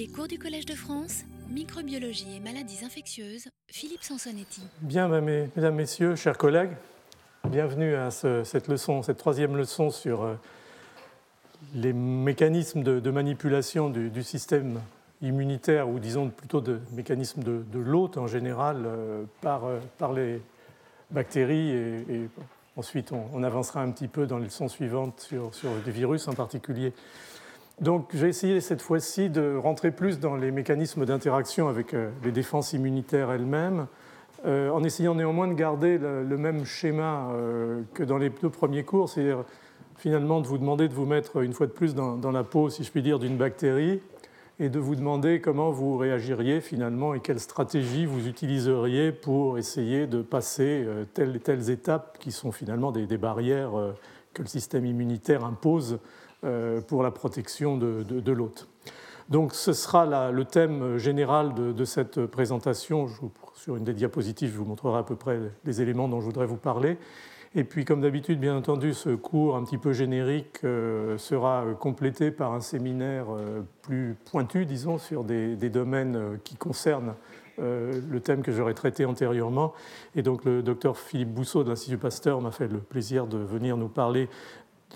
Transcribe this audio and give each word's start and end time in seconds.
Les 0.00 0.08
cours 0.08 0.28
du 0.28 0.38
Collège 0.38 0.64
de 0.64 0.72
France, 0.72 1.24
microbiologie 1.50 2.34
et 2.34 2.40
maladies 2.40 2.86
infectieuses, 2.86 3.48
Philippe 3.70 4.02
Sansonetti. 4.02 4.62
Bien, 4.80 5.08
mesdames, 5.08 5.74
messieurs, 5.74 6.16
chers 6.16 6.38
collègues, 6.38 6.70
bienvenue 7.44 7.94
à 7.94 8.10
cette 8.10 8.68
leçon, 8.68 9.02
cette 9.02 9.18
troisième 9.18 9.58
leçon 9.58 9.90
sur 9.90 10.22
euh, 10.22 10.36
les 11.74 11.92
mécanismes 11.92 12.82
de, 12.82 13.10
manipulation 13.10 13.90
du, 13.90 14.22
système 14.22 14.80
immunitaire, 15.20 15.86
ou 15.86 15.98
disons 15.98 16.30
plutôt 16.30 16.62
de 16.62 16.80
mécanismes 16.92 17.42
de, 17.42 17.78
l'hôte 17.78 18.16
en 18.16 18.26
général, 18.26 18.84
euh, 18.86 19.24
par, 19.42 19.66
euh, 19.66 19.80
par, 19.98 20.14
les 20.14 20.40
bactéries. 21.10 21.72
Et, 21.72 22.30
ensuite, 22.74 23.12
on, 23.12 23.42
avancera 23.42 23.82
un 23.82 23.90
petit 23.90 24.08
peu 24.08 24.26
dans 24.26 24.38
les 24.38 24.44
leçons 24.44 24.68
suivantes 24.68 25.20
sur, 25.20 25.54
sur 25.54 25.72
des 25.84 25.90
virus 25.90 26.26
en 26.26 26.32
particulier. 26.32 26.94
Donc 27.80 28.10
j'ai 28.12 28.28
essayé 28.28 28.60
cette 28.60 28.82
fois-ci 28.82 29.30
de 29.30 29.56
rentrer 29.56 29.90
plus 29.90 30.20
dans 30.20 30.36
les 30.36 30.50
mécanismes 30.50 31.06
d'interaction 31.06 31.66
avec 31.68 31.94
euh, 31.94 32.10
les 32.22 32.30
défenses 32.30 32.74
immunitaires 32.74 33.32
elles-mêmes, 33.32 33.86
euh, 34.44 34.68
en 34.68 34.84
essayant 34.84 35.14
néanmoins 35.14 35.48
de 35.48 35.54
garder 35.54 35.96
le, 35.96 36.36
même 36.36 36.66
schéma 36.66 37.30
euh, 37.32 37.80
que 37.94 38.02
dans 38.02 38.18
les 38.18 38.28
deux 38.28 38.50
premiers 38.50 38.84
cours, 38.84 39.08
c'est-à-dire 39.08 39.44
finalement 39.96 40.42
de 40.42 40.46
vous 40.46 40.58
demander 40.58 40.88
de 40.88 40.94
vous 40.94 41.06
mettre 41.06 41.42
une 41.42 41.54
fois 41.54 41.66
de 41.66 41.72
plus 41.72 41.94
dans, 41.94 42.30
la 42.30 42.44
peau, 42.44 42.68
si 42.68 42.84
je 42.84 42.90
puis 42.90 43.00
dire, 43.00 43.18
d'une 43.18 43.38
bactérie, 43.38 44.00
et 44.58 44.68
de 44.68 44.78
vous 44.78 44.94
demander 44.94 45.40
comment 45.40 45.70
vous 45.70 45.96
réagiriez 45.96 46.60
finalement 46.60 47.14
et 47.14 47.20
quelle 47.20 47.40
stratégie 47.40 48.04
vous 48.04 48.28
utiliseriez 48.28 49.10
pour 49.10 49.56
essayer 49.56 50.06
de 50.06 50.20
passer 50.20 50.86
telles 51.14 51.36
et 51.36 51.40
telles 51.40 51.70
étapes 51.70 52.18
qui 52.18 52.30
sont 52.30 52.52
finalement 52.52 52.92
des 52.92 53.16
barrières 53.16 53.72
que 54.34 54.42
le 54.42 54.48
système 54.48 54.84
immunitaire 54.84 55.46
impose 55.46 55.98
pour 56.86 57.02
la 57.02 57.10
protection 57.10 57.76
de, 57.76 58.32
l'hôte. 58.32 58.68
Donc 59.28 59.54
ce 59.54 59.72
sera 59.72 60.30
le 60.30 60.44
thème 60.44 60.96
général 60.96 61.54
de, 61.54 61.84
cette 61.84 62.26
présentation. 62.26 63.06
sur 63.54 63.76
une 63.76 63.84
des 63.84 63.94
diapositives, 63.94 64.52
je 64.52 64.58
vous 64.58 64.64
montrerai 64.64 64.98
à 64.98 65.02
peu 65.02 65.16
près 65.16 65.38
les 65.64 65.82
éléments 65.82 66.08
dont 66.08 66.20
je 66.20 66.26
voudrais 66.26 66.46
vous 66.46 66.56
parler. 66.56 66.98
Et 67.56 67.64
puis, 67.64 67.84
comme 67.84 68.00
d'habitude, 68.00 68.38
bien 68.38 68.56
entendu, 68.56 68.94
ce 68.94 69.10
cours 69.10 69.56
un 69.56 69.64
petit 69.64 69.78
peu 69.78 69.92
générique 69.92 70.60
euh, 70.62 71.18
sera 71.18 71.64
complété 71.80 72.30
par 72.30 72.52
un 72.52 72.60
séminaire 72.60 73.26
euh, 73.30 73.62
plus 73.82 74.16
pointu, 74.30 74.66
disons, 74.66 74.98
sur 74.98 75.24
des, 75.24 75.56
domaines 75.56 76.38
qui 76.44 76.54
concernent 76.54 77.14
le 77.58 78.20
thème 78.20 78.40
que 78.42 78.52
j'aurais 78.52 78.72
traité 78.72 79.04
antérieurement. 79.04 79.74
Et 80.16 80.22
donc, 80.22 80.46
le 80.46 80.62
docteur 80.62 80.96
Philippe 80.96 81.28
Bousseau 81.28 81.62
de 81.62 81.68
l'Institut 81.68 81.98
Pasteur 81.98 82.40
m'a 82.40 82.52
fait 82.52 82.68
le 82.68 82.78
plaisir 82.78 83.26
de 83.26 83.36
venir 83.36 83.76
nous 83.76 83.88
parler 83.88 84.30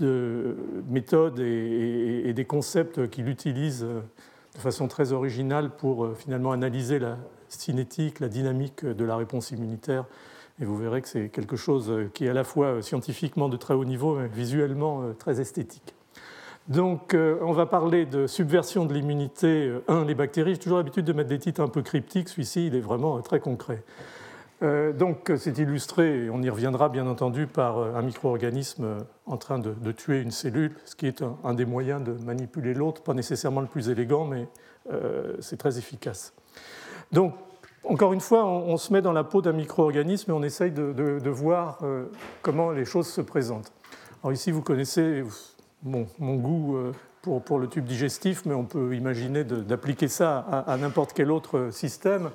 de 0.00 0.56
méthodes 0.88 1.40
et, 1.40 2.32
des 2.32 2.44
concepts 2.44 3.08
qu'il 3.10 3.28
utilise 3.28 3.86
de 4.54 4.60
façon 4.60 4.88
très 4.88 5.12
originale 5.12 5.70
pour 5.70 6.04
euh, 6.04 6.14
finalement 6.14 6.52
analyser 6.52 6.98
la 6.98 7.18
cinétique, 7.48 8.20
la 8.20 8.28
dynamique 8.28 8.84
de 8.84 9.04
la 9.04 9.16
réponse 9.16 9.50
immunitaire. 9.50 10.04
Et 10.60 10.64
vous 10.64 10.76
verrez 10.76 11.02
que 11.02 11.08
c'est 11.08 11.28
quelque 11.28 11.56
chose 11.56 11.92
qui 12.14 12.26
est 12.26 12.28
à 12.28 12.34
la 12.34 12.44
fois 12.44 12.80
scientifiquement 12.80 13.48
de 13.48 13.56
très 13.56 13.74
haut 13.74 13.84
niveau, 13.84 14.16
mais 14.16 14.28
visuellement 14.28 15.02
euh, 15.02 15.12
très 15.12 15.40
esthétique. 15.40 15.94
Donc, 16.68 17.12
euh, 17.12 17.36
on 17.42 17.52
va 17.52 17.66
parler 17.66 18.06
de 18.06 18.26
subversion 18.26 18.86
de 18.86 18.94
l'immunité. 18.94 19.72
Un, 19.88 20.04
les 20.04 20.14
bactéries. 20.14 20.54
J'ai 20.54 20.60
toujours 20.60 20.78
l'habitude 20.78 21.04
de 21.04 21.12
mettre 21.12 21.28
des 21.28 21.38
titres 21.38 21.60
un 21.60 21.68
peu 21.68 21.82
cryptiques. 21.82 22.28
Celui-ci, 22.28 22.68
il 22.68 22.74
est 22.74 22.80
vraiment 22.80 23.20
très 23.20 23.40
concret. 23.40 23.82
Euh, 24.62 24.92
donc 24.92 25.32
c'est 25.36 25.58
illustré, 25.58 26.24
et 26.24 26.30
on 26.30 26.40
y 26.40 26.48
reviendra 26.48 26.88
bien 26.88 27.06
entendu, 27.06 27.46
par 27.46 27.78
euh, 27.78 27.94
un 27.94 28.02
micro-organisme 28.02 28.84
euh, 28.84 28.98
en 29.26 29.36
train 29.36 29.58
de, 29.58 29.92
tuer 29.92 30.20
une 30.20 30.30
cellule, 30.30 30.76
ce 30.84 30.94
qui 30.94 31.06
est 31.06 31.22
un, 31.42 31.54
des 31.54 31.64
moyens 31.64 32.02
de 32.02 32.12
manipuler 32.12 32.72
l'autre, 32.72 33.02
pas 33.02 33.14
nécessairement 33.14 33.60
le 33.60 33.66
plus 33.66 33.88
élégant, 33.88 34.24
mais 34.24 34.48
c'est 35.40 35.56
très 35.56 35.78
efficace. 35.78 36.34
Donc, 37.10 37.32
encore 37.84 38.12
une 38.12 38.20
fois, 38.20 38.44
on, 38.44 38.76
se 38.76 38.92
met 38.92 39.00
dans 39.00 39.14
la 39.14 39.24
peau 39.24 39.40
d'un 39.40 39.52
micro-organisme 39.52 40.30
et 40.30 40.34
on 40.34 40.42
essaye 40.42 40.72
de, 40.72 41.30
voir 41.30 41.80
comment 42.42 42.70
les 42.70 42.84
choses 42.84 43.06
se 43.06 43.22
présentent. 43.22 43.72
Alors 44.22 44.34
ici, 44.34 44.50
vous 44.50 44.60
connaissez 44.60 45.24
mon, 45.82 46.06
goût 46.20 46.76
pour, 47.22 47.58
le 47.58 47.66
tube 47.66 47.86
digestif, 47.86 48.44
mais 48.44 48.52
on 48.52 48.64
peut 48.64 48.94
imaginer 48.94 49.42
d'appliquer 49.42 50.08
ça 50.08 50.40
à 50.40 50.76
n'importe 50.76 51.14
quel 51.14 51.30
autre 51.30 51.70
système. 51.70 52.28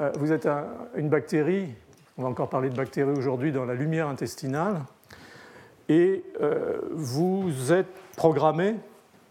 Euh, 0.00 0.12
vous 0.18 0.32
êtes 0.32 0.46
une 0.94 1.08
bactérie, 1.08 1.74
on 2.18 2.22
va 2.22 2.28
encore 2.28 2.50
parler 2.50 2.68
de 2.68 2.76
bactéries 2.76 3.16
aujourd'hui, 3.16 3.50
dans 3.50 3.64
la 3.64 3.74
lumière 3.74 4.08
intestinale, 4.08 4.82
et 5.88 6.22
euh, 6.42 6.80
vous 6.90 7.72
êtes 7.72 7.88
programmé 8.16 8.76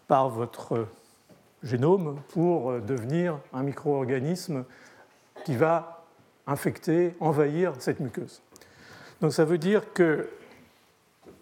par 0.08 0.30
votre 0.30 0.88
génome 1.62 2.18
pour 2.30 2.72
euh, 2.72 2.80
devenir 2.80 3.38
un 3.54 3.62
micro-organisme 3.62 4.64
qui 5.44 5.56
va 5.56 6.04
infecter, 6.48 7.16
envahir 7.20 7.74
cette 7.78 8.00
muqueuse. 8.00 8.42
Donc 9.22 9.34
ça 9.34 9.46
veut 9.46 9.60
dire 9.60 9.94
que 9.94 10.28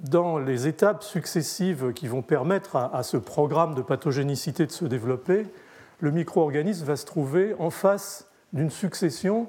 dans 0.01 0.37
les 0.37 0.67
étapes 0.67 1.03
successives 1.03 1.93
qui 1.93 2.09
vont 2.09 2.21
permettre 2.21 2.75
à, 2.75 3.03
ce 3.03 3.15
programme 3.15 3.73
de 3.73 3.81
pathogénicité 3.81 4.65
de 4.65 4.71
se 4.71 4.83
développer, 4.83 5.45
le 6.01 6.11
micro-organisme 6.11 6.85
va 6.85 6.97
se 6.97 7.05
trouver 7.05 7.55
en 7.59 7.69
face 7.69 8.27
d'une 8.53 8.69
succession, 8.69 9.47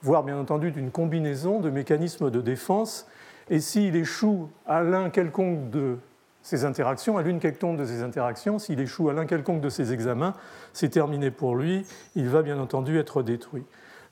voire 0.00 0.22
bien 0.22 0.38
entendu 0.38 0.70
d'une 0.70 0.90
combinaison 0.90 1.60
de 1.60 1.70
mécanismes 1.70 2.30
de 2.30 2.40
défense. 2.40 3.06
Et 3.50 3.60
s'il 3.60 3.96
échoue 3.96 4.48
à 4.66 4.82
l'un 4.82 5.10
quelconque 5.10 5.70
de 5.70 5.98
ces 6.42 6.64
interactions, 6.64 7.18
à 7.18 7.22
l'une 7.22 7.40
quelconque 7.40 7.78
de 7.78 7.84
ces 7.84 8.02
interactions, 8.02 8.58
s'il 8.58 8.80
échoue 8.80 9.08
à 9.08 9.12
l'un 9.12 9.26
quelconque 9.26 9.60
de 9.60 9.70
ces 9.70 9.92
examens, 9.92 10.34
c'est 10.72 10.90
terminé 10.90 11.30
pour 11.30 11.56
lui, 11.56 11.86
il 12.14 12.28
va 12.28 12.42
bien 12.42 12.58
entendu 12.58 12.98
être 12.98 13.22
détruit. 13.22 13.64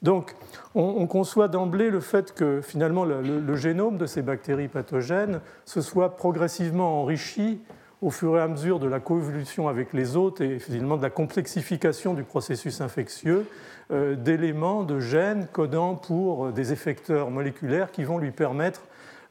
Donc 0.02 0.34
on, 0.74 1.06
conçoit 1.06 1.46
d'emblée 1.46 1.88
le 1.88 2.00
fait 2.00 2.34
que 2.34 2.60
finalement 2.60 3.04
le, 3.04 3.54
génome 3.54 3.98
de 3.98 4.06
ces 4.06 4.20
bactéries 4.20 4.66
pathogènes 4.66 5.40
se 5.64 5.80
soit 5.80 6.16
progressivement 6.16 7.00
enrichi 7.02 7.60
au 8.02 8.10
fur 8.10 8.36
et 8.36 8.40
à 8.40 8.48
mesure 8.48 8.80
de 8.80 8.88
la 8.88 9.00
coévolution 9.00 9.68
avec 9.68 9.92
les 9.92 10.16
autres 10.16 10.42
et 10.42 10.58
finalement 10.58 10.96
de 10.96 11.02
la 11.02 11.10
complexification 11.10 12.14
du 12.14 12.24
processus 12.24 12.80
infectieux 12.80 13.46
euh, 13.92 14.16
d'éléments, 14.16 14.82
de 14.82 14.98
gènes 14.98 15.46
codant 15.46 15.94
pour 15.94 16.50
des 16.52 16.72
effecteurs 16.72 17.30
moléculaires 17.30 17.92
qui 17.92 18.02
vont 18.02 18.18
lui 18.18 18.32
permettre 18.32 18.82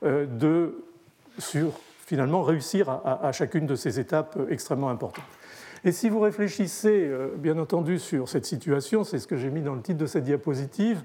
euh, 0.03 0.25
de 0.25 0.83
finalement 2.05 2.43
réussir 2.43 2.89
à, 2.89 3.31
chacune 3.31 3.65
de 3.65 3.75
ces 3.75 3.99
étapes 3.99 4.37
extrêmement 4.49 4.89
importantes. 4.89 5.25
Et 5.83 5.91
si 5.91 6.09
vous 6.09 6.19
réfléchissez 6.19 7.07
euh, 7.07 7.29
bien 7.38 7.57
entendu 7.57 7.99
sur 7.99 8.29
cette 8.29 8.45
situation, 8.45 9.03
c'est 9.03 9.17
ce 9.17 9.27
que 9.27 9.38
j'ai 9.38 9.49
mis 9.49 9.61
dans 9.61 9.75
le 9.75 9.81
titre 9.81 9.97
de 9.97 10.05
cette 10.05 10.25
diapositive, 10.25 11.01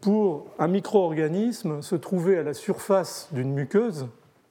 pour 0.00 0.46
un 0.58 0.68
micro-organisme 0.68 1.82
se 1.82 1.96
trouver 1.96 2.38
à 2.38 2.42
la 2.42 2.54
surface 2.54 3.28
d'une 3.32 3.52
muqueuse, 3.52 4.06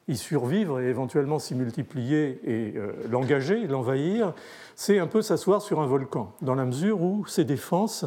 y 0.07 0.17
survivre 0.17 0.79
et 0.79 0.87
éventuellement 0.87 1.39
s'y 1.39 1.55
multiplier 1.55 2.39
et 2.43 2.73
l'engager, 3.09 3.67
l'envahir, 3.67 4.33
c'est 4.75 4.99
un 4.99 5.07
peu 5.07 5.21
s'asseoir 5.21 5.61
sur 5.61 5.79
un 5.79 5.85
volcan, 5.85 6.33
dans 6.41 6.55
la 6.55 6.65
mesure 6.65 7.01
où 7.01 7.25
ses 7.25 7.45
défenses 7.45 8.05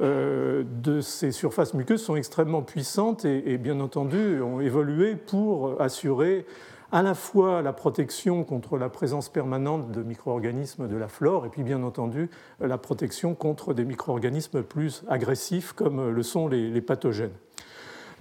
euh, 0.00 0.64
de 0.66 1.02
ces 1.02 1.30
surfaces 1.30 1.74
muqueuses 1.74 2.02
sont 2.02 2.16
extrêmement 2.16 2.62
puissantes 2.62 3.26
et, 3.26 3.58
bien 3.58 3.80
entendu 3.80 4.40
ont 4.40 4.58
évolué 4.60 5.14
pour 5.14 5.78
assurer 5.78 6.46
à 6.90 7.02
la 7.02 7.14
fois 7.14 7.60
la 7.60 7.74
protection 7.74 8.42
contre 8.42 8.78
la 8.78 8.88
présence 8.88 9.28
permanente 9.28 9.90
de 9.92 10.02
micro-organismes 10.02 10.88
de 10.88 10.96
la 10.96 11.06
flore 11.06 11.44
et 11.44 11.50
puis 11.50 11.62
bien 11.64 11.82
entendu 11.82 12.30
la 12.60 12.78
protection 12.78 13.34
contre 13.34 13.74
des 13.74 13.84
micro-organismes 13.84 14.62
plus 14.62 15.04
agressifs 15.06 15.74
comme 15.74 16.08
le 16.08 16.22
sont 16.22 16.48
les, 16.48 16.80
pathogènes. 16.80 17.34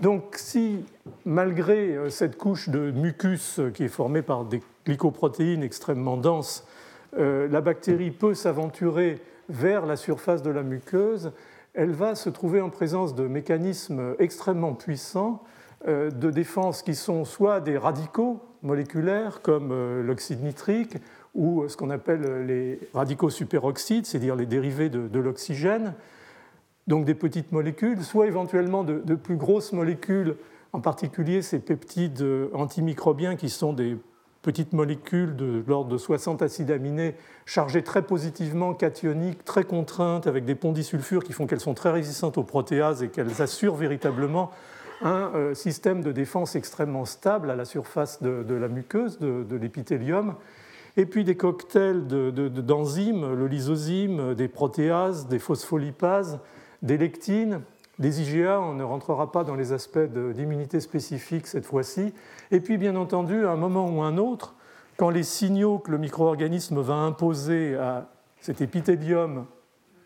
Donc 0.02 0.36
si 0.38 0.86
malgré 1.26 1.96
euh, 1.96 2.10
cette 2.10 2.38
couche 2.38 2.70
de 2.70 2.92
mucus 2.92 3.60
qui 3.74 3.84
est 3.84 3.90
formée 3.90 4.22
par 4.22 4.46
des 4.46 4.62
glycoprotéines 4.86 5.64
extrêmement 5.64 6.18
denses, 6.18 6.66
euh, 7.18 7.48
la 7.48 7.62
bactérie 7.62 8.12
peut 8.12 8.34
s'aventurer 8.34 9.20
vers 9.50 9.86
la 9.86 9.96
surface 9.96 10.44
de 10.44 10.52
la 10.52 10.64
muqueuse, 10.64 11.32
elle 11.74 11.92
va 11.92 12.16
se 12.16 12.30
trouver 12.30 12.62
en 12.62 12.70
présence 12.70 13.16
de 13.16 13.28
mécanismes 13.28 14.16
extrêmement 14.20 14.74
puissants 14.74 15.44
euh, 15.88 16.12
de 16.12 16.30
défense 16.30 16.82
qui 16.82 16.94
sont 16.94 17.24
soit 17.24 17.62
des 17.62 17.78
radicaux 17.78 18.42
moléculaires 18.64 19.42
comme 19.42 19.72
euh, 19.72 20.04
l'oxyde 20.04 20.44
nitrique 20.44 20.98
ou 21.34 21.68
ce 21.70 21.78
qu'on 21.78 21.90
appelle 21.90 22.46
les 22.46 22.80
radicaux 22.94 23.30
superoxydes, 23.30 24.06
c'est-à-dire 24.06 24.36
les 24.36 24.46
dérivés 24.46 24.90
de, 24.90 25.20
l'oxygène, 25.20 25.94
donc 26.90 27.06
des 27.06 27.14
petites 27.14 27.54
molécules, 27.54 28.04
soit 28.04 28.28
éventuellement 28.28 28.84
de, 28.84 29.16
plus 29.16 29.38
grosses 29.38 29.72
molécules, 29.72 30.36
en 30.74 30.82
particulier 30.82 31.42
ces 31.42 31.60
peptides 31.60 32.26
antimicrobiens 32.54 33.36
qui 33.36 33.50
sont 33.50 33.74
des 33.74 33.96
petites 34.42 34.74
molécules 34.74 35.36
de 35.36 35.64
l'ordre 35.68 35.92
de 35.92 35.98
60 35.98 36.42
acides 36.42 36.72
aminés 36.72 37.16
chargées 37.46 37.84
très 37.84 38.02
positivement, 38.02 38.74
cationiques, 38.74 39.44
très 39.46 39.64
contraintes, 39.64 40.26
avec 40.26 40.46
des 40.46 40.56
ponts 40.56 40.72
disulfures 40.72 41.24
qui 41.24 41.34
font 41.34 41.46
qu'elles 41.46 41.60
sont 41.60 41.76
très 41.76 41.92
résistantes 41.92 42.38
aux 42.40 42.44
protéases 42.44 43.04
et 43.04 43.10
qu'elles 43.10 43.42
assurent 43.42 43.76
véritablement 43.76 44.50
un 45.02 45.32
euh, 45.36 45.54
système 45.54 46.02
de 46.02 46.12
défense 46.12 46.56
extrêmement 46.56 47.06
stable 47.06 47.52
à 47.52 47.56
la 47.56 47.66
surface 47.66 48.22
de, 48.22 48.54
la 48.54 48.68
muqueuse, 48.68 49.20
de, 49.20 49.56
l'épithélium. 49.56 50.36
et 50.98 51.06
puis 51.06 51.24
des 51.24 51.36
cocktails 51.36 52.08
d'enzymes, 52.08 53.34
le 53.36 53.48
lysozyme, 53.48 54.34
des 54.34 54.48
protéases, 54.48 55.28
des 55.28 55.40
phospholipases, 55.40 56.40
des 56.82 56.98
lectines, 56.98 57.62
des 58.00 58.22
IgA, 58.22 58.62
on 58.62 58.74
ne 58.74 58.84
rentrera 58.84 59.32
pas 59.32 59.44
dans 59.44 59.56
les 59.56 59.74
aspects 59.74 60.00
d'immunité 60.00 60.80
spécifique 60.80 61.48
cette 61.48 61.66
fois-ci, 61.66 62.14
et 62.52 62.62
puis 62.62 62.78
bien 62.78 62.96
entendu, 62.96 63.46
à 63.46 63.52
un 63.52 63.58
moment 63.58 63.90
ou 63.90 64.02
un 64.02 64.18
autre, 64.18 64.56
quand 64.98 65.10
les 65.10 65.24
signaux 65.24 65.80
que 65.80 65.92
le 65.92 65.98
micro-organisme 65.98 66.80
va 66.82 66.96
imposer 66.96 67.76
à 67.76 68.10
cet 68.40 68.62
épithélium, 68.62 69.46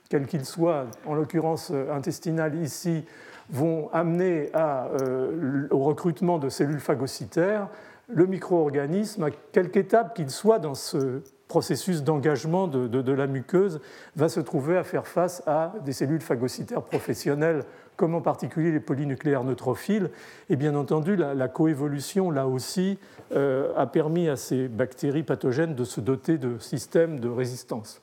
quel 0.10 0.28
qu'il 0.28 0.46
soit, 0.46 0.86
en 1.06 1.16
l'occurrence 1.16 1.72
intestinal 1.92 2.56
ici, 2.56 3.04
vont 3.50 3.90
amener 3.92 4.50
euh, 4.56 5.68
au 5.72 5.80
recrutement 5.80 6.38
de 6.40 6.50
cellules 6.50 6.80
phagocytaires, 6.80 7.68
le 8.08 8.26
micro-organisme, 8.26 9.24
à 9.24 9.32
quelque 9.52 9.78
étape 9.78 10.16
qu'il 10.16 10.30
soit 10.30 10.60
dans 10.60 10.76
ce 10.76 11.22
processus 11.48 12.04
d'engagement 12.04 12.68
de, 12.68 13.12
la 13.12 13.28
muqueuse, 13.28 13.80
va 14.16 14.30
se 14.30 14.40
trouver 14.40 14.78
à 14.78 14.84
faire 14.84 15.08
face 15.08 15.44
à 15.46 15.74
des 15.86 15.94
cellules 15.94 16.22
phagocytaires 16.22 16.82
professionnelles, 16.82 17.64
comme 17.96 18.16
en 18.16 18.22
particulier 18.22 18.72
les 18.72 18.80
polynucléaires 18.80 19.44
neutrophiles. 19.44 20.10
Et 20.50 20.56
bien 20.56 20.76
entendu, 20.76 21.16
la, 21.16 21.48
coévolution, 21.48 22.32
là 22.32 22.48
aussi, 22.48 22.98
euh, 23.36 23.72
a 23.76 23.86
permis 23.86 24.30
à 24.30 24.36
ces 24.36 24.68
bactéries 24.68 25.24
pathogènes 25.24 25.76
de 25.76 25.84
se 25.84 26.02
doter 26.02 26.38
de 26.38 26.58
systèmes 26.60 27.20
de 27.20 27.30
résistance. 27.30 28.02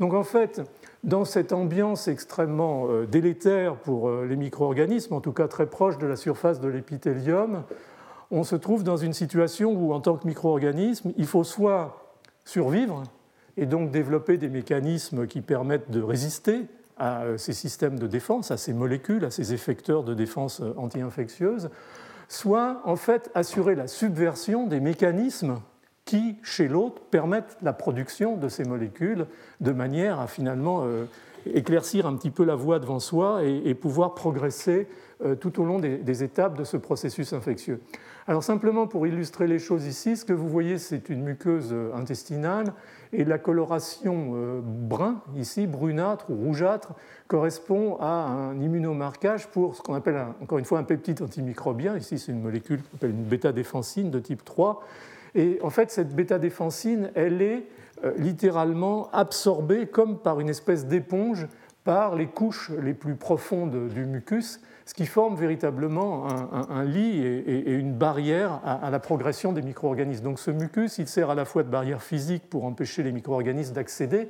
Donc 0.00 0.12
en 0.12 0.24
fait, 0.24 0.62
dans 1.02 1.24
cette 1.24 1.52
ambiance 1.52 2.08
extrêmement 2.08 2.86
euh, 2.88 3.06
délétère 3.06 3.76
pour 3.76 4.08
euh, 4.08 4.26
les 4.26 4.36
micro-organismes, 4.36 5.14
en 5.14 5.20
tout 5.20 5.32
cas 5.32 5.48
très 5.48 5.66
proche 5.66 5.98
de 5.98 6.06
la 6.06 6.16
surface 6.16 6.60
de 6.60 6.68
l'épithélium, 6.68 7.64
on 8.30 8.42
se 8.42 8.56
trouve 8.56 8.84
dans 8.84 8.96
une 8.96 9.12
situation 9.12 9.72
où, 9.72 9.92
en 9.92 10.00
tant 10.00 10.16
que 10.16 10.26
micro-organisme, 10.26 11.12
il 11.16 11.26
faut 11.26 11.44
soit 11.44 12.03
survivre 12.44 13.02
et 13.56 13.66
donc 13.66 13.90
développer 13.90 14.36
des 14.36 14.48
mécanismes 14.48 15.26
qui 15.26 15.40
permettent 15.40 15.90
de 15.90 16.02
résister 16.02 16.66
à 16.96 17.22
euh, 17.22 17.38
ces 17.38 17.52
systèmes 17.52 17.98
de 17.98 18.06
défense, 18.06 18.50
à 18.50 18.56
ces 18.56 18.72
molécules, 18.72 19.24
à 19.24 19.30
ces 19.30 19.52
effecteurs 19.52 20.04
de 20.04 20.14
défense 20.14 20.62
anti-infectieuse, 20.76 21.70
soit 22.28 22.80
en 22.84 22.96
fait 22.96 23.30
assurer 23.34 23.74
la 23.74 23.86
subversion 23.86 24.66
des 24.66 24.80
mécanismes 24.80 25.60
qui, 26.04 26.36
chez 26.42 26.68
l'autre, 26.68 27.02
permettent 27.10 27.56
la 27.62 27.72
production 27.72 28.36
de 28.36 28.48
ces 28.48 28.64
molécules 28.64 29.26
de 29.60 29.72
manière 29.72 30.20
à 30.20 30.26
finalement 30.26 30.82
euh, 30.84 31.04
éclaircir 31.46 32.06
un 32.06 32.16
petit 32.16 32.30
peu 32.30 32.44
la 32.44 32.54
voie 32.54 32.78
devant 32.78 32.98
soi 32.98 33.42
et, 33.44 33.74
pouvoir 33.74 34.14
progresser 34.14 34.86
euh, 35.24 35.34
tout 35.34 35.60
au 35.60 35.64
long 35.64 35.78
des, 35.78 36.22
étapes 36.22 36.56
de 36.56 36.64
ce 36.64 36.76
processus 36.76 37.32
infectieux. 37.32 37.80
Alors 38.26 38.42
simplement 38.42 38.86
pour 38.86 39.06
illustrer 39.06 39.46
les 39.46 39.58
choses 39.58 39.86
ici, 39.86 40.16
ce 40.16 40.24
que 40.24 40.32
vous 40.32 40.48
voyez, 40.48 40.78
c'est 40.78 41.08
une 41.08 41.22
muqueuse 41.22 41.70
euh, 41.72 41.94
intestinale 41.94 42.72
et 43.12 43.24
la 43.24 43.38
coloration 43.38 44.60
brun, 44.64 45.20
ici, 45.36 45.68
brunâtre 45.68 46.30
ou 46.30 46.34
rougeâtre, 46.34 46.94
correspond 47.28 47.96
à 48.00 48.06
un 48.06 48.60
immunomarquage 48.60 49.46
pour 49.48 49.76
ce 49.76 49.82
qu'on 49.82 49.94
appelle, 49.94 50.20
encore 50.42 50.58
une 50.58 50.64
fois, 50.64 50.80
un 50.80 50.82
peptide 50.82 51.22
antimicrobien. 51.22 51.96
Ici, 51.96 52.18
c'est 52.18 52.32
une 52.32 52.42
molécule 52.42 52.82
qu'on 52.82 52.96
appelle 52.96 53.10
une 53.10 53.22
bêta-défensine 53.22 54.10
de 54.10 54.18
type 54.18 54.44
3 54.44 54.82
et 55.34 55.58
en 55.62 55.70
fait, 55.70 55.90
cette 55.90 56.14
bêta-défensine, 56.14 57.10
elle 57.14 57.42
est 57.42 57.56
euh, 57.56 57.60
littéralement 58.16 59.08
absorbée 59.12 59.86
comme 59.86 60.18
par 60.18 60.40
une 60.40 60.48
espèce 60.48 60.86
d'éponge 60.86 61.46
par 61.84 62.16
les 62.16 62.26
couches 62.26 62.70
les 62.82 62.94
plus 62.94 63.14
profondes 63.14 63.88
du 63.88 64.06
mucus, 64.06 64.60
ce 64.86 64.94
qui 64.94 65.06
forme 65.06 65.36
véritablement 65.36 66.26
un, 66.70 66.82
lit 66.82 67.22
et, 67.22 67.72
une 67.72 67.92
barrière 67.92 68.60
à, 68.64 68.90
la 68.90 68.98
progression 68.98 69.52
des 69.52 69.62
micro-organismes. 69.62 70.24
Donc 70.24 70.38
ce 70.38 70.50
mucus, 70.50 70.98
il 70.98 71.06
sert 71.06 71.30
à 71.30 71.34
la 71.34 71.44
fois 71.44 71.62
de 71.62 71.68
barrière 71.68 72.02
physique 72.02 72.48
pour 72.48 72.64
empêcher 72.64 73.02
les 73.02 73.12
micro-organismes 73.12 73.74
d'accéder, 73.74 74.28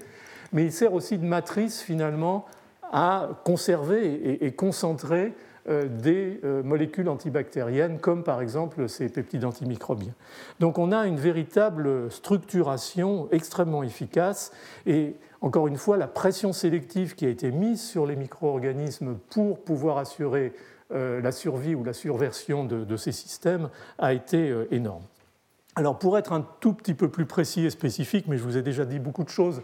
mais 0.52 0.64
il 0.64 0.72
sert 0.72 0.94
aussi 0.94 1.16
de 1.16 1.24
matrice 1.24 1.80
finalement 1.80 2.44
à 2.92 3.40
conserver 3.44 4.44
et 4.44 4.52
concentrer 4.52 5.26
euh, 5.26 5.30
des 5.66 6.40
euh, 6.44 6.62
molécules 6.62 7.08
antibactériennes, 7.08 7.98
comme 7.98 8.22
par 8.22 8.42
exemple 8.42 8.86
ces 8.88 9.08
peptides 9.08 9.46
antimicrobiens. 9.46 10.12
Donc 10.60 10.78
on 10.78 10.92
a 10.92 11.06
une 11.06 11.16
véritable 11.16 12.10
structuration 12.10 13.28
extrêmement 13.32 13.82
efficace 13.82 14.52
et 14.84 15.14
encore 15.40 15.66
une 15.66 15.76
fois, 15.76 15.96
la 15.96 16.06
pression 16.06 16.52
sélective 16.52 17.14
qui 17.14 17.26
a 17.26 17.28
été 17.28 17.50
mise 17.50 17.82
sur 17.82 18.06
les 18.06 18.16
micro-organismes 18.16 19.16
pour 19.30 19.62
pouvoir 19.62 19.98
assurer 19.98 20.54
euh, 20.92 21.20
la 21.20 21.32
survie 21.32 21.74
ou 21.74 21.84
la 21.84 21.92
surversion 21.92 22.64
de, 22.64 22.96
ces 22.96 23.12
systèmes 23.12 23.68
a 23.98 24.12
été 24.12 24.54
énorme. 24.70 25.04
Alors 25.76 25.98
pour 25.98 26.16
être 26.18 26.32
un 26.32 26.46
tout 26.60 26.72
petit 26.72 26.94
peu 26.94 27.08
plus 27.08 27.26
précis 27.26 27.66
et 27.66 27.70
spécifique, 27.70 28.26
mais 28.28 28.36
je 28.38 28.42
vous 28.42 28.56
ai 28.56 28.62
déjà 28.62 28.84
dit 28.84 28.98
beaucoup 28.98 29.24
de 29.24 29.30
choses 29.30 29.62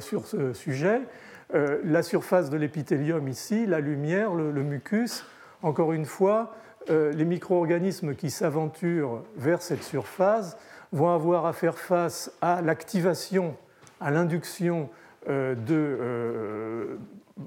sur 0.00 0.26
ce 0.26 0.52
sujet, 0.52 1.02
euh, 1.54 1.80
la 1.84 2.02
surface 2.02 2.48
de 2.48 2.56
l'épithélium 2.56 3.28
ici, 3.28 3.66
la 3.66 3.80
lumière, 3.80 4.34
le, 4.34 4.62
mucus, 4.62 5.26
encore 5.62 5.92
une 5.92 6.06
fois, 6.06 6.54
euh, 6.88 7.12
les 7.12 7.26
micro-organismes 7.26 8.14
qui 8.14 8.30
s'aventurent 8.30 9.22
vers 9.36 9.60
cette 9.60 9.82
surface 9.82 10.56
vont 10.92 11.10
avoir 11.10 11.44
à 11.44 11.52
faire 11.52 11.78
face 11.78 12.32
à 12.40 12.62
l'activation, 12.62 13.54
à 14.00 14.10
l'induction 14.10 14.88
euh, 15.28 15.54
de 15.54 16.98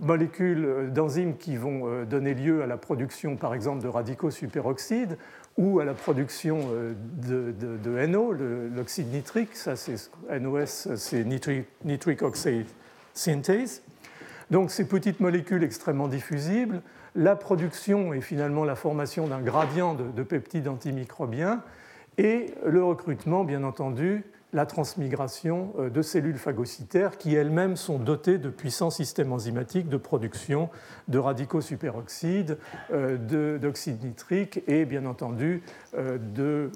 molécules 0.01 0.91
d'enzymes 0.93 1.37
qui 1.37 1.57
vont 1.57 2.03
donner 2.05 2.33
lieu 2.33 2.63
à 2.63 2.67
la 2.67 2.77
production, 2.77 3.35
par 3.37 3.53
exemple, 3.53 3.83
de 3.83 3.87
radicaux 3.87 4.31
superoxydes 4.31 5.17
ou 5.57 5.79
à 5.79 5.85
la 5.85 5.93
production 5.93 6.59
de, 7.23 8.05
NO, 8.07 8.33
l'oxyde 8.75 9.11
nitrique. 9.11 9.55
Ça, 9.55 9.75
c'est 9.75 9.95
NOS, 10.29 10.95
c'est 10.95 11.23
nitric, 11.23 11.65
nitric 11.83 12.23
oxide 12.23 12.67
synthase. 13.15 13.81
Donc 14.51 14.71
ces 14.71 14.87
petites 14.87 15.19
molécules 15.19 15.63
extrêmement 15.63 16.07
diffusibles, 16.07 16.81
la 17.15 17.35
production 17.35 18.13
et 18.13 18.21
finalement 18.21 18.63
la 18.63 18.75
formation 18.75 19.27
d'un 19.27 19.41
gradient 19.41 19.95
de, 19.95 20.23
peptides 20.23 20.67
antimicrobiens 20.67 21.61
et 22.17 22.53
le 22.65 22.83
recrutement, 22.83 23.43
bien 23.43 23.63
entendu, 23.63 24.23
la 24.53 24.65
transmigration 24.65 25.73
euh, 25.77 25.89
de 25.89 26.01
cellules 26.01 26.37
phagocytaires 26.37 27.17
qui 27.17 27.35
elles-mêmes 27.35 27.75
sont 27.75 27.99
dotées 27.99 28.37
de 28.37 28.49
puissants 28.49 28.89
systèmes 28.89 29.33
enzymatiques 29.33 29.89
de 29.89 29.97
production 29.97 30.69
de 31.09 31.17
radicaux 31.17 31.59
superoxydes, 31.61 32.57
euh, 32.93 33.57
d'oxyde 33.57 34.03
nitrique 34.03 34.61
et 34.67 34.85
bien 34.85 35.05
entendu 35.05 35.61
euh, 35.97 36.17
de 36.17 36.71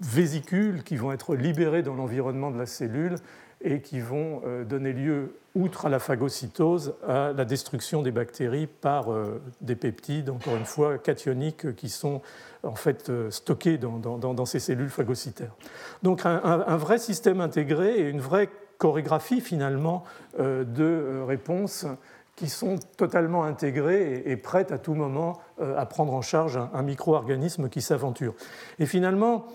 vésicules 0.00 0.82
qui 0.82 0.96
vont 0.96 1.12
être 1.12 1.36
libérées 1.36 1.82
dans 1.82 1.94
l'environnement 1.94 2.50
de 2.50 2.58
la 2.58 2.66
cellule 2.66 3.16
et 3.64 3.80
qui 3.80 3.98
vont 4.00 4.42
donner 4.68 4.92
lieu 4.92 5.34
outre 5.54 5.86
à 5.86 5.88
la 5.88 5.98
phagocytose, 5.98 6.94
à 7.06 7.32
la 7.32 7.44
destruction 7.44 8.02
des 8.02 8.10
bactéries 8.10 8.66
par 8.66 9.12
euh, 9.12 9.40
des 9.60 9.76
peptides, 9.76 10.30
encore 10.30 10.56
une 10.56 10.64
fois, 10.64 10.98
cationiques, 10.98 11.76
qui 11.76 11.88
sont 11.88 12.22
en 12.64 12.74
fait 12.74 13.08
euh, 13.08 13.30
stockés 13.30 13.78
dans, 13.78 14.46
ces 14.46 14.58
cellules 14.58 14.90
phagocytaires. 14.90 15.54
Donc 16.02 16.22
un, 16.24 16.76
vrai 16.76 16.98
système 16.98 17.40
intégré 17.40 17.98
et 17.98 18.08
une 18.08 18.20
vraie 18.20 18.48
chorégraphie 18.78 19.40
finalement 19.40 20.02
euh, 20.40 20.64
de 20.64 21.22
réponses 21.26 21.86
qui 22.34 22.48
sont 22.48 22.80
totalement 22.96 23.44
intégrées 23.44 24.24
et 24.26 24.36
prêtes 24.36 24.72
à 24.72 24.78
tout 24.78 24.94
moment 24.94 25.38
à 25.60 25.86
prendre 25.86 26.12
en 26.14 26.20
charge 26.20 26.58
un 26.72 26.82
micro-organisme 26.82 27.68
qui 27.68 27.80
s'aventure. 27.80 28.34
Et 28.80 28.86
finalement, 28.86 29.46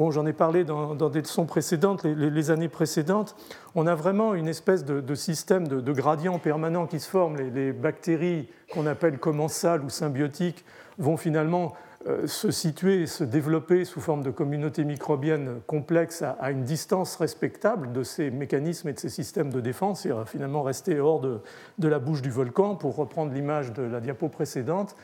Bon, 0.00 0.10
j'en 0.10 0.24
ai 0.24 0.32
parlé 0.32 0.64
dans, 0.64 0.94
des 1.10 1.20
leçons 1.20 1.44
précédentes, 1.44 2.04
les, 2.04 2.50
années 2.50 2.70
précédentes. 2.70 3.36
On 3.74 3.86
a 3.86 3.94
vraiment 3.94 4.32
une 4.32 4.48
espèce 4.48 4.86
de, 4.86 5.14
système 5.14 5.68
de, 5.68 5.92
gradient 5.92 6.38
permanent 6.38 6.86
qui 6.86 7.00
se 7.00 7.06
forme. 7.06 7.36
Les, 7.36 7.70
bactéries 7.70 8.48
qu'on 8.72 8.86
appelle 8.86 9.18
commensales 9.18 9.84
ou 9.84 9.90
symbiotiques 9.90 10.64
vont 10.96 11.18
finalement 11.18 11.74
euh, 12.06 12.26
se 12.26 12.50
situer, 12.50 13.06
se 13.06 13.24
développer 13.24 13.84
sous 13.84 14.00
forme 14.00 14.22
de 14.22 14.30
communautés 14.30 14.84
microbiennes 14.84 15.60
complexes 15.66 16.22
à, 16.22 16.50
une 16.50 16.64
distance 16.64 17.16
respectable 17.16 17.92
de 17.92 18.02
ces 18.02 18.30
mécanismes 18.30 18.88
et 18.88 18.94
de 18.94 18.98
ces 18.98 19.10
systèmes 19.10 19.52
de 19.52 19.60
défense 19.60 20.06
et 20.06 20.12
finalement 20.24 20.62
rester 20.62 20.98
hors 20.98 21.20
de 21.20 21.88
la 21.88 21.98
bouche 21.98 22.22
du 22.22 22.30
volcan, 22.30 22.74
pour 22.74 22.96
reprendre 22.96 23.34
l'image 23.34 23.74
de 23.74 23.82
la 23.82 24.00
diapo 24.00 24.30
précédente. 24.30 24.96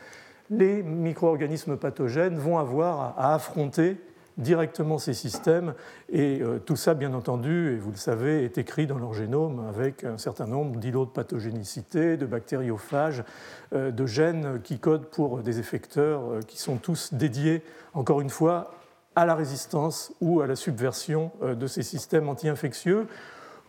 Les 0.48 0.82
micro-organismes 0.82 1.76
pathogènes 1.76 2.38
vont 2.38 2.56
avoir 2.56 3.14
à 3.18 3.34
affronter 3.34 3.98
directement 4.36 4.98
ces 4.98 5.14
systèmes. 5.14 5.74
Et 6.10 6.40
euh, 6.40 6.58
tout 6.58 6.76
ça, 6.76 6.94
bien 6.94 7.14
entendu, 7.14 7.74
et 7.74 7.76
vous 7.76 7.90
le 7.90 7.96
savez, 7.96 8.44
est 8.44 8.58
écrit 8.58 8.86
dans 8.86 8.98
leur 8.98 9.14
génome 9.14 9.66
avec 9.68 10.04
un 10.04 10.18
certain 10.18 10.46
nombre 10.46 10.78
d'îlots 10.78 11.06
de 11.06 11.10
pathogénicité, 11.10 12.16
de 12.16 12.26
bactériophages, 12.26 13.24
euh, 13.72 13.90
de 13.90 14.06
gènes 14.06 14.60
qui 14.62 14.78
codent 14.78 15.06
pour 15.06 15.38
des 15.38 15.58
effecteurs 15.58 16.22
euh, 16.30 16.40
qui 16.46 16.58
sont 16.58 16.76
tous 16.76 17.14
dédiés, 17.14 17.62
encore 17.94 18.20
une 18.20 18.30
fois, 18.30 18.72
à 19.14 19.24
la 19.24 19.34
résistance 19.34 20.12
ou 20.20 20.42
à 20.42 20.46
la 20.46 20.56
subversion 20.56 21.32
de 21.40 21.66
ces 21.66 21.82
systèmes 21.82 22.28
anti-infectieux 22.28 23.06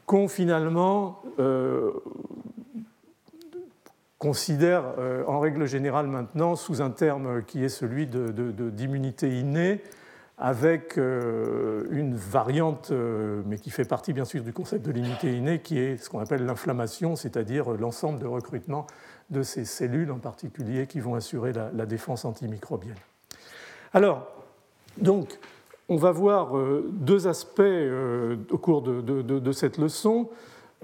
qu'on 0.06 0.28
finalement 0.28 1.22
considère 4.18 4.84
en 5.26 5.40
règle 5.40 5.66
générale 5.66 6.08
maintenant 6.08 6.58
sous 6.58 6.82
un 6.82 6.90
terme 6.90 7.44
qui 7.44 7.64
est 7.64 7.70
celui 7.70 8.08
d'immunité 8.08 9.40
innée, 9.40 9.82
avec 10.38 10.98
une 10.98 12.16
variante, 12.16 12.92
mais 13.46 13.58
qui 13.58 13.72
fait 13.72 13.86
partie 13.86 14.14
bien 14.14 14.26
sûr 14.26 14.44
du 14.44 14.54
concept 14.54 14.86
de 14.86 14.92
l'immunité 14.92 15.36
innée, 15.36 15.62
qui 15.62 15.80
est 15.80 15.98
ce 15.98 16.12
qu'on 16.12 16.20
appelle 16.20 16.46
l'inflammation, 16.46 17.16
c'est-à-dire 17.16 17.72
l'ensemble 17.72 18.20
de 18.20 18.28
recrutement 18.28 18.86
de 19.32 19.42
ces 19.42 19.66
cellules 19.66 20.12
en 20.12 20.20
particulier 20.20 20.86
qui 20.86 21.00
vont 21.00 21.16
assurer 21.16 21.54
la, 21.54 21.86
défense 21.88 22.24
antimicrobienne. 22.24 22.98
Alors, 23.94 24.28
donc, 24.98 25.40
on 25.90 25.96
va 25.96 26.12
voir 26.12 26.54
deux 26.92 27.28
aspects 27.28 27.62
au 28.52 28.58
cours 28.60 28.84
de 28.84 29.52
cette 29.52 29.80
leçon. 29.80 30.30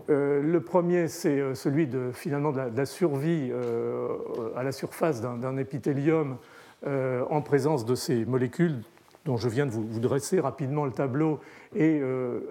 Euh, 0.10 0.42
le 0.42 0.62
premier, 0.62 1.08
c'est 1.08 1.40
euh, 1.40 1.56
celui 1.56 1.88
de, 1.88 2.12
finalement 2.14 2.52
la, 2.52 2.86
survie 2.86 3.50
euh, 3.52 4.08
à 4.56 4.64
la 4.64 4.72
surface 4.72 5.22
d'un 5.22 5.58
épithélium 5.58 6.38
en 6.86 7.42
présence 7.42 7.86
de 7.86 7.96
ces 7.96 8.26
molécules 8.26 8.82
dont 9.26 9.38
je 9.38 9.48
viens 9.48 9.66
de 9.66 9.72
vous, 9.72 10.00
dresser 10.00 10.40
rapidement 10.40 10.86
le 10.86 10.92
tableau 10.92 11.40
et 11.76 12.02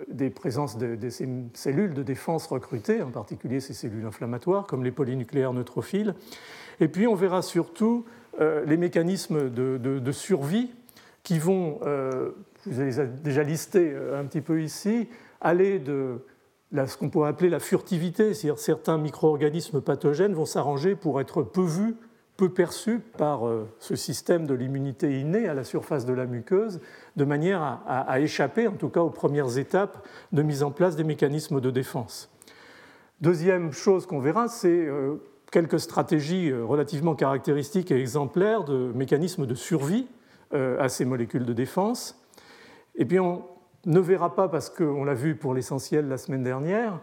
des 0.08 0.30
présences 0.30 0.78
de, 0.78 1.10
ces 1.10 1.28
cellules 1.52 1.92
de 1.92 2.02
défense 2.02 2.46
recrutées, 2.46 3.02
en 3.02 3.10
particulier 3.10 3.60
ces 3.60 3.74
cellules 3.74 4.06
inflammatoires 4.06 4.66
comme 4.66 4.82
les 4.82 4.90
polynucléaires 4.90 5.52
neutrophiles. 5.52 6.14
Et 6.80 6.88
puis 6.88 7.06
on 7.06 7.14
verra 7.14 7.42
surtout 7.42 8.06
les 8.40 8.78
mécanismes 8.78 9.50
de, 9.50 10.12
survie 10.12 10.70
qui 11.22 11.38
vont, 11.38 11.78
je 11.82 12.70
vous 12.70 12.80
les 12.80 13.00
ai 13.00 13.06
déjà 13.06 13.42
listés 13.42 13.94
un 14.14 14.24
petit 14.24 14.40
peu 14.40 14.62
ici, 14.62 15.08
aller 15.42 15.78
de 15.78 16.20
ce 16.86 16.96
qu'on 16.96 17.10
pourrait 17.10 17.28
appeler 17.28 17.50
la 17.50 17.60
furtivité, 17.60 18.34
c'est-à-dire 18.34 18.58
certains 18.58 18.98
micro-organismes 18.98 19.80
pathogènes 19.80 20.32
vont 20.32 20.46
s'arranger 20.46 20.94
pour 20.94 21.20
être 21.20 21.42
peu 21.42 21.62
vus, 21.62 21.96
peu 22.48 22.98
par 23.16 23.46
euh, 23.46 23.68
ce 23.78 23.94
système 23.94 24.46
de 24.46 24.54
l'immunité 24.54 25.20
innée 25.20 25.48
à 25.48 25.54
la 25.54 25.64
surface 25.64 26.04
de 26.04 26.12
la 26.12 26.26
muqueuse, 26.26 26.80
de 27.16 27.24
manière 27.24 27.80
à, 27.86 28.20
échapper, 28.20 28.66
en 28.66 28.72
tout 28.72 28.88
cas 28.88 29.00
aux 29.00 29.10
premières 29.10 29.58
étapes 29.58 30.06
de 30.32 30.42
mise 30.42 30.62
en 30.62 30.70
place 30.70 30.96
des 30.96 31.04
mécanismes 31.04 31.60
de 31.60 31.70
défense. 31.70 32.30
Deuxième 33.20 33.72
chose 33.72 34.06
qu'on 34.06 34.18
verra, 34.18 34.48
c'est 34.48 34.86
euh, 34.86 35.16
quelques 35.50 35.78
stratégies 35.78 36.50
euh, 36.50 36.64
relativement 36.64 37.14
caractéristiques 37.14 37.92
et 37.92 38.00
exemplaires 38.00 38.64
de 38.64 38.90
mécanismes 38.94 39.46
de 39.46 39.54
survie 39.54 40.06
à 40.78 40.90
ces 40.90 41.06
molécules 41.06 41.46
de 41.46 41.54
défense. 41.54 42.22
Et 42.94 43.06
puis 43.06 43.18
on, 43.18 43.42
ne 43.86 44.00
verra 44.00 44.34
pas, 44.34 44.48
parce 44.48 44.68
qu'on 44.68 45.02
l'a 45.02 45.14
vu 45.14 45.34
pour 45.34 45.54
l'essentiel 45.54 46.08
la 46.08 46.18
semaine 46.18 46.42
dernière, 46.42 47.00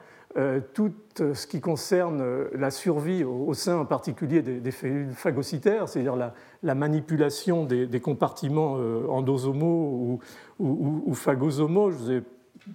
tout 0.73 0.93
ce 1.17 1.47
qui 1.47 1.59
concerne 1.59 2.47
la 2.53 2.71
survie 2.71 3.23
au, 3.23 3.53
sein 3.53 3.77
en 3.77 3.85
particulier 3.85 4.41
des, 4.41 4.71
cellules 4.71 5.11
phagocytaires, 5.11 5.89
c'est-à-dire 5.89 6.15
la, 6.15 6.75
manipulation 6.75 7.65
des, 7.65 7.99
compartiments 7.99 8.77
euh, 8.77 9.07
endosomaux 9.07 10.19
ou, 10.59 11.03
ou, 11.07 11.13
phagosomaux. 11.13 11.91
Je 11.91 11.95
vous 11.97 12.11
ai 12.11 12.23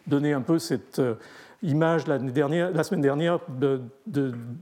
donné 0.06 0.32
un 0.32 0.40
peu 0.40 0.58
cette 0.58 0.99
euh, 0.99 1.14
image 1.64 2.06
la, 2.06 2.18
semaine 2.85 3.00
dernière 3.00 3.40
de, 3.49 3.80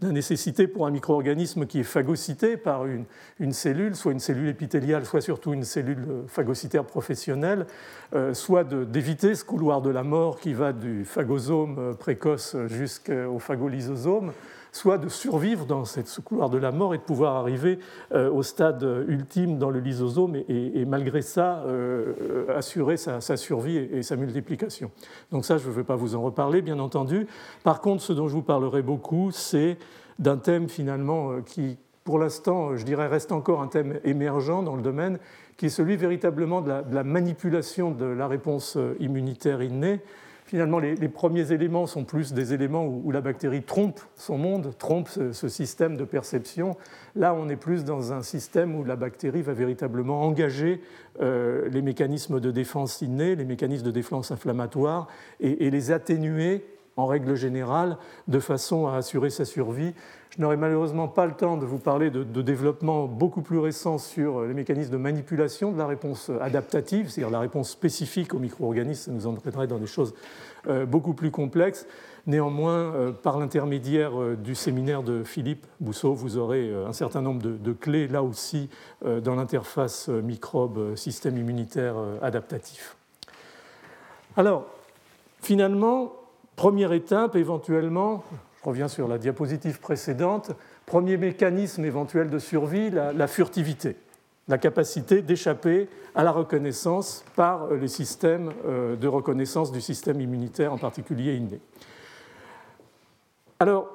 la 0.01 0.11
nécessité 0.11 0.67
pour 0.67 0.87
un 0.87 0.91
micro-organisme 0.91 1.67
qui 1.67 1.81
est 1.81 1.85
phagocyté 1.85 2.57
par 2.57 2.87
une, 2.87 3.53
cellule, 3.53 3.95
soit 3.97 4.13
une 4.13 4.21
cellule 4.21 4.49
épithéliale, 4.49 5.05
soit 5.05 5.21
surtout 5.21 5.53
une 5.53 5.65
cellule 5.65 6.25
phagocytaire 6.29 6.85
professionnelle, 6.85 7.67
euh, 8.15 8.35
soit 8.35 8.65
d'éviter 8.65 9.35
ce 9.35 9.45
couloir 9.45 9.83
de 9.83 9.91
la 9.91 10.05
mort 10.05 10.39
qui 10.39 10.55
va 10.55 10.73
du 10.73 11.05
phagosome 11.05 11.97
précoce 11.99 12.57
jusqu'au 12.69 13.39
phagolysosome, 13.39 14.33
soit 14.73 14.97
de 14.97 15.09
survivre 15.09 15.67
dans 15.67 15.85
ce 15.85 16.21
couloir 16.23 16.49
de 16.49 16.57
la 16.57 16.73
mort 16.73 16.95
et 16.95 16.99
de 16.99 17.03
pouvoir 17.03 17.37
arriver 17.37 17.79
euh, 18.13 18.31
au 18.31 18.43
stade 18.43 18.83
ultime 19.07 19.59
dans 19.59 19.69
le 19.69 19.79
lysosome 19.79 20.37
et, 20.49 20.85
malgré 20.87 21.21
ça 21.21 21.63
euh, 21.67 22.47
assurer 22.57 22.97
sa, 22.97 23.21
survie 23.37 23.77
et, 23.77 24.03
sa 24.03 24.17
multiplication. 24.17 24.91
Donc 25.31 25.45
ça, 25.45 25.59
je 25.59 25.69
ne 25.69 25.73
vais 25.73 25.85
pas 25.85 25.97
vous 25.97 26.17
en 26.17 26.23
reparler, 26.23 26.63
bien 26.63 26.79
entendu. 26.79 27.27
Par 27.63 27.83
contre, 27.83 28.03
ce 28.03 28.15
dont 28.15 28.29
je 28.29 28.35
vous 28.35 28.43
parlerai 28.43 28.81
beaucoup, 28.81 29.31
c'est 29.31 29.77
d'un 30.19 30.39
thème 30.39 30.71
finalement 30.71 31.33
euh, 31.33 31.41
qui, 31.43 31.77
pour 32.03 32.19
l'instant, 32.19 32.75
je 32.75 32.85
dirais, 32.85 33.09
reste 33.09 33.31
encore 33.31 33.61
un 33.61 33.69
thème 33.69 34.01
émergent 34.05 34.63
dans 34.63 34.75
le 34.75 34.83
domaine, 34.83 35.19
qui 35.59 35.67
est 35.67 35.71
celui 35.71 35.97
véritablement 35.97 36.63
de 36.63 36.73
la 36.91 37.05
manipulation 37.05 37.91
de 37.91 38.07
la 38.07 38.27
réponse 38.27 38.79
immunitaire 38.99 39.63
innée 39.63 40.01
finalement, 40.53 40.81
les, 40.81 41.09
premiers 41.09 41.51
éléments 41.53 41.87
sont 41.87 42.05
plus 42.05 42.35
des 42.35 42.53
éléments 42.53 42.85
où, 42.85 43.11
la 43.11 43.23
bactérie 43.23 43.63
trompe 43.63 44.01
son 44.17 44.37
monde, 44.37 44.77
trompe 44.77 45.09
ce, 45.09 45.49
système 45.49 45.97
de 45.97 46.05
perception. 46.05 46.77
Là, 47.17 47.33
on 47.33 47.49
est 47.49 47.57
plus 47.57 47.85
dans 47.85 48.13
un 48.13 48.21
système 48.21 48.77
où 48.77 48.85
la 48.85 48.97
bactérie 48.97 49.41
va 49.41 49.55
véritablement 49.55 50.21
engager 50.21 50.83
euh, 51.23 51.71
les 51.71 51.81
mécanismes 51.81 52.39
de 52.39 52.51
défense 52.51 53.01
innés, 53.01 53.35
les 53.35 53.47
mécanismes 53.47 53.87
de 53.87 53.91
défense 53.91 54.31
inflammatoire, 54.31 55.09
et, 55.41 55.71
les 55.71 55.91
atténuer 55.91 56.67
en 56.97 57.07
règle 57.07 57.35
générale, 57.35 57.97
de 58.29 58.39
façon 58.39 58.87
à 58.87 58.97
assurer 58.97 59.31
sa 59.31 59.45
survie. 59.45 59.95
Je 60.31 60.41
n'aurai 60.41 60.57
malheureusement 60.57 61.09
pas 61.09 61.27
le 61.27 61.33
temps 61.33 61.57
de 61.57 61.67
vous 61.67 61.79
parler 61.79 62.11
de, 62.11 62.25
de 62.25 62.43
développement 62.43 63.07
beaucoup 63.07 63.43
plus 63.43 63.59
récent 63.59 63.99
sur 63.99 64.43
les 64.43 64.55
mécanismes 64.55 64.93
de 64.93 64.97
manipulation 64.97 65.73
de 65.73 65.79
la 65.79 65.87
réponse 65.87 66.31
adaptative, 66.41 67.11
c'est-à-dire 67.11 67.31
la 67.31 67.41
réponse 67.41 67.71
spécifique 67.71 68.33
aux 68.35 68.39
micro-organismes. 68.39 69.03
Ça 69.05 69.11
nous 69.11 69.27
entraînerait 69.27 69.67
dans 69.67 69.79
des 69.79 69.87
choses 69.87 70.15
euh, 70.69 70.87
beaucoup 70.87 71.13
plus 71.13 71.33
complexe. 71.33 71.87
Néanmoins, 72.29 72.95
euh, 72.95 73.11
par 73.11 73.41
l'intermédiaire 73.41 74.21
euh, 74.21 74.37
du 74.37 74.55
séminaire 74.55 75.03
de 75.03 75.25
Philippe 75.25 75.67
Bousseau, 75.81 76.15
vous 76.15 76.37
aurez 76.37 76.73
un 76.73 76.93
certain 76.93 77.21
nombre 77.21 77.43
de, 77.43 77.73
clés, 77.73 78.07
là 78.07 78.23
aussi, 78.23 78.69
dans 79.05 79.35
l'interface 79.35 80.09
microbe-système 80.09 81.37
immunitaire 81.37 81.97
adaptatif. 82.23 82.97
Alors, 84.37 84.67
finalement, 85.41 86.13
première 86.57 86.93
étape, 86.93 87.37
éventuellement, 87.37 88.25
je 88.61 88.69
reviens 88.69 88.89
sur 88.89 89.09
la 89.09 89.19
diapositive 89.19 89.81
précédente, 89.81 90.53
premier 90.87 91.17
mécanisme 91.17 91.85
éventuel 91.85 92.31
de 92.31 92.39
survie, 92.39 92.91
la 92.91 93.27
furtivité 93.27 93.97
la 94.49 94.59
capacité 94.59 95.23
d'échapper 95.23 95.89
à 96.15 96.25
la 96.25 96.33
reconnaissance 96.33 97.25
par 97.37 97.73
les 97.73 97.89
systèmes 97.89 98.53
euh, 98.67 98.97
de 98.97 99.09
reconnaissance 99.09 99.73
du 99.73 99.81
système 99.81 100.21
immunitaire, 100.21 100.73
en 100.73 100.79
particulier 100.79 101.37
inné. 101.37 101.61
Alors, 103.61 103.89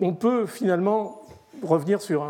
on 0.00 0.14
peut 0.14 0.46
finalement 0.46 1.22
revenir 1.62 2.02
sur 2.02 2.24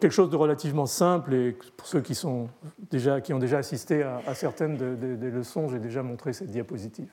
quelque 0.00 0.12
chose 0.12 0.28
de 0.28 0.36
relativement 0.36 0.86
simple, 0.86 1.32
et 1.34 1.56
pour 1.76 1.86
ceux 1.86 2.00
qui, 2.00 2.16
sont 2.16 2.48
déjà, 2.90 3.20
qui 3.20 3.32
ont 3.32 3.38
déjà 3.38 3.58
assisté 3.58 4.02
à, 4.02 4.34
certaines 4.34 4.76
des 4.76 5.30
leçons, 5.30 5.68
j'ai 5.68 5.78
déjà 5.78 6.02
montré 6.02 6.32
cette 6.32 6.50
diapositive. 6.50 7.08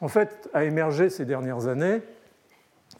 En 0.00 0.08
fait, 0.08 0.48
a 0.52 0.64
émergé 0.64 1.10
ces 1.10 1.24
dernières 1.24 1.68
années, 1.68 2.00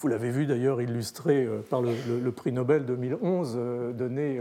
vous 0.01 0.09
l'avez 0.09 0.31
vu 0.31 0.47
d'ailleurs 0.47 0.81
illustré 0.81 1.45
euh, 1.45 1.61
par 1.61 1.81
le, 1.81 2.31
prix 2.31 2.53
Nobel 2.53 2.85
2011 2.85 3.55
euh, 3.57 3.93
donné 3.93 4.41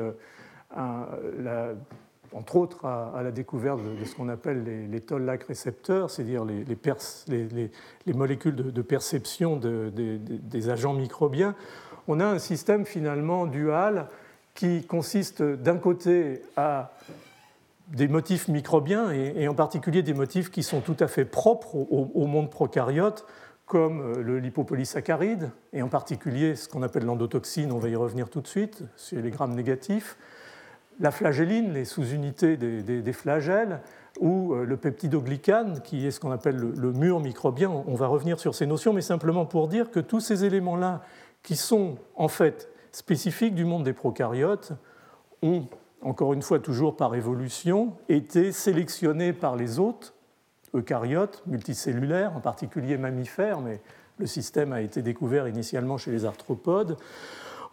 entre 2.33 2.57
autres 2.57 2.85
à, 2.85 3.21
la 3.23 3.31
découverte 3.31 3.79
de, 3.81 4.03
ce 4.03 4.13
qu'on 4.13 4.27
appelle 4.27 4.89
les, 4.91 4.99
toll-like 4.99 5.43
récepteurs, 5.43 6.09
c'est-à-dire 6.09 6.43
les, 6.43 8.13
molécules 8.13 8.55
de, 8.55 8.81
perception 8.81 9.57
des 9.57 10.69
agents 10.69 10.93
microbiens, 10.93 11.55
on 12.07 12.19
a 12.19 12.25
un 12.25 12.39
système 12.39 12.85
finalement 12.85 13.45
dual 13.45 14.07
qui 14.53 14.83
consiste 14.83 15.41
d'un 15.41 15.77
côté 15.77 16.41
à 16.55 16.93
des 17.89 18.07
motifs 18.07 18.47
microbiens 18.47 19.11
et, 19.11 19.47
en 19.47 19.53
particulier 19.53 20.01
des 20.01 20.13
motifs 20.13 20.49
qui 20.49 20.63
sont 20.63 20.81
tout 20.81 20.97
à 20.99 21.07
fait 21.07 21.25
propres 21.25 21.75
au, 21.75 22.25
monde 22.25 22.49
prokaryote, 22.49 23.25
comme 23.65 24.21
le 24.21 24.39
lipopolysaccharide, 24.39 25.51
et 25.73 25.81
en 25.81 25.87
particulier 25.87 26.55
ce 26.55 26.67
qu'on 26.67 26.83
appelle 26.83 27.05
l'endotoxine, 27.05 27.71
on 27.71 27.79
va 27.79 27.89
y 27.89 27.95
revenir 27.95 28.29
tout 28.29 28.41
de 28.41 28.47
suite, 28.47 28.83
c'est 28.95 29.21
les 29.21 29.29
grammes 29.29 29.55
négatifs, 29.55 30.17
la 30.99 31.11
flagelline, 31.11 31.73
les 31.73 31.85
sous-unités 31.85 32.57
des, 32.57 33.13
flagelles, 33.13 33.81
ou 34.19 34.53
euh, 34.53 34.65
le 34.65 34.77
peptidoglycane, 34.77 35.81
qui 35.81 36.07
est 36.07 36.11
ce 36.11 36.19
qu'on 36.19 36.31
appelle 36.31 36.55
le, 36.55 36.91
mur 36.93 37.19
microbien. 37.19 37.69
On 37.69 37.95
va 37.95 38.07
revenir 38.07 38.39
sur 38.39 38.55
ces 38.55 38.65
notions, 38.65 38.93
mais 38.93 39.01
simplement 39.01 39.45
pour 39.45 39.67
dire 39.67 39.91
que 39.91 39.99
tous 39.99 40.21
ces 40.21 40.45
éléments-là, 40.45 41.01
qui 41.43 41.55
sont 41.55 41.97
en 42.15 42.27
fait 42.27 42.69
spécifiques 42.91 43.55
du 43.55 43.65
monde 43.65 43.83
des 43.83 43.93
prokaryotes, 43.93 44.71
ont, 45.41 45.67
encore 46.01 46.33
une 46.33 46.41
fois 46.41 46.59
toujours 46.59 46.95
par 46.95 47.15
évolution, 47.15 47.93
été 48.09 48.51
sélectionnés 48.51 49.33
par 49.33 49.55
les 49.55 49.79
autres 49.79 50.13
eucaryotes, 50.73 51.43
multicellulaires, 51.47 52.35
en 52.35 52.41
particulier 52.41 52.97
mammifères, 52.97 53.61
mais 53.61 53.81
le 54.17 54.27
système 54.27 54.73
a 54.73 54.81
été 54.81 55.01
découvert 55.01 55.47
initialement 55.47 55.97
chez 55.97 56.11
les 56.11 56.25
arthropodes, 56.25 56.97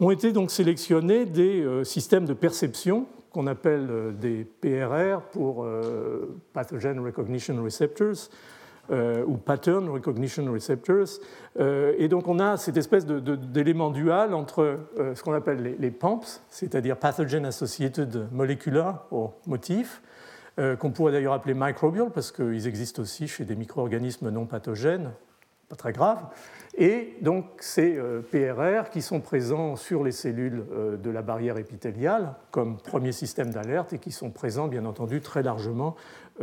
ont 0.01 0.11
été 0.11 0.33
donc 0.33 0.51
sélectionnés 0.51 1.27
des 1.27 1.63
euh, 1.63 1.85
systèmes 1.85 2.25
de 2.25 2.35
perception 2.35 3.07
qu'on 3.31 3.47
appelle 3.47 3.89
euh, 3.91 4.13
des 4.13 4.45
PRR 4.45 5.23
pour 5.33 5.65
euh, 5.65 6.41
Pathogen 6.53 6.99
Recognition 7.01 7.63
Receptors 7.63 8.29
ou 8.93 9.37
Pattern 9.37 9.89
Recognition 9.89 10.53
Receptors. 10.53 11.21
et 11.59 12.09
donc 12.09 12.29
on 12.29 12.39
a 12.39 12.57
cette 12.57 12.77
espèce 12.77 13.07
d'élément 13.07 13.91
dual 13.91 14.35
entre 14.35 14.79
ce 15.15 15.23
qu'on 15.23 15.33
appelle 15.33 15.77
les, 15.79 15.91
PAMPs, 15.91 16.43
c'est-à-dire 16.49 16.97
Pathogen 16.97 17.47
Associated 17.47 18.29
Molecular 18.33 19.07
ou 19.11 19.31
motif, 19.47 20.03
qu'on 20.57 20.91
pourrait 20.91 21.13
d'ailleurs 21.13 21.33
appeler 21.33 21.55
microbial, 21.55 22.11
parce 22.11 22.33
qu'ils 22.33 22.67
existent 22.67 23.01
aussi 23.01 23.29
chez 23.29 23.45
des 23.45 23.57
micro-organismes 23.57 24.29
non 24.29 24.45
pathogènes, 24.45 25.13
pas 25.71 25.77
très 25.77 25.93
graves. 25.93 26.25
Et 26.77 27.17
donc 27.21 27.45
ces 27.61 27.99
PRR 28.31 28.89
qui 28.91 29.03
sont 29.03 29.21
présents 29.21 29.77
sur 29.77 30.03
les 30.03 30.13
cellules 30.13 30.65
de 31.03 31.11
la 31.11 31.21
barrière 31.21 31.59
épithéliale 31.59 32.35
comme 32.51 32.79
premier 32.79 33.13
système 33.13 33.51
d'alerte 33.51 33.93
et 33.93 33.99
qui 33.99 34.11
sont 34.11 34.31
présents 34.31 34.69
bien 34.69 34.87
entendu 34.87 35.21
très 35.21 35.43
largement 35.43 35.97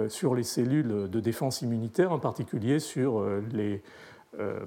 sur 0.08 0.36
les 0.36 0.44
cellules 0.44 1.10
de 1.10 1.20
défense 1.20 1.62
immunitaire, 1.62 2.12
en 2.12 2.20
particulier 2.20 2.80
sur 2.80 3.26
les 3.52 3.82
euh, 4.38 4.60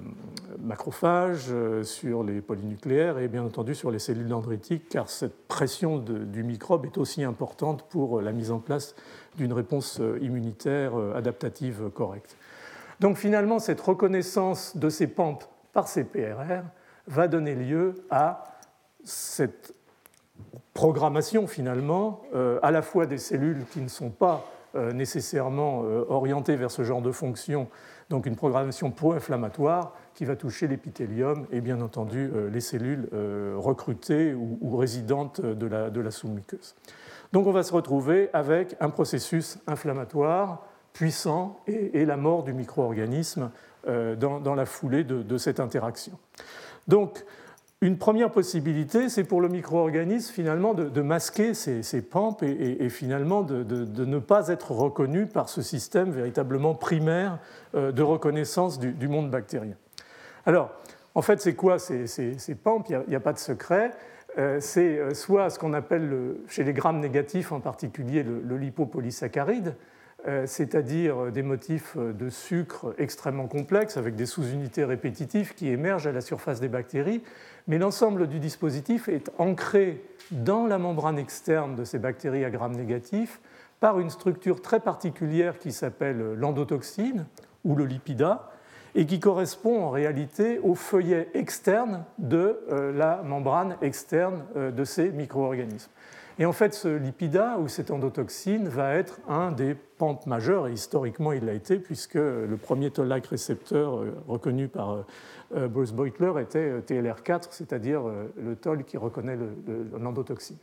macrophages, 0.59 1.45
euh, 1.49 1.83
sur 1.83 2.21
les 2.21 2.41
polynucléaires 2.41 3.17
et 3.17 3.29
bien 3.29 3.45
entendu 3.45 3.73
sur 3.73 3.91
les 3.91 3.99
cellules 3.99 4.27
dendritiques, 4.27 4.89
car 4.89 5.09
cette 5.09 5.47
pression 5.47 5.99
du 5.99 6.43
microbe 6.43 6.85
est 6.85 6.97
aussi 6.97 7.23
importante 7.23 7.83
pour 7.87 8.19
la 8.19 8.33
mise 8.33 8.51
en 8.51 8.59
place 8.59 8.93
d'une 9.37 9.53
réponse 9.53 10.01
euh, 10.01 10.19
immunitaire 10.21 10.97
adaptative 11.15 11.89
correcte. 11.91 12.35
Donc 12.99 13.15
finalement, 13.15 13.57
cette 13.57 13.79
reconnaissance 13.79 14.75
de 14.75 14.89
ces 14.89 15.07
pentes 15.07 15.49
par 15.71 15.87
ces 15.87 16.03
PRR 16.03 16.63
va 17.07 17.29
donner 17.29 17.55
lieu 17.55 17.95
à 18.09 18.43
cette 19.05 19.73
programmation 20.73 21.47
finalement 21.47 22.21
à 22.61 22.71
la 22.71 22.81
fois 22.81 23.05
des 23.05 23.17
cellules 23.17 23.65
qui 23.71 23.81
ne 23.81 23.87
sont 23.87 24.09
pas 24.09 24.45
nécessairement 24.75 25.81
orientées 26.09 26.55
vers 26.55 26.71
ce 26.71 26.83
genre 26.83 27.01
de 27.01 27.11
fonction 27.11 27.67
donc 28.09 28.25
une 28.25 28.35
programmation 28.35 28.91
pro-inflammatoire 28.91 29.93
qui 30.13 30.25
va 30.25 30.35
toucher 30.35 30.67
l'épithélium 30.67 31.47
et 31.51 31.61
bien 31.61 31.81
entendu 31.81 32.31
euh, 32.33 32.49
les 32.49 32.61
cellules 32.61 33.09
euh, 33.13 33.55
recrutées 33.57 34.33
ou, 34.33 34.77
résidentes 34.77 35.41
de 35.41 35.65
la, 35.65 35.89
de 35.89 36.01
la 36.01 36.11
sous-muqueuse. 36.11 36.75
Donc 37.31 37.47
on 37.47 37.51
va 37.51 37.63
se 37.63 37.73
retrouver 37.73 38.29
avec 38.33 38.75
un 38.79 38.89
processus 38.89 39.57
inflammatoire 39.67 40.63
puissant 40.93 41.59
et, 41.65 42.05
la 42.05 42.17
mort 42.17 42.43
du 42.43 42.53
micro-organisme 42.53 43.49
euh, 43.87 44.15
dans, 44.15 44.53
la 44.53 44.65
foulée 44.65 45.03
de, 45.03 45.23
de 45.23 45.37
cette 45.37 45.59
interaction. 45.59 46.13
Donc 46.87 47.25
une 47.83 47.97
première 47.97 48.31
possibilité, 48.31 49.09
c'est 49.09 49.25
pour 49.25 49.41
le 49.41 49.49
micro-organisme 49.49 50.33
finalement 50.33 50.73
de, 50.73 51.01
masquer 51.01 51.53
ces 51.53 52.01
pampes 52.01 52.41
et, 52.41 52.87
finalement 52.89 53.41
de, 53.41 54.05
ne 54.05 54.19
pas 54.19 54.47
être 54.47 54.71
reconnu 54.71 55.25
par 55.25 55.49
ce 55.49 55.61
système 55.61 56.09
véritablement 56.09 56.75
primaire 56.75 57.39
euh, 57.75 57.91
de 57.91 58.01
reconnaissance 58.01 58.79
du, 58.79 59.07
monde 59.09 59.29
bactérien. 59.29 59.75
Alors, 60.45 60.71
en 61.13 61.21
fait, 61.21 61.41
c'est 61.41 61.55
quoi 61.55 61.77
ces, 61.77 62.07
pampes? 62.63 62.87
Il 62.89 63.03
n'y 63.09 63.15
a, 63.15 63.19
pas 63.19 63.33
de 63.33 63.37
secret. 63.37 63.91
Euh, 64.37 64.59
c'est 64.61 64.97
euh, 64.97 65.13
soit 65.13 65.49
ce 65.49 65.59
qu'on 65.59 65.73
appelle 65.73 66.37
chez 66.47 66.63
les 66.63 66.73
grammes 66.73 67.01
négatifs 67.01 67.51
en 67.51 67.59
particulier 67.59 68.23
le 68.23 68.57
lipopolysaccharide, 68.57 69.75
c'est-à-dire 70.45 71.31
des 71.31 71.43
motifs 71.43 71.97
de 71.97 72.29
sucre 72.29 72.95
extrêmement 72.97 73.47
complexes 73.47 73.97
avec 73.97 74.15
des 74.15 74.25
sous-unités 74.25 74.85
répétitives 74.85 75.53
qui 75.53 75.69
émergent 75.69 76.07
à 76.07 76.11
la 76.11 76.21
surface 76.21 76.59
des 76.61 76.69
bactéries, 76.69 77.21
mais 77.67 77.77
l'ensemble 77.77 78.27
du 78.27 78.39
dispositif 78.39 79.09
est 79.09 79.31
ancré 79.37 80.01
dans 80.31 80.65
la 80.65 80.77
membrane 80.77 81.17
externe 81.17 81.75
de 81.75 81.83
ces 81.83 81.99
bactéries 81.99 82.45
à 82.45 82.49
grammes 82.49 82.75
négatifs 82.75 83.41
par 83.79 83.99
une 83.99 84.09
structure 84.09 84.61
très 84.61 84.79
particulière 84.79 85.59
qui 85.59 85.71
s'appelle 85.71 86.35
l'endotoxine 86.35 87.25
ou 87.65 87.75
le 87.75 87.85
lipida 87.85 88.49
et 88.95 89.05
qui 89.05 89.19
correspond 89.19 89.83
en 89.83 89.89
réalité 89.89 90.59
au 90.59 90.75
feuillet 90.75 91.29
externe 91.33 92.05
de 92.17 92.59
euh, 92.71 92.93
la 92.93 93.21
membrane 93.23 93.75
externe 93.81 94.45
euh, 94.55 94.71
de 94.71 94.85
ces 94.85 95.09
micro-organismes. 95.09 95.89
Et 96.39 96.45
en 96.45 96.51
fait, 96.51 96.73
ce 96.73 96.87
lipida 96.87 97.57
ou 97.59 97.67
cette 97.67 97.91
endotoxine 97.91 98.67
va 98.67 98.95
être 98.95 99.19
un 99.27 99.51
des 99.51 99.75
pentes 99.75 100.25
majeures, 100.25 100.67
et 100.67 100.73
historiquement 100.73 101.31
il 101.31 101.45
l'a 101.45 101.53
été, 101.53 101.77
puisque 101.77 102.15
le 102.15 102.57
premier 102.59 102.89
toll-like 102.89 103.27
récepteur 103.27 103.99
euh, 103.99 104.15
reconnu 104.27 104.67
par 104.67 104.91
euh, 104.91 105.05
euh, 105.55 105.67
Bruce 105.67 105.91
Beutler 105.91 106.33
était 106.41 106.79
TLR4, 106.79 107.47
c'est-à-dire 107.51 108.01
le 108.41 108.55
toll 108.55 108.83
qui 108.83 108.97
reconnaît 108.97 109.37
l'endotoxine. 109.99 110.57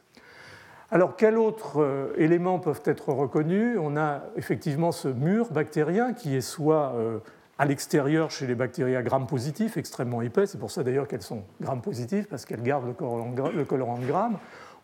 Alors, 0.91 1.15
quels 1.15 1.37
autres 1.37 2.13
éléments 2.17 2.59
peuvent 2.59 2.83
être 2.85 3.11
reconnus? 3.11 3.79
On 3.81 3.97
a 3.97 4.23
effectivement 4.37 4.91
ce 4.91 5.07
mur 5.07 5.53
bactérien 5.53 6.13
qui 6.13 6.35
est 6.35 6.41
soit 6.41 6.93
à 7.59 7.65
l'extérieur 7.65 8.33
chez 8.33 8.49
les 8.49 8.57
bactéries 8.57 8.97
à 8.97 9.03
gram 9.03 9.25
positif, 9.29 9.77
extrêmement 9.77 10.21
épais, 10.23 10.47
c'est 10.47 10.59
pour 10.59 10.73
ça 10.73 10.83
d'ailleurs 10.83 11.07
qu'elles 11.07 11.23
sont 11.23 11.45
gram 11.61 11.81
positives, 11.81 12.27
parce 12.27 12.45
qu'elles 12.45 12.63
gardent 12.63 12.87
le 12.87 13.65
colorant 13.65 13.99
de 13.99 14.07
gramme, 14.07 14.39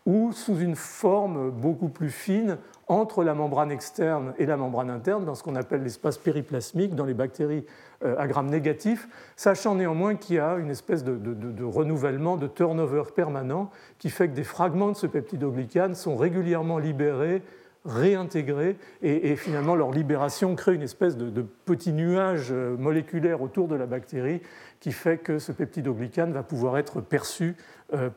ou 0.07 0.31
sous 0.31 0.57
une 0.57 0.77
forme 0.77 1.51
beaucoup 1.51 1.89
plus 1.89 2.09
fine 2.09 2.57
entre 2.87 3.25
la 3.25 3.33
membrane 3.33 3.71
externe 3.71 4.33
et 4.37 4.45
la 4.45 4.55
membrane 4.55 4.89
interne, 4.89 5.25
dans 5.25 5.35
ce 5.35 5.43
qu'on 5.43 5.57
appelle 5.57 5.83
l'espace 5.83 6.17
périplasmique, 6.17 6.95
dans 6.95 7.03
les 7.03 7.13
bactéries 7.13 7.65
euh, 8.05 8.15
à 8.17 8.25
grammes 8.25 8.49
négatifs, 8.49 9.09
sachant 9.35 9.75
néanmoins 9.75 10.15
qu'il 10.15 10.37
y 10.37 10.39
a 10.39 10.55
une 10.55 10.69
espèce 10.69 11.03
de, 11.03 11.63
renouvellement, 11.63 12.37
de 12.37 12.47
turnover 12.47 13.03
permanent, 13.13 13.69
qui 13.99 14.09
fait 14.09 14.29
que 14.29 14.33
des 14.33 14.45
fragments 14.45 14.91
de 14.91 14.95
ce 14.95 15.07
peptidoglycane 15.07 15.93
sont 15.93 16.15
régulièrement 16.15 16.77
libérés, 16.77 17.41
réintégrés, 17.83 18.77
et, 19.01 19.35
finalement 19.35 19.75
leur 19.75 19.91
libération 19.91 20.55
crée 20.55 20.75
une 20.75 20.81
espèce 20.83 21.17
de, 21.17 21.45
petit 21.65 21.91
nuage 21.91 22.47
euh, 22.51 22.77
moléculaire 22.77 23.41
autour 23.41 23.67
de 23.67 23.75
la 23.75 23.85
bactérie 23.85 24.41
qui 24.79 24.93
fait 24.93 25.17
que 25.17 25.39
ce 25.39 25.51
peptidoglycane 25.51 26.31
va 26.31 26.43
pouvoir 26.43 26.77
être 26.77 27.01
perçu 27.01 27.55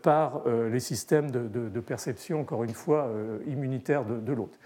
par 0.02 0.42
euh, 0.46 0.68
les 0.68 0.80
systèmes 0.80 1.30
de, 1.30 1.80
perception, 1.80 2.40
encore 2.40 2.64
une 2.64 2.74
fois, 2.74 3.04
euh, 3.04 3.38
immunitaires 3.46 4.04
de, 4.04 4.32
l'autre. 4.32 4.58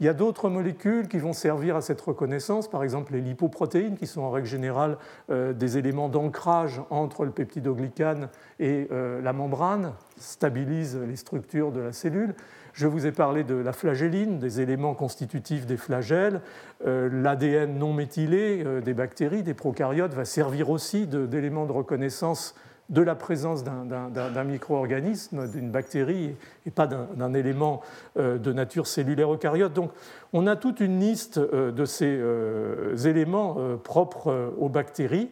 Il 0.00 0.06
y 0.06 0.08
a 0.08 0.14
d'autres 0.14 0.48
molécules 0.48 1.08
qui 1.08 1.18
vont 1.18 1.32
servir 1.32 1.76
à 1.76 1.80
cette 1.80 2.00
reconnaissance, 2.00 2.68
par 2.68 2.84
exemple 2.84 3.12
les 3.12 3.20
lipoprotéines, 3.20 3.96
qui 3.96 4.06
sont 4.06 4.22
en 4.22 4.30
règle 4.30 4.46
générale 4.46 4.96
des 5.28 5.76
éléments 5.76 6.08
d'ancrage 6.08 6.80
entre 6.88 7.24
le 7.24 7.32
peptidoglycane 7.32 8.28
et 8.60 8.86
la 8.90 9.32
membrane, 9.32 9.94
stabilisent 10.16 10.96
les 10.96 11.16
structures 11.16 11.72
de 11.72 11.80
la 11.80 11.92
cellule. 11.92 12.36
Je 12.74 12.86
vous 12.86 13.06
ai 13.06 13.10
parlé 13.10 13.42
de 13.42 13.56
la 13.56 13.72
flagelline, 13.72 14.38
des 14.38 14.60
éléments 14.60 14.94
constitutifs 14.94 15.66
des 15.66 15.76
flagelles. 15.76 16.42
L'ADN 16.86 17.76
non 17.76 17.92
méthylé 17.92 18.64
des 18.80 18.94
bactéries, 18.94 19.42
des 19.42 19.54
prokaryotes, 19.54 20.14
va 20.14 20.24
servir 20.24 20.70
aussi 20.70 21.08
d'élément 21.08 21.66
de 21.66 21.72
reconnaissance 21.72 22.54
de 22.88 23.02
la 23.02 23.14
présence 23.14 23.64
d'un 23.64 24.44
micro-organisme, 24.44 25.48
d'une 25.48 25.70
bactérie, 25.70 26.34
et 26.66 26.70
pas 26.70 26.86
d'un 26.86 27.34
élément 27.34 27.82
euh, 28.16 28.38
de 28.38 28.52
nature 28.52 28.86
cellulaire 28.86 29.32
eucaryote. 29.32 29.74
Donc 29.74 29.90
on 30.32 30.46
a 30.46 30.56
toute 30.56 30.80
une 30.80 30.98
liste 30.98 31.38
euh, 31.38 31.70
de 31.70 31.84
ces 31.84 32.06
euh, 32.06 32.96
éléments 32.96 33.56
propres 33.82 34.54
aux 34.58 34.68
bactéries 34.68 35.30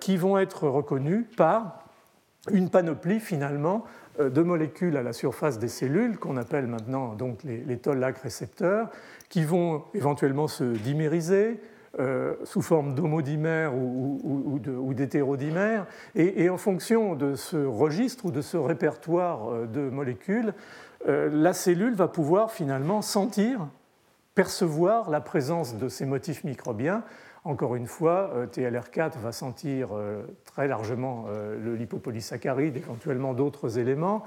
qui 0.00 0.16
vont 0.16 0.36
être 0.36 0.66
reconnus 0.66 1.26
par 1.36 1.84
une 2.50 2.70
panoplie 2.70 3.20
finalement 3.20 3.84
de 4.18 4.42
molécules 4.42 4.96
à 4.96 5.04
la 5.04 5.12
surface 5.12 5.60
des 5.60 5.68
cellules, 5.68 6.18
qu'on 6.18 6.36
appelle 6.36 6.66
maintenant 6.66 7.14
donc 7.14 7.44
les, 7.44 7.78
toll-like 7.78 8.18
récepteurs, 8.18 8.88
qui 9.28 9.44
vont 9.44 9.84
éventuellement 9.94 10.48
se 10.48 10.64
dimériser, 10.64 11.60
euh, 11.98 12.36
sous 12.44 12.62
forme 12.62 12.94
d'homodimère 12.94 13.74
ou, 13.74 14.60
d'hétérodimère. 14.94 15.86
Et, 16.14 16.48
en 16.48 16.56
fonction 16.56 17.16
de 17.16 17.34
ce 17.34 17.56
registre 17.56 18.26
ou 18.26 18.30
de 18.30 18.42
ce 18.42 18.56
répertoire 18.56 19.50
euh, 19.50 19.66
de 19.66 19.90
molécules, 19.90 20.54
euh, 21.08 21.28
la 21.32 21.52
cellule 21.52 21.94
va 21.94 22.06
pouvoir 22.06 22.52
finalement 22.52 23.02
sentir, 23.02 23.66
percevoir 24.36 25.10
la 25.10 25.20
présence 25.20 25.78
de 25.78 25.88
ces 25.88 26.06
motifs 26.06 26.44
microbiens. 26.44 27.02
Encore 27.42 27.74
une 27.74 27.88
fois, 27.88 28.34
TLR4 28.52 29.18
va 29.18 29.32
sentir 29.32 29.88
très 30.44 30.68
largement 30.68 31.24
le 31.30 31.74
lipopolysaccharide, 31.74 32.76
éventuellement 32.76 33.32
d'autres 33.32 33.78
éléments. 33.78 34.24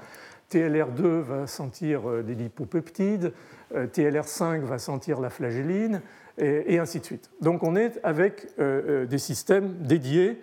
TLR2 0.50 1.20
va 1.20 1.46
sentir 1.46 2.24
des 2.24 2.34
lipopeptides, 2.34 3.32
TLR5 3.72 4.62
va 4.62 4.80
sentir 4.80 5.20
la 5.20 5.30
flagelline, 5.30 6.02
et, 6.38 6.78
ainsi 6.78 7.00
de 7.00 7.04
suite. 7.04 7.30
Donc 7.40 7.62
on 7.62 7.76
est 7.76 8.00
avec 8.02 8.46
euh, 8.58 9.02
euh, 9.02 9.06
des 9.06 9.18
systèmes 9.18 9.74
dédiés 9.80 10.40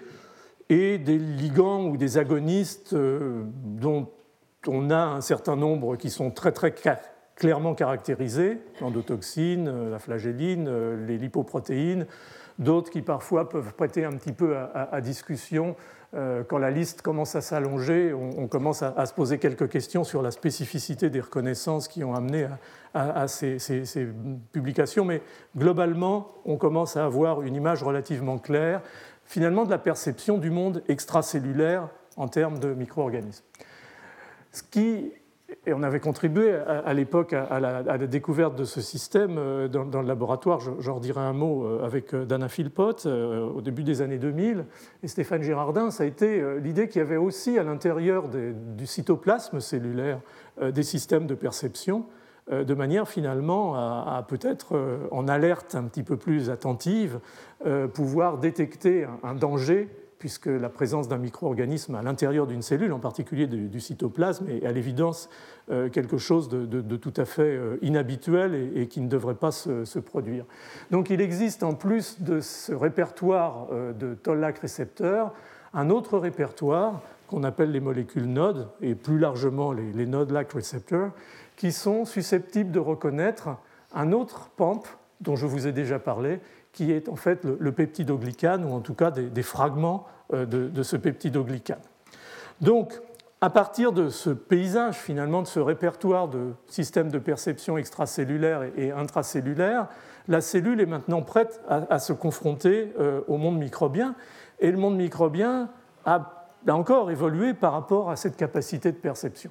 et 0.70 0.98
des 0.98 1.18
ligands 1.18 1.86
ou 1.86 1.98
des 1.98 2.18
agonistes 2.18 2.94
euh, 2.94 3.44
dont 3.64 4.10
on 4.68 4.90
a 4.90 5.04
un 5.04 5.22
certain 5.22 5.56
nombre 5.56 5.96
qui 5.96 6.10
sont 6.10 6.32
très 6.32 6.52
très 6.52 6.74
clairement 7.36 7.74
caractérisés, 7.74 8.60
l'endotoxine, 8.80 9.90
la 9.90 9.98
flagelline, 9.98 11.06
les 11.08 11.18
lipoprotéines, 11.18 12.06
d'autres 12.60 12.92
qui 12.92 13.02
parfois 13.02 13.50
peuvent 13.50 13.74
prêter 13.74 14.06
un 14.06 14.12
petit 14.12 14.34
peu 14.34 14.56
à 14.56 15.02
discussion 15.02 15.76
quand 16.14 16.58
la 16.58 16.72
liste 16.72 17.02
commence 17.02 17.36
à 17.36 17.42
s'allonger, 17.42 18.14
on, 18.14 18.48
commence 18.48 18.84
à, 18.84 19.06
se 19.06 19.14
poser 19.14 19.38
quelques 19.38 19.70
questions 19.70 20.04
sur 20.04 20.22
la 20.22 20.32
spécificité 20.32 21.10
des 21.10 21.22
reconnaissances 21.22 21.88
qui 21.88 22.04
ont 22.04 22.14
amené 22.14 22.48
à, 22.94 23.28
ces, 23.30 23.58
publications. 24.52 25.06
Mais 25.06 25.22
globalement, 25.56 26.34
on 26.44 26.58
commence 26.58 26.98
à 26.98 27.06
avoir 27.06 27.44
une 27.44 27.56
image 27.56 27.82
relativement 27.82 28.40
claire, 28.40 28.82
finalement, 29.24 29.64
de 29.64 29.70
la 29.70 29.78
perception 29.78 30.38
du 30.38 30.50
monde 30.50 30.84
extracellulaire 30.90 31.88
en 32.18 32.28
termes 32.28 32.60
de 32.60 32.74
micro-organismes. 32.74 33.46
Ce 34.52 34.64
qui 34.64 35.14
et 35.66 35.74
on 35.74 35.84
avait 35.84 36.00
contribué 36.00 36.54
à, 36.54 36.94
l'époque 36.94 37.34
à, 37.34 37.60
la 37.60 37.98
découverte 38.08 38.56
de 38.56 38.64
ce 38.64 38.82
système 38.82 39.38
euh, 39.38 39.68
dans, 39.68 40.02
le 40.02 40.08
laboratoire. 40.08 40.60
J'en 40.80 41.00
dirai 41.00 41.22
un 41.22 41.34
mot 41.34 41.66
euh, 41.66 41.86
avec 41.86 42.14
euh, 42.14 42.26
Dana 42.26 42.50
Philpott 42.50 43.06
au 43.06 43.62
début 43.62 43.84
des 43.84 44.02
années 44.02 44.18
2000. 44.18 44.66
Et 45.04 45.08
Stéphane 45.08 45.44
Girardin, 45.44 45.92
ça 45.92 46.04
a 46.04 46.08
été 46.08 46.44
l'idée 46.60 46.88
qu'il 46.88 47.00
y 47.00 47.06
avait 47.06 47.18
aussi 47.18 47.58
à 47.58 47.64
l'intérieur 47.64 48.28
du 48.30 48.86
cytoplasme 48.88 49.60
cellulaire 49.60 50.20
des 50.62 50.84
systèmes 50.84 51.28
de 51.28 51.36
perception, 51.36 52.06
de 52.52 52.74
manière 52.74 53.08
finalement 53.08 53.76
à, 53.76 54.26
peut-être 54.28 54.80
en 55.12 55.28
alerte 55.28 55.76
un 55.76 55.84
petit 55.84 56.04
peu 56.04 56.18
plus 56.18 56.50
attentive, 56.50 57.20
pouvoir 57.94 58.38
détecter 58.38 59.08
un 59.24 59.34
danger 59.34 59.90
puisque 60.22 60.46
la 60.46 60.70
présence 60.70 61.08
d'un 61.08 61.18
micro-organisme 61.18 61.96
à 61.96 62.04
l'intérieur 62.04 62.46
d'une 62.46 62.62
cellule, 62.62 62.94
en 62.94 63.00
particulier 63.00 63.48
du, 63.48 63.80
cytoplasme, 63.80 64.48
est 64.50 64.64
à 64.68 64.72
l'évidence 64.72 65.32
euh, 65.72 65.90
quelque 65.90 66.20
chose 66.20 66.48
de, 66.48 66.96
tout 66.98 67.14
à 67.18 67.26
fait 67.26 67.42
euh, 67.42 67.78
inhabituel 67.82 68.72
et, 68.76 68.86
qui 68.86 69.02
ne 69.02 69.08
devrait 69.08 69.34
pas 69.34 69.50
se, 69.52 69.98
produire. 69.98 70.46
Donc 70.92 71.10
il 71.10 71.22
existe 71.22 71.64
en 71.64 71.74
plus 71.74 72.22
de 72.22 72.40
ce 72.40 72.72
répertoire 72.72 73.66
euh, 73.72 73.94
de 73.94 74.14
toll-like 74.14 74.60
récepteurs 74.60 75.34
un 75.74 75.90
autre 75.90 76.20
répertoire 76.20 77.02
qu'on 77.28 77.44
appelle 77.44 77.72
les 77.72 77.80
molécules 77.80 78.32
nodes 78.32 78.70
et 78.80 78.94
plus 78.94 79.18
largement 79.18 79.72
les, 79.72 79.92
les 79.92 80.06
node-like 80.06 80.54
récepteurs 80.54 81.14
qui 81.58 81.72
sont 81.72 82.06
susceptibles 82.06 82.70
de 82.70 82.80
reconnaître 82.80 83.58
un 83.92 84.12
autre 84.12 84.52
PAMP 84.56 84.84
dont 85.22 85.36
je 85.36 85.48
vous 85.48 85.66
ai 85.66 85.72
déjà 85.72 85.98
parlé 85.98 86.40
qui 86.72 86.92
est 86.92 87.10
en 87.10 87.16
fait 87.16 87.46
le, 87.46 87.72
peptidoglycane, 87.72 88.66
ou 88.66 88.74
en 88.74 88.80
tout 88.80 88.94
cas 88.94 89.12
des, 89.12 89.44
fragments 89.44 90.06
euh, 90.34 90.46
de, 90.46 90.84
ce 90.84 90.96
peptidoglycane. 90.96 91.82
Donc, 92.62 92.94
à 93.42 93.50
partir 93.50 93.92
de 93.92 94.10
ce 94.10 94.30
paysage, 94.30 94.96
finalement, 94.96 95.42
de 95.42 95.48
ce 95.48 95.60
répertoire 95.60 96.28
de 96.28 96.52
systèmes 96.68 97.10
de 97.10 97.18
perception 97.18 97.78
extracellulaire 97.78 98.64
et 98.78 98.92
intracellulaire, 98.92 99.88
la 100.28 100.42
cellule 100.42 100.80
est 100.80 100.86
maintenant 100.86 101.24
prête 101.24 101.60
à, 101.68 101.98
se 101.98 102.14
confronter 102.14 102.94
euh, 103.00 103.22
au 103.28 103.38
monde 103.38 103.58
microbien. 103.58 104.16
Et 104.60 104.70
le 104.70 104.78
monde 104.78 104.96
microbien 104.96 105.70
a, 106.06 106.48
a 106.68 106.76
encore 106.76 107.10
évolué 107.10 107.56
par 107.56 107.74
rapport 107.74 108.12
à 108.12 108.16
cette 108.16 108.38
capacité 108.38 108.92
de 108.92 108.98
perception. 108.98 109.50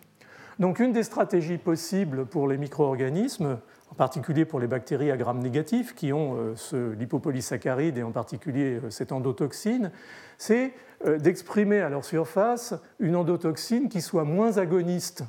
Donc 0.61 0.79
une 0.79 0.93
des 0.93 1.03
stratégies 1.03 1.59
possibles 1.59 2.27
pour 2.27 2.47
les 2.47 2.59
micro-organismes, 2.59 3.59
en 3.90 3.94
particulier 3.94 4.44
pour 4.44 4.61
les 4.61 4.66
bactéries 4.66 5.11
à 5.11 5.16
grammes 5.16 5.40
négatifs 5.40 5.94
qui 5.94 6.12
ont 6.12 6.37
euh, 6.37 6.53
ce 6.57 6.92
lipopolysaccharide 6.92 7.98
et 7.98 8.03
en 8.03 8.12
particulier 8.12 8.79
euh, 8.83 8.90
cette 8.90 9.12
endotoxine, 9.12 9.90
c'est 10.38 10.72
euh, 11.07 11.18
d'exprimer 11.18 11.81
à 11.81 11.88
leur 11.88 12.05
surface 12.05 12.74
une 13.00 13.16
endotoxine 13.16 13.88
qui 13.88 14.00
soit 14.00 14.24
moins 14.24 14.59
agoniste 14.59 15.24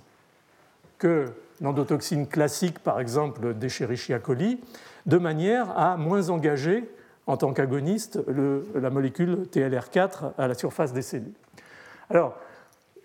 que 0.99 1.25
l'endotoxine 1.59 2.27
classique, 2.27 2.79
par 2.79 2.99
exemple 2.99 3.55
d'Escherichia 3.55 4.19
coli, 4.19 4.59
de 5.07 5.17
manière 5.17 5.77
à 5.77 5.97
moins 5.97 6.29
engager 6.29 6.87
en 7.27 7.37
tant 7.37 7.53
qu'agoniste 7.53 8.19
la 8.75 8.89
molécule 8.89 9.47
TLR4 9.51 10.33
à 10.37 10.47
la 10.47 10.53
surface 10.53 10.91
des 10.91 11.01
cellules. 11.01 11.33
Alors, 12.09 12.35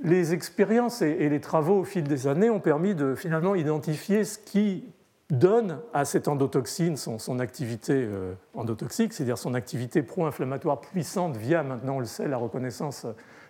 les 0.02 0.34
expériences 0.34 1.00
et 1.00 1.28
les 1.28 1.40
travaux 1.40 1.80
au 1.80 1.84
fil 1.84 2.04
des 2.04 2.26
années 2.26 2.50
ont 2.50 2.60
permis 2.60 2.94
de 2.94 3.14
finalement 3.14 3.54
identifier 3.54 4.24
ce 4.24 4.38
qui 4.38 4.84
donne 5.30 5.80
à 5.92 6.04
cette 6.04 6.28
endotoxine 6.28 6.96
son, 6.96 7.38
activité 7.40 7.94
euh, 7.94 8.34
endotoxique, 8.54 9.12
c'est-à-dire 9.12 9.38
son 9.38 9.54
activité 9.54 10.02
pro-inflammatoire 10.02 10.80
puissante 10.80 11.36
via, 11.36 11.62
maintenant 11.62 11.96
on 11.96 12.00
le 12.00 12.06
sait, 12.06 12.28
la 12.28 12.36
reconnaissance 12.36 13.06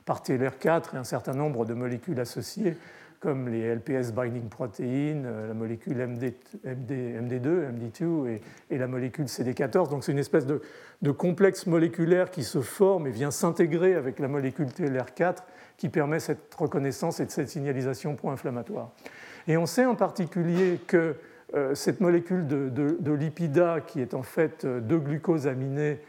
par 0.06 0.22
TLR4 0.22 0.94
et 0.94 0.96
un 0.96 1.04
certain 1.04 1.34
nombre 1.34 1.66
de 1.66 1.74
molécules 1.74 2.18
associées 2.20 2.76
comme 3.20 3.48
les 3.48 3.74
LPS 3.74 4.12
binding 4.12 4.48
protein, 4.48 4.84
euh, 5.24 5.48
la 5.48 5.54
molécule 5.54 5.96
MD, 5.96 6.34
2 6.64 7.70
MD2 7.70 8.40
et, 8.70 8.78
la 8.78 8.86
molécule 8.86 9.24
CD14. 9.24 9.88
Donc 9.90 10.04
c'est 10.04 10.12
une 10.12 10.18
espèce 10.18 10.46
de, 10.46 10.60
de, 11.02 11.10
complexe 11.10 11.66
moléculaire 11.66 12.30
qui 12.30 12.44
se 12.44 12.60
forme 12.60 13.06
et 13.06 13.10
vient 13.10 13.30
s'intégrer 13.30 13.94
avec 13.94 14.18
la 14.18 14.28
molécule 14.28 14.68
TLR4 14.68 15.38
qui 15.76 15.88
permet 15.88 16.20
cette 16.20 16.54
reconnaissance 16.54 17.20
et 17.20 17.26
cette 17.28 17.48
signalisation 17.48 18.16
pro-inflammatoire. 18.16 18.92
Et 19.48 19.56
on 19.56 19.66
sait 19.66 19.86
en 19.86 19.94
particulier 19.94 20.80
que 20.86 21.16
cette 21.74 22.00
molécule 22.00 22.46
de, 22.46 23.12
lipida, 23.12 23.80
qui 23.80 24.00
est 24.00 24.14
en 24.14 24.22
fait 24.22 24.64
euh, 24.64 24.80
deux 24.80 24.98
glucoses 24.98 25.46
aminés 25.46 26.00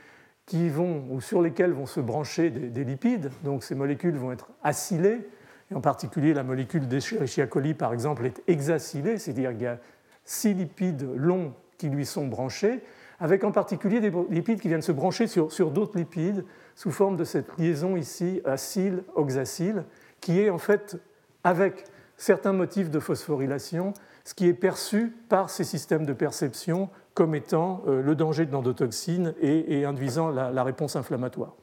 qui 0.46 0.70
vont, 0.70 1.06
ou 1.10 1.22
sur 1.22 1.42
lesquels 1.42 1.72
vont 1.72 1.86
se 1.86 2.00
brancher 2.00 2.50
des, 2.50 2.84
lipides. 2.84 3.30
Donc 3.44 3.64
ces 3.64 3.76
molécules 3.76 4.16
vont 4.16 4.32
être 4.32 4.50
acylées, 4.64 5.28
et 5.70 5.76
en 5.76 5.82
particulier 5.82 6.34
la 6.34 6.44
molécule 6.44 6.88
d'Escherichia 6.88 7.48
coli, 7.48 7.74
par 7.74 7.94
exemple, 7.94 8.26
est 8.26 8.42
hexacylée, 8.48 9.18
c'est-à-dire 9.18 9.52
qu'il 9.52 9.64
y 9.64 9.68
a 9.68 9.80
six 10.24 10.54
lipides 10.54 11.08
longs 11.16 11.54
qui 11.78 11.90
lui 11.90 12.06
sont 12.06 12.28
branchés, 12.28 12.82
avec 13.20 13.44
en 13.44 13.52
particulier 13.52 14.00
des 14.00 14.12
lipides 14.30 14.62
qui 14.62 14.70
viennent 14.70 14.82
se 14.82 14.92
brancher 14.92 15.28
sur, 15.28 15.52
sur 15.52 15.72
d'autres 15.72 15.98
lipides 15.98 16.46
sous 16.76 16.92
forme 16.92 17.18
de 17.18 17.24
cette 17.24 17.58
liaison 17.58 17.96
ici 17.96 18.42
acyle-oxacyle, 18.46 19.84
qui 20.22 20.40
est 20.40 20.50
en 20.50 20.58
fait, 20.58 20.98
avec 21.44 21.84
certains 22.16 22.54
motifs 22.54 22.90
de 22.90 23.00
phosphorylation, 23.00 23.94
ce 24.28 24.34
qui 24.34 24.46
est 24.50 24.54
perçu 24.54 25.16
par 25.30 25.50
ces 25.50 25.64
systèmes 25.64 26.06
de 26.06 26.12
perception 26.12 26.90
comme 27.14 27.34
étant 27.34 27.82
euh, 27.88 28.02
le 28.02 28.14
danger 28.14 28.46
de 28.46 28.52
l'endotoxine 28.52 29.34
et, 29.42 29.86
induisant 29.86 30.32
la, 30.32 30.64
réponse 30.66 30.98
inflammatoire. 30.98 31.56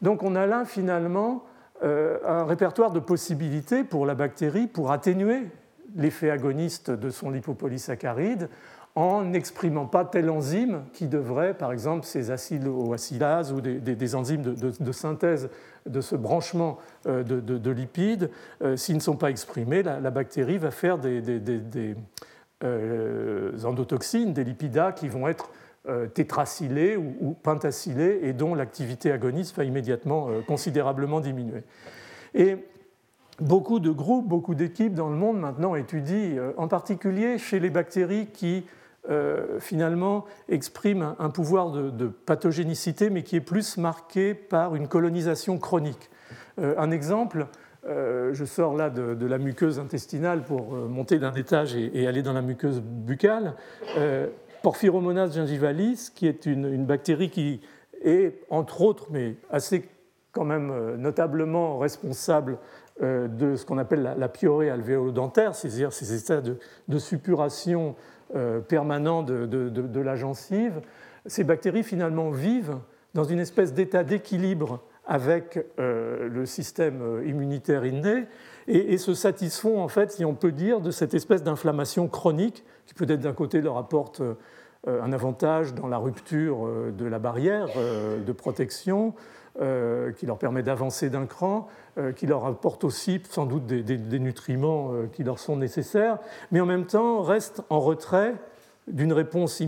Donc 0.00 0.22
on 0.22 0.34
a 0.34 0.46
là 0.46 0.64
finalement 0.64 1.44
euh, 1.84 2.16
un 2.26 2.46
répertoire 2.46 2.92
de 2.92 2.98
possibilités 2.98 3.84
pour 3.84 4.06
la 4.06 4.14
bactérie 4.14 4.68
pour 4.68 4.90
atténuer 4.90 5.50
l'effet 5.96 6.30
agoniste 6.30 6.90
de 6.90 7.10
son 7.10 7.28
lipopolysaccharide 7.28 8.48
en 8.94 9.22
n'exprimant 9.22 9.84
pas 9.84 10.06
telle 10.06 10.30
enzyme 10.30 10.84
qui 10.94 11.08
devrait, 11.08 11.52
par 11.52 11.72
exemple, 11.72 12.06
ces 12.06 12.30
acyloacylases 12.30 13.52
ou 13.52 13.60
des, 13.60 14.14
enzymes 14.14 14.42
de, 14.42 14.92
synthèse 14.92 15.50
de 15.88 16.00
ce 16.00 16.16
branchement 16.16 16.78
euh, 17.06 17.22
de, 17.22 17.70
lipides, 17.70 18.30
euh, 18.62 18.76
s'ils 18.76 18.96
ne 18.96 19.00
sont 19.00 19.16
pas 19.16 19.30
exprimés, 19.30 19.82
la, 19.82 20.10
bactérie 20.10 20.58
va 20.58 20.70
faire 20.70 20.98
des, 20.98 21.22
euh, 22.64 23.52
endotoxines, 23.64 24.32
des 24.32 24.44
lipidas 24.44 24.92
qui 24.92 25.08
vont 25.08 25.28
être 25.28 25.50
tétracylés 26.12 26.98
ou, 26.98 27.16
ou, 27.20 27.32
pentacylés 27.32 28.20
et 28.24 28.34
dont 28.34 28.54
l'activité 28.54 29.10
agoniste 29.10 29.56
va 29.56 29.64
immédiatement 29.64 30.28
considérablement 30.46 31.20
diminuer. 31.20 31.62
Et 32.34 32.56
beaucoup 33.40 33.80
de 33.80 33.90
groupes, 33.90 34.28
beaucoup 34.28 34.54
d'équipes 34.54 34.92
dans 34.92 35.08
le 35.08 35.16
monde 35.16 35.40
maintenant 35.40 35.74
étudient, 35.76 36.52
en 36.58 36.68
particulier 36.68 37.38
chez 37.38 37.58
les 37.58 37.70
bactéries 37.70 38.26
qui 38.26 38.66
euh, 39.10 39.58
finalement 39.58 40.26
exprime 40.50 41.14
un, 41.18 41.30
pouvoir 41.30 41.70
de, 41.70 42.08
pathogénicité, 42.08 43.08
mais 43.08 43.22
qui 43.22 43.36
est 43.36 43.40
plus 43.40 43.78
marqué 43.78 44.34
par 44.34 44.74
une 44.74 44.86
colonisation 44.86 45.56
chronique. 45.56 46.10
Euh, 46.58 46.74
un 46.76 46.90
exemple, 46.90 47.46
euh, 47.86 48.34
je 48.34 48.44
sors 48.44 48.76
là 48.76 48.90
de, 48.90 49.26
la 49.26 49.38
muqueuse 49.38 49.78
intestinale 49.78 50.42
pour 50.42 50.72
monter 50.72 51.18
d'un 51.18 51.32
étage 51.32 51.74
et, 51.74 52.06
aller 52.06 52.20
dans 52.22 52.34
la 52.34 52.42
muqueuse 52.42 52.82
buccale. 52.82 53.54
Porphyromonas 54.62 55.30
gingivalis, 55.30 56.10
qui 56.14 56.26
est 56.26 56.44
une, 56.44 56.84
bactérie 56.84 57.30
qui 57.30 57.62
est, 58.04 58.42
entre 58.50 58.82
autres, 58.82 59.06
mais 59.10 59.36
assez 59.50 59.88
quand 60.32 60.44
même 60.44 60.96
notablement 60.96 61.78
responsable 61.78 62.58
de 63.00 63.56
ce 63.56 63.64
qu'on 63.64 63.78
appelle 63.78 64.14
la, 64.18 64.28
piorée 64.28 64.68
alvéolo-dentaire, 64.68 65.54
c'est-à-dire 65.54 65.92
ces 65.92 66.14
états 66.14 66.42
de, 66.42 66.58
de 66.88 66.98
suppuration 66.98 67.94
permanent 68.68 69.22
de, 69.22 70.00
la 70.00 70.16
gencive, 70.16 70.80
ces 71.26 71.44
bactéries 71.44 71.82
finalement 71.82 72.30
vivent 72.30 72.78
dans 73.14 73.24
une 73.24 73.38
espèce 73.38 73.72
d'état 73.72 74.04
d'équilibre 74.04 74.80
avec 75.06 75.64
euh, 75.78 76.28
le 76.28 76.44
système 76.44 77.22
immunitaire 77.26 77.86
inné 77.86 78.26
et, 78.66 78.98
se 78.98 79.14
satisfont, 79.14 79.82
en 79.82 79.88
fait, 79.88 80.12
si 80.12 80.24
on 80.26 80.34
peut 80.34 80.52
dire, 80.52 80.82
de 80.82 80.90
cette 80.90 81.14
espèce 81.14 81.42
d'inflammation 81.42 82.06
chronique 82.06 82.64
qui 82.84 82.92
peut-être 82.92 83.20
d'un 83.20 83.32
côté 83.32 83.62
leur 83.62 83.78
apporte 83.78 84.20
euh, 84.20 84.34
un 84.86 85.12
avantage 85.12 85.74
dans 85.74 85.88
la 85.88 85.96
rupture 85.96 86.68
de 86.96 87.04
la 87.06 87.18
barrière 87.18 87.68
de 88.24 88.32
protection, 88.32 89.14
euh, 89.16 89.37
qui 89.58 90.26
leur 90.26 90.38
permet 90.38 90.62
d'avancer 90.62 91.10
d'un 91.10 91.26
cran, 91.26 91.68
euh, 91.98 92.12
qui 92.12 92.26
leur 92.26 92.46
apporte 92.46 92.84
aussi 92.84 93.20
sans 93.28 93.44
doute 93.44 93.66
des, 93.66 94.18
nutriments 94.20 94.92
euh, 94.92 95.06
qui 95.12 95.24
leur 95.24 95.40
sont 95.40 95.56
nécessaires, 95.56 96.18
mais 96.52 96.60
en 96.60 96.66
même 96.66 96.86
temps 96.86 97.22
reste 97.22 97.62
en 97.70 97.80
retrait 97.80 98.34
d'une 98.86 99.12
réponse 99.12 99.60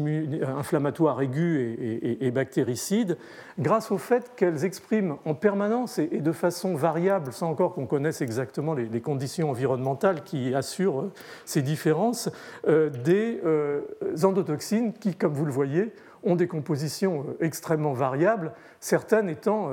inflammatoire 0.56 1.20
aiguë 1.20 2.16
et, 2.20 2.30
bactéricide, 2.30 3.18
grâce 3.58 3.90
au 3.90 3.98
fait 3.98 4.32
qu'elles 4.36 4.64
expriment 4.64 5.16
en 5.26 5.34
permanence 5.34 5.98
et, 5.98 6.06
de 6.06 6.32
façon 6.32 6.74
variable, 6.74 7.32
sans 7.32 7.50
encore 7.50 7.74
qu'on 7.74 7.86
connaisse 7.86 8.22
exactement 8.22 8.72
les, 8.72 9.00
conditions 9.02 9.50
environnementales 9.50 10.22
qui 10.22 10.54
assurent 10.54 11.10
ces 11.44 11.60
différences, 11.60 12.30
des 12.66 13.42
endotoxines 14.22 14.94
qui, 14.94 15.14
comme 15.14 15.34
vous 15.34 15.44
le 15.44 15.52
voyez, 15.52 15.92
ont 16.22 16.36
des 16.36 16.46
compositions 16.46 17.26
extrêmement 17.40 17.92
variables, 17.92 18.52
certaines 18.80 19.28
étant, 19.28 19.70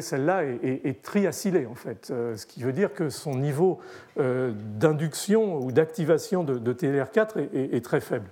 celle-là 0.00 0.44
est, 0.44 1.02
triacylée 1.02 1.66
en 1.66 1.74
fait, 1.74 2.06
ce 2.06 2.46
qui 2.46 2.62
veut 2.62 2.72
dire 2.72 2.94
que 2.94 3.08
son 3.08 3.36
niveau 3.36 3.80
d'induction 4.16 5.58
ou 5.58 5.72
d'activation 5.72 6.44
de, 6.44 6.72
TLR4 6.72 7.48
est 7.52 7.84
très 7.84 8.00
faible. 8.00 8.26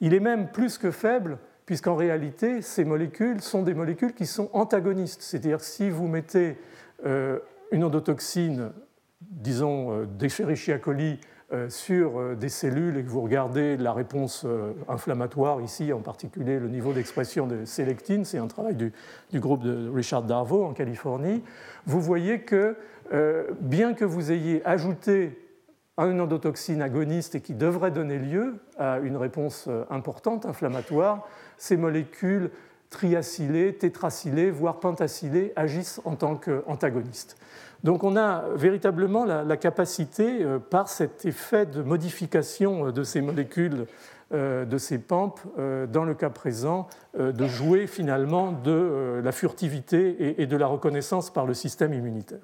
Il 0.00 0.14
est 0.14 0.20
même 0.20 0.48
plus 0.48 0.78
que 0.78 0.90
faible 0.90 1.38
puisqu'en 1.68 1.96
réalité, 1.96 2.62
ces 2.62 2.82
molécules 2.82 3.42
sont 3.42 3.62
des 3.62 3.74
molécules 3.74 4.14
qui 4.14 4.24
sont 4.24 4.48
antagonistes. 4.54 5.20
C'est-à-dire 5.20 5.60
si 5.60 5.90
vous 5.90 6.08
mettez 6.08 6.56
euh, 7.04 7.40
une 7.72 7.84
endotoxine, 7.84 8.72
disons 9.20 9.92
euh, 9.92 10.06
d'Escherichia 10.06 10.78
coli, 10.78 11.20
euh, 11.20 11.37
sur 11.68 12.36
des 12.36 12.48
cellules 12.50 12.98
et 12.98 13.02
que 13.02 13.08
vous 13.08 13.22
regardez 13.22 13.76
la 13.76 13.92
réponse 13.92 14.46
inflammatoire, 14.86 15.62
ici 15.62 15.92
en 15.92 16.00
particulier 16.00 16.58
le 16.58 16.68
niveau 16.68 16.92
d'expression 16.92 17.46
de 17.46 17.64
sélectine, 17.64 18.24
c'est 18.24 18.38
un 18.38 18.48
travail 18.48 18.74
du, 18.74 18.92
groupe 19.34 19.62
de 19.62 19.88
Richard 19.88 20.24
Darvo 20.24 20.64
en 20.64 20.74
Californie, 20.74 21.42
vous 21.86 22.02
voyez 22.02 22.42
que 22.42 22.76
bien 23.60 23.94
que 23.94 24.04
vous 24.04 24.30
ayez 24.30 24.62
ajouté 24.66 25.38
une 25.96 26.20
endotoxine 26.20 26.82
agoniste 26.82 27.34
et 27.34 27.40
qui 27.40 27.54
devrait 27.54 27.90
donner 27.90 28.18
lieu 28.18 28.56
à 28.78 28.98
une 28.98 29.16
réponse 29.16 29.68
importante 29.90 30.46
inflammatoire, 30.46 31.26
ces 31.56 31.76
molécules 31.76 32.50
triacylées, 32.90 33.74
tétracylées, 33.74 34.50
voire 34.50 34.80
pentacylées 34.80 35.52
agissent 35.56 36.00
en 36.04 36.16
tant 36.16 36.36
qu'antagonistes. 36.36 37.36
Donc 37.84 38.02
on 38.02 38.16
a 38.16 38.44
véritablement 38.54 39.24
la, 39.24 39.56
capacité, 39.56 40.42
euh, 40.42 40.58
par 40.58 40.88
cet 40.88 41.24
effet 41.24 41.66
de 41.66 41.82
modification 41.82 42.86
euh, 42.86 42.92
de 42.92 43.04
ces 43.04 43.20
molécules, 43.20 43.86
euh, 44.34 44.64
de 44.64 44.78
ces 44.78 44.98
PAMP, 44.98 45.34
dans 45.90 46.04
le 46.04 46.14
cas 46.14 46.28
présent, 46.28 46.86
de 47.18 47.46
jouer 47.46 47.86
finalement 47.86 48.52
de 48.52 49.20
la 49.24 49.32
furtivité 49.32 50.40
et 50.40 50.46
de 50.46 50.56
la 50.56 50.66
reconnaissance 50.66 51.30
par 51.30 51.46
le 51.46 51.54
système 51.54 51.94
immunitaire. 51.94 52.40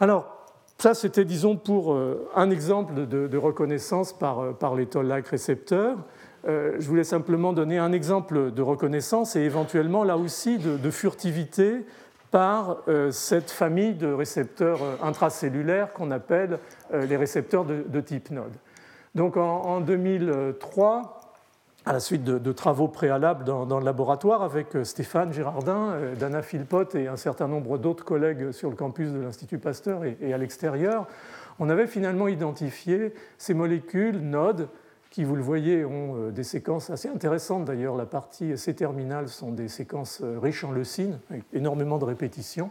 Alors, 0.00 0.46
ça, 0.78 0.94
c'était, 0.94 1.26
disons, 1.26 1.56
pour 1.56 1.94
un 2.34 2.50
exemple 2.50 3.06
de, 3.06 3.36
reconnaissance 3.36 4.14
par, 4.14 4.74
les 4.74 4.86
toll-like 4.86 5.28
récepteurs. 5.28 5.98
Je 6.46 6.86
voulais 6.86 7.04
simplement 7.04 7.52
donner 7.52 7.78
un 7.78 7.92
exemple 7.92 8.50
de 8.50 8.62
reconnaissance 8.62 9.36
et 9.36 9.40
éventuellement 9.40 10.04
là 10.04 10.16
aussi 10.16 10.58
de, 10.58 10.90
furtivité 10.90 11.84
par 12.36 12.82
euh, 12.86 13.10
cette 13.12 13.50
famille 13.50 13.94
de 13.94 14.12
récepteurs 14.12 14.82
euh, 14.82 14.96
intracellulaires 15.02 15.94
qu'on 15.94 16.10
appelle 16.10 16.58
les 16.92 17.16
récepteurs 17.16 17.64
de, 17.64 18.00
type 18.02 18.30
node. 18.30 18.52
Donc 19.14 19.38
en, 19.38 19.80
2003, 19.80 21.20
à 21.86 21.94
la 21.94 21.98
suite 22.00 22.24
de, 22.24 22.52
travaux 22.52 22.88
préalables 22.88 23.44
dans, 23.44 23.78
le 23.78 23.84
laboratoire 23.86 24.42
avec 24.42 24.76
Stéphane 24.82 25.32
Girardin, 25.32 25.94
Dana 26.18 26.42
Philpott 26.42 26.94
et 26.94 27.08
un 27.08 27.16
certain 27.16 27.48
nombre 27.48 27.78
d'autres 27.78 28.04
collègues 28.04 28.52
sur 28.52 28.68
le 28.68 28.76
campus 28.76 29.12
de 29.12 29.18
l'Institut 29.18 29.58
Pasteur 29.58 30.02
et, 30.04 30.34
à 30.34 30.36
l'extérieur, 30.36 31.06
on 31.58 31.70
avait 31.70 31.86
finalement 31.86 32.28
identifié 32.28 33.14
ces 33.38 33.54
molécules 33.54 34.18
nodes 34.18 34.68
qui, 35.10 35.24
vous 35.24 35.36
le 35.36 35.42
voyez, 35.42 35.84
ont 35.84 36.16
euh, 36.16 36.30
des 36.30 36.42
séquences 36.42 36.90
assez 36.90 37.08
intéressantes. 37.08 37.64
D'ailleurs, 37.64 37.96
la 37.96 38.06
partie 38.06 38.56
C-terminale 38.56 39.28
sont 39.28 39.52
des 39.52 39.68
séquences 39.68 40.20
euh, 40.22 40.38
riches 40.38 40.64
en 40.64 40.72
leucine, 40.72 41.18
avec 41.30 41.44
énormément 41.52 41.98
de 41.98 42.04
répétitions. 42.04 42.70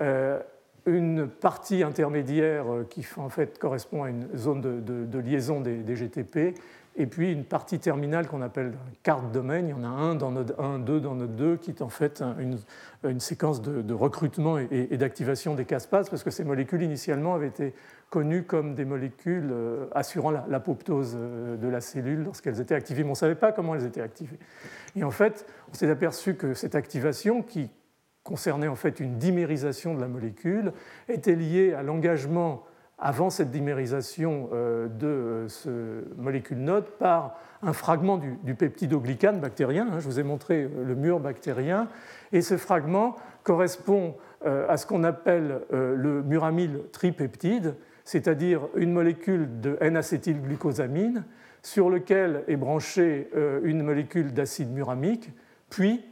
Euh, 0.00 0.40
une 0.84 1.28
partie 1.28 1.84
intermédiaire 1.84 2.64
qui 2.90 3.06
en 3.16 3.28
fait 3.28 3.56
correspond 3.56 4.02
à 4.02 4.10
une 4.10 4.26
zone 4.36 4.60
de, 4.60 5.18
liaison 5.20 5.60
des, 5.60 5.94
GTP, 5.94 6.58
et 6.96 7.06
puis 7.06 7.30
une 7.30 7.44
partie 7.44 7.78
terminale 7.78 8.26
qu'on 8.26 8.42
appelle 8.42 8.72
carte 9.04 9.30
domaine. 9.30 9.68
Il 9.68 9.70
y 9.70 9.74
en 9.74 9.84
a 9.84 9.86
un 9.86 10.16
dans 10.16 10.32
node 10.32 10.56
1, 10.58 10.80
deux 10.80 10.98
dans 10.98 11.14
node 11.14 11.36
2, 11.36 11.56
qui 11.58 11.70
est 11.70 11.82
en 11.82 11.88
fait 11.88 12.24
une, 13.04 13.20
séquence 13.20 13.62
de, 13.62 13.94
recrutement 13.94 14.58
et, 14.58 14.88
et 14.90 14.96
d'activation 14.96 15.54
des 15.54 15.66
caspases, 15.66 16.10
parce 16.10 16.24
que 16.24 16.30
ces 16.30 16.42
molécules 16.42 16.82
initialement 16.82 17.36
avaient 17.36 17.46
été 17.46 17.74
connues 18.12 18.42
comme 18.42 18.74
des 18.74 18.84
molécules 18.84 19.48
euh, 19.50 19.86
assurant 19.94 20.30
l'apoptose 20.30 21.16
euh, 21.18 21.56
de 21.56 21.66
la 21.66 21.80
cellule 21.80 22.24
lorsqu'elles 22.24 22.60
étaient 22.60 22.74
activées, 22.74 23.04
mais 23.04 23.08
on 23.08 23.12
ne 23.12 23.16
savait 23.16 23.34
pas 23.34 23.52
comment 23.52 23.74
elles 23.74 23.86
étaient 23.86 24.02
activées. 24.02 24.38
Et 24.94 25.02
en 25.02 25.10
fait, 25.10 25.46
on 25.70 25.74
s'est 25.74 25.88
aperçu 25.88 26.34
que 26.34 26.52
cette 26.52 26.74
activation, 26.74 27.42
qui 27.42 27.70
concernait 28.22 28.68
en 28.68 28.76
fait 28.76 29.00
une 29.00 29.16
dimérisation 29.16 29.94
de 29.94 30.00
la 30.02 30.08
molécule, 30.08 30.74
était 31.08 31.34
liée 31.34 31.72
à 31.72 31.82
l'engagement 31.82 32.64
avant 32.98 33.30
cette 33.30 33.50
dimérisation 33.50 34.50
euh, 34.52 34.88
de 34.88 35.48
ce 35.48 36.04
molécule 36.18 36.58
node 36.58 36.84
par 36.98 37.38
un 37.62 37.72
fragment 37.72 38.18
du, 38.18 38.54
peptidoglycane 38.54 39.40
bactérien. 39.40 39.88
Hein, 39.90 40.00
je 40.00 40.04
vous 40.04 40.20
ai 40.20 40.22
montré 40.22 40.68
le 40.68 40.94
mur 40.94 41.18
bactérien. 41.18 41.88
Et 42.32 42.42
ce 42.42 42.58
fragment 42.58 43.16
correspond 43.42 44.16
à 44.44 44.76
ce 44.76 44.86
qu'on 44.86 45.04
appelle 45.04 45.60
le 45.70 46.20
muramyl 46.24 46.80
tripeptide, 46.90 47.76
c'est-à-dire 48.04 48.68
une 48.76 48.92
molécule 48.92 49.60
de 49.60 49.76
N-acétylglucosamine 49.80 51.24
sur 51.62 51.90
lequel 51.90 52.44
est 52.48 52.56
branchée 52.56 53.28
euh, 53.36 53.60
une 53.62 53.82
molécule 53.82 54.32
d'acide 54.32 54.72
muramique, 54.72 55.30
puis 55.70 56.04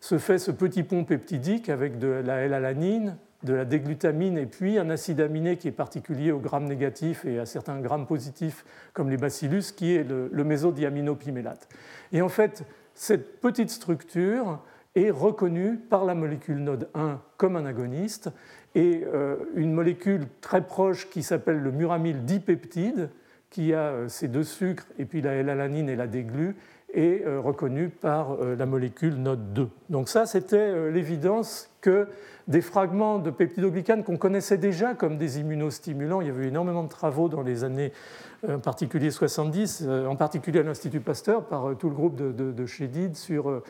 se 0.00 0.18
fait 0.18 0.38
ce 0.38 0.50
petit 0.50 0.82
pont 0.82 1.04
peptidique 1.04 1.68
avec 1.68 1.98
de 1.98 2.08
la 2.08 2.38
L-alanine, 2.38 3.16
de 3.44 3.54
la 3.54 3.64
déglutamine 3.64 4.38
et 4.38 4.46
puis 4.46 4.78
un 4.78 4.90
acide 4.90 5.20
aminé 5.20 5.56
qui 5.56 5.68
est 5.68 5.72
particulier 5.72 6.32
aux 6.32 6.40
grammes 6.40 6.66
négatifs 6.66 7.24
et 7.24 7.38
à 7.38 7.46
certains 7.46 7.80
grammes 7.80 8.06
positifs 8.06 8.64
comme 8.92 9.10
les 9.10 9.16
bacillus, 9.16 9.72
qui 9.76 9.94
est 9.94 10.02
le, 10.02 10.28
le 10.32 10.44
mésodiaminopimélate. 10.44 11.68
Et 12.12 12.22
en 12.22 12.28
fait, 12.28 12.64
cette 12.94 13.40
petite 13.40 13.70
structure 13.70 14.60
est 14.94 15.10
reconnue 15.10 15.76
par 15.76 16.04
la 16.04 16.14
molécule 16.14 16.58
node 16.58 16.88
1 16.94 17.20
comme 17.36 17.56
un 17.56 17.66
agoniste 17.66 18.30
et 18.74 19.04
euh, 19.06 19.36
une 19.54 19.72
molécule 19.72 20.26
très 20.40 20.66
proche 20.66 21.08
qui 21.08 21.22
s'appelle 21.22 21.60
le 21.60 21.70
muramyl 21.70 22.24
dipeptide, 22.24 23.10
qui 23.50 23.72
a 23.72 23.90
euh, 23.90 24.08
ces 24.08 24.28
deux 24.28 24.42
sucres, 24.42 24.86
et 24.98 25.04
puis 25.04 25.22
la 25.22 25.32
L-alanine 25.34 25.88
et 25.88 25.96
la 25.96 26.06
déglu, 26.06 26.56
est 26.94 27.24
euh, 27.24 27.40
reconnue 27.40 27.88
par 27.88 28.36
la 28.36 28.66
molécule 28.66 29.16
NOD 29.16 29.52
2. 29.52 29.68
Donc 29.90 30.08
ça, 30.08 30.26
c'était 30.26 30.90
l'évidence 30.90 31.70
que 31.80 32.08
des 32.48 32.60
fragments 32.60 33.18
de 33.18 33.30
peptidoglycane 33.30 34.04
qu'on 34.04 34.16
connaissait 34.16 34.58
déjà 34.58 34.94
comme 34.94 35.16
des 35.18 35.40
immunostimulants, 35.40 36.20
il 36.20 36.26
y 36.26 36.30
avait 36.30 36.44
eu 36.44 36.48
énormément 36.48 36.82
de 36.82 36.88
travaux 36.88 37.28
dans 37.28 37.42
les 37.42 37.64
années 37.64 37.92
en 38.46 38.58
particulier 38.58 39.10
70, 39.10 39.88
en 40.06 40.16
particulier 40.16 40.60
à 40.60 40.62
l'Institut 40.62 41.00
Pasteur, 41.00 41.46
par 41.46 41.74
tout 41.78 41.88
le 41.88 41.94
groupe 41.94 42.16
de, 42.16 42.30
de, 42.30 42.66
Chédid, 42.66 43.16
sur 43.16 43.62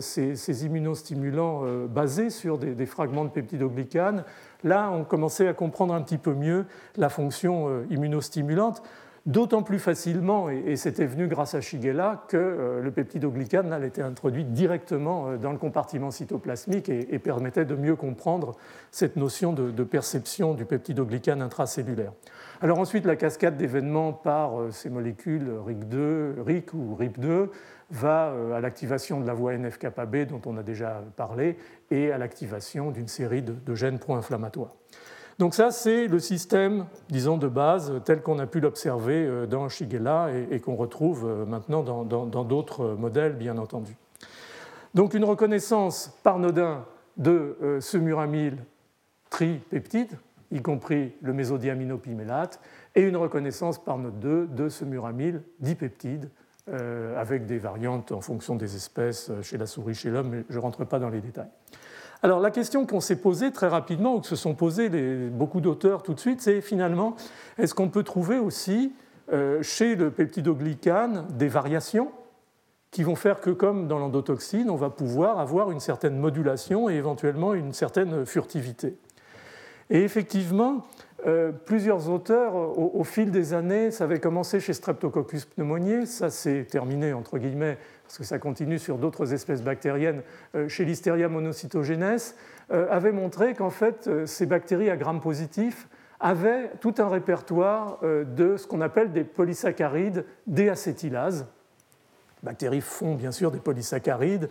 ces, 0.00 0.66
immunostimulants 0.66 1.62
basés 1.86 2.30
sur 2.30 2.58
des, 2.58 2.74
des 2.74 2.86
fragments 2.86 3.24
de 3.24 3.30
peptidoglycane 3.30 4.24
là, 4.66 4.90
on 4.92 5.04
commençait 5.04 5.48
à 5.48 5.54
comprendre 5.54 5.94
un 5.94 6.02
petit 6.02 6.18
peu 6.18 6.34
mieux 6.34 6.66
la 6.96 7.08
fonction 7.08 7.68
euh, 7.68 7.86
immunostimulante, 7.90 8.82
d'autant 9.26 9.62
plus 9.62 9.78
facilement, 9.78 10.48
et 10.48 10.76
c'était 10.76 11.06
venu 11.06 11.26
grâce 11.26 11.54
à 11.54 11.60
Shigella, 11.60 12.24
que 12.28 12.36
euh, 12.36 12.80
le 12.80 12.90
peptidoglycane 12.92 13.72
a 13.72 13.84
été 13.84 14.00
introduit 14.00 14.44
directement 14.44 15.28
euh, 15.28 15.36
dans 15.36 15.52
le 15.52 15.58
compartiment 15.58 16.10
cytoplasmique 16.10 16.88
et 16.88 17.18
permettait 17.18 17.64
de 17.64 17.74
mieux 17.74 17.96
comprendre 17.96 18.52
cette 18.90 19.16
notion 19.16 19.52
de 19.52 19.84
perception 19.84 20.54
du 20.54 20.64
peptidoglycane 20.64 21.42
intracellulaire. 21.42 22.12
Alors 22.62 22.78
ensuite, 22.78 23.04
la 23.04 23.16
cascade 23.16 23.56
d'événements 23.56 24.12
par 24.12 24.52
ces 24.70 24.88
molécules 24.88 25.50
RIC2, 25.66 26.40
RIC 26.40 26.72
ou 26.72 26.96
RIP2 26.98 27.48
va 27.90 28.32
à 28.54 28.60
l'activation 28.60 29.20
de 29.20 29.26
la 29.26 29.34
voie 29.34 29.54
NF-kappa 29.56 30.06
dont 30.06 30.40
on 30.46 30.56
a 30.56 30.62
déjà 30.62 31.02
parlé 31.16 31.56
et 31.90 32.10
à 32.10 32.18
l'activation 32.18 32.90
d'une 32.90 33.08
série 33.08 33.42
de, 33.42 33.74
gènes 33.74 33.98
pro-inflammatoires. 33.98 34.74
Donc 35.38 35.54
ça, 35.54 35.70
c'est 35.70 36.06
le 36.06 36.18
système, 36.18 36.86
disons, 37.10 37.36
de 37.36 37.48
base 37.48 37.92
tel 38.06 38.22
qu'on 38.22 38.38
a 38.38 38.46
pu 38.46 38.60
l'observer 38.60 39.26
euh, 39.26 39.46
dans 39.46 39.68
Shigella 39.68 40.30
et, 40.50 40.60
qu'on 40.60 40.76
retrouve 40.76 41.26
euh, 41.26 41.44
maintenant 41.44 41.82
dans 41.82 42.44
d'autres 42.44 42.94
modèles, 42.94 43.34
bien 43.34 43.58
entendu. 43.58 43.96
Donc 44.94 45.12
une 45.12 45.24
reconnaissance 45.24 46.18
par 46.22 46.38
nodin 46.38 46.86
de 47.18 47.58
euh, 47.62 47.80
ce 47.82 47.98
muramyl 47.98 48.56
tripeptide, 49.28 50.16
y 50.50 50.62
compris 50.62 51.12
le 51.20 51.34
mésodiaminopimélate, 51.34 52.58
et 52.94 53.02
une 53.02 53.16
reconnaissance 53.16 53.82
par 53.82 53.98
node 53.98 54.18
2 54.20 54.46
de 54.46 54.68
ce 54.70 54.86
muramyl 54.86 55.42
dipeptide, 55.60 56.30
avec 57.16 57.46
des 57.46 57.58
variantes 57.58 58.10
en 58.10 58.20
fonction 58.20 58.56
des 58.56 58.74
espèces 58.74 59.30
chez 59.42 59.56
la 59.56 59.66
souris, 59.66 59.94
chez 59.94 60.10
l'homme, 60.10 60.30
mais 60.30 60.44
je 60.48 60.56
ne 60.56 60.60
rentre 60.60 60.84
pas 60.84 60.98
dans 60.98 61.10
les 61.10 61.20
détails. 61.20 61.50
Alors 62.22 62.40
la 62.40 62.50
question 62.50 62.86
qu'on 62.86 63.00
s'est 63.00 63.20
posée 63.20 63.52
très 63.52 63.68
rapidement, 63.68 64.14
ou 64.14 64.20
que 64.20 64.26
se 64.26 64.36
sont 64.36 64.54
posées 64.54 64.88
beaucoup 65.28 65.60
d'auteurs 65.60 66.02
tout 66.02 66.14
de 66.14 66.20
suite, 66.20 66.40
c'est 66.40 66.60
finalement, 66.60 67.16
est-ce 67.58 67.74
qu'on 67.74 67.88
peut 67.88 68.02
trouver 68.02 68.38
aussi 68.38 68.92
euh, 69.32 69.62
chez 69.62 69.96
le 69.96 70.10
peptidoglycane 70.10 71.26
des 71.30 71.48
variations 71.48 72.10
qui 72.90 73.02
vont 73.02 73.16
faire 73.16 73.40
que, 73.40 73.50
comme 73.50 73.88
dans 73.88 73.98
l'endotoxine, 73.98 74.70
on 74.70 74.76
va 74.76 74.88
pouvoir 74.88 75.38
avoir 75.38 75.70
une 75.70 75.80
certaine 75.80 76.16
modulation 76.16 76.88
et 76.88 76.94
éventuellement 76.94 77.52
une 77.52 77.72
certaine 77.72 78.24
furtivité. 78.24 78.96
Et 79.90 80.02
effectivement, 80.02 80.86
euh, 81.26 81.50
plusieurs 81.50 82.08
auteurs, 82.08 82.54
au, 82.54 83.02
fil 83.04 83.30
des 83.30 83.52
années, 83.52 83.90
ça 83.90 84.04
avait 84.04 84.20
commencé 84.20 84.60
chez 84.60 84.72
Streptococcus 84.72 85.44
pneumoniae, 85.44 86.06
ça 86.06 86.30
s'est 86.30 86.64
terminé 86.64 87.12
entre 87.12 87.38
guillemets 87.38 87.78
parce 88.16 88.30
que 88.30 88.34
ça 88.34 88.38
continue 88.38 88.78
sur 88.78 88.96
d'autres 88.96 89.34
espèces 89.34 89.62
bactériennes, 89.62 90.22
chez 90.68 90.86
Listeria 90.86 91.28
monocytogenes, 91.28 92.16
avait 92.70 93.12
montré 93.12 93.52
qu'en 93.52 93.68
fait, 93.68 94.08
ces 94.24 94.46
bactéries 94.46 94.88
à 94.88 94.96
gram 94.96 95.20
positif 95.20 95.86
avaient 96.18 96.70
tout 96.80 96.94
un 96.96 97.10
répertoire 97.10 97.98
de 98.02 98.56
ce 98.56 98.66
qu'on 98.66 98.80
appelle 98.80 99.12
des 99.12 99.22
polysaccharides 99.22 100.24
déacétylases. 100.46 101.46
Les 102.42 102.46
bactéries 102.46 102.80
font 102.80 103.16
bien 103.16 103.32
sûr 103.32 103.50
des 103.50 103.58
polysaccharides, 103.58 104.48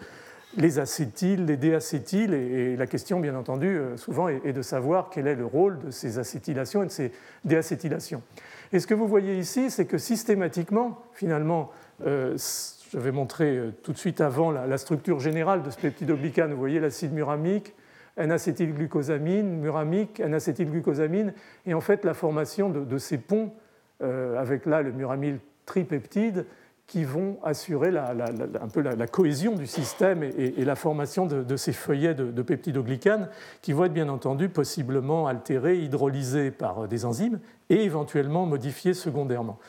les 0.58 0.80
acétyles, 0.80 1.45
les 1.45 1.58
déacétyles, 1.58 2.34
et, 2.34 2.75
la 2.75 2.88
question, 2.88 3.19
bien 3.19 3.36
entendu, 3.36 3.67
euh, 3.67 3.97
souvent 3.97 4.28
est, 4.28 4.54
de 4.54 4.62
savoir 4.62 5.10
quel 5.10 5.28
est 5.28 5.36
le 5.36 5.45
rôle 5.45 5.80
de 5.80 5.91
ces 5.91 6.17
acétylations 6.19 6.84
et 6.84 6.88
de 6.88 6.91
ces 6.91 7.12
déacétylations. 7.43 8.21
Et 8.71 8.80
ce 8.80 8.88
que 8.88 8.93
vous 8.93 9.08
voyez 9.08 9.38
ici, 9.38 9.69
c'est 9.69 9.86
que 9.86 9.97
systématiquement, 9.97 11.01
finalement, 11.13 11.71
euh, 12.06 12.36
je 12.95 12.99
vais 12.99 13.12
montrer 13.12 13.58
euh, 13.58 13.71
tout 13.84 13.91
de 13.91 13.97
suite 13.97 14.21
avant 14.21 14.51
la, 14.51 14.77
structure 14.77 15.19
générale 15.19 15.62
de 15.62 15.69
ce 15.69 15.77
peptidoglycane. 15.77 16.51
Vous 16.51 16.60
voyez 16.60 16.79
l'acide 16.79 17.13
muramique, 17.13 17.73
N-acétylglucosamine, 18.17 19.60
muramique, 19.60 20.21
N-acétylglucosamine, 20.21 21.34
et 21.65 21.73
en 21.73 21.81
fait 21.81 22.05
la 22.05 22.13
formation 22.13 22.69
de, 22.69 22.97
ces 22.97 23.17
ponts, 23.17 23.51
avec 24.01 24.65
là 24.65 24.81
le 24.81 24.93
muramyl 24.93 25.39
tripeptide, 25.65 26.45
qui 26.88 27.03
vont 27.03 27.38
assurer 27.43 27.89
un 27.97 28.67
peu 28.71 28.81
la, 28.81 29.08
cohésion 29.08 29.55
du 29.55 29.67
système 29.67 30.23
et, 30.23 30.63
la 30.63 30.75
formation 30.75 31.25
de, 31.25 31.55
ces 31.58 31.73
feuillets 31.73 32.13
de, 32.13 32.31
de, 32.31 32.41
peptidoglycanes 32.41 33.27
qui 33.62 33.73
vont 33.73 33.86
être 33.86 33.93
bien 33.93 34.08
entendu 34.08 34.49
possiblement 34.49 35.27
altérés, 35.27 35.79
hydrolysés 35.79 36.51
par 36.51 36.88
des 36.88 37.03
enzymes 37.03 37.39
et 37.69 37.84
éventuellement 37.84 38.45
modifiés 38.45 38.93
secondairement. 38.93 39.60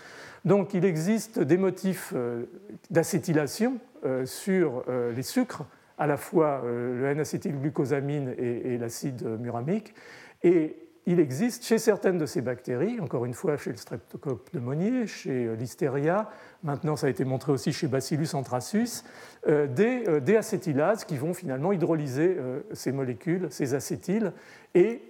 Donc 0.47 0.75
il 0.75 0.85
existe 0.85 1.41
des 1.41 1.59
motifs 1.59 2.13
euh, 2.15 2.45
d'acétylation 2.91 3.79
euh, 4.05 4.25
sur 4.25 4.85
euh, 4.89 5.13
les 5.13 5.25
sucres, 5.25 5.65
à 5.99 6.07
la 6.07 6.17
fois 6.17 6.63
le 6.65 7.07
N-acétylglucosamine 7.07 8.35
et, 8.39 8.77
l'acide 8.77 9.25
muramique, 9.41 9.95
et 10.43 10.77
il 11.07 11.19
existe 11.19 11.65
chez 11.65 11.79
certaines 11.79 12.19
de 12.19 12.27
ces 12.27 12.43
bactéries, 12.43 13.01
encore 13.01 13.25
une 13.25 13.33
fois 13.33 13.57
chez 13.57 13.71
le 13.71 13.79
streptocoque 13.79 14.45
pneumoniae, 14.51 15.07
chez 15.07 15.57
Listeria, 15.57 16.29
maintenant 16.63 16.97
ça 16.97 17.07
a 17.07 17.11
été 17.11 17.25
montré 17.25 17.51
aussi 17.51 17.73
chez 17.73 17.89
Bacillus 17.89 18.35
anthracis, 18.35 19.05
des, 19.47 20.37
acétylases 20.37 21.07
qui 21.07 21.17
vont 21.17 21.33
finalement 21.33 21.73
hydrolyser 21.73 22.37
ces 22.75 22.93
molécules, 22.93 23.47
ces 23.49 23.73
acétyles. 23.73 24.35
Et 24.75 25.01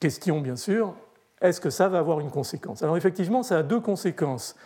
question 0.00 0.40
bien 0.40 0.56
sûr, 0.56 0.94
est-ce 1.40 1.60
que 1.60 1.70
ça 1.70 1.88
va 1.88 1.98
avoir 1.98 2.20
une 2.20 2.30
conséquence? 2.30 2.82
Alors 2.82 2.96
effectivement, 2.96 3.42
ça 3.42 3.58
a 3.58 3.62
deux 3.62 3.80
conséquences 3.80 4.56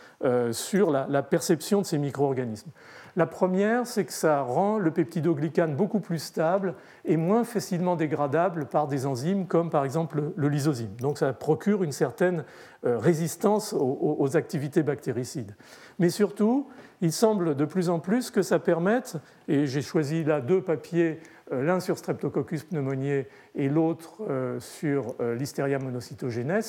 sur 0.53 0.91
la 0.91 1.23
perception 1.23 1.81
de 1.81 1.87
ces 1.87 1.99
micro-organismes. 1.99 2.71
La 3.17 3.27
première, 3.27 3.87
c'est 3.87 4.05
que 4.05 4.13
ça 4.13 4.43
rend 4.43 4.79
le 4.79 4.91
peptidoglycane 4.91 5.77
beaucoup 5.77 6.01
plus 6.01 6.19
stable 6.19 6.75
et 7.05 7.17
moins 7.17 7.45
facilement 7.45 7.95
dégradable 7.95 8.67
par 8.67 8.89
des 8.89 9.07
enzymes 9.07 9.47
comme 9.47 9.71
par 9.71 9.85
exemple 9.85 10.33
le 10.35 10.49
lysozyme. 10.49 10.97
Donc 11.01 11.19
ça 11.19 11.33
procure 11.33 11.85
une 11.85 11.93
certaine 11.93 12.45
euh, 12.85 12.99
résistance 12.99 13.73
aux 13.73 14.37
activités 14.37 14.83
bactéricides. 14.83 15.55
Mais 16.01 16.11
surtout, 16.11 16.67
il 17.01 17.13
semble 17.13 17.55
de 17.55 17.65
plus 17.65 17.89
en 17.89 18.01
plus 18.01 18.33
que 18.33 18.43
ça 18.43 18.59
permette, 18.59 19.17
et 19.47 19.67
j'ai 19.67 19.83
choisi 19.83 20.25
là 20.25 20.41
deux 20.41 20.61
papiers, 20.63 21.21
euh, 21.21 21.34
l'un 21.51 21.81
sur 21.81 21.99
Streptococcus 21.99 22.65
pneumoniae 22.65 23.27
et 23.55 23.69
l'autre 23.69 24.23
euh, 24.29 24.59
sur 24.61 25.15
Listeria 25.21 25.79
monocytogenes, 25.79 26.63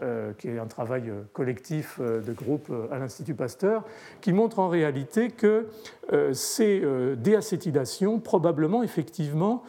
euh, 0.00 0.32
qui 0.38 0.48
est 0.48 0.58
un 0.58 0.66
travail 0.66 1.10
euh, 1.10 1.20
collectif 1.34 1.98
euh, 2.00 2.22
de 2.22 2.32
groupe 2.32 2.72
à 2.90 2.98
l'Institut 2.98 3.34
Pasteur, 3.34 3.84
qui 4.22 4.32
montre 4.32 4.58
en 4.58 4.68
réalité 4.68 5.28
que 5.28 5.66
ces 6.32 6.82
déacétylations, 7.16 8.18
probablement 8.18 8.82
effectivement, 8.82 9.62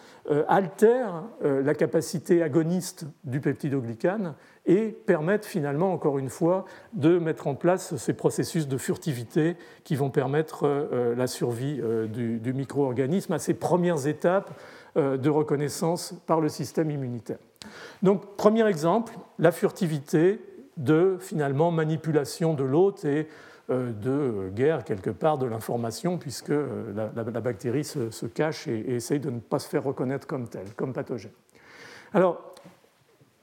altèrent 0.48 1.24
la 1.42 1.74
capacité 1.74 2.42
agoniste 2.42 3.06
du 3.26 3.42
peptidoglycane 3.42 4.36
et 4.66 4.88
permettent 4.88 5.46
finalement, 5.46 5.92
encore 5.92 6.18
une 6.18 6.30
fois, 6.30 6.64
de 6.94 7.20
mettre 7.20 7.48
en 7.48 7.56
place 7.56 7.98
ces 7.98 8.14
processus 8.14 8.68
de 8.68 8.78
furtivité 8.78 9.58
qui 9.84 9.96
vont 9.96 10.10
permettre 10.10 10.88
la 11.18 11.28
survie 11.28 11.82
du 12.08 12.54
micro-organisme 12.54 13.34
à 13.34 13.40
ces 13.40 13.54
premières 13.54 14.08
étapes 14.08 14.52
de 14.96 15.30
reconnaissance 15.30 16.14
par 16.26 16.40
le 16.40 16.48
système 16.48 16.90
immunitaire. 16.90 17.40
Donc, 18.02 18.36
premier 18.38 18.68
exemple, 18.68 19.14
la 19.40 19.52
furtivité 19.52 20.40
de 20.78 21.18
finalement 21.20 21.72
manipulation 21.72 22.54
de 22.54 22.64
l'hôte 22.64 23.06
et 23.06 23.20
euh, 23.20 23.24
de 23.70 24.50
guerre 24.54 24.84
quelque 24.84 25.10
part 25.10 25.38
de 25.38 25.46
l'information, 25.46 26.18
puisque 26.18 26.50
euh, 26.50 26.94
la, 27.16 27.24
bactérie 27.24 27.84
se, 27.84 28.26
cache 28.26 28.68
et, 28.68 28.96
essaye 28.96 29.20
de 29.20 29.30
ne 29.30 29.40
pas 29.40 29.60
se 29.60 29.68
faire 29.68 29.84
reconnaître 29.84 30.28
comme 30.28 30.48
telle, 30.48 30.74
comme 30.76 30.94
pathogène. 30.94 31.32
Alors, 32.14 32.54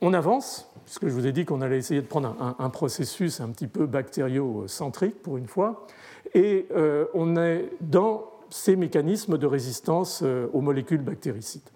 on 0.01 0.13
avance, 0.15 0.71
puisque 0.85 1.09
je 1.09 1.13
vous 1.13 1.27
ai 1.27 1.33
dit 1.33 1.45
qu'on 1.45 1.61
allait 1.61 1.79
essayer 1.79 2.01
de 2.03 2.07
prendre 2.07 2.37
un, 2.59 2.71
processus 2.71 3.41
un 3.41 3.49
petit 3.51 3.67
peu 3.67 3.87
bactériocentrique 3.87 5.23
pour 5.23 5.37
une 5.37 5.47
fois, 5.47 5.87
et 6.35 6.67
euh, 6.75 7.07
on 7.15 7.37
est 7.37 7.71
dans 7.81 8.31
ces 8.49 8.77
mécanismes 8.77 9.39
de 9.39 9.47
résistance 9.47 10.23
aux 10.53 10.61
molécules 10.61 11.03
bactéricides. 11.03 11.69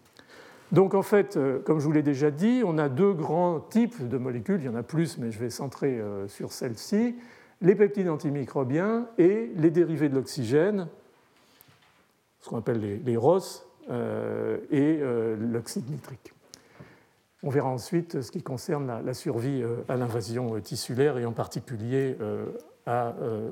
Donc 0.74 0.94
en 0.94 1.02
fait, 1.02 1.36
euh, 1.36 1.60
comme 1.60 1.78
je 1.78 1.84
vous 1.84 1.92
l'ai 1.92 2.02
déjà 2.02 2.32
dit, 2.32 2.62
on 2.64 2.78
a 2.78 2.88
deux 2.88 3.12
grands 3.12 3.60
types 3.60 4.08
de 4.08 4.18
molécules, 4.18 4.58
il 4.60 4.66
y 4.66 4.68
en 4.68 4.74
a 4.74 4.82
plus, 4.82 5.18
mais 5.18 5.30
je 5.30 5.38
vais 5.38 5.48
centrer 5.48 6.00
euh, 6.00 6.26
sur 6.26 6.50
celle-ci, 6.50 7.14
les 7.64 7.74
peptides 7.74 8.08
antimicrobiens 8.08 9.08
et 9.18 9.50
les 9.56 9.70
dérivés 9.70 10.08
de 10.08 10.14
l'oxygène, 10.14 10.86
ce 12.40 12.48
qu'on 12.48 12.58
appelle 12.58 13.02
les, 13.04 13.16
ROS, 13.16 13.66
euh, 13.90 14.58
et 14.70 15.00
l'oxyde 15.40 15.90
nitrique. 15.90 16.32
On 17.42 17.50
verra 17.50 17.68
ensuite 17.68 18.22
ce 18.22 18.30
qui 18.30 18.42
concerne 18.42 19.02
la, 19.04 19.14
survie 19.14 19.64
à 19.88 19.96
l'invasion 19.96 20.60
tissulaire 20.60 21.18
et 21.18 21.26
en 21.26 21.32
particulier 21.32 22.16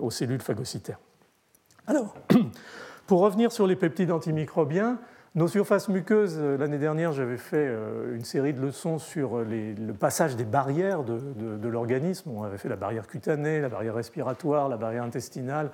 aux 0.01 0.11
cellules 0.11 0.41
phagocytaires. 0.41 1.01
Alors, 1.87 2.15
pour 3.07 3.21
revenir 3.21 3.51
sur 3.51 3.67
les 3.67 3.77
peptides 3.77 4.11
antimicrobiens, 4.11 4.99
nos 5.35 5.49
surfaces 5.49 5.89
muqueuses, 5.89 6.37
euh, 6.39 6.59
l'année 6.59 6.77
dernière, 6.77 7.13
j'avais 7.13 7.39
fait 7.39 7.67
euh, 7.67 8.15
une 8.15 8.25
série 8.25 8.53
de 8.53 8.61
leçons 8.61 8.99
sur 8.99 9.39
euh, 9.39 9.45
le 9.45 9.95
passage 9.95 10.37
des 10.37 10.45
barrières 10.45 11.05
de, 11.05 11.69
l'organisme. 11.69 12.31
On 12.37 12.43
avait 12.43 12.59
fait 12.59 12.69
la 12.69 12.77
barrière 12.77 13.07
cutanée, 13.07 13.61
la 13.61 13.71
barrière 13.71 13.95
respiratoire, 13.95 14.69
la 14.69 14.77
barrière 14.77 15.05
intestinale. 15.05 15.71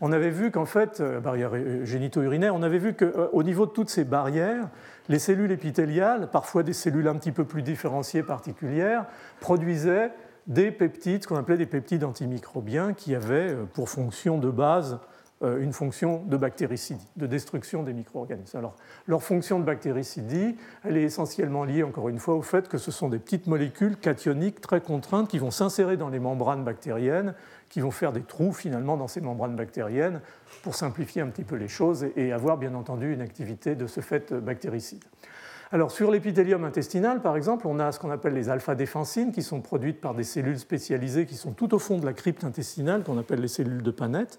On 0.00 0.12
avait 0.12 0.30
vu 0.30 0.50
qu'en 0.50 0.64
fait, 0.64 1.02
barrière 1.22 1.52
génito-urinaire, 1.84 2.54
on 2.54 2.62
avait 2.62 2.78
vu 2.78 2.94
qu'au 2.94 3.42
niveau 3.42 3.66
de 3.66 3.70
toutes 3.70 3.90
ces 3.90 4.04
barrières, 4.04 4.68
les 5.08 5.18
cellules 5.18 5.52
épithéliales, 5.52 6.30
parfois 6.30 6.62
des 6.62 6.72
cellules 6.72 7.06
un 7.06 7.14
petit 7.16 7.32
peu 7.32 7.44
plus 7.44 7.62
différenciées, 7.62 8.22
particulières, 8.22 9.04
produisaient 9.40 10.10
des 10.46 10.72
peptides, 10.72 11.26
qu'on 11.26 11.36
appelait 11.36 11.58
des 11.58 11.66
peptides 11.66 12.02
antimicrobiens, 12.02 12.94
qui 12.94 13.14
avaient 13.14 13.54
pour 13.74 13.90
fonction 13.90 14.38
de 14.38 14.50
base 14.50 14.98
une 15.42 15.72
fonction 15.72 16.22
de 16.26 16.36
bactéricidie, 16.36 17.06
de 17.16 17.26
destruction 17.26 17.82
des 17.82 17.92
micro-organismes. 17.92 18.56
Alors, 18.58 18.76
leur 19.06 19.22
fonction 19.22 19.58
de 19.58 19.64
bactéricidie, 19.64 20.56
elle 20.84 20.96
est 20.96 21.02
essentiellement 21.02 21.64
liée, 21.64 21.82
encore 21.82 22.08
une 22.08 22.18
fois, 22.18 22.34
au 22.34 22.42
fait 22.42 22.68
que 22.68 22.78
ce 22.78 22.90
sont 22.90 23.08
des 23.08 23.18
petites 23.18 23.46
molécules 23.46 23.96
cationiques 23.96 24.60
très 24.60 24.80
contraintes 24.80 25.28
qui 25.28 25.38
vont 25.38 25.50
s'insérer 25.50 25.96
dans 25.96 26.08
les 26.08 26.20
membranes 26.20 26.64
bactériennes, 26.64 27.34
qui 27.68 27.80
vont 27.80 27.90
faire 27.90 28.12
des 28.12 28.22
trous 28.22 28.52
finalement 28.52 28.96
dans 28.96 29.08
ces 29.08 29.20
membranes 29.20 29.56
bactériennes, 29.56 30.20
pour 30.62 30.74
simplifier 30.74 31.22
un 31.22 31.28
petit 31.28 31.44
peu 31.44 31.56
les 31.56 31.68
choses 31.68 32.06
et 32.16 32.32
avoir 32.32 32.56
bien 32.58 32.74
entendu 32.74 33.12
une 33.12 33.20
activité 33.20 33.74
de 33.74 33.86
ce 33.86 34.00
fait 34.00 34.32
bactéricide. 34.32 35.02
Alors 35.72 35.90
sur 35.90 36.10
l'épithélium 36.10 36.64
intestinal, 36.64 37.22
par 37.22 37.34
exemple, 37.34 37.66
on 37.66 37.78
a 37.78 37.92
ce 37.92 37.98
qu'on 37.98 38.10
appelle 38.10 38.34
les 38.34 38.50
alpha-défensines 38.50 39.32
qui 39.32 39.42
sont 39.42 39.62
produites 39.62 40.02
par 40.02 40.14
des 40.14 40.22
cellules 40.22 40.58
spécialisées 40.58 41.24
qui 41.24 41.34
sont 41.34 41.52
tout 41.52 41.74
au 41.74 41.78
fond 41.78 41.98
de 41.98 42.04
la 42.04 42.12
crypte 42.12 42.44
intestinale, 42.44 43.04
qu'on 43.04 43.16
appelle 43.16 43.40
les 43.40 43.48
cellules 43.48 43.82
de 43.82 43.90
Panette. 43.90 44.38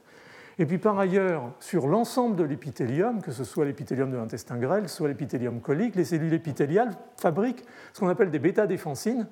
Et 0.59 0.65
puis 0.65 0.77
par 0.77 0.99
ailleurs, 0.99 1.51
sur 1.59 1.87
l'ensemble 1.87 2.35
de 2.35 2.43
l'épithélium, 2.43 3.21
que 3.21 3.31
ce 3.31 3.43
soit 3.43 3.65
l'épithélium 3.65 4.11
de 4.11 4.17
l'intestin 4.17 4.57
grêle, 4.57 4.87
soit 4.87 5.07
l'épithélium 5.07 5.61
colique, 5.61 5.95
les 5.95 6.05
cellules 6.05 6.33
épithéliales 6.33 6.91
fabriquent 7.17 7.65
ce 7.93 7.99
qu'on 7.99 8.09
appelle 8.09 8.29
des 8.29 8.39
bêta-défensines, 8.39 9.27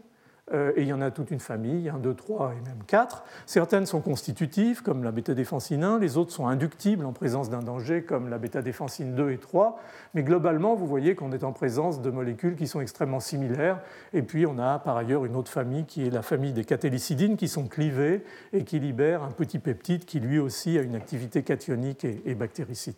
et 0.53 0.81
il 0.81 0.87
y 0.87 0.93
en 0.93 1.01
a 1.01 1.11
toute 1.11 1.31
une 1.31 1.39
famille, 1.39 1.89
1, 1.89 1.97
2, 1.99 2.13
3 2.13 2.53
et 2.53 2.67
même 2.67 2.83
4. 2.87 3.23
Certaines 3.45 3.85
sont 3.85 4.01
constitutives, 4.01 4.81
comme 4.83 5.03
la 5.03 5.11
bêta-défensine 5.11 5.83
1, 5.83 5.99
les 5.99 6.17
autres 6.17 6.31
sont 6.31 6.47
inductibles 6.47 7.05
en 7.05 7.13
présence 7.13 7.49
d'un 7.49 7.61
danger, 7.61 8.03
comme 8.03 8.29
la 8.29 8.37
bêta-défensine 8.37 9.15
2 9.15 9.31
et 9.31 9.37
3. 9.37 9.79
Mais 10.13 10.23
globalement, 10.23 10.75
vous 10.75 10.87
voyez 10.87 11.15
qu'on 11.15 11.31
est 11.31 11.43
en 11.43 11.53
présence 11.53 12.01
de 12.01 12.09
molécules 12.09 12.55
qui 12.55 12.67
sont 12.67 12.81
extrêmement 12.81 13.19
similaires. 13.19 13.79
Et 14.13 14.21
puis, 14.21 14.45
on 14.45 14.57
a 14.59 14.79
par 14.79 14.97
ailleurs 14.97 15.25
une 15.25 15.35
autre 15.35 15.51
famille 15.51 15.85
qui 15.85 16.05
est 16.05 16.09
la 16.09 16.21
famille 16.21 16.53
des 16.53 16.65
catélycidines 16.65 17.37
qui 17.37 17.47
sont 17.47 17.67
clivées 17.67 18.23
et 18.53 18.63
qui 18.63 18.79
libèrent 18.79 19.23
un 19.23 19.31
petit 19.31 19.59
peptide 19.59 20.05
qui 20.05 20.19
lui 20.19 20.39
aussi 20.39 20.77
a 20.77 20.81
une 20.81 20.95
activité 20.95 21.43
cationique 21.43 22.05
et, 22.05 22.35
bactéricide. 22.35 22.95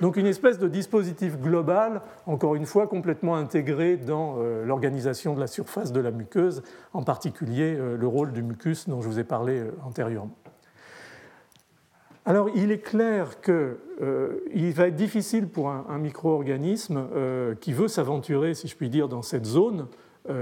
Donc, 0.00 0.16
une 0.16 0.26
espèce 0.26 0.58
de 0.58 0.68
dispositif 0.68 1.38
global, 1.38 2.02
encore 2.26 2.54
une 2.54 2.66
fois, 2.66 2.86
complètement 2.86 3.36
intégré 3.36 3.96
dans 3.96 4.36
euh, 4.38 4.64
l'organisation 4.64 5.34
de 5.34 5.40
la 5.40 5.46
surface 5.46 5.92
de 5.92 6.00
la 6.00 6.10
muqueuse 6.10 6.62
en 6.94 7.02
particulier 7.02 7.76
euh, 7.76 7.96
le 7.96 8.06
rôle 8.06 8.32
du 8.32 8.42
mucus 8.42 8.88
dont 8.88 9.02
je 9.02 9.08
vous 9.08 9.18
ai 9.18 9.24
parlé 9.24 9.58
euh, 9.58 9.72
antérieurement. 9.84 10.36
Alors, 12.24 12.48
il 12.54 12.72
est 12.72 12.78
clair 12.78 13.42
qu'il 13.42 14.72
va 14.72 14.88
être 14.88 14.96
difficile 14.96 15.46
pour 15.46 15.68
un, 15.68 15.98
micro-organisme 15.98 17.06
qui 17.60 17.74
veut 17.74 17.86
s'aventurer, 17.86 18.54
si 18.54 18.66
je 18.66 18.74
puis 18.74 18.88
dire, 18.88 19.10
dans 19.10 19.20
cette 19.20 19.44
zone 19.44 19.88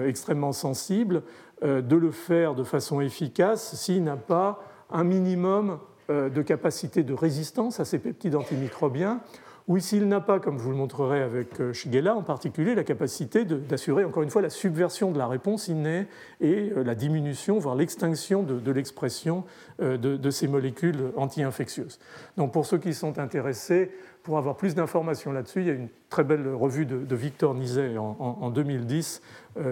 extrêmement 0.07 0.53
sensible, 0.53 1.25
de 1.61 1.97
le 1.97 2.13
faire 2.13 2.55
de 2.55 2.63
façon 2.63 3.01
efficace 3.01 3.75
s'il 3.75 4.05
n'a 4.05 4.17
pas 4.17 4.63
un 4.93 5.03
minimum 5.03 5.81
de 6.09 6.43
capacité 6.43 7.03
de 7.03 7.15
résistance 7.15 7.81
à 7.81 7.85
ces 7.85 7.99
peptides 7.99 8.37
antimicrobiens 8.37 9.21
ou 9.69 9.79
s'il 9.79 10.09
n'a 10.09 10.21
pas, 10.21 10.41
comme 10.41 10.59
je 10.59 10.65
vous 10.65 10.71
le 10.71 10.77
montrerai 10.77 11.23
avec 11.23 11.61
euh, 11.61 11.73
Shigella 11.73 12.17
en 12.17 12.23
particulier, 12.23 12.75
la 12.75 12.85
capacité 12.85 13.45
d'assurer 13.45 14.05
encore 14.05 14.23
une 14.23 14.31
fois 14.31 14.43
la 14.43 14.51
subversion 14.51 15.13
de 15.13 15.19
la 15.19 15.29
réponse 15.29 15.69
innée 15.69 16.07
et 16.41 16.73
euh, 16.77 16.83
la 16.83 16.95
diminution, 16.95 17.59
voire 17.59 17.77
l'extinction 17.77 18.43
de, 18.43 18.73
l'expression 18.73 19.45
euh, 19.81 19.97
de, 19.97 20.31
ces 20.31 20.49
molécules 20.49 21.13
anti-infectieuses. 21.17 22.01
Donc 22.37 22.53
pour 22.53 22.67
ceux 22.67 22.79
qui 22.79 22.93
sont 22.93 23.19
intéressés, 23.19 23.91
pour 24.23 24.39
avoir 24.39 24.57
plus 24.57 24.75
d'informations 24.75 25.33
là-dessus, 25.33 25.61
il 25.61 25.67
y 25.67 25.71
a 25.71 25.75
une 25.75 25.89
très 26.09 26.25
belle 26.25 26.49
revue 26.49 26.87
de, 26.87 27.15
Victor 27.15 27.55
Nizet 27.55 27.99
en, 27.99 28.51
2010 28.51 29.21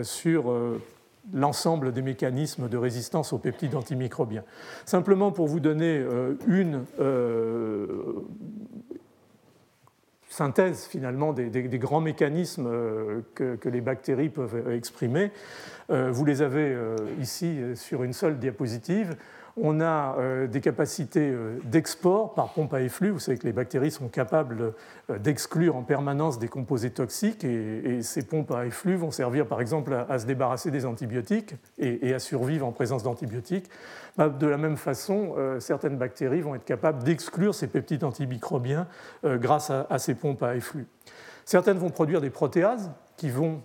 sur 0.03 0.53
l'ensemble 1.33 1.93
des 1.93 2.03
mécanismes 2.03 2.69
de 2.69 2.77
résistance 2.77 3.33
aux 3.33 3.39
peptides 3.39 3.77
antimicrobiens. 3.77 4.43
Simplement 4.87 5.31
pour 5.31 5.47
vous 5.47 5.61
donner 5.61 6.05
une 6.49 6.85
synthèse 10.31 10.85
finalement 10.85 11.33
des, 11.33 11.51
grands 11.79 12.01
mécanismes 12.01 12.69
euh, 12.69 13.21
que, 13.35 13.69
les 13.69 13.81
bactéries 13.81 14.31
peuvent 14.31 14.71
exprimer. 14.71 15.33
Euh, 15.91 16.11
vous 16.11 16.25
les 16.25 16.41
avez 16.41 16.73
euh, 16.73 16.97
ici 17.21 17.59
sur 17.75 18.05
une 18.05 18.13
seule 18.13 18.39
diapositive. 18.39 19.17
On 19.57 19.81
a 19.81 20.17
euh, 20.19 20.47
des 20.47 20.61
capacités 20.61 21.31
euh, 21.31 21.59
d'export 21.65 22.35
par 22.35 22.53
pompe 22.53 22.73
à 22.73 22.81
efflux. 22.81 23.11
Vous 23.11 23.19
savez 23.19 23.37
que 23.37 23.47
les 23.47 23.53
bactéries 23.53 23.91
sont 23.91 24.09
capables 24.09 24.75
euh, 25.11 25.19
d'exclure 25.19 25.77
en 25.77 25.83
permanence 25.83 26.39
des 26.39 26.49
composés 26.49 26.91
toxiques 26.91 27.45
et, 27.45 28.03
ces 28.03 28.23
pompes 28.23 28.53
à 28.53 28.67
efflux 28.67 28.97
vont 28.97 29.11
servir 29.11 29.47
par 29.47 29.61
exemple 29.61 29.93
à, 30.09 30.19
se 30.19 30.27
débarrasser 30.27 30.71
des 30.71 30.87
antibiotiques 30.87 31.55
et, 31.79 32.15
à 32.15 32.19
survivre 32.19 32.67
en 32.67 32.73
présence 32.73 33.03
d'antibiotiques. 33.03 33.69
Bah, 34.17 34.29
de 34.29 34.47
la 34.47 34.57
même 34.57 34.77
façon, 34.77 35.35
certaines 35.59 35.97
bactéries 35.99 36.41
vont 36.41 36.55
être 36.55 36.65
capables 36.65 37.03
d'exclure 37.03 37.55
ces 37.55 37.67
peptides 37.67 38.05
antimicrobiens 38.05 38.87
grâce 39.25 39.71
à, 39.71 39.99
ces 39.99 40.15
pompes 40.15 40.43
à 40.43 40.57
efflux. 40.57 40.87
Certaines 41.45 41.79
vont 41.79 41.91
produire 41.91 42.21
des 42.21 42.31
protéases 42.31 42.91
qui 43.17 43.31
vont 43.31 43.63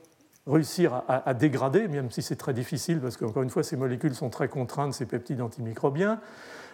réussir 0.48 1.02
à, 1.08 1.34
dégrader, 1.34 1.88
même 1.88 2.12
si 2.12 2.22
c'est 2.22 2.36
très 2.36 2.54
difficile, 2.54 3.00
parce 3.00 3.18
qu'encore 3.18 3.42
une 3.42 3.50
fois, 3.50 3.64
ces 3.64 3.78
molécules 3.78 4.14
sont 4.14 4.30
très 4.30 4.48
contraintes, 4.48 4.94
ces 4.94 5.06
peptides 5.06 5.42
antimicrobiens. 5.42 6.20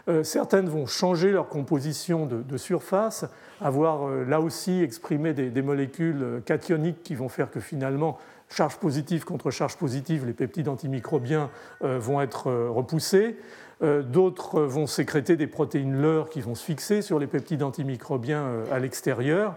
Euh, 0.09 0.23
certaines 0.23 0.67
vont 0.67 0.87
changer 0.87 1.31
leur 1.31 1.47
composition 1.47 2.25
de, 2.25 2.57
surface, 2.57 3.25
avoir 3.61 4.07
euh, 4.07 4.25
là 4.25 4.41
aussi 4.41 4.81
exprimé 4.81 5.33
des, 5.33 5.61
molécules 5.61 6.21
euh, 6.21 6.39
cationiques 6.41 7.03
qui 7.03 7.15
vont 7.15 7.29
faire 7.29 7.49
que 7.49 7.59
finalement, 7.59 8.17
charge 8.49 8.77
positive 8.77 9.23
contre 9.23 9.51
charge 9.51 9.77
positive, 9.77 10.25
les 10.25 10.33
peptides 10.33 10.67
antimicrobiens 10.67 11.49
vont 11.79 12.19
être 12.19 12.51
repoussés. 12.51 13.37
D'autres 13.81 14.61
vont 14.63 14.87
sécréter 14.87 15.37
des 15.37 15.47
protéines 15.47 16.01
leurres 16.01 16.29
qui 16.29 16.41
vont 16.41 16.53
se 16.53 16.65
fixer 16.65 17.01
sur 17.01 17.17
les 17.17 17.27
peptides 17.27 17.63
antimicrobiens 17.63 18.45
à 18.69 18.79
l'extérieur 18.79 19.55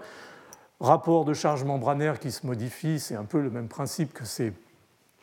rapport 0.80 1.24
de 1.24 1.34
charge 1.34 1.64
membranaire 1.64 2.18
qui 2.18 2.30
se 2.30 2.46
modifie, 2.46 3.00
c'est 3.00 3.16
un 3.16 3.24
peu 3.24 3.40
le 3.40 3.50
même 3.50 3.68
principe 3.68 4.12
que 4.12 4.24
ces 4.24 4.52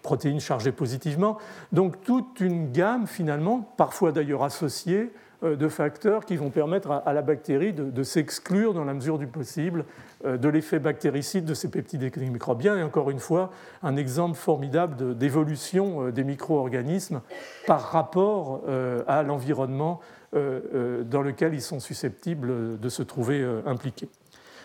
protéines 0.02 0.40
chargées 0.40 0.72
positivement. 0.72 1.38
Donc 1.72 2.02
toute 2.04 2.40
une 2.40 2.72
gamme 2.72 3.08
finalement, 3.08 3.62
parfois 3.78 4.12
d'ailleurs 4.12 4.44
associée, 4.44 5.12
euh, 5.44 5.56
de 5.56 5.68
facteurs 5.68 6.26
qui 6.26 6.36
vont 6.38 6.52
permettre 6.52 7.02
à 7.04 7.14
la 7.14 7.24
bactérie 7.24 7.74
de, 7.74 8.04
s'exclure 8.04 8.76
dans 8.76 8.84
la 8.84 8.94
mesure 8.94 9.18
du 9.18 9.26
possible 9.26 9.86
euh, 10.24 10.38
de 10.38 10.50
l'effet 10.50 10.78
bactéricide 10.78 11.46
de 11.46 11.56
ces 11.56 11.70
peptides 11.70 12.16
microbiens. 12.18 12.78
Et 12.78 12.84
encore 12.84 13.10
une 13.10 13.20
fois, 13.20 13.50
un 13.82 13.96
exemple 13.96 14.38
formidable 14.38 15.18
d'évolution 15.18 16.08
euh, 16.08 16.12
des 16.12 16.24
micro-organismes 16.24 17.22
par 17.66 17.82
rapport 17.92 18.62
à 19.08 19.24
l'environnement 19.24 20.00
dans 20.34 21.22
lequel 21.22 21.54
ils 21.54 21.62
sont 21.62 21.80
susceptibles 21.80 22.80
de 22.80 22.90
se 22.90 23.04
trouver 23.04 23.46
impliqués. 23.66 24.10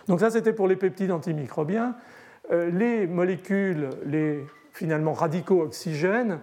Donc 0.09 0.21
ça, 0.21 0.31
c'était 0.31 0.53
pour 0.53 0.69
les 0.69 0.77
peptides 0.77 1.11
antimicrobiens. 1.11 1.97
Euh, 2.53 2.71
les 2.71 3.07
molécules, 3.07 3.91
les 4.05 4.45
finalement 4.73 5.13
radicaux 5.13 5.63
oxygènes, 5.63 6.39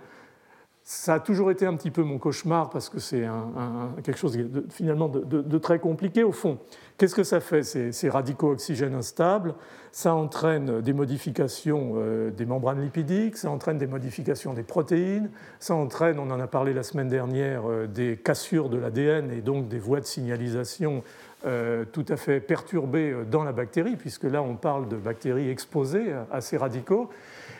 ça 0.86 1.13
a 1.13 1.19
toujours 1.21 1.49
été 1.49 1.65
un 1.65 1.75
petit 1.75 1.91
peu 1.91 2.03
mon 2.03 2.17
cauchemar 2.17 2.69
parce 2.69 2.89
que 2.89 2.99
c'est 2.99 3.25
quelque 4.03 4.17
chose 4.17 4.36
de, 4.38 4.65
finalement 4.69 5.07
de, 5.07 5.57
très 5.57 5.79
compliqué 5.79 6.23
au 6.23 6.34
fond. 6.34 6.57
Qu'est-ce 6.97 7.15
que 7.15 7.23
ça 7.23 7.39
fait 7.39 7.63
ces, 7.63 8.09
radicaux 8.09 8.51
oxygènes 8.51 8.93
instables? 8.93 9.55
Ça 9.93 10.13
entraîne 10.13 10.81
des 10.81 10.91
modifications 10.91 11.93
euh, 11.95 12.31
des 12.31 12.45
membranes 12.45 12.81
lipidiques, 12.81 13.38
ça 13.38 13.49
entraîne 13.49 13.77
des 13.77 13.88
modifications 13.88 14.53
des 14.53 14.63
protéines, 14.63 15.29
ça 15.59 15.75
entraîne, 15.75 16.19
on 16.19 16.31
en 16.31 16.39
a 16.39 16.47
parlé 16.47 16.73
la 16.73 16.84
semaine 16.84 17.09
dernière, 17.09 17.69
euh, 17.69 17.88
des 17.88 18.17
cassures 18.17 18.69
de 18.69 18.77
l'ADN 18.77 19.31
et 19.31 19.41
donc 19.41 19.67
des 19.69 19.79
voies 19.79 19.99
de 19.99 20.05
signalisation 20.05 21.03
euh, 21.45 21.86
tout 21.86 22.05
à 22.09 22.17
fait 22.17 22.39
perturbées 22.39 23.15
dans 23.29 23.43
la 23.43 23.51
bactérie, 23.51 23.95
puisque 23.95 24.23
là 24.23 24.41
on 24.41 24.55
parle 24.55 24.89
de 24.89 24.97
bactéries 24.97 25.49
exposées 25.49 26.13
à 26.31 26.41
ces 26.41 26.57
radicaux. 26.57 27.09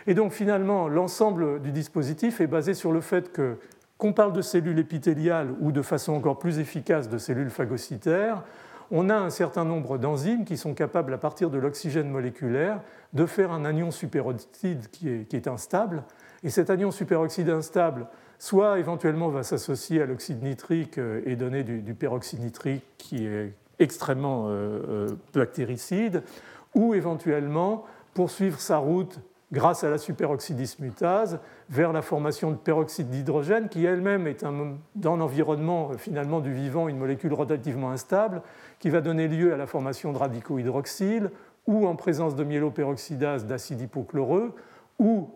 Et 0.08 0.14
donc 0.14 0.32
finalement, 0.32 0.88
l'ensemble 0.88 1.62
du 1.62 1.72
dispositif 1.72 2.42
est 2.42 2.48
basé 2.48 2.74
sur 2.74 2.92
le 2.92 3.02
fait 3.02 3.32
que, 3.32 3.58
qu'on 3.98 4.14
parle 4.14 4.34
de 4.34 4.42
cellules 4.42 4.80
épithéliales 4.80 5.50
ou 5.62 5.72
de 5.72 5.82
façon 5.82 6.14
encore 6.14 6.40
plus 6.40 6.60
efficace 6.60 7.10
de 7.10 7.18
cellules 7.18 7.50
phagocytaires, 7.50 8.44
on 8.92 9.10
a 9.10 9.16
un 9.16 9.30
certain 9.30 9.66
nombre 9.66 9.98
d'enzymes 9.98 10.46
qui 10.46 10.58
sont 10.58 10.74
capables, 10.74 11.14
à 11.14 11.18
partir 11.18 11.50
de 11.50 11.58
l'oxygène 11.58 12.10
moléculaire, 12.10 12.80
de 13.14 13.26
faire 13.26 13.52
un 13.52 13.66
anion 13.66 13.92
superoxyde 13.92 14.90
qui 14.92 15.10
est, 15.10 15.48
instable. 15.48 16.04
Et 16.44 16.50
cet 16.50 16.70
anion 16.70 16.92
superoxyde 16.92 17.50
instable, 17.50 18.08
soit 18.38 18.80
éventuellement 18.80 19.30
va 19.30 19.44
s'associer 19.44 20.02
à 20.02 20.06
l'oxyde 20.06 20.44
nitrique 20.44 20.98
euh, 20.98 21.22
et 21.26 21.36
donner 21.36 21.64
du, 21.64 21.82
du 21.82 21.94
peroxyde 21.94 22.42
nitrique 22.42 22.84
qui 22.98 23.26
est 23.26 23.54
extrêmement 23.80 24.48
euh, 24.48 24.82
euh, 24.90 25.08
bactéricide, 25.34 26.24
ou 26.76 26.94
éventuellement 26.94 27.86
poursuivre 28.14 28.60
sa 28.60 28.78
route 28.78 29.20
grâce 29.54 29.84
à 29.84 29.90
la 29.90 30.00
superoxydismutase 30.00 31.40
vers 31.70 31.94
la 31.94 32.02
formation 32.02 32.50
de 32.50 32.58
peroxyde 32.58 33.10
d'hydrogène, 33.10 33.70
qui 33.70 33.86
elle-même 33.86 34.26
est 34.26 34.44
dans 34.96 35.16
l'environnement 35.16 35.92
euh, 35.92 35.98
finalement 35.98 36.42
du 36.42 36.52
vivant 36.52 36.90
une 36.90 36.98
molécule 36.98 37.34
relativement 37.34 37.92
instable, 37.92 38.42
qui 38.80 38.90
va 38.90 39.00
donner 39.00 39.28
lieu 39.28 39.54
à 39.54 39.58
la 39.58 39.68
formation 39.68 40.12
de 40.12 40.18
radicaux 40.18 40.58
hydroxyles, 40.58 41.30
ou 41.68 41.88
en 41.88 41.96
présence 41.96 42.36
de 42.36 42.44
myéloperoxydase 42.44 43.46
d'acide 43.46 43.82
hypochloreux, 43.82 44.54
ou, 44.98 45.30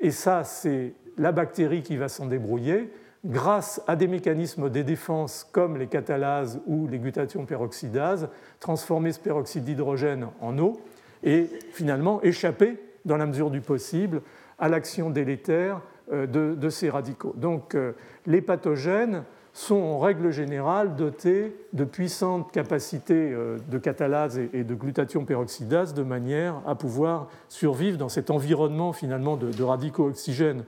et 0.00 0.10
ça 0.10 0.42
c'est 0.42 0.92
la 1.16 1.30
bactérie 1.30 1.82
qui 1.82 1.96
va 1.96 2.08
s'en 2.08 2.26
débrouiller, 2.26 2.92
grâce 3.24 3.80
à 3.86 3.94
des 3.94 4.08
mécanismes 4.08 4.68
de 4.68 4.82
défense 4.82 5.48
comme 5.52 5.78
les 5.78 5.86
catalases 5.86 6.60
ou 6.66 6.88
les 6.88 6.98
glutations 6.98 7.46
peroxydases, 7.46 8.28
transformer 8.58 9.12
ce 9.12 9.20
peroxyde 9.20 9.64
d'hydrogène 9.64 10.26
en 10.40 10.58
eau 10.58 10.80
et 11.22 11.48
finalement 11.72 12.20
échapper, 12.22 12.78
dans 13.04 13.16
la 13.16 13.26
mesure 13.26 13.50
du 13.50 13.60
possible, 13.60 14.22
à 14.58 14.68
l'action 14.68 15.10
délétère 15.10 15.80
euh, 16.12 16.26
de, 16.26 16.68
ces 16.68 16.90
radicaux. 16.90 17.32
Donc 17.36 17.74
euh, 17.74 17.92
les 18.26 18.42
pathogènes 18.42 19.24
sont 19.52 19.76
en 19.76 19.98
règle 19.98 20.32
générale 20.32 20.96
dotés 20.96 21.56
de 21.72 21.84
puissantes 21.84 22.52
capacités 22.52 23.32
euh, 23.32 23.56
de 23.70 23.78
catalase 23.78 24.38
et 24.52 24.64
de 24.64 24.74
glutathion 24.74 25.24
peroxydase 25.24 25.94
de 25.94 26.02
manière 26.02 26.60
à 26.66 26.74
pouvoir 26.74 27.28
survivre 27.48 27.96
dans 27.96 28.10
cet 28.10 28.30
environnement 28.30 28.92
finalement 28.92 29.36
de, 29.36 29.62
radicaux 29.62 30.08
oxygènes 30.08 30.64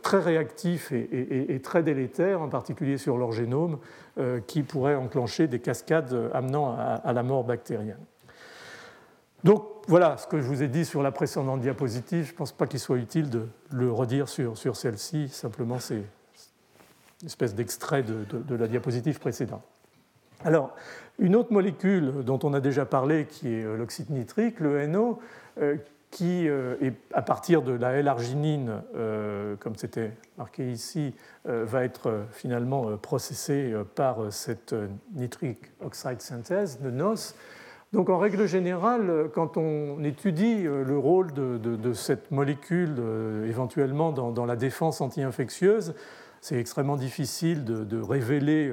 très 0.00 0.20
réactifs 0.20 0.92
et, 0.92 1.60
très 1.60 1.82
délétères, 1.82 2.40
en 2.40 2.48
particulier 2.48 2.98
sur 2.98 3.18
leur 3.18 3.32
génome, 3.32 3.78
qui 4.46 4.62
pourraient 4.62 4.94
enclencher 4.94 5.48
des 5.48 5.58
cascades 5.58 6.30
amenant 6.32 6.76
à, 6.78 7.12
la 7.12 7.24
mort 7.24 7.42
bactérienne. 7.42 7.98
Donc 9.46 9.64
voilà 9.86 10.16
ce 10.16 10.26
que 10.26 10.40
je 10.40 10.46
vous 10.48 10.64
ai 10.64 10.66
dit 10.66 10.84
sur 10.84 11.04
la 11.04 11.12
précédente 11.12 11.60
diapositive. 11.60 12.24
Je 12.24 12.32
ne 12.32 12.36
pense 12.36 12.50
pas 12.50 12.66
qu'il 12.66 12.80
soit 12.80 12.96
utile 12.96 13.30
de 13.30 13.46
le 13.70 13.92
redire 13.92 14.28
sur, 14.28 14.58
sur 14.58 14.74
celle-ci. 14.74 15.28
Simplement, 15.28 15.78
c'est 15.78 16.02
une 17.22 17.26
espèce 17.26 17.54
d'extrait 17.54 18.02
de, 18.02 18.56
la 18.56 18.66
diapositive 18.66 19.20
précédente. 19.20 19.62
Alors, 20.44 20.74
une 21.20 21.36
autre 21.36 21.52
molécule 21.52 22.24
dont 22.24 22.40
on 22.42 22.54
a 22.54 22.60
déjà 22.60 22.86
parlé, 22.86 23.26
qui 23.26 23.54
est 23.54 23.62
euh, 23.62 23.76
l'oxyde 23.76 24.10
nitrique, 24.10 24.58
le 24.58 24.84
NO, 24.88 25.20
euh, 25.60 25.76
qui 26.10 26.48
euh, 26.48 26.74
à 27.12 27.22
partir 27.22 27.62
de 27.62 27.70
la 27.70 27.92
L-arginine, 27.92 28.82
comme 29.60 29.76
c'était 29.76 30.10
marqué 30.38 30.72
ici, 30.72 31.14
va 31.44 31.84
être 31.84 32.24
finalement 32.32 32.96
processé 32.96 33.74
par 33.94 34.32
cette 34.32 34.74
nitric 35.14 35.58
oxide 35.80 36.20
synthèse 36.20 36.80
de 36.80 36.90
NOS. 36.90 37.34
Donc 37.92 38.10
en 38.10 38.18
règle 38.18 38.46
générale, 38.46 39.30
quand 39.32 39.56
on 39.56 40.02
étudie 40.02 40.62
le 40.64 40.98
rôle 40.98 41.32
de, 41.32 41.92
cette 41.92 42.30
molécule 42.30 42.96
éventuellement 43.46 44.12
dans, 44.12 44.44
la 44.44 44.56
défense 44.56 45.00
anti-infectieuse, 45.00 45.94
c'est 46.40 46.58
extrêmement 46.58 46.96
difficile 46.96 47.64
de, 47.64 48.00
révéler 48.00 48.72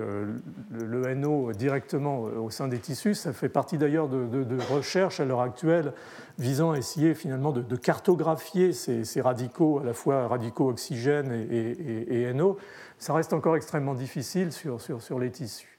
le, 0.72 1.16
NO 1.16 1.54
directement 1.54 2.22
au 2.22 2.50
sein 2.50 2.68
des 2.68 2.80
tissus. 2.80 3.14
Ça 3.14 3.34
fait 3.34 3.50
partie 3.50 3.78
d'ailleurs 3.78 4.10
de, 4.10 4.58
recherches 4.74 5.20
à 5.20 5.26
l'heure 5.26 5.42
actuelle 5.42 5.94
visant 6.40 6.72
à 6.72 6.78
essayer 6.78 7.14
finalement 7.14 7.52
de, 7.52 7.76
cartographier 7.76 8.74
ces, 8.74 9.22
radicaux, 9.22 9.80
à 9.80 9.84
la 9.84 9.94
fois 9.94 10.28
radicaux 10.28 10.70
oxygène 10.70 11.32
et, 11.32 12.34
NO. 12.34 12.58
Ça 12.98 13.14
reste 13.14 13.34
encore 13.34 13.56
extrêmement 13.56 13.94
difficile 13.94 14.52
sur 14.52 15.20
les 15.20 15.30
tissus. 15.30 15.73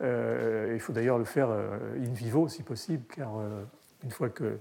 Il 0.00 0.80
faut 0.80 0.92
d'ailleurs 0.92 1.18
le 1.18 1.24
faire 1.24 1.48
in 1.50 2.12
vivo 2.12 2.48
si 2.48 2.62
possible, 2.62 3.04
car 3.14 3.40
une 4.04 4.10
fois 4.10 4.28
que 4.28 4.58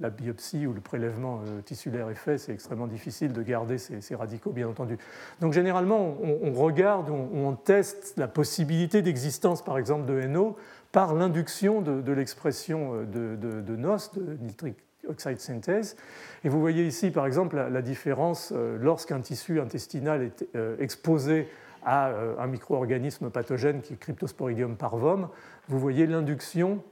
la 0.00 0.10
biopsie 0.10 0.66
ou 0.66 0.72
le 0.72 0.80
prélèvement 0.80 1.40
euh, 1.46 1.60
tissulaire 1.60 2.08
est 2.10 2.16
fait, 2.16 2.38
c'est 2.38 2.52
extrêmement 2.52 2.86
difficile 2.86 3.32
de 3.32 3.42
garder 3.42 3.78
ces, 3.78 4.14
radicaux, 4.14 4.50
bien 4.50 4.68
entendu. 4.68 4.98
Donc 5.40 5.52
généralement, 5.52 6.16
on, 6.20 6.52
regarde, 6.52 7.10
on, 7.10 7.52
teste 7.54 8.14
la 8.16 8.28
possibilité 8.28 9.02
d'existence, 9.02 9.62
par 9.62 9.78
exemple, 9.78 10.06
de 10.06 10.20
NO 10.26 10.56
par 10.92 11.14
l'induction 11.14 11.80
de, 11.80 12.12
l'expression 12.12 13.04
euh, 13.14 13.36
de, 13.36 13.76
NOS, 13.76 14.12
de 14.14 14.36
nitric 14.40 14.76
oxide 15.08 15.38
synthèse. 15.38 15.96
Et 16.44 16.48
vous 16.48 16.60
voyez 16.60 16.86
ici, 16.86 17.10
par 17.10 17.26
exemple, 17.26 17.56
la, 17.56 17.82
différence 17.82 18.52
euh, 18.54 18.78
lorsqu'un 18.80 19.20
tissu 19.20 19.60
intestinal 19.60 20.22
est 20.22 20.44
exposé 20.80 21.48
à 21.84 22.12
un 22.38 22.46
micro-organisme 22.46 23.30
pathogène 23.30 23.80
qui 23.82 23.94
est 23.94 23.96
Cryptosporidium 23.96 24.76
parvum. 24.76 25.30
Vous 25.68 25.78
voyez 25.78 26.06
l'induction 26.06 26.82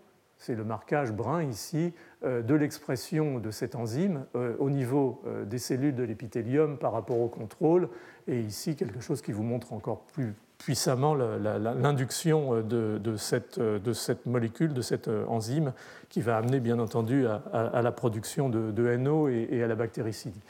c'est 0.43 0.57
le 0.57 0.65
marquage 0.65 1.13
brun 1.13 1.45
ici, 1.45 1.93
euh, 2.25 2.43
de 2.43 2.55
l'expression 2.55 3.39
de 3.39 3.53
cette 3.53 3.77
enzyme 3.77 4.25
euh, 4.35 4.57
au 4.59 4.71
niveau 4.71 5.23
euh, 5.25 5.45
des 5.45 5.59
cellules 5.59 5.95
de 5.95 6.03
l'épithélium 6.03 6.79
par 6.79 6.93
rapport 6.93 7.21
au 7.21 7.29
contrôle. 7.29 7.89
Et 8.27 8.41
ici, 8.41 8.75
quelque 8.75 9.01
chose 9.01 9.23
qui 9.23 9.31
vous 9.31 9.45
montre 9.45 9.73
encore 9.73 10.01
plus 10.13 10.35
puissamment 10.59 11.17
l'induction 11.17 12.61
de, 12.63 13.17
cette, 13.17 14.27
molécule, 14.27 14.73
de 14.73 14.81
cette 14.81 15.11
enzyme, 15.27 15.73
qui 16.09 16.21
va 16.21 16.37
amener 16.37 16.61
bien 16.61 16.79
entendu 16.79 17.27
à, 17.27 17.83
la 17.83 17.91
production 17.91 18.49
de, 18.49 18.97
NO 18.97 19.29
et, 19.29 19.61
à 19.61 19.67
la 19.67 19.75
bactéricidie. 19.75 20.41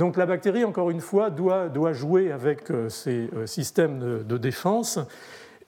Donc 0.00 0.16
la 0.16 0.24
bactérie, 0.24 0.64
encore 0.64 0.88
une 0.88 1.02
fois, 1.02 1.28
doit, 1.28 1.92
jouer 1.92 2.32
avec 2.32 2.72
ces 2.88 3.28
systèmes 3.44 4.24
de, 4.24 4.38
défense. 4.38 4.98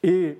Et 0.02 0.38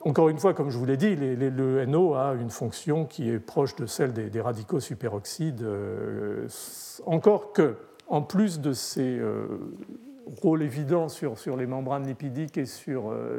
encore 0.00 0.30
une 0.30 0.38
fois, 0.38 0.54
comme 0.54 0.70
je 0.70 0.78
vous 0.78 0.86
l'ai 0.86 0.96
dit, 0.96 1.14
le 1.14 1.84
NO 1.84 2.14
a 2.14 2.32
une 2.40 2.48
fonction 2.48 3.04
qui 3.04 3.28
est 3.28 3.38
proche 3.38 3.76
de 3.76 3.84
celle 3.84 4.14
des, 4.14 4.40
radicaux 4.40 4.80
superoxydes, 4.80 5.60
euh, 5.60 6.48
encore 7.04 7.52
que, 7.52 7.74
en 8.08 8.22
plus 8.22 8.60
de 8.60 8.72
ces 8.72 9.18
euh, 9.18 9.44
rôles 10.40 10.62
évidents 10.62 11.10
sur, 11.10 11.36
les 11.54 11.66
membranes 11.66 12.06
lipidiques 12.06 12.56
et 12.56 12.64
sur 12.64 13.10
euh, 13.10 13.38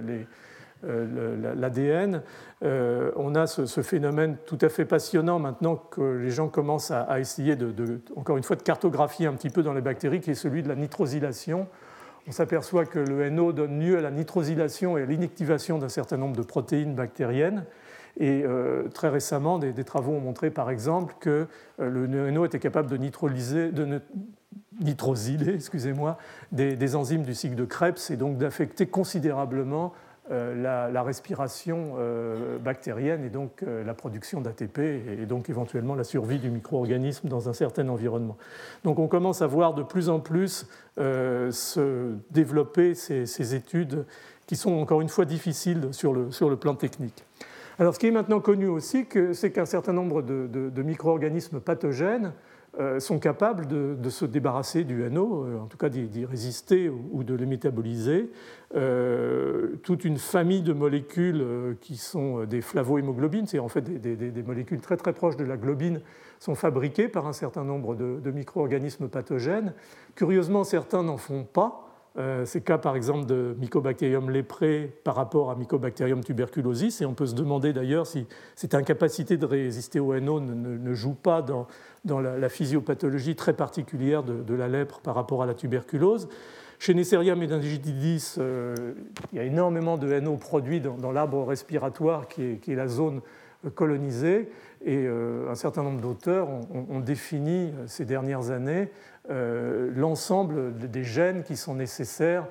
l'ADN, 0.84 2.21
on 2.61 3.36
a 3.36 3.47
ce, 3.47 3.82
phénomène 3.82 4.38
tout 4.45 4.57
à 4.61 4.69
fait 4.69 4.86
passionnant 4.86 5.39
maintenant 5.39 5.75
que 5.75 6.01
les 6.01 6.32
gens 6.32 6.47
commencent 6.47 6.91
à, 6.91 7.19
essayer, 7.19 7.55
de, 7.55 8.01
encore 8.15 8.38
une 8.38 8.43
fois, 8.43 8.55
de 8.55 8.63
cartographier 8.63 9.28
un 9.28 9.34
petit 9.34 9.49
peu 9.49 9.63
dans 9.63 9.73
les 9.73 9.82
bactéries, 9.82 10.21
qui 10.21 10.32
est 10.32 10.36
celui 10.36 10.63
de 10.63 10.67
la 10.67 10.75
nitrosylation 10.75 11.67
on 12.28 12.32
s'aperçoit 12.32 12.86
que 12.86 12.99
le 12.99 13.30
NO 13.30 13.53
donne 13.53 13.80
lieu 13.80 13.97
à 13.97 14.01
la 14.01 14.11
nitrosylation 14.11 14.97
et 14.97 15.03
à 15.03 15.05
l'inactivation 15.05 15.78
d'un 15.78 15.89
certain 15.89 16.17
nombre 16.17 16.36
de 16.36 16.41
protéines 16.41 16.93
bactériennes. 16.93 17.63
Et 18.19 18.43
euh, 18.45 18.89
très 18.89 19.09
récemment, 19.09 19.59
des, 19.59 19.84
travaux 19.84 20.11
ont 20.11 20.19
montré 20.19 20.49
par 20.49 20.69
exemple 20.69 21.15
que 21.19 21.47
euh, 21.80 21.89
le 21.89 22.07
NO 22.32 22.45
était 22.45 22.59
capable 22.59 22.89
de, 22.89 22.97
de 22.97 24.01
nitrosyler 24.82 25.53
excusez-moi, 25.55 26.17
des, 26.51 26.95
enzymes 26.95 27.23
du 27.23 27.34
cycle 27.34 27.55
de 27.55 27.65
Krebs 27.65 28.09
et 28.09 28.17
donc 28.17 28.38
d'affecter 28.38 28.88
considérablement 28.88 29.93
euh, 30.32 30.89
la, 30.91 31.03
respiration 31.03 31.95
bactérienne 32.63 33.23
et 33.23 33.30
donc 33.30 33.63
la 33.63 33.93
production 33.93 34.41
d'ATP 34.41 34.80
et 34.80 35.25
donc 35.25 35.49
éventuellement 35.49 35.95
la 35.95 36.03
survie 36.03 36.39
du 36.39 36.49
micro-organisme 36.49 37.28
dans 37.28 37.49
un 37.49 37.53
certain 37.53 37.88
environnement. 37.88 38.38
Donc 38.84 38.99
on 38.99 39.07
commence 39.07 39.41
à 39.41 39.47
voir 39.47 39.73
de 39.73 39.84
plus 39.84 40.09
en 40.09 40.19
plus 40.19 40.67
euh, 40.99 41.51
se 41.51 42.15
développer 42.32 42.95
ces, 42.95 43.55
études 43.55 44.05
qui 44.47 44.55
sont 44.55 44.73
encore 44.73 45.01
une 45.01 45.09
fois 45.09 45.25
difficiles 45.25 45.89
sur 45.91 46.11
le, 46.11 46.32
sur 46.32 46.49
le 46.49 46.55
plan 46.55 46.73
technique. 46.73 47.23
Alors 47.80 47.93
ce 47.93 47.99
qui 47.99 48.07
est 48.07 48.11
maintenant 48.11 48.39
connu 48.39 48.67
aussi, 48.67 49.05
c'est 49.34 49.51
qu'un 49.51 49.65
certain 49.65 49.93
nombre 49.93 50.23
de, 50.23 50.82
micro-organismes 50.82 51.59
pathogènes 51.59 52.28
euh, 52.28 52.32
sont 52.99 53.19
capables 53.19 53.67
de, 53.67 54.09
se 54.09 54.25
débarrasser 54.25 54.84
du 54.84 54.95
NO, 55.09 55.43
euh, 55.43 55.59
en 55.59 55.65
tout 55.65 55.78
cas 55.78 55.89
d'y 55.89 56.25
résister 56.25 56.89
ou, 56.89 57.23
de 57.23 57.34
le 57.34 57.45
métaboliser. 57.45 58.30
toute 59.84 60.05
une 60.05 60.17
famille 60.17 60.61
de 60.61 60.73
molécules 60.73 61.78
qui 61.82 61.97
sont 61.97 62.45
des 62.45 62.61
flavohémoglobines, 62.61 63.47
c'est 63.47 63.59
en 63.59 63.67
fait 63.67 63.82
des, 63.82 64.15
des, 64.15 64.43
molécules 64.43 64.82
très 64.82 64.97
très 64.97 65.13
proches 65.13 65.38
de 65.38 65.45
la 65.45 65.57
globine, 65.57 66.01
sont 66.39 66.55
fabriquées 66.55 67.07
par 67.07 67.28
un 67.28 67.34
certain 67.34 67.63
nombre 67.63 67.95
de, 67.95 68.32
micro-organismes 68.32 69.07
pathogènes. 69.07 69.73
Curieusement, 70.15 70.63
certains 70.63 71.03
n'en 71.03 71.17
font 71.17 71.43
pas. 71.43 71.86
Euh, 72.18 72.45
c'est 72.45 72.59
le 72.59 72.63
cas 72.63 72.80
par 72.80 72.95
exemple 72.95 73.28
de 73.28 73.55
Mycobacterium 73.59 74.32
leprae 74.32 74.89
par 75.03 75.15
rapport 75.15 75.51
à 75.51 75.55
Mycobacterium 75.55 76.24
tuberculosis. 76.24 77.01
Et 77.01 77.05
on 77.05 77.13
peut 77.13 77.28
se 77.28 77.36
demander 77.36 77.74
d'ailleurs 77.74 78.07
si 78.07 78.26
cette 78.55 78.74
incapacité 78.74 79.38
de 79.38 79.45
résister 79.45 79.99
au 79.99 80.20
NO 80.20 80.39
ne, 80.39 80.93
joue 80.93 81.13
pas 81.13 81.43
dans, 81.43 81.68
la, 82.20 82.49
physiopathologie 82.49 83.36
très 83.36 83.53
particulière 83.53 84.24
de, 84.24 84.53
la 84.53 84.68
lèpre 84.68 84.99
par 84.99 85.13
rapport 85.13 85.43
à 85.43 85.45
la 85.45 85.53
tuberculose. 85.53 86.28
Chez 86.80 86.93
Neisseria 86.93 87.36
meningitidis, 87.36 88.36
euh, 88.38 88.93
il 89.32 89.38
y 89.38 89.41
a 89.41 89.43
énormément 89.43 89.97
de 89.97 90.20
NO 90.20 90.38
produits 90.38 90.80
dans, 90.80 91.11
l'arbre 91.11 91.43
respiratoire 91.45 92.28
qui 92.28 92.59
est, 92.68 92.76
la 92.76 92.88
zone 92.88 93.22
colonisée. 93.76 94.49
Et 94.86 95.05
euh, 95.05 95.49
un 95.49 95.55
certain 95.55 95.84
nombre 95.84 96.01
d'auteurs 96.01 96.47
ont, 96.49 96.99
défini 96.99 97.74
ces 97.88 98.05
dernières 98.05 98.51
années 98.51 98.89
l'ensemble 99.30 100.73
des 100.78 101.03
gènes 101.03 101.43
qui 101.43 101.57
sont 101.57 101.75
nécessaires 101.75 102.47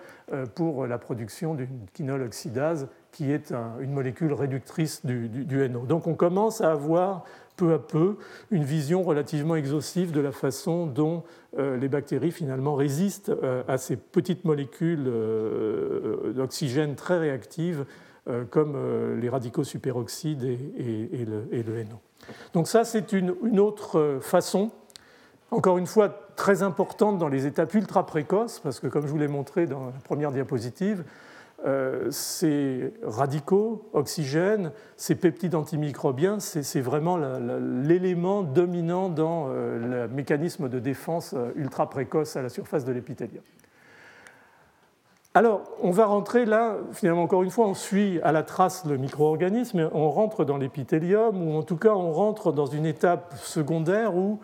pour 0.55 0.87
la 0.87 0.99
production 0.99 1.55
d'une 1.55 1.87
quinol 1.93 2.23
oxydase, 2.23 2.89
qui 3.13 3.33
est 3.33 3.53
une 3.81 3.93
molécule 3.93 4.33
réductrice 4.33 5.05
du, 5.07 5.69
NO. 5.69 5.87
Donc 5.87 6.07
on 6.07 6.15
commence 6.15 6.61
à 6.61 6.73
avoir 6.73 7.25
peu 7.57 7.73
à 7.73 7.79
peu 7.79 8.17
une 8.51 8.65
vision 8.65 9.03
relativement 9.03 9.57
exhaustive 9.57 10.13
de 10.13 10.21
la 10.21 10.33
façon 10.33 10.87
dont 10.87 11.25
les 11.57 11.89
bactéries 11.89 12.33
finalement 12.33 12.75
résistent 12.75 13.33
à 13.67 13.79
ces 13.79 13.97
petites 13.97 14.45
molécules 14.45 15.11
d'oxygène 16.35 16.95
très 16.95 17.19
réactives 17.19 17.87
comme 18.51 19.19
les 19.19 19.29
radicaux 19.31 19.65
superoxydes 19.65 20.45
et 20.45 21.25
le 21.25 21.85
NO. 21.85 22.01
Donc 22.53 22.69
ça, 22.69 22.85
c'est 22.85 23.13
une, 23.13 23.61
autre 23.61 24.19
façon, 24.21 24.71
encore 25.51 25.79
une 25.79 25.87
fois 25.87 26.26
très 26.37 26.63
importante 26.63 27.19
dans 27.19 27.29
les 27.29 27.47
étapes 27.47 27.75
ultra 27.75 28.07
précoces, 28.07 28.61
parce 28.61 28.79
que 28.79 28.87
comme 28.87 29.07
je 29.07 29.11
vous 29.11 29.19
l'ai 29.19 29.29
montré 29.29 29.67
dans 29.67 29.87
la 29.87 29.93
première 30.05 30.31
diapositive, 30.31 31.05
euh, 31.65 32.11
ces 32.11 32.93
radicaux, 33.03 33.89
oxygène, 33.95 34.73
ces 34.97 35.15
peptides 35.15 35.55
antimicrobiens, 35.55 36.39
c'est 36.39 36.81
vraiment 36.81 37.17
l'élément 37.17 38.43
dominant 38.43 39.09
dans 39.09 39.47
euh, 39.49 40.07
le 40.07 40.15
mécanisme 40.15 40.69
de 40.69 40.79
défense 40.79 41.33
euh, 41.35 41.51
ultra 41.57 41.89
précoce 41.89 42.37
à 42.37 42.43
la 42.43 42.51
surface 42.51 42.85
de 42.85 42.93
l'épithélium. 42.93 43.43
Alors, 45.33 45.63
on 45.83 45.91
va 45.91 46.07
rentrer 46.07 46.45
là, 46.45 46.77
finalement, 46.93 47.23
encore 47.23 47.43
une 47.43 47.51
fois, 47.51 47.67
on 47.67 47.75
suit 47.75 48.21
à 48.23 48.33
la 48.33 48.43
trace 48.43 48.85
le 48.85 48.97
micro-organisme, 48.97 49.91
on 49.93 50.11
rentre 50.11 50.45
dans 50.45 50.59
l'épithélium, 50.59 51.43
ou 51.43 51.57
en 51.57 51.63
tout 51.63 51.77
cas, 51.77 51.95
on 51.95 52.13
rentre 52.13 52.53
dans 52.53 52.67
une 52.67 52.87
étape 52.87 53.35
secondaire 53.43 54.15
où, 54.15 54.41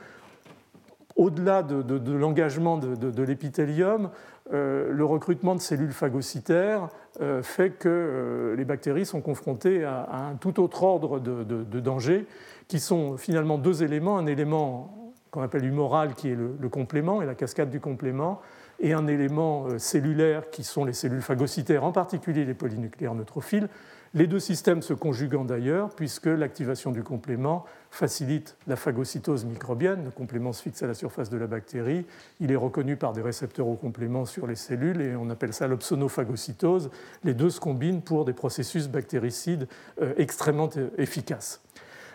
au-delà 1.16 1.62
de, 1.62 2.12
l'engagement 2.12 2.78
de, 2.78 3.22
l'épithélium, 3.22 4.10
euh, 4.52 4.92
le 4.92 5.04
recrutement 5.04 5.54
de 5.54 5.60
cellules 5.60 5.92
phagocytaires 5.92 6.88
euh, 7.20 7.42
fait 7.42 7.70
que 7.70 7.88
euh, 7.88 8.56
les 8.56 8.64
bactéries 8.64 9.06
sont 9.06 9.20
confrontées 9.20 9.84
à, 9.84 10.26
un 10.30 10.36
tout 10.36 10.60
autre 10.60 10.82
ordre 10.82 11.20
de, 11.20 11.80
dangers, 11.80 12.26
qui 12.68 12.80
sont 12.80 13.16
finalement 13.16 13.58
deux 13.58 13.82
éléments, 13.82 14.18
un 14.18 14.26
élément 14.26 15.12
qu'on 15.30 15.42
appelle 15.42 15.64
humoral, 15.64 16.14
qui 16.14 16.30
est 16.30 16.36
le 16.36 16.68
complément 16.68 17.22
et 17.22 17.26
la 17.26 17.34
cascade 17.34 17.70
du 17.70 17.80
complément, 17.80 18.40
et 18.80 18.92
un 18.92 19.06
élément 19.06 19.78
cellulaire 19.78 20.50
qui 20.50 20.64
sont 20.64 20.84
les 20.84 20.92
cellules 20.92 21.22
phagocytaires, 21.22 21.84
en 21.84 21.92
particulier 21.92 22.44
les 22.44 22.54
polynucléaires 22.54 23.14
neutrophiles. 23.14 23.68
Les 24.14 24.26
deux 24.26 24.40
systèmes 24.40 24.82
se 24.82 24.92
conjuguant 24.92 25.44
d'ailleurs, 25.44 25.88
puisque 25.88 26.26
l'activation 26.26 26.90
du 26.90 27.02
complément 27.02 27.64
facilite 27.90 28.58
la 28.66 28.76
phagocytose 28.76 29.46
microbienne. 29.46 30.04
Le 30.04 30.10
complément 30.10 30.52
se 30.52 30.60
fixe 30.62 30.82
à 30.82 30.86
la 30.86 30.92
surface 30.92 31.30
de 31.30 31.38
la 31.38 31.46
bactérie. 31.46 32.04
Il 32.38 32.52
est 32.52 32.56
reconnu 32.56 32.96
par 32.96 33.14
des 33.14 33.22
récepteurs 33.22 33.68
au 33.68 33.74
complément 33.74 34.26
sur 34.26 34.46
les 34.46 34.54
cellules 34.54 35.00
et 35.00 35.16
on 35.16 35.30
appelle 35.30 35.54
ça 35.54 35.66
l'opsonophagocytose. 35.66 36.90
Les 37.24 37.32
deux 37.32 37.48
se 37.48 37.58
combinent 37.58 38.02
pour 38.02 38.26
des 38.26 38.34
processus 38.34 38.86
bactéricides 38.88 39.66
euh, 40.02 40.12
extrêmement 40.18 40.68
euh, 40.76 40.90
efficaces. 40.98 41.62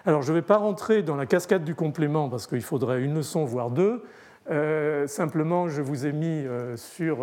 Alors 0.05 0.21
je 0.21 0.31
ne 0.31 0.37
vais 0.37 0.43
pas 0.43 0.57
rentrer 0.57 1.01
dans 1.01 1.15
la 1.15 1.25
cascade 1.25 1.63
du 1.63 1.73
complément 1.73 2.29
parce 2.29 2.45
qu'il 2.45 2.61
faudrait 2.61 3.01
une 3.01 3.15
leçon, 3.15 3.43
voire 3.43 3.71
deux. 3.71 4.03
Simplement, 5.07 5.67
je 5.67 5.81
vous 5.81 6.05
ai 6.05 6.11
mis 6.11 6.45
sur, 6.75 7.17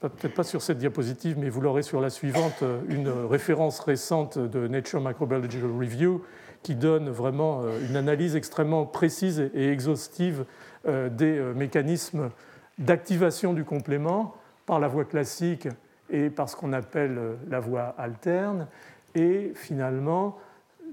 peut-être 0.00 0.34
pas 0.34 0.42
sur 0.42 0.62
cette 0.62 0.78
diapositive, 0.78 1.38
mais 1.38 1.48
vous 1.48 1.60
l'aurez 1.60 1.82
sur 1.82 2.00
la 2.00 2.10
suivante, 2.10 2.64
une 2.88 3.08
référence 3.08 3.80
récente 3.80 4.38
de 4.38 4.68
Nature 4.68 5.00
Microbiological 5.00 5.70
Review 5.70 6.22
qui 6.62 6.74
donne 6.74 7.10
vraiment 7.10 7.62
une 7.88 7.96
analyse 7.96 8.36
extrêmement 8.36 8.86
précise 8.86 9.50
et 9.54 9.70
exhaustive 9.70 10.44
des 10.86 11.40
mécanismes 11.54 12.30
d'activation 12.78 13.52
du 13.52 13.64
complément 13.64 14.34
par 14.64 14.80
la 14.80 14.88
voie 14.88 15.04
classique 15.04 15.68
et 16.10 16.30
par 16.30 16.48
ce 16.48 16.56
qu'on 16.56 16.72
appelle 16.72 17.18
la 17.50 17.60
voie 17.60 17.94
alterne. 17.98 18.66
Et 19.14 19.52
finalement, 19.54 20.38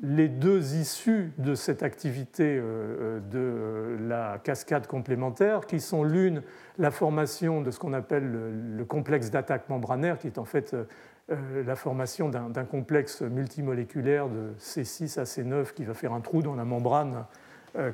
les 0.02 0.30
deux 0.30 0.76
issues 0.76 1.32
de 1.38 1.56
cette 1.56 1.84
activité 1.84 2.58
euh, 2.58 3.20
de 3.32 3.98
la 4.08 4.40
cascade 4.44 4.88
complémentaire, 4.88 5.66
qui 5.68 5.80
sont 5.80 6.04
l'une, 6.04 6.42
la 6.78 6.92
formation 6.92 7.62
de 7.62 7.72
ce 7.72 7.80
qu'on 7.80 7.94
appelle 7.94 8.32
le, 8.78 8.86
complexe 8.86 9.30
d'attaque 9.30 9.68
membranaire, 9.70 10.18
qui 10.18 10.28
est 10.28 10.38
en 10.38 10.46
fait 10.46 10.74
euh, 10.74 10.86
euh, 11.32 11.64
la 11.66 11.76
formation 11.76 12.30
d'un 12.30 12.64
complexe 12.64 13.22
multimoléculaire 13.22 14.30
de 14.30 14.54
C6 14.60 15.20
à 15.20 15.24
C9 15.24 15.74
qui 15.74 15.84
va 15.84 15.94
faire 15.94 16.14
un 16.14 16.22
trou 16.22 16.42
dans 16.42 16.56
la 16.56 16.66
membrane 16.66 17.26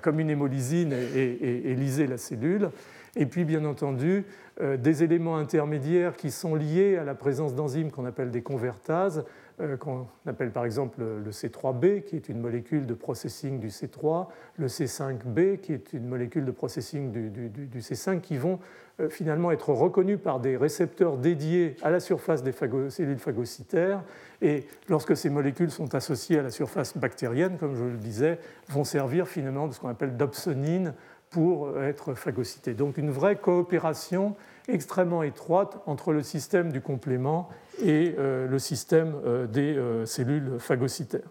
comme 0.01 0.21
une 0.21 0.29
hémolysine 0.29 0.93
et, 0.93 1.75
liser 1.75 2.07
la 2.07 2.15
cellule. 2.17 2.69
Et 3.17 3.25
puis, 3.25 3.43
bien 3.43 3.65
entendu, 3.65 4.23
des 4.61 5.03
éléments 5.03 5.35
intermédiaires 5.35 6.15
qui 6.15 6.31
sont 6.31 6.55
liés 6.55 6.95
à 6.95 7.03
la 7.03 7.13
présence 7.13 7.55
d'enzymes 7.55 7.91
qu'on 7.91 8.05
appelle 8.05 8.31
des 8.31 8.41
convertases, 8.41 9.19
euh, 9.19 9.44
qu'on 9.79 10.07
appelle 10.25 10.51
par 10.51 10.65
exemple 10.65 11.01
le 11.01 11.31
C3b, 11.31 12.03
qui 12.03 12.15
est 12.15 12.29
une 12.29 12.39
molécule 12.39 12.85
de 12.85 12.93
processing 12.93 13.59
du 13.59 13.69
C3, 13.69 14.27
le 14.57 14.67
C5b, 14.67 15.59
qui 15.59 15.73
est 15.73 15.93
une 15.93 16.07
molécule 16.07 16.45
de 16.45 16.51
processing 16.51 17.11
du, 17.11 17.79
C5, 17.79 18.19
qui 18.19 18.37
vont 18.37 18.59
euh, 18.99 19.09
finalement 19.09 19.51
être 19.51 19.69
reconnus 19.69 20.19
par 20.21 20.39
des 20.39 20.57
récepteurs 20.57 21.17
dédiés 21.17 21.75
à 21.83 21.89
la 21.89 21.99
surface 21.99 22.43
des 22.43 22.53
cellules 22.89 23.19
phagocytaires. 23.19 24.03
Et 24.41 24.65
lorsque 24.89 25.15
ces 25.15 25.29
molécules 25.29 25.71
sont 25.71 25.95
associées 25.95 26.39
à 26.39 26.43
la 26.43 26.51
surface 26.51 26.97
bactérienne, 26.97 27.57
comme 27.57 27.75
je 27.75 27.83
le 27.83 27.97
disais, 27.97 28.39
vont 28.69 28.83
servir 28.83 29.27
finalement 29.27 29.67
de 29.67 29.73
ce 29.73 29.79
qu'on 29.79 29.89
appelle 29.89 30.17
d'opsonine 30.17 30.93
pour 31.35 31.81
être 31.81 32.13
phagocytées. 32.13 32.75
Donc 32.75 32.97
une 32.97 33.11
vraie 33.11 33.35
coopération 33.35 34.37
extrêmement 34.69 35.21
étroite 35.21 35.81
entre 35.85 36.13
le 36.13 36.23
système 36.23 36.71
du 36.71 36.79
complément 36.79 37.49
et 37.83 38.15
euh, 38.17 38.47
le 38.47 38.57
système 38.57 39.15
euh, 39.25 39.45
des 39.45 39.75
euh, 39.75 40.05
cellules 40.05 40.53
phagocytaires. 40.59 41.27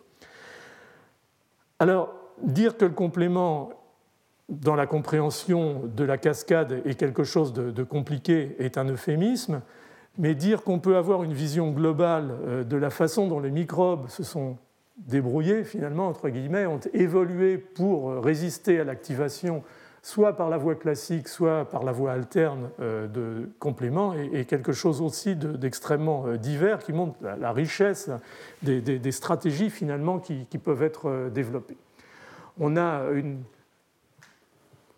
Alors, 1.78 2.14
dire 2.42 2.76
que 2.76 2.84
le 2.84 2.90
complément, 2.90 3.70
dans 4.50 4.74
la 4.74 4.86
compréhension 4.86 5.84
de 5.86 6.04
la 6.04 6.18
cascade, 6.18 6.82
est 6.84 6.96
quelque 6.96 7.24
chose 7.24 7.54
de, 7.54 7.82
compliqué 7.82 8.56
est 8.58 8.76
un 8.76 8.84
euphémisme, 8.84 9.62
mais 10.18 10.34
dire 10.34 10.64
qu'on 10.64 10.80
peut 10.80 10.98
avoir 10.98 11.24
une 11.24 11.32
vision 11.32 11.70
globale 11.70 12.66
de 12.68 12.76
la 12.76 12.90
façon 12.90 13.26
dont 13.26 13.40
les 13.40 13.50
microbes 13.50 14.10
se 14.10 14.22
sont 14.22 14.58
débrouillés, 14.98 15.64
finalement, 15.64 16.08
entre 16.08 16.28
guillemets, 16.28 16.66
ont 16.66 16.80
évolué 16.92 17.56
pour 17.56 18.22
résister 18.22 18.78
à 18.78 18.84
l'activation 18.84 19.64
soit 20.04 20.34
par 20.36 20.50
la 20.50 20.58
voie 20.58 20.74
classique, 20.74 21.28
soit 21.28 21.64
par 21.64 21.82
la 21.82 21.90
voie 21.90 22.12
alterne 22.12 22.68
euh, 22.78 23.06
de 23.06 23.48
complément, 23.58 24.12
et 24.12 24.44
quelque 24.44 24.72
chose 24.72 25.00
aussi 25.00 25.34
d'extrêmement 25.34 26.26
euh, 26.26 26.36
divers 26.36 26.80
qui 26.80 26.92
montre 26.92 27.16
la 27.22 27.52
richesse 27.52 28.10
des, 28.62 29.12
stratégies 29.12 29.70
finalement 29.70 30.18
qui, 30.18 30.44
peuvent 30.62 30.82
être 30.82 31.08
euh, 31.08 31.30
développées. 31.30 31.78
On 32.60 32.76
a 32.76 33.00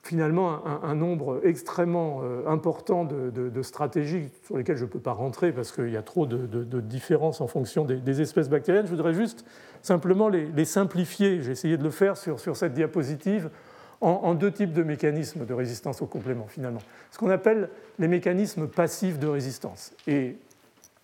finalement 0.02 0.66
un, 0.82 0.94
nombre 0.96 1.40
extrêmement 1.44 2.20
important 2.46 3.04
de, 3.04 3.62
stratégies 3.62 4.28
sur 4.42 4.58
lesquelles 4.58 4.76
je 4.76 4.84
ne 4.84 4.90
peux 4.90 5.00
pas 5.00 5.12
rentrer 5.12 5.52
parce 5.52 5.72
qu'il 5.72 5.88
y 5.88 5.96
a 5.96 6.02
trop 6.02 6.26
de, 6.26 6.80
différences 6.80 7.40
en 7.40 7.46
fonction 7.46 7.86
des, 7.86 8.20
espèces 8.20 8.50
bactériennes. 8.50 8.84
Je 8.86 8.90
voudrais 8.90 9.14
juste 9.14 9.46
simplement 9.80 10.28
les, 10.28 10.64
simplifier. 10.66 11.40
J'ai 11.42 11.52
essayé 11.52 11.78
de 11.78 11.82
le 11.82 11.90
faire 11.90 12.18
sur 12.18 12.56
cette 12.56 12.74
diapositive 12.74 13.50
en, 14.00 14.34
deux 14.34 14.52
types 14.52 14.72
de 14.72 14.82
mécanismes 14.82 15.46
de 15.46 15.54
résistance 15.54 16.02
au 16.02 16.06
complément, 16.06 16.46
finalement. 16.46 16.82
Ce 17.10 17.18
qu'on 17.18 17.30
appelle 17.30 17.70
les 17.98 18.08
mécanismes 18.08 18.68
passifs 18.68 19.18
de 19.18 19.26
résistance. 19.26 19.92
Et 20.06 20.36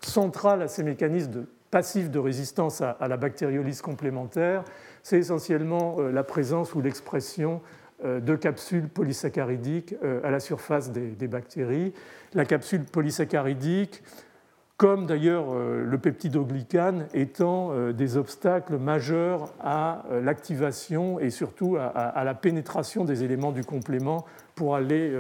central 0.01 0.63
à 0.63 0.69
ces 0.69 0.83
mécanismes 0.83 1.47
passifs 1.71 2.11
de 2.11 2.19
résistance 2.19 2.83
à, 2.83 2.97
la 3.09 3.17
bactériolyse 3.17 3.81
complémentaire, 3.81 4.65
c'est 5.03 5.19
essentiellement 5.19 5.97
euh, 5.99 6.13
la 6.13 6.23
présence 6.23 6.75
ou 6.75 6.83
l'expression 6.83 7.63
euh, 8.05 8.21
de 8.21 8.37
capsules 8.37 8.89
polysaccharidiques 8.89 9.95
euh, 10.05 10.21
à 10.23 10.31
la 10.31 10.39
surface 10.39 10.91
des 10.91 11.29
bactéries. 11.29 11.95
La 12.35 12.45
capsule 12.45 12.85
polysaccharidique 12.85 14.03
comme 14.83 15.07
d'ailleurs 15.07 15.45
euh, 15.53 15.85
le 15.85 15.97
peptidoglycane 15.97 17.07
étant 17.15 17.71
euh, 17.71 17.93
des 17.93 18.17
obstacles 18.17 18.79
majeurs 18.79 19.55
à 19.61 20.03
euh, 20.11 20.21
l'activation 20.21 21.21
et 21.21 21.31
surtout 21.31 21.77
à 21.77 22.25
la 22.25 22.35
pénétration 22.35 23.05
des 23.05 23.23
éléments 23.23 23.53
du 23.53 23.63
complément 23.63 24.25
pour 24.57 24.75
aller 24.75 25.17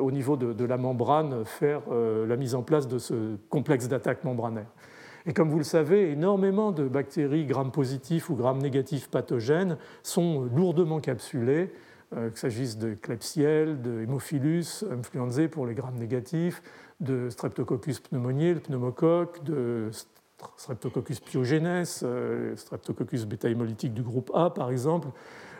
au 0.00 0.10
niveau 0.10 0.36
de 0.36 0.64
la 0.64 0.76
membrane 0.76 1.44
faire 1.44 1.82
la 1.90 2.36
mise 2.36 2.54
en 2.54 2.62
place 2.62 2.86
de 2.86 2.98
ce 2.98 3.36
complexe 3.48 3.88
d'attaque 3.88 4.24
membranaire. 4.24 4.66
Et 5.26 5.32
comme 5.32 5.48
vous 5.48 5.58
le 5.58 5.64
savez, 5.64 6.10
énormément 6.10 6.70
de 6.70 6.86
bactéries 6.86 7.46
gram-positifs 7.46 8.28
ou 8.28 8.36
gram-négatifs 8.36 9.08
pathogènes 9.08 9.78
sont 10.02 10.48
lourdement 10.54 11.00
capsulées, 11.00 11.72
qu'il 12.10 12.36
s'agisse 12.36 12.78
de 12.78 12.94
Klebsiella, 12.94 13.74
de 13.74 14.02
Haemophilus 14.02 14.84
influenzae 14.90 15.48
pour 15.48 15.66
les 15.66 15.74
gram-négatifs, 15.74 16.62
de 17.00 17.30
Streptococcus 17.30 18.00
pneumoniae, 18.00 18.54
le 18.54 18.60
pneumocoque, 18.60 19.42
de 19.44 19.90
Streptococcus 20.56 21.20
pyogenes, 21.20 21.84
euh, 22.02 22.56
Streptococcus 22.56 23.26
bêta-hémolytique 23.26 23.94
du 23.94 24.02
groupe 24.02 24.30
A 24.34 24.50
par 24.50 24.70
exemple. 24.70 25.08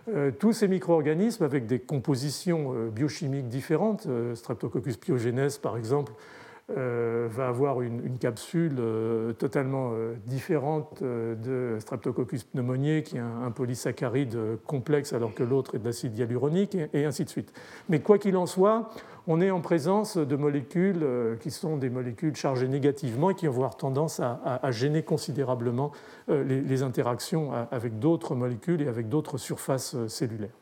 Euh, 0.09 0.31
tous 0.31 0.53
ces 0.53 0.69
micro-organismes 0.69 1.45
avec 1.45 1.67
des 1.67 1.81
compositions 1.81 2.73
euh, 2.75 2.89
biochimiques 2.89 3.49
différentes, 3.49 4.07
Streptococcus 4.35 4.97
pyogenes 4.97 5.51
par 5.63 5.77
exemple, 5.77 6.13
va 6.75 7.49
avoir 7.49 7.81
une, 7.83 8.19
capsule 8.19 8.77
euh, 8.79 9.33
totalement 9.33 9.93
euh, 9.93 10.15
différente 10.27 11.03
de 11.03 11.77
Streptococcus 11.79 12.45
pneumoniae, 12.45 13.03
qui 13.03 13.17
est 13.17 13.21
un, 13.21 13.51
polysaccharide 13.51 14.37
complexe 14.67 15.13
alors 15.13 15.35
que 15.35 15.43
l'autre 15.43 15.77
est 15.77 15.79
de 15.79 15.85
l'acide 15.85 16.17
hyaluronique, 16.19 16.77
et, 16.93 17.05
ainsi 17.05 17.25
de 17.25 17.31
suite. 17.31 17.53
Mais 17.89 18.01
quoi 18.01 18.19
qu'il 18.19 18.37
en 18.37 18.47
soit, 18.47 18.91
on 19.27 19.41
est 19.41 19.51
en 19.51 19.61
présence 19.61 20.17
de 20.17 20.37
molécules 20.37 21.07
qui 21.41 21.51
sont 21.51 21.77
des 21.77 21.91
molécules 21.91 22.35
chargées 22.37 22.69
négativement 22.69 23.31
et 23.31 23.35
qui 23.35 23.47
vont 23.47 23.55
avoir 23.55 23.77
tendance 23.77 24.21
à, 24.21 24.71
gêner 24.71 25.03
considérablement 25.03 25.93
les 26.29 26.83
interactions 26.83 27.53
avec 27.71 27.99
d'autres 27.99 28.35
molécules 28.35 28.81
et 28.83 28.89
avec 28.89 29.09
d'autres 29.09 29.37
surfaces 29.37 29.97
cellulaires. 30.07 30.57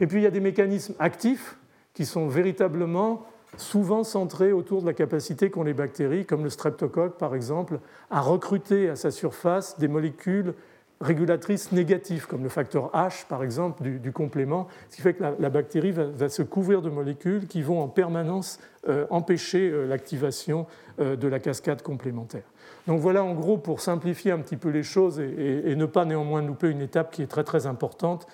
Et 0.00 0.06
puis 0.06 0.18
il 0.20 0.24
y 0.24 0.26
a 0.26 0.32
des 0.32 0.40
mécanismes 0.40 0.94
actifs 0.98 1.58
qui 1.94 2.06
sont 2.06 2.26
véritablement 2.26 3.24
souvent 3.56 4.04
centré 4.04 4.52
autour 4.52 4.80
de 4.82 4.86
la 4.86 4.94
capacité 4.94 5.50
qu'ont 5.50 5.62
les 5.62 5.74
bactéries, 5.74 6.26
comme 6.26 6.44
le 6.44 6.50
streptocoque 6.50 7.18
par 7.18 7.34
exemple, 7.34 7.80
à 8.10 8.20
recruter 8.20 8.88
à 8.88 8.96
sa 8.96 9.10
surface 9.10 9.78
des 9.78 9.88
molécules 9.88 10.54
régulatrices 11.02 11.72
négatives, 11.72 12.26
comme 12.26 12.42
le 12.42 12.48
facteur 12.48 12.90
H 12.94 13.26
par 13.26 13.42
exemple 13.42 13.82
du, 13.82 14.12
complément, 14.12 14.68
ce 14.88 14.96
qui 14.96 15.02
fait 15.02 15.14
que 15.14 15.24
la, 15.38 15.50
bactérie 15.50 15.90
va, 15.90 16.28
se 16.28 16.42
couvrir 16.42 16.80
de 16.80 16.90
molécules 16.90 17.46
qui 17.46 17.62
vont 17.62 17.82
en 17.82 17.88
permanence 17.88 18.60
euh, 18.88 19.06
empêcher 19.10 19.68
euh, 19.70 19.86
l'activation 19.86 20.66
euh, 21.00 21.16
de 21.16 21.28
la 21.28 21.40
cascade 21.40 21.82
complémentaire. 21.82 22.44
Donc 22.86 23.00
voilà 23.00 23.24
en 23.24 23.34
gros 23.34 23.58
pour 23.58 23.80
simplifier 23.80 24.30
un 24.30 24.38
petit 24.38 24.56
peu 24.56 24.70
les 24.70 24.82
choses 24.82 25.20
et, 25.20 25.74
ne 25.74 25.86
pas 25.86 26.04
néanmoins 26.04 26.42
louper 26.42 26.70
une 26.70 26.80
étape 26.80 27.12
qui 27.12 27.22
est 27.22 27.26
très 27.26 27.44
très 27.44 27.66
importante, 27.66 28.26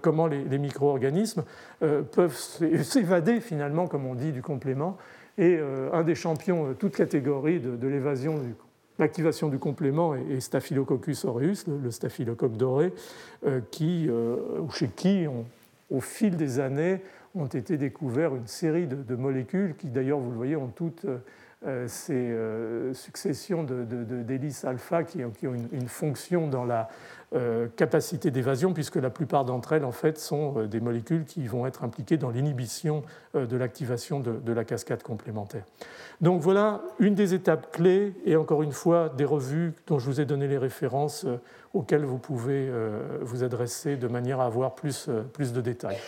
comment 0.00 0.26
les, 0.26 0.58
micro-organismes 0.58 1.44
euh, 1.82 2.02
peuvent 2.02 2.36
s'évader 2.82 3.40
finalement, 3.40 3.86
comme 3.86 4.06
on 4.06 4.14
dit, 4.14 4.32
du 4.32 4.42
complément. 4.42 4.96
Et 5.38 5.56
euh, 5.58 5.90
un 5.92 6.02
des 6.02 6.14
champions, 6.14 6.74
toute 6.74 6.96
catégorie 6.96 7.60
de, 7.60 7.86
l'évasion, 7.86 8.40
l'activation 8.98 9.48
du 9.48 9.58
complément 9.58 10.14
est, 10.14 10.40
Staphylococcus 10.40 11.24
aureus, 11.24 11.66
le, 11.66 11.90
staphylocoque 11.90 12.56
doré, 12.56 12.92
qui, 13.70 14.08
chez 14.72 14.88
qui, 14.88 15.26
au 15.90 16.00
fil 16.00 16.36
des 16.36 16.58
années, 16.58 17.02
ont 17.34 17.46
été 17.46 17.76
découverts 17.76 18.34
une 18.34 18.46
série 18.46 18.86
de, 18.86 19.14
molécules 19.14 19.74
qui, 19.76 19.88
d'ailleurs, 19.88 20.18
vous 20.18 20.30
le 20.30 20.36
voyez, 20.36 20.56
ont 20.56 20.72
toutes 20.74 21.06
ces 21.86 22.36
successions 22.92 23.64
d'hélices 23.64 24.64
alpha 24.64 25.04
qui, 25.04 25.24
ont 25.24 25.32
une, 25.72 25.88
fonction 25.88 26.48
dans 26.48 26.64
la 26.64 26.88
euh, 27.34 27.66
capacité 27.74 28.30
d'évasion, 28.30 28.72
puisque 28.72 28.94
la 28.96 29.10
plupart 29.10 29.44
d'entre 29.44 29.72
elles, 29.72 29.84
en 29.84 29.90
fait, 29.90 30.16
sont 30.16 30.58
euh, 30.58 30.66
des 30.68 30.78
molécules 30.78 31.24
qui 31.24 31.44
vont 31.48 31.66
être 31.66 31.82
impliquées 31.82 32.18
dans 32.18 32.30
l'inhibition 32.30 33.02
euh, 33.34 33.46
de 33.46 33.56
l'activation 33.56 34.20
de, 34.20 34.52
la 34.52 34.64
cascade 34.64 35.02
complémentaire. 35.02 35.64
Donc 36.20 36.40
voilà 36.40 36.82
une 37.00 37.16
des 37.16 37.34
étapes 37.34 37.72
clés, 37.72 38.14
et 38.24 38.36
encore 38.36 38.62
une 38.62 38.70
fois, 38.70 39.08
des 39.08 39.24
revues 39.24 39.72
dont 39.88 39.98
je 39.98 40.06
vous 40.06 40.20
ai 40.20 40.24
donné 40.24 40.46
les 40.46 40.56
références 40.56 41.26
auxquelles 41.74 42.04
vous 42.04 42.18
pouvez 42.18 42.70
vous 43.20 43.42
adresser 43.42 43.96
de 43.96 44.08
manière 44.08 44.40
à 44.40 44.46
avoir 44.46 44.74
plus, 44.74 45.10
plus 45.34 45.52
de 45.52 45.60
détails. 45.60 45.98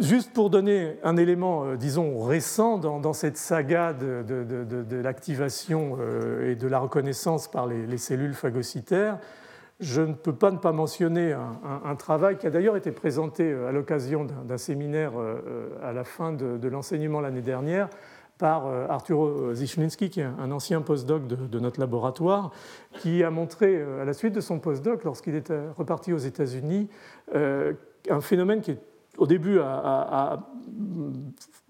Juste 0.00 0.32
pour 0.32 0.48
donner 0.48 0.96
un 1.02 1.18
élément, 1.18 1.64
euh, 1.64 1.76
disons, 1.76 2.22
récent 2.22 2.78
dans, 2.78 3.12
cette 3.12 3.36
saga 3.36 3.92
de, 3.92 4.96
l'activation 5.02 5.98
euh, 6.00 6.50
et 6.50 6.54
de 6.54 6.66
la 6.66 6.78
reconnaissance 6.78 7.48
par 7.48 7.66
les, 7.66 7.98
cellules 7.98 8.32
phagocytaires, 8.32 9.18
je 9.78 10.00
ne 10.00 10.14
peux 10.14 10.34
pas 10.34 10.50
ne 10.52 10.56
pas 10.56 10.72
mentionner 10.72 11.34
un, 11.84 11.94
travail 11.96 12.38
qui 12.38 12.46
a 12.46 12.50
d'ailleurs 12.50 12.76
été 12.76 12.92
présenté 12.92 13.52
euh, 13.52 13.68
à 13.68 13.72
l'occasion 13.72 14.24
d'un 14.24 14.56
séminaire 14.56 15.12
à 15.82 15.92
la 15.92 16.04
fin 16.04 16.32
de, 16.32 16.68
l'enseignement 16.68 17.20
l'année 17.20 17.42
dernière 17.42 17.90
par 18.38 18.66
Arturo 18.88 19.52
Zichlinski, 19.52 20.08
qui 20.08 20.20
est 20.20 20.24
un 20.24 20.50
ancien 20.50 20.80
postdoc 20.80 21.26
de, 21.26 21.58
notre 21.58 21.78
laboratoire, 21.78 22.52
qui 22.94 23.22
a 23.22 23.30
montré, 23.30 23.84
à 24.00 24.06
la 24.06 24.14
suite 24.14 24.34
de 24.34 24.40
son 24.40 24.60
postdoc, 24.60 25.04
lorsqu'il 25.04 25.34
est 25.34 25.52
reparti 25.76 26.14
aux 26.14 26.18
États-Unis, 26.18 26.88
un 27.34 28.20
phénomène 28.22 28.62
qui 28.62 28.70
est 28.70 28.89
au 29.20 29.26
début, 29.26 29.60
à, 29.60 30.48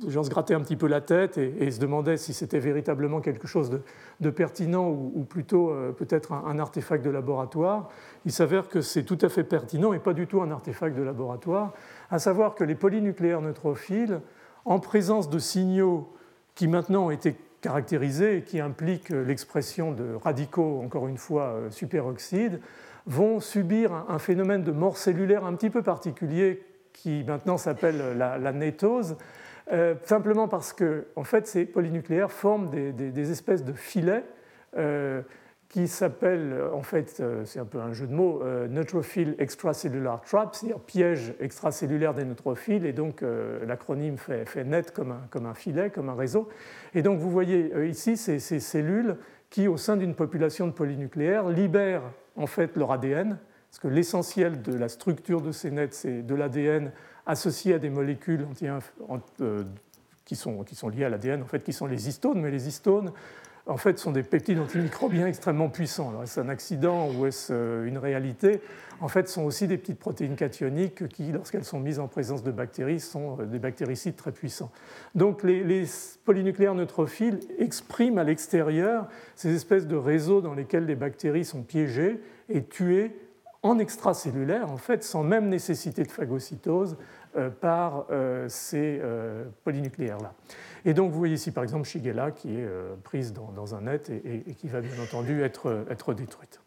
se 0.08 0.30
grattait 0.30 0.54
un 0.54 0.60
petit 0.60 0.76
peu 0.76 0.86
la 0.86 1.00
tête 1.00 1.36
et, 1.36 1.70
se 1.70 1.80
demandait 1.80 2.16
si 2.16 2.32
c'était 2.32 2.60
véritablement 2.60 3.20
quelque 3.20 3.48
chose 3.48 3.82
de, 4.20 4.30
pertinent 4.30 4.88
ou, 4.88 5.26
plutôt 5.28 5.70
euh, 5.70 5.90
peut-être 5.90 6.32
un, 6.32 6.58
artefact 6.60 7.04
de 7.04 7.10
laboratoire. 7.10 7.88
Il 8.24 8.30
s'avère 8.30 8.68
que 8.68 8.80
c'est 8.80 9.02
tout 9.02 9.18
à 9.20 9.28
fait 9.28 9.42
pertinent 9.42 9.92
et 9.92 9.98
pas 9.98 10.14
du 10.14 10.28
tout 10.28 10.40
un 10.40 10.50
artefact 10.52 10.96
de 10.96 11.02
laboratoire, 11.02 11.72
à 12.10 12.20
savoir 12.20 12.54
que 12.54 12.62
les 12.62 12.76
polynucléaires 12.76 13.42
neutrophiles, 13.42 14.20
en 14.64 14.78
présence 14.78 15.28
de 15.28 15.40
signaux 15.40 16.08
qui 16.54 16.68
maintenant 16.68 17.06
ont 17.06 17.10
été 17.10 17.34
caractérisés 17.62 18.38
et 18.38 18.42
qui 18.42 18.60
impliquent 18.60 19.10
l'expression 19.10 19.90
de 19.90 20.14
radicaux, 20.22 20.80
encore 20.84 21.08
une 21.08 21.18
fois, 21.18 21.46
euh, 21.46 21.70
superoxydes, 21.70 22.60
vont 23.06 23.40
subir 23.40 24.04
un 24.08 24.20
phénomène 24.20 24.62
de 24.62 24.70
mort 24.70 24.96
cellulaire 24.96 25.44
un 25.44 25.54
petit 25.54 25.70
peu 25.70 25.82
particulier 25.82 26.62
qui 27.02 27.24
maintenant 27.24 27.56
s'appelle 27.56 28.18
la, 28.18 28.36
la, 28.36 28.52
nétose, 28.52 29.16
euh, 29.72 29.94
simplement 30.04 30.48
parce 30.48 30.74
que 30.74 31.06
en 31.16 31.24
fait, 31.24 31.46
ces 31.46 31.64
polynucléaires 31.64 32.30
forment 32.30 32.68
des, 32.70 33.30
espèces 33.30 33.64
de 33.64 33.72
filets 33.72 34.24
euh, 34.76 35.22
qui 35.70 35.88
s'appellent, 35.88 36.60
en 36.74 36.82
fait, 36.82 37.16
euh, 37.20 37.44
c'est 37.46 37.58
un 37.58 37.64
peu 37.64 37.80
un 37.80 37.94
jeu 37.94 38.06
de 38.06 38.12
mots, 38.12 38.42
neutrophile 38.68 39.34
extracellular 39.38 40.20
trap, 40.20 40.54
c'est-à-dire 40.54 40.78
piège 40.80 41.32
extracellulaire 41.40 42.12
des 42.12 42.24
neutrophiles, 42.24 42.84
et 42.84 42.92
donc 42.92 43.24
l'acronyme 43.66 44.18
fait, 44.18 44.44
fait, 44.44 44.64
net 44.64 44.90
comme 44.90 45.12
un, 45.12 45.22
comme 45.30 45.46
un, 45.46 45.54
filet, 45.54 45.88
comme 45.88 46.10
un 46.10 46.14
réseau. 46.14 46.50
Et 46.94 47.00
donc 47.00 47.18
vous 47.18 47.30
voyez 47.30 47.72
ici 47.88 48.18
ces, 48.18 48.38
ces 48.40 48.60
cellules 48.60 49.16
qui, 49.48 49.68
au 49.68 49.78
sein 49.78 49.96
d'une 49.96 50.14
population 50.14 50.66
de 50.66 50.72
polynucléaires, 50.72 51.48
libèrent 51.48 52.12
en 52.36 52.46
fait 52.46 52.76
leur 52.76 52.92
ADN, 52.92 53.38
parce 53.70 53.78
que 53.78 53.88
l'essentiel 53.88 54.62
de 54.62 54.74
la 54.74 54.88
structure 54.88 55.40
de 55.40 55.52
ces 55.52 55.70
nets, 55.70 55.94
c'est 55.94 56.22
de 56.22 56.34
l'ADN 56.34 56.90
associé 57.24 57.74
à 57.74 57.78
des 57.78 57.88
molécules 57.88 58.44
euh, 59.40 59.64
qui, 60.24 60.34
sont, 60.34 60.64
qui 60.64 60.76
liées 60.90 61.04
à 61.04 61.08
l'ADN, 61.08 61.42
en 61.42 61.46
fait, 61.46 61.62
qui 61.62 61.72
sont 61.72 61.86
les 61.86 62.08
histones, 62.08 62.40
mais 62.40 62.50
les 62.50 62.66
histones, 62.66 63.12
en 63.66 63.76
fait, 63.76 64.00
sont 64.00 64.10
des 64.10 64.24
peptides 64.24 64.58
antimicrobiens 64.58 65.28
extrêmement 65.28 65.68
puissants. 65.68 66.08
Alors, 66.08 66.24
est-ce 66.24 66.40
un 66.40 66.48
accident 66.48 67.12
ou 67.12 67.26
est-ce 67.26 67.52
euh, 67.52 67.86
une 67.86 67.98
réalité? 67.98 68.60
En 69.00 69.06
fait, 69.06 69.28
sont 69.28 69.44
aussi 69.44 69.68
des 69.68 69.78
petites 69.78 70.00
protéines 70.00 70.34
cationiques 70.34 71.06
qui, 71.06 71.30
lorsqu'elles 71.30 71.64
sont 71.64 71.78
mises 71.78 72.00
en 72.00 72.08
présence 72.08 72.42
de 72.42 72.50
bactéries, 72.50 72.98
sont 72.98 73.38
euh, 73.38 73.44
des 73.44 73.60
bactéricides 73.60 74.16
très 74.16 74.32
puissants. 74.32 74.72
Donc, 75.14 75.44
les 75.44 75.84
polynucléaires 76.24 76.74
neutrophiles 76.74 77.38
expriment 77.60 78.18
à 78.18 78.24
l'extérieur 78.24 79.06
ces 79.36 79.54
espèces 79.54 79.86
de 79.86 79.96
réseaux 79.96 80.40
dans 80.40 80.54
lesquels 80.54 80.86
les 80.86 80.96
bactéries 80.96 81.44
sont 81.44 81.62
piégées 81.62 82.20
et 82.48 82.64
tuées 82.64 83.14
en 83.62 83.78
extracellulaire, 83.78 84.70
en 84.70 84.76
fait, 84.76 85.04
sans 85.04 85.22
même 85.22 85.48
nécessité 85.48 86.02
de 86.02 86.10
phagocytose 86.10 86.96
euh, 87.36 87.50
par 87.50 88.06
euh, 88.10 88.48
ces 88.48 88.98
euh, 89.02 89.44
polynucléaires-là. 89.64 90.32
Et 90.84 90.94
donc, 90.94 91.12
vous 91.12 91.18
voyez 91.18 91.34
ici, 91.34 91.50
par 91.50 91.62
exemple, 91.62 91.86
Shigella 91.86 92.30
qui 92.30 92.56
est 92.56 92.68
prise 93.04 93.34
dans, 93.34 93.74
un 93.74 93.82
net 93.82 94.08
et, 94.08 94.54
qui 94.54 94.68
va 94.68 94.80
bien 94.80 94.98
entendu 95.02 95.42
être, 95.42 95.84
être 95.90 96.14
détruite. 96.14 96.60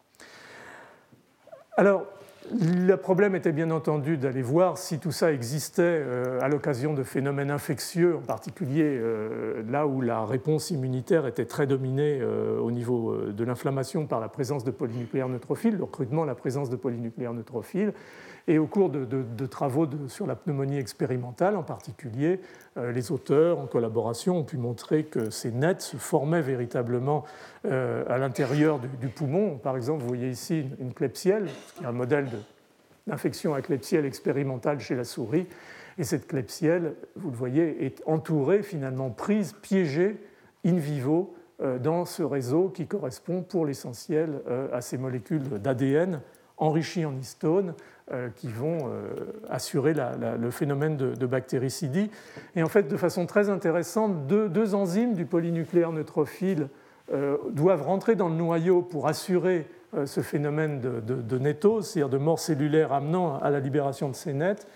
Alors, 1.76 2.06
le 2.52 2.96
problème 2.96 3.34
était 3.34 3.52
bien 3.52 3.70
entendu 3.70 4.18
d'aller 4.18 4.42
voir 4.42 4.76
si 4.76 4.98
tout 4.98 5.12
ça 5.12 5.32
existait 5.32 5.82
euh, 5.82 6.38
à 6.42 6.48
l'occasion 6.48 6.92
de 6.92 7.02
phénomènes 7.02 7.50
infectieux, 7.50 8.16
en 8.16 8.20
particulier 8.20 8.84
euh, 8.84 9.62
là 9.68 9.86
où 9.86 10.02
la 10.02 10.24
réponse 10.24 10.70
immunitaire 10.70 11.26
était 11.26 11.46
très 11.46 11.66
dominée 11.66 12.18
euh, 12.20 12.58
au 12.60 12.70
niveau 12.70 13.16
de 13.16 13.44
l'inflammation 13.44 14.06
par 14.06 14.20
la 14.20 14.28
présence 14.28 14.62
de 14.62 14.70
polynucléaires 14.70 15.28
neutrophiles, 15.28 15.76
le 15.76 15.84
recrutement, 15.84 16.24
la 16.24 16.34
présence 16.34 16.68
de 16.68 16.76
polynucléaires 16.76 17.32
neutrophiles. 17.32 17.92
Et 18.46 18.58
au 18.58 18.66
cours 18.66 18.90
de, 18.90 19.46
travaux 19.46 19.88
sur 20.08 20.26
la 20.26 20.36
pneumonie 20.36 20.76
expérimentale, 20.76 21.56
en 21.56 21.62
particulier, 21.62 22.40
les 22.76 23.10
auteurs, 23.10 23.58
en 23.58 23.66
collaboration, 23.66 24.38
ont 24.38 24.44
pu 24.44 24.58
montrer 24.58 25.04
que 25.04 25.30
ces 25.30 25.50
nets 25.50 25.80
se 25.80 25.96
formaient 25.96 26.42
véritablement 26.42 27.24
à 27.64 28.18
l'intérieur 28.18 28.80
du, 29.00 29.08
poumon. 29.08 29.56
Par 29.56 29.78
exemple, 29.78 30.02
vous 30.02 30.08
voyez 30.08 30.28
ici 30.28 30.66
une, 30.78 30.92
Klebsielle, 30.92 31.46
qui 31.76 31.84
est 31.84 31.86
un 31.86 31.92
modèle 31.92 32.28
d'infection 33.06 33.54
à 33.54 33.62
Klebsielle 33.62 34.04
expérimentale 34.04 34.78
chez 34.78 34.94
la 34.94 35.04
souris. 35.04 35.46
Et 35.98 36.04
cette 36.04 36.26
Klebsielle, 36.26 36.94
vous 37.16 37.30
le 37.30 37.36
voyez, 37.36 37.86
est 37.86 38.02
entourée, 38.06 38.62
finalement 38.62 39.10
prise, 39.10 39.54
piégée 39.54 40.18
in 40.64 40.76
vivo 40.76 41.34
euh, 41.62 41.78
dans 41.78 42.04
ce 42.04 42.22
réseau 42.22 42.68
qui 42.68 42.86
correspond 42.86 43.42
pour 43.42 43.66
l'essentiel 43.66 44.40
euh, 44.48 44.68
à 44.72 44.80
ces 44.80 44.98
molécules 44.98 45.48
d'ADN 45.60 46.20
enrichies 46.56 47.04
en 47.04 47.16
histones 47.16 47.70
euh, 47.70 47.93
qui 48.36 48.48
vont 48.48 48.90
assurer 49.48 49.94
le 49.94 50.50
phénomène 50.50 50.96
de, 50.96 51.26
bactéricidie. 51.26 52.10
Et 52.54 52.62
en 52.62 52.68
fait, 52.68 52.88
de 52.88 52.96
façon 52.96 53.26
très 53.26 53.48
intéressante, 53.48 54.26
deux, 54.26 54.74
enzymes 54.74 55.14
du 55.14 55.24
polynucléaire 55.24 55.92
neutrophile 55.92 56.68
doivent 57.50 57.82
rentrer 57.82 58.14
dans 58.14 58.28
le 58.28 58.34
noyau 58.34 58.82
pour 58.82 59.08
assurer 59.08 59.66
ce 60.04 60.20
phénomène 60.20 60.80
de, 60.80 61.00
de, 61.00 61.82
c'est-à-dire 61.82 62.08
de 62.08 62.18
mort 62.18 62.38
cellulaire 62.38 62.92
amenant 62.92 63.38
à 63.38 63.50
la 63.50 63.60
libération 63.60 64.08
de 64.08 64.14
ces 64.14 64.34
nets. 64.34 64.66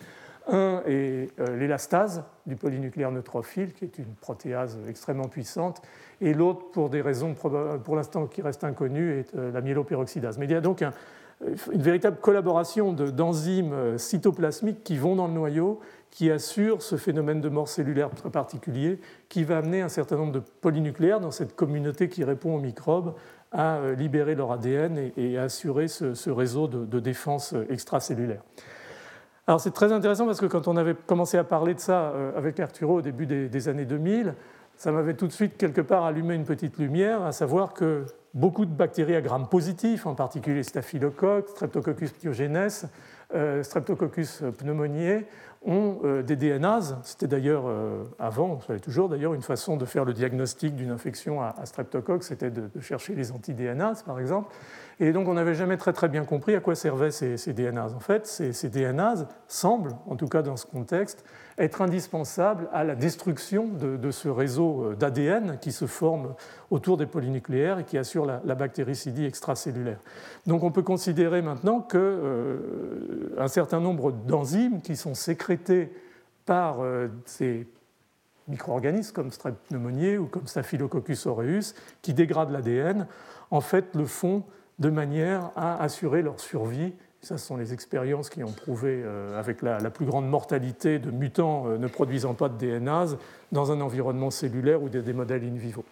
Un 0.51 0.83
est 0.87 1.29
l'élastase 1.59 2.25
du 2.47 2.57
polynucléaire 2.57 3.13
neutrophile, 3.13 3.75
qui 3.75 3.85
est 3.85 3.99
une 3.99 4.15
protéase 4.15 4.79
extrêmement 4.89 5.29
puissante, 5.29 5.83
et 6.23 6.33
l'autre, 6.33 6.71
pour 6.73 6.89
des 6.89 7.03
raisons 7.03 7.35
pour 7.35 7.97
l'instant 7.97 8.27
qui 8.27 8.41
restent 8.41 8.65
inconnues, 8.65 9.19
est 9.19 9.35
la 9.35 9.61
myéloperoxydase. 9.61 10.39
Mais 10.39 10.47
il 10.47 10.53
y 10.53 10.55
a 10.55 10.63
donc 10.63 10.81
un, 10.81 10.95
une 11.73 11.83
véritable 11.83 12.19
collaboration 12.21 12.93
d'enzymes 12.93 13.73
euh, 13.73 13.99
cytoplasmiques 13.99 14.83
qui 14.83 14.97
vont 14.97 15.15
dans 15.15 15.29
le 15.29 15.33
noyau, 15.33 15.81
qui 16.11 16.31
assurent 16.31 16.83
ce 16.83 16.97
phénomène 16.97 17.41
de 17.41 17.49
mort 17.49 17.69
cellulaire 17.69 18.11
très 18.11 18.31
particulier, 18.31 18.99
qui 19.29 19.45
va 19.45 19.59
amener 19.59 19.81
un 19.83 19.89
certain 19.89 20.17
nombre 20.17 20.33
de 20.33 20.41
polynucléaires 20.41 21.21
dans 21.21 21.31
cette 21.31 21.55
communauté 21.55 22.09
qui 22.09 22.25
répond 22.25 22.57
aux 22.57 22.61
microbes 22.61 23.15
à 23.53 23.77
euh, 23.77 23.95
libérer 23.95 24.35
leur 24.35 24.51
ADN 24.51 25.13
et, 25.17 25.39
à 25.39 25.45
assurer 25.45 25.87
ce, 25.89 26.31
réseau 26.31 26.67
de, 26.67 27.01
défense 27.01 27.55
euh, 27.55 27.67
extracellulaire. 27.71 28.43
Alors 29.47 29.61
c'est 29.61 29.71
très 29.71 29.93
intéressant 29.93 30.27
parce 30.27 30.41
que 30.41 30.47
quand 30.47 30.69
on 30.69 30.77
avait 30.77 30.95
commencé 30.95 31.39
à 31.39 31.45
parler 31.45 31.73
de 31.73 31.81
ça 31.81 32.13
avec 32.37 32.61
Arturo 32.61 32.97
au 32.99 33.01
début 33.01 33.25
des 33.25 33.69
années 33.69 33.87
2000, 33.87 34.35
ça 34.79 34.93
m'avait 34.93 35.15
tout 35.15 35.27
de 35.27 35.33
suite 35.33 35.57
quelque 35.57 35.81
part 35.81 36.05
allumé 36.05 36.35
une 36.35 36.45
petite 36.45 36.79
lumière, 36.79 37.23
à 37.23 37.33
savoir 37.33 37.73
que 37.73 38.05
beaucoup 38.39 38.67
de 38.67 38.73
bactéries 38.73 39.17
à 39.17 39.21
grammes 39.21 39.49
positifs, 39.49 40.07
en 40.07 40.15
particulier 40.15 40.63
Staphylococcus, 40.63 41.51
Streptococcus 41.51 42.13
pyogenes, 42.13 42.89
euh, 43.35 43.63
Streptococcus 43.63 44.43
pneumoniae, 44.57 45.25
ont 45.67 45.99
euh, 46.05 46.23
des 46.23 46.37
DNAs. 46.37 47.01
C'était 47.03 47.27
d'ailleurs 47.27 47.65
euh, 47.67 48.05
avant, 48.21 48.61
ça 48.61 48.79
toujours 48.79 49.09
d'ailleurs, 49.09 49.35
une 49.35 49.43
façon 49.43 49.77
de 49.77 49.85
faire 49.85 50.05
le 50.05 50.13
diagnostic 50.13 50.77
d'une 50.77 50.93
infection 50.93 51.43
à, 51.43 51.55
Streptococcus, 51.65 52.29
c'était 52.29 52.51
de, 52.51 52.71
chercher 52.81 53.17
les 53.17 53.33
anti-DNAs 53.33 54.05
par 54.07 54.21
exemple. 54.21 54.55
Et 55.01 55.13
donc 55.13 55.27
on 55.27 55.35
n'avait 55.35 55.55
jamais 55.55 55.77
très 55.77 55.93
très 55.93 56.09
bien 56.09 56.25
compris 56.25 56.55
à 56.55 56.61
quoi 56.61 56.77
servaient 56.77 57.11
ces, 57.11 57.37
ces 57.37 57.53
DNAs. 57.53 57.93
En 57.95 58.01
fait, 58.01 58.27
ces, 58.27 58.53
ces 58.53 58.69
DNAs 58.69 59.27
semblent, 59.49 59.97
en 60.07 60.15
tout 60.15 60.29
cas 60.29 60.43
dans 60.43 60.57
ce 60.57 60.67
contexte, 60.67 61.25
être 61.59 61.83
indispensable 61.83 62.69
à 62.73 62.85
la 62.85 62.95
destruction 62.95 63.69
de, 63.69 64.11
ce 64.11 64.29
réseau 64.29 64.85
euh, 64.85 64.95
d'ADN 64.95 65.59
qui 65.61 65.73
se 65.73 65.87
forme 65.87 66.35
autour 66.71 66.97
des 66.97 67.07
polynucléaires 67.07 67.81
et 67.81 67.85
qui 67.85 67.99
assure 67.99 68.27
la, 68.27 68.55
bactéricidie 68.55 69.25
extracellulaire. 69.25 69.99
Donc 70.47 70.63
on 70.63 70.71
peut 70.71 70.83
considérer 70.83 71.43
maintenant 71.43 71.81
qu'un 71.81 71.99
euh, 71.99 73.49
certain 73.49 73.81
nombre 73.81 74.13
d'enzymes 74.13 74.81
qui 74.81 74.97
sont 74.97 75.15
sécrétées 75.15 75.93
par 76.47 76.81
euh, 76.81 77.09
ces 77.27 77.67
micro-organismes 78.47 79.13
comme 79.13 79.31
Strep 79.31 79.55
pneumoniae 79.69 80.19
ou 80.19 80.27
comme 80.27 80.47
Staphylococcus 80.47 81.27
aureus 81.27 81.75
qui 82.03 82.15
dégradent 82.15 82.51
l'ADN, 82.51 83.07
en 83.51 83.61
fait 83.61 83.95
le 83.95 84.07
font 84.07 84.45
de 84.79 84.91
manière 84.91 85.51
à 85.57 85.83
assurer 85.83 86.23
leur 86.23 86.41
survie 86.41 86.95
ça, 87.21 87.37
ce 87.37 87.47
sont 87.47 87.57
les 87.57 87.73
expériences 87.73 88.31
qui 88.31 88.45
ont 88.45 88.53
prouvé, 88.53 89.03
euh, 89.05 89.39
avec 89.39 89.63
la, 89.63 89.79
plus 89.91 90.07
grande 90.07 90.29
mortalité 90.29 90.99
de 90.99 91.11
mutants 91.11 91.67
euh, 91.67 91.77
ne 91.77 91.89
produisant 91.89 92.35
pas 92.35 92.49
de 92.49 92.57
DNAs 92.57 93.17
dans 93.51 93.73
un 93.73 93.81
environnement 93.81 94.31
cellulaire 94.31 94.83
ou 94.83 94.89
des, 94.89 95.13
modèles 95.13 95.45
in 95.45 95.57
vivo. 95.57 95.85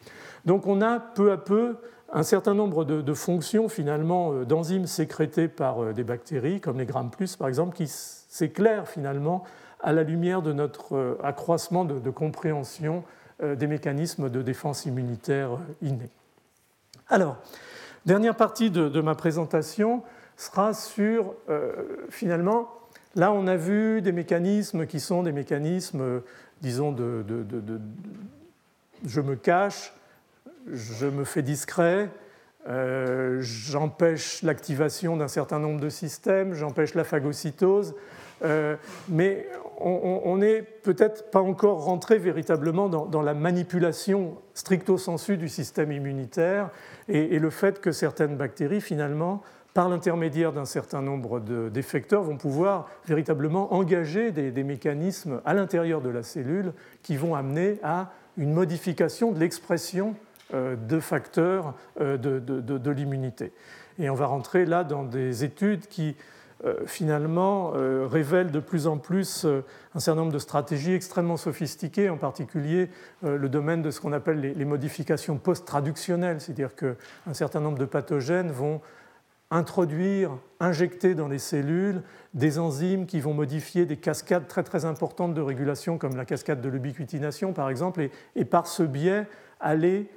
Donc 0.45 0.67
on 0.67 0.81
a 0.81 1.01
peu 1.01 1.33
à 1.33 1.37
peu 1.37 1.77
un 2.13 2.23
certain 2.23 2.55
nombre 2.55 2.85
de, 2.85 3.15
fonctions 3.15 3.69
finalement 3.69 4.33
euh, 4.33 4.45
d'enzymes 4.45 4.87
sécrétées 4.87 5.49
par 5.49 5.93
des 5.93 6.05
bactéries, 6.05 6.61
comme 6.61 6.79
les 6.79 6.87
gram 6.87 7.11
plus 7.11 7.35
par 7.35 7.49
exemple, 7.49 7.75
qui 7.77 7.89
s'éclairent 7.89 8.89
finalement 8.89 9.43
à 9.81 9.93
la 9.93 10.05
lumière 10.05 10.43
de 10.43 10.53
notre 10.53 11.19
accroissement 11.23 11.85
de, 11.85 12.11
compréhension 12.11 13.05
des 13.43 13.67
mécanismes 13.67 14.31
de 14.31 14.41
défense 14.41 14.87
immunitaire 14.87 15.59
innés. 15.83 16.11
Alors, 17.09 17.37
dernière 18.07 18.35
partie 18.35 18.71
de, 18.71 19.01
ma 19.01 19.15
présentation 19.15 20.03
sera 20.37 20.75
sur, 20.75 21.35
finalement, 22.11 22.69
là 23.15 23.33
on 23.33 23.47
a 23.47 23.57
vu 23.57 24.03
des 24.03 24.13
mécanismes 24.13 24.87
qui 24.87 25.01
sont 25.01 25.23
des 25.23 25.33
mécanismes, 25.33 26.23
disons, 26.61 26.93
de 26.93 27.25
je 29.05 29.21
me 29.21 29.37
cache, 29.37 29.93
je 30.73 31.07
me 31.07 31.25
fais 31.25 31.43
discret, 31.43 32.09
euh, 32.69 33.39
j'empêche 33.41 34.43
l'activation 34.43 35.17
d'un 35.17 35.29
certain 35.29 35.59
nombre 35.59 35.81
de 35.81 35.89
systèmes, 35.89 36.55
j'empêche 36.55 36.95
la 36.95 37.05
phagocytose, 37.05 37.95
euh, 38.45 38.77
mais 39.09 39.47
on 39.79 40.39
n'est 40.39 40.63
peut-être 40.63 41.31
pas 41.31 41.41
encore 41.41 41.85
rentré 41.85 42.19
véritablement 42.19 42.89
dans, 42.89 43.23
la 43.23 43.35
manipulation 43.35 44.39
stricto 44.55 44.97
sensu 44.97 45.37
du 45.37 45.51
système 45.51 45.93
immunitaire 45.93 46.71
et, 47.09 47.39
le 47.39 47.51
fait 47.51 47.81
que 47.81 47.93
certaines 47.93 48.37
bactéries, 48.37 48.81
finalement, 48.81 49.43
par 49.77 49.91
l'intermédiaire 49.91 50.55
d'un 50.55 50.65
certain 50.65 51.03
nombre 51.03 51.39
d'effecteurs, 51.69 52.23
vont 52.23 52.39
pouvoir 52.39 52.89
véritablement 53.07 53.75
engager 53.75 54.33
des 54.33 54.65
mécanismes 54.65 55.43
à 55.45 55.53
l'intérieur 55.53 56.01
de 56.01 56.09
la 56.09 56.23
cellule 56.23 56.73
qui 57.03 57.19
vont 57.19 57.35
amener 57.35 57.79
à 57.83 58.11
une 58.39 58.55
modification 58.55 59.33
de 59.33 59.39
l'expression 59.39 60.15
euh, 60.55 60.77
de 60.77 60.99
facteurs 60.99 61.75
euh, 62.01 62.17
de, 62.17 62.91
l'immunité. 62.91 63.53
Et 63.99 64.09
on 64.09 64.15
va 64.15 64.25
rentrer 64.25 64.65
là 64.65 64.83
dans 64.83 65.03
des 65.03 65.45
études 65.45 65.89
qui 65.89 66.17
euh, 66.65 66.87
finalement 66.87 67.73
révèlent 68.09 68.53
de 68.53 68.61
plus 68.61 68.87
en 68.87 68.97
plus 68.97 69.45
un 69.95 70.01
certain 70.01 70.23
nombre 70.23 70.33
de 70.33 70.39
stratégies 70.39 70.95
extrêmement 70.95 71.37
sophistiquées, 71.37 72.09
en 72.09 72.17
particulier 72.17 72.89
le 73.23 73.49
domaine 73.51 73.83
de 73.83 73.91
ce 73.91 74.01
qu'on 74.01 74.15
appelle 74.15 74.41
les 74.41 74.65
modifications 74.65 75.37
post-traductionnelles, 75.37 76.41
c'est-à-dire 76.41 76.75
qu'un 76.75 77.35
certain 77.35 77.61
nombre 77.61 77.77
de 77.77 77.85
pathogènes 77.85 78.51
vont 78.51 78.81
introduire, 79.51 80.37
injecter 80.59 81.15
dans 81.15 81.29
les 81.29 81.39
cellules 81.39 82.03
des 82.35 82.59
enzymes 82.59 83.07
qui 83.07 83.21
vont 83.21 83.35
modifier 83.35 83.87
des 83.87 83.97
cascades 83.97 84.49
très 84.49 84.65
très 84.65 84.85
importantes 84.85 85.35
de 85.35 85.41
régulation, 85.41 85.99
comme 85.99 86.17
la 86.17 86.25
cascade 86.25 86.61
de 86.61 86.69
l'ubiquitination 86.69 87.53
par 87.53 87.71
exemple, 87.71 88.09
et, 88.35 88.45
par 88.45 88.67
ce 88.67 88.83
biais 88.83 89.27
aller 89.61 90.11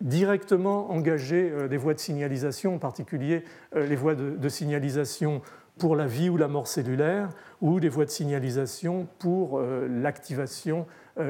directement 0.00 0.90
engager 0.90 1.50
euh, 1.52 1.68
des 1.68 1.76
voies 1.76 1.94
de 1.94 2.00
signalisation, 2.00 2.74
en 2.74 2.78
particulier 2.78 3.44
euh, 3.76 3.86
les 3.86 3.94
voies 3.94 4.16
de, 4.16 4.48
signalisation 4.48 5.40
pour 5.78 5.94
la 5.94 6.06
vie 6.06 6.28
ou 6.28 6.36
la 6.36 6.48
mort 6.48 6.66
cellulaire, 6.66 7.28
ou 7.60 7.78
les 7.78 7.88
voies 7.88 8.04
de 8.04 8.10
signalisation 8.10 9.06
pour 9.18 9.58
euh, 9.58 9.86
l'activation 9.88 10.86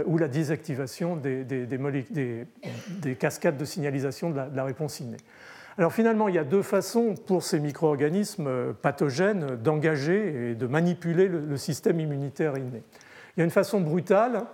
ou 0.06 0.16
la 0.16 0.28
désactivation 0.28 1.14
des, 1.14 1.44
des, 1.44 3.16
cascades 3.16 3.58
de 3.58 3.66
signalisation 3.66 4.30
de 4.30 4.40
la 4.54 4.64
réponse 4.64 5.00
innée. 5.00 5.18
Alors 5.76 5.92
finalement, 5.92 6.28
il 6.28 6.36
y 6.36 6.38
a 6.38 6.44
deux 6.44 6.62
façons 6.62 7.14
pour 7.26 7.42
ces 7.42 7.58
micro-organismes 7.58 8.46
euh, 8.46 8.72
pathogènes 8.72 9.56
d'engager 9.56 10.50
et 10.50 10.54
de 10.54 10.66
manipuler 10.66 11.26
le 11.28 11.56
système 11.56 11.98
immunitaire 11.98 12.56
inné. 12.56 12.82
Il 13.36 13.40
y 13.40 13.42
a 13.42 13.44
une 13.44 13.50
façon 13.50 13.80
brutale, 13.80 14.44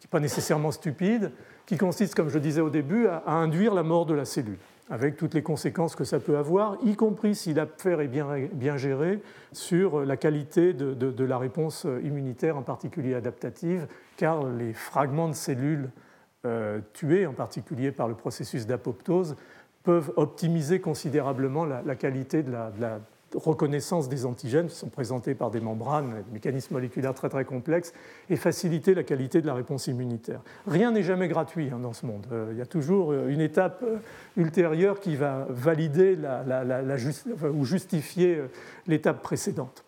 qui 0.00 0.06
n'est 0.06 0.10
pas 0.10 0.20
nécessairement 0.20 0.72
stupide, 0.72 1.30
qui 1.66 1.76
consiste, 1.76 2.14
comme 2.14 2.28
je 2.28 2.38
disais 2.38 2.60
au 2.60 2.70
début, 2.70 3.06
à 3.06 3.30
induire 3.32 3.74
la 3.74 3.84
mort 3.84 4.06
de 4.06 4.14
la 4.14 4.24
cellule, 4.24 4.58
avec 4.90 5.16
toutes 5.16 5.34
les 5.34 5.42
conséquences 5.42 5.94
que 5.94 6.04
ça 6.04 6.18
peut 6.18 6.36
avoir, 6.36 6.76
y 6.82 6.96
compris 6.96 7.34
si 7.36 7.54
l'affaire 7.54 8.00
est 8.00 8.08
bien, 8.08 8.76
gérée, 8.76 9.20
sur 9.52 10.04
la 10.04 10.16
qualité 10.16 10.72
de, 10.72 11.24
la 11.24 11.38
réponse 11.38 11.86
immunitaire, 12.02 12.56
en 12.56 12.62
particulier 12.62 13.14
adaptative, 13.14 13.86
car 14.16 14.44
les 14.44 14.72
fragments 14.72 15.28
de 15.28 15.34
cellules 15.34 15.90
euh, 16.46 16.80
tués, 16.94 17.26
en 17.26 17.34
particulier 17.34 17.92
par 17.92 18.08
le 18.08 18.14
processus 18.14 18.66
d'apoptose, 18.66 19.36
peuvent 19.82 20.12
optimiser 20.16 20.80
considérablement 20.80 21.64
la, 21.64 21.94
qualité 21.94 22.42
de 22.42 22.52
la, 22.52 23.00
reconnaissance 23.34 24.08
des 24.08 24.24
antigènes 24.24 24.68
qui 24.68 24.74
sont 24.74 24.88
présentés 24.88 25.34
par 25.34 25.50
des 25.50 25.60
membranes, 25.60 26.24
des 26.26 26.32
mécanismes 26.32 26.74
moléculaires 26.74 27.14
très 27.14 27.28
très 27.28 27.44
complexes, 27.44 27.92
et 28.30 28.36
faciliter 28.36 28.94
la 28.94 29.02
qualité 29.02 29.42
de 29.42 29.46
la 29.46 29.54
réponse 29.54 29.86
immunitaire. 29.86 30.40
Rien 30.66 30.92
n'est 30.92 31.02
jamais 31.02 31.28
gratuit 31.28 31.70
hein, 31.70 31.78
dans 31.78 31.92
ce 31.92 32.06
monde. 32.06 32.26
Euh, 32.32 32.48
il 32.52 32.58
y 32.58 32.62
a 32.62 32.66
toujours 32.66 33.12
euh, 33.12 33.28
une 33.28 33.40
étape 33.40 33.82
euh, 33.82 33.98
ultérieure 34.36 35.00
qui 35.00 35.16
va 35.16 35.46
valider 35.50 36.16
ou 37.52 37.64
justifier 37.64 38.40
l'étape 38.86 39.22
précédente. 39.22 39.84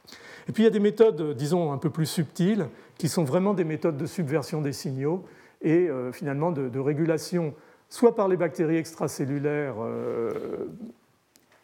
Et 0.48 0.52
puis 0.52 0.62
il 0.62 0.66
y 0.66 0.68
a 0.68 0.72
des 0.72 0.80
méthodes, 0.80 1.34
disons, 1.34 1.72
un 1.72 1.78
peu 1.78 1.90
plus 1.90 2.06
subtiles, 2.06 2.66
qui 2.98 3.08
sont 3.08 3.24
vraiment 3.24 3.54
des 3.54 3.64
méthodes 3.64 3.96
de 3.96 4.06
subversion 4.06 4.60
des 4.60 4.72
signaux 4.72 5.24
et 5.62 5.88
finalement 6.12 6.52
de 6.52 6.78
régulation 6.78 7.54
soit 7.90 8.14
par 8.14 8.28
les 8.28 8.38
bactéries 8.38 8.76
extracellulaires. 8.76 9.74
Euh, 9.80 10.30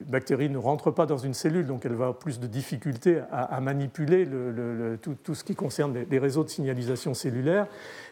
une 0.00 0.10
bactérie 0.10 0.50
ne 0.50 0.58
rentre 0.58 0.90
pas 0.90 1.06
dans 1.06 1.16
une 1.16 1.32
cellule, 1.32 1.66
donc 1.66 1.86
elle 1.86 1.94
va 1.94 2.04
avoir 2.04 2.18
plus 2.18 2.38
de 2.38 2.46
difficultés 2.46 3.22
à, 3.32 3.58
manipuler 3.62 4.28
tout, 5.00 5.34
ce 5.34 5.42
qui 5.42 5.54
concerne 5.54 5.96
les, 6.10 6.18
réseaux 6.18 6.44
de 6.44 6.50
signalisation 6.50 7.14
cellulaire, 7.14 7.66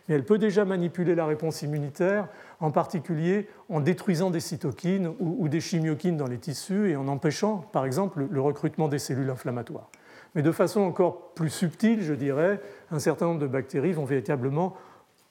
mais 0.08 0.14
elle 0.14 0.24
peut 0.24 0.38
déjà 0.38 0.64
manipuler 0.64 1.14
la 1.14 1.26
réponse 1.26 1.60
immunitaire, 1.60 2.28
en 2.60 2.70
particulier 2.70 3.48
en 3.68 3.80
détruisant 3.80 4.30
des 4.30 4.40
cytokines 4.40 5.12
ou, 5.20 5.46
des 5.48 5.60
chimiokines 5.60 6.16
dans 6.16 6.26
les 6.26 6.38
tissus 6.38 6.88
et 6.88 6.96
en 6.96 7.06
empêchant, 7.06 7.58
par 7.72 7.84
exemple, 7.84 8.26
le 8.30 8.40
recrutement 8.40 8.88
des 8.88 8.98
cellules 8.98 9.28
inflammatoires. 9.28 9.90
Mais 10.34 10.40
de 10.40 10.52
façon 10.52 10.80
encore 10.80 11.34
plus 11.34 11.50
subtile, 11.50 12.02
je 12.02 12.14
dirais, 12.14 12.62
un 12.92 12.98
certain 12.98 13.26
nombre 13.26 13.40
de 13.40 13.46
bactéries 13.46 13.92
vont 13.92 14.06
véritablement 14.06 14.74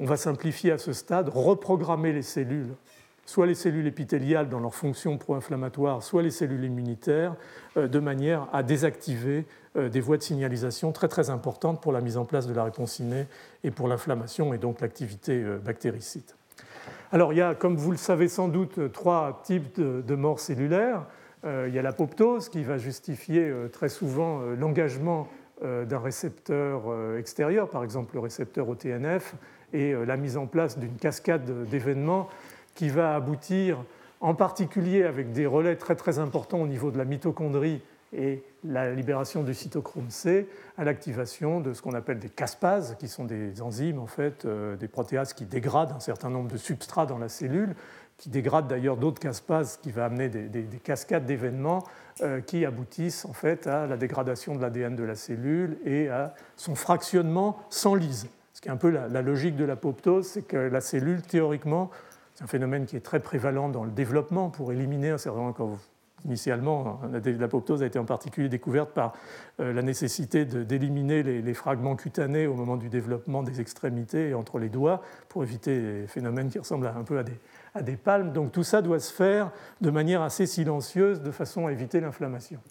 on 0.04 0.06
va 0.06 0.18
simplifier 0.18 0.74
à 0.74 0.78
ce 0.78 0.92
stade, 0.92 1.30
reprogrammer 1.30 2.12
les 2.12 2.24
cellules, 2.24 2.76
soit 3.26 3.46
les 3.46 3.56
cellules 3.56 3.88
épithéliales 3.88 4.50
dans 4.50 4.60
leur 4.60 4.76
fonction 4.76 5.18
pro-inflammatoire, 5.18 6.04
soit 6.04 6.22
les 6.22 6.30
cellules 6.30 6.66
immunitaires, 6.66 7.38
euh, 7.78 7.88
de 7.88 8.00
manière 8.00 8.50
à 8.52 8.64
désactiver 8.64 9.46
euh, 9.78 9.88
des 9.88 10.02
voies 10.02 10.18
de 10.18 10.22
signalisation 10.22 10.92
très 10.92 11.08
très 11.08 11.30
importantes 11.30 11.82
pour 11.82 11.94
la 11.94 12.02
mise 12.02 12.18
en 12.18 12.26
place 12.26 12.48
de 12.48 12.54
la 12.54 12.66
réponse 12.66 13.00
innée 13.00 13.28
et 13.64 13.72
pour 13.72 13.88
l'inflammation 13.88 14.54
et 14.54 14.58
donc 14.58 14.82
l'activité 14.82 15.42
euh, 15.42 15.58
bactéricide. 15.58 16.30
Alors 17.14 17.32
il 17.32 17.38
y 17.38 17.42
a, 17.42 17.56
comme 17.56 17.78
vous 17.78 17.92
le 17.92 17.98
savez 17.98 18.28
sans 18.28 18.50
doute, 18.50 18.92
trois 18.92 19.42
types 19.46 19.80
de, 19.80 20.16
morts 20.16 20.42
cellulaires. 20.42 21.06
Il 21.46 21.74
y 21.74 21.78
a 21.78 21.82
l'apoptose 21.82 22.50
qui 22.50 22.64
va 22.64 22.78
justifier 22.78 23.54
très 23.72 23.90
souvent 23.90 24.40
l'engagement 24.58 25.28
d'un 25.62 26.00
récepteur 26.00 26.84
extérieur, 27.18 27.70
par 27.70 27.84
exemple 27.84 28.16
le 28.16 28.22
récepteur 28.22 28.68
OTNF, 28.68 29.36
et 29.74 29.92
euh, 29.92 30.06
la 30.06 30.18
mise 30.18 30.38
en 30.38 30.46
place 30.46 30.78
d'une 30.78 30.96
cascade 30.96 31.68
d'événements 31.68 32.30
qui 32.76 32.90
va 32.90 33.16
aboutir 33.16 33.84
en 34.22 34.34
particulier 34.34 35.04
avec 35.04 35.34
des 35.34 35.46
relais 35.46 35.76
très 35.76 35.96
très 35.96 36.20
importants 36.20 36.62
au 36.62 36.68
niveau 36.68 36.92
de 36.92 36.98
la 36.98 37.06
mitochondrie 37.06 37.82
et 38.16 38.44
la 38.64 38.94
libération 38.94 39.44
du 39.44 39.54
cytochrome 39.54 40.10
C 40.10 40.48
à 40.78 40.84
l'activation 40.84 41.60
de 41.60 41.74
ce 41.74 41.82
qu'on 41.82 41.94
appelle 41.94 42.20
des 42.20 42.30
caspases, 42.30 42.96
qui 43.00 43.08
sont 43.08 43.26
des 43.26 43.62
enzymes, 43.62 44.00
en 44.00 44.08
fait, 44.08 44.46
euh, 44.46 44.76
des 44.76 44.88
protéases 44.88 45.34
qui 45.34 45.46
dégradent 45.46 45.94
un 45.94 46.00
certain 46.00 46.30
nombre 46.30 46.50
de 46.50 46.58
substrats 46.58 47.06
dans 47.06 47.18
la 47.18 47.28
cellule, 47.28 47.76
qui 48.18 48.30
dégradent 48.30 48.68
d'ailleurs 48.68 48.98
d'autres 48.98 49.20
caspases, 49.20 49.78
qui 49.78 49.92
va 49.92 50.06
amener 50.06 50.30
des, 50.30 50.64
cascades 50.84 51.26
d'événements 51.26 51.84
euh, 52.22 52.40
qui 52.40 52.66
aboutissent 52.66 53.26
en 53.26 53.34
fait 53.34 53.68
à 53.68 53.88
la 53.88 53.98
dégradation 53.98 54.56
de 54.56 54.62
l'ADN 54.62 54.96
de 54.96 55.04
la 55.04 55.16
cellule 55.16 55.78
et 55.84 56.10
à 56.10 56.36
son 56.56 56.76
fractionnement 56.76 57.58
sans 57.70 57.96
lyse 57.96 58.28
qui 58.64 58.70
est 58.70 58.72
un 58.72 58.78
peu 58.78 58.90
la, 58.90 59.22
logique 59.22 59.58
de 59.58 59.66
l'apoptose, 59.66 60.26
c'est 60.26 60.42
que 60.42 60.56
la 60.56 60.80
cellule, 60.80 61.22
théoriquement, 61.22 61.92
c'est 62.34 62.46
un 62.46 62.48
phénomène 62.48 62.86
qui 62.86 62.96
est 62.96 63.02
très 63.02 63.20
prévalent 63.20 63.68
dans 63.68 63.84
le 63.84 63.92
développement 63.92 64.50
pour 64.50 64.72
éliminer 64.72 65.10
un 65.10 65.18
certain 65.18 65.42
nombre. 65.42 65.78
Initialement, 66.24 67.02
l'apoptose 67.12 67.84
a 67.84 67.86
été 67.86 68.00
en 68.00 68.06
particulier 68.06 68.48
découverte 68.48 68.92
par 68.92 69.12
euh, 69.60 69.74
la 69.74 69.82
nécessité 69.82 70.46
d'éliminer 70.46 71.22
les, 71.22 71.54
fragments 71.54 71.98
cutanés 71.98 72.48
au 72.48 72.54
moment 72.54 72.78
du 72.78 72.88
développement 72.88 73.44
des 73.44 73.60
extrémités 73.60 74.30
et 74.30 74.34
entre 74.34 74.60
les 74.60 74.70
doigts 74.70 75.02
pour 75.28 75.44
éviter 75.44 75.82
les 75.82 76.08
phénomènes 76.08 76.50
qui 76.50 76.60
ressemblent 76.60 76.88
un 76.88 77.04
peu 77.04 77.22
des, 77.26 77.38
à 77.76 77.82
des 77.82 77.98
palmes. 77.98 78.32
Donc 78.32 78.54
tout 78.54 78.64
ça 78.64 78.82
doit 78.82 79.02
se 79.02 79.12
faire 79.12 79.52
de 79.82 79.90
manière 79.90 80.22
assez 80.22 80.46
silencieuse 80.46 81.22
de 81.22 81.32
façon 81.32 81.68
à 81.68 81.74
éviter 81.74 82.00
l'inflammation. 82.00 82.62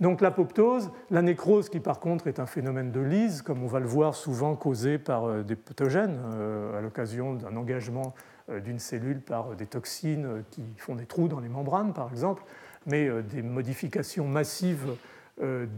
Donc 0.00 0.20
l'apoptose, 0.20 0.90
la 1.10 1.22
nécrose 1.22 1.70
qui 1.70 1.80
par 1.80 2.00
contre 2.00 2.26
est 2.26 2.38
un 2.38 2.46
phénomène 2.46 2.92
de 2.92 3.00
lyse, 3.00 3.40
comme 3.40 3.62
on 3.62 3.66
va 3.66 3.80
le 3.80 3.86
voir 3.86 4.14
souvent 4.14 4.54
causé 4.54 4.98
par 4.98 5.24
euh, 5.24 5.42
des 5.42 5.56
pathogènes 5.56 6.20
euh, 6.34 6.78
à 6.78 6.82
l'occasion 6.82 7.34
d'un 7.34 7.56
engagement 7.56 8.14
euh, 8.50 8.60
d'une 8.60 8.78
cellule 8.78 9.20
par 9.20 9.56
des 9.56 9.66
toxines 9.66 10.44
qui 10.50 10.62
font 10.76 10.96
des 10.96 11.06
trous 11.06 11.28
dans 11.28 11.40
les 11.40 11.48
membranes 11.48 11.94
par 11.94 12.10
exemple, 12.10 12.42
mais 12.84 13.08
des 13.22 13.42
modifications 13.42 14.28
massives 14.28 14.94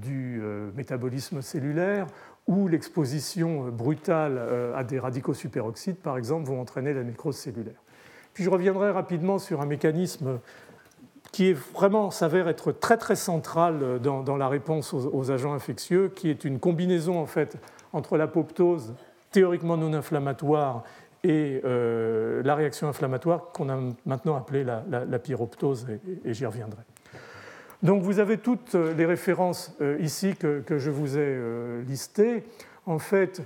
du 0.02 0.42
métabolisme 0.76 1.40
cellulaire 1.40 2.06
ou 2.46 2.68
l'exposition 2.68 3.70
brutale 3.70 4.38
à 4.76 4.84
des 4.84 4.98
radicaux 4.98 5.32
superoxydes 5.32 5.96
par 5.96 6.18
exemple 6.18 6.46
vont 6.46 6.60
entraîner 6.60 6.92
la 6.92 7.02
nécrose 7.02 7.36
cellulaire. 7.36 7.80
Puis 8.34 8.44
je 8.44 8.50
reviendrai 8.50 8.90
rapidement 8.90 9.38
sur 9.38 9.62
un 9.62 9.66
mécanisme 9.66 10.38
qui 11.33 11.51
est 11.51 11.59
vraiment 11.74 12.11
s'avère 12.11 12.49
être 12.49 12.72
très 12.72 12.97
très 12.97 13.16
central 13.16 14.01
dans, 14.01 14.37
la 14.37 14.49
réponse 14.49 14.95
aux, 14.95 15.31
agents 15.31 15.53
infectieux, 15.53 16.09
qui 16.09 16.31
est 16.31 16.45
une 16.45 16.59
combinaison 16.59 17.18
en 17.18 17.26
fait 17.26 17.57
entre 17.93 18.16
l'apoptose 18.16 18.95
théoriquement 19.31 19.76
non 19.76 19.93
inflammatoire 19.93 20.85
et 21.24 21.61
euh, 21.64 22.43
la 22.45 22.55
réaction 22.55 22.89
inflammatoire 22.89 23.53
qu'on 23.53 23.68
a 23.68 23.79
maintenant 24.07 24.37
appelée 24.37 24.64
la, 24.64 25.18
pyroptose, 25.18 25.87
et, 26.24 26.33
j'y 26.33 26.47
reviendrai. 26.47 26.83
Donc 27.83 28.03
vous 28.03 28.18
avez 28.18 28.39
toutes 28.39 28.74
les 28.74 29.05
références 29.05 29.74
euh, 29.81 29.99
ici 30.01 30.35
que, 30.37 30.62
je 30.68 30.91
vous 30.91 31.16
ai 31.16 31.22
euh, 31.22 31.83
listées. 31.83 32.45
En 32.87 32.99
fait, 32.99 33.43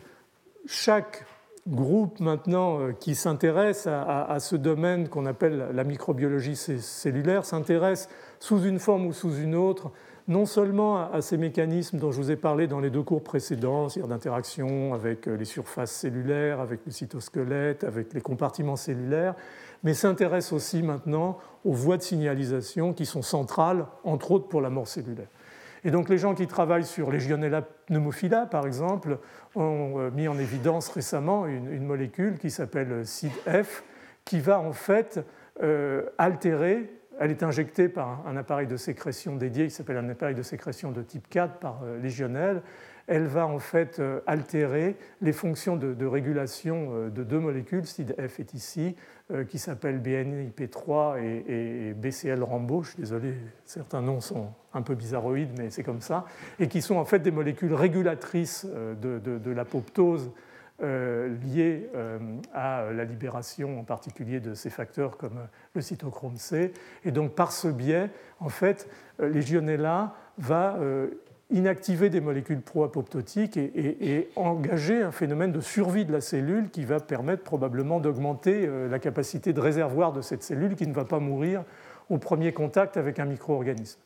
chaque 0.66 1.24
groupe 1.68 2.18
maintenant 2.20 2.92
qui 2.98 3.14
s'intéresse 3.14 3.86
à, 3.86 4.36
ce 4.40 4.56
domaine 4.56 5.08
qu'on 5.08 5.26
appelle 5.26 5.68
la 5.72 5.84
microbiologie 5.84 6.56
cellulaire 6.56 7.44
s'intéresse 7.44 8.08
sous 8.40 8.64
une 8.64 8.80
forme 8.80 9.06
ou 9.06 9.12
sous 9.12 9.36
une 9.36 9.54
autre 9.54 9.92
non 10.28 10.46
seulement 10.46 11.10
à 11.10 11.20
ces 11.20 11.36
mécanismes 11.36 11.98
dont 11.98 12.12
je 12.12 12.18
vous 12.18 12.30
ai 12.30 12.36
parlé 12.36 12.66
dans 12.66 12.80
les 12.80 12.90
deux 12.90 13.02
cours 13.02 13.22
précédents, 13.22 13.88
c'est-à-dire 13.88 14.08
d'interaction 14.08 14.94
avec 14.94 15.26
euh, 15.26 15.36
les 15.36 15.44
surfaces 15.44 15.92
cellulaires, 15.92 16.60
avec 16.60 16.80
le 16.86 16.92
cytosquelette, 16.92 17.84
avec 17.84 18.12
les 18.14 18.20
compartiments 18.20 18.76
cellulaires, 18.76 19.34
mais 19.82 19.94
s'intéresse 19.94 20.52
aussi 20.52 20.82
maintenant 20.82 21.38
aux 21.64 21.72
voies 21.72 21.96
de 21.96 22.02
signalisation 22.02 22.92
qui 22.92 23.04
sont 23.06 23.22
centrales, 23.22 23.86
entre 24.04 24.30
autres 24.32 24.48
pour 24.48 24.60
la 24.60 24.70
mort 24.70 24.86
cellulaire. 24.86 25.28
Et 25.84 25.90
donc 25.90 26.08
les 26.08 26.18
gens 26.18 26.34
qui 26.34 26.46
travaillent 26.46 26.84
sur 26.84 27.10
Legionella 27.10 27.62
pneumophila, 27.62 28.46
par 28.46 28.66
exemple, 28.66 29.18
ont 29.54 29.98
euh, 29.98 30.10
mis 30.10 30.28
en 30.28 30.38
évidence 30.38 30.88
récemment 30.88 31.46
une, 31.46 31.84
molécule 31.84 32.38
qui 32.38 32.50
s'appelle 32.50 33.04
SIDF, 33.04 33.84
qui 34.24 34.40
va 34.40 34.60
en 34.60 34.72
fait 34.72 35.24
euh, 35.62 36.04
altérer 36.18 36.88
elle 37.18 37.30
est 37.30 37.42
injectée 37.42 37.88
par 37.88 38.26
un 38.26 38.36
appareil 38.36 38.66
de 38.66 38.76
sécrétion 38.76 39.36
dédié 39.36 39.66
qui 39.66 39.70
s'appelle 39.70 39.98
un 39.98 40.08
appareil 40.08 40.34
de 40.34 40.42
sécrétion 40.42 40.90
de 40.90 41.02
type 41.02 41.28
4 41.28 41.58
par 41.58 41.80
euh, 41.84 42.00
légionnelle. 42.00 42.62
Elle 43.06 43.26
va 43.26 43.46
en 43.46 43.58
fait 43.58 43.98
euh, 43.98 44.20
altérer 44.26 44.96
les 45.20 45.32
fonctions 45.32 45.76
de, 45.76 46.06
régulation 46.06 46.88
euh, 46.92 47.10
de 47.10 47.24
deux 47.24 47.38
molécules, 47.38 47.86
SIDF 47.86 48.40
est 48.40 48.54
ici, 48.54 48.96
qui 49.48 49.58
s'appellent 49.58 50.00
BNIP3 50.00 51.22
et, 51.22 51.94
BCL 51.94 52.42
Rambo. 52.42 52.82
Je 52.82 52.90
suis 52.90 52.98
désolé, 52.98 53.32
certains 53.64 54.02
noms 54.02 54.20
sont 54.20 54.52
un 54.74 54.82
peu 54.82 54.94
bizarroïdes, 54.94 55.56
mais 55.56 55.70
c'est 55.70 55.82
comme 55.82 56.02
ça, 56.02 56.26
et 56.58 56.68
qui 56.68 56.82
sont 56.82 56.96
en 56.96 57.06
fait 57.06 57.20
des 57.20 57.30
molécules 57.30 57.72
régulatrices 57.72 58.66
de, 58.66 59.50
l'apoptose 59.50 60.30
euh, 60.82 61.36
liées 61.44 61.88
euh, 61.94 62.18
à 62.52 62.90
la 62.90 63.04
libération 63.04 63.78
en 63.78 63.84
particulier 63.84 64.40
de 64.40 64.52
ces 64.54 64.68
facteurs 64.68 65.16
comme 65.16 65.46
le 65.74 65.80
cytochrome 65.80 66.38
C. 66.38 66.72
Et 67.04 67.12
donc 67.12 67.36
par 67.36 67.52
ce 67.52 67.68
biais, 67.68 68.10
en 68.40 68.48
fait, 68.48 68.88
euh, 69.20 69.28
Legionella 69.28 70.12
va 70.38 70.78
inactiver 71.52 72.10
des 72.10 72.20
molécules 72.20 72.60
pro-apoptotiques 72.60 73.56
et, 73.56 74.28
engager 74.36 75.02
un 75.02 75.12
phénomène 75.12 75.52
de 75.52 75.60
survie 75.60 76.04
de 76.04 76.12
la 76.12 76.20
cellule 76.20 76.70
qui 76.70 76.84
va 76.84 76.98
permettre 76.98 77.42
probablement 77.42 78.00
d'augmenter 78.00 78.68
la 78.90 78.98
capacité 78.98 79.52
de 79.52 79.60
réservoir 79.60 80.12
de 80.12 80.20
cette 80.20 80.42
cellule 80.42 80.74
qui 80.74 80.86
ne 80.86 80.94
va 80.94 81.04
pas 81.04 81.18
mourir 81.18 81.64
au 82.10 82.18
premier 82.18 82.52
contact 82.52 82.96
avec 82.96 83.18
un 83.18 83.26
micro-organisme. 83.26 83.98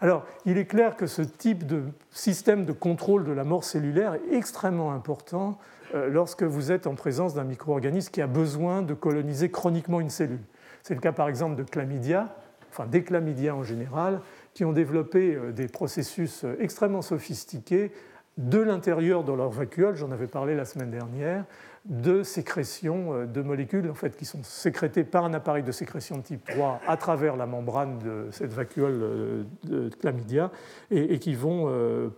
Alors, 0.00 0.24
il 0.46 0.58
est 0.58 0.66
clair 0.66 0.96
que 0.96 1.06
ce 1.06 1.22
type 1.22 1.66
de 1.66 1.82
système 2.10 2.64
de 2.64 2.72
contrôle 2.72 3.24
de 3.24 3.32
la 3.32 3.42
mort 3.42 3.64
cellulaire 3.64 4.14
est 4.14 4.36
extrêmement 4.36 4.92
important 4.92 5.58
euh, 5.94 6.08
lorsque 6.08 6.44
vous 6.44 6.70
êtes 6.70 6.86
en 6.86 6.94
présence 6.94 7.34
d'un 7.34 7.44
micro-organisme 7.44 8.12
qui 8.12 8.22
a 8.22 8.28
besoin 8.28 8.82
de 8.82 8.94
coloniser 8.94 9.50
chroniquement 9.50 10.00
une 10.00 10.10
cellule. 10.10 10.42
C'est 10.82 10.94
le 10.94 11.00
cas 11.00 11.12
par 11.12 11.28
exemple 11.28 11.56
de 11.56 11.64
chlamydia, 11.64 12.28
enfin 12.70 12.86
des 12.86 13.02
chlamydia 13.02 13.56
en 13.56 13.64
général, 13.64 14.20
qui 14.58 14.64
ont 14.64 14.72
développé 14.72 15.36
euh, 15.36 15.52
des 15.52 15.68
processus 15.68 16.42
euh, 16.42 16.56
extrêmement 16.58 17.00
sophistiqués 17.00 17.92
de 18.38 18.58
l'intérieur 18.58 19.22
de 19.22 19.32
leur 19.32 19.50
vacuole, 19.50 19.94
j'en 19.94 20.10
avais 20.10 20.26
parlé 20.26 20.56
la 20.56 20.64
semaine 20.64 20.90
dernière, 20.90 21.44
de 21.84 22.24
sécrétion 22.24 23.24
de 23.24 23.42
molécules 23.42 23.88
en 23.88 23.94
fait, 23.94 24.16
qui 24.16 24.24
sont 24.24 24.42
sécrétées 24.42 25.04
par 25.04 25.24
un 25.24 25.32
appareil 25.32 25.62
de 25.62 25.72
sécrétion 25.72 26.18
de 26.18 26.22
type 26.22 26.44
3 26.50 26.80
à 26.86 26.96
travers 26.96 27.36
la 27.36 27.46
membrane 27.46 27.98
de 27.98 28.28
cette 28.30 28.52
vacuole 28.52 29.46
de 29.64 29.88
chlamydia 30.00 30.52
et, 30.92 31.18
qui 31.18 31.34
vont, 31.34 31.68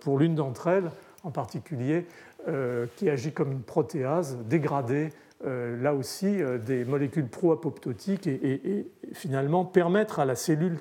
pour 0.01 0.19
l'une 0.19 0.35
d'entre 0.35 0.67
elles 0.67 0.91
en 1.25 1.31
particulier, 1.31 2.07
euh, 2.49 2.87
qui 2.97 3.11
agit 3.11 3.33
comme 3.33 3.53
une 3.53 3.63
protéase, 3.63 4.39
dégrader 4.49 5.11
euh, 5.45 5.81
là 5.83 5.95
aussi 5.95 6.43
euh, 6.43 6.57
des 6.57 6.85
molécules 6.85 7.27
pro-apoptotiques 7.27 8.27
et, 8.27 8.87
finalement 9.13 9.65
permettre 9.65 10.21
à 10.21 10.25
la 10.25 10.35
cellule 10.35 10.79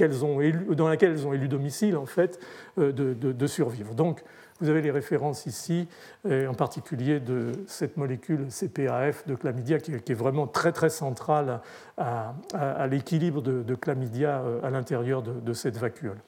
ont 0.00 0.38
dans 0.74 0.88
laquelle 0.88 1.12
elles 1.12 1.26
ont 1.26 1.32
élu 1.32 1.48
domicile 1.48 1.96
en 1.96 2.06
fait, 2.06 2.38
de, 2.76 3.46
survivre. 3.46 3.94
Donc 3.94 4.22
vous 4.60 4.68
avez 4.68 4.82
les 4.82 4.90
références 4.90 5.46
ici, 5.46 5.88
en 6.24 6.54
particulier 6.54 7.20
de 7.20 7.52
cette 7.66 7.96
molécule 7.96 8.46
CPAF 8.48 9.26
de 9.26 9.34
chlamydia 9.34 9.78
qui, 9.78 9.92
est 9.92 10.14
vraiment 10.14 10.46
très 10.46 10.72
très 10.72 10.90
centrale 10.90 11.60
à, 11.98 12.86
l'équilibre 12.88 13.42
de, 13.42 13.62
de, 13.62 13.74
chlamydia 13.74 14.42
à 14.62 14.70
l'intérieur 14.70 15.22
de, 15.22 15.52
cette 15.52 15.76
vacuole. 15.76 16.18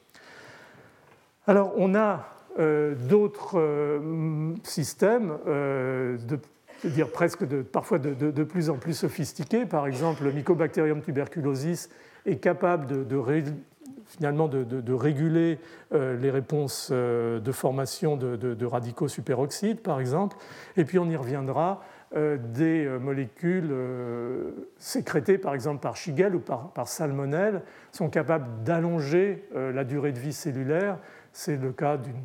Alors 1.46 1.72
on 1.76 1.94
a 1.94 2.26
euh, 2.60 2.94
d'autres 2.94 3.58
euh, 3.58 4.54
systèmes, 4.62 5.36
euh, 5.48 6.16
de, 6.18 6.38
dire 6.88 7.10
presque 7.10 7.44
de, 7.44 7.62
parfois 7.62 7.98
de, 7.98 8.44
plus 8.44 8.70
en 8.70 8.76
plus 8.76 8.94
sophistiqués. 8.94 9.66
Par 9.66 9.88
exemple, 9.88 10.22
le 10.22 10.30
Mycobacterium 10.30 11.02
tuberculosis 11.02 11.90
est 12.26 12.36
capable 12.36 12.86
de, 12.86 13.22
finalement 14.06 14.48
de, 14.48 14.92
réguler 14.92 15.58
les 15.92 16.30
réponses 16.30 16.90
de 16.90 17.52
formation 17.52 18.16
de, 18.16 18.66
radicaux 18.66 19.08
superoxydes, 19.08 19.80
par 19.80 20.00
exemple. 20.00 20.36
Et 20.76 20.84
puis 20.84 20.98
on 20.98 21.08
y 21.08 21.16
reviendra, 21.16 21.82
des 22.14 22.88
molécules 23.00 23.74
sécrétées, 24.78 25.36
par 25.36 25.54
exemple 25.54 25.80
par 25.80 25.96
Shigel 25.96 26.36
ou 26.36 26.40
par, 26.40 26.70
par 26.70 26.86
salmonelle, 26.86 27.62
sont 27.90 28.08
capables 28.08 28.62
d'allonger 28.62 29.48
la 29.54 29.84
durée 29.84 30.12
de 30.12 30.20
vie 30.20 30.32
cellulaire. 30.32 30.98
C'est 31.32 31.56
le 31.56 31.72
cas 31.72 31.96
d'une 31.96 32.22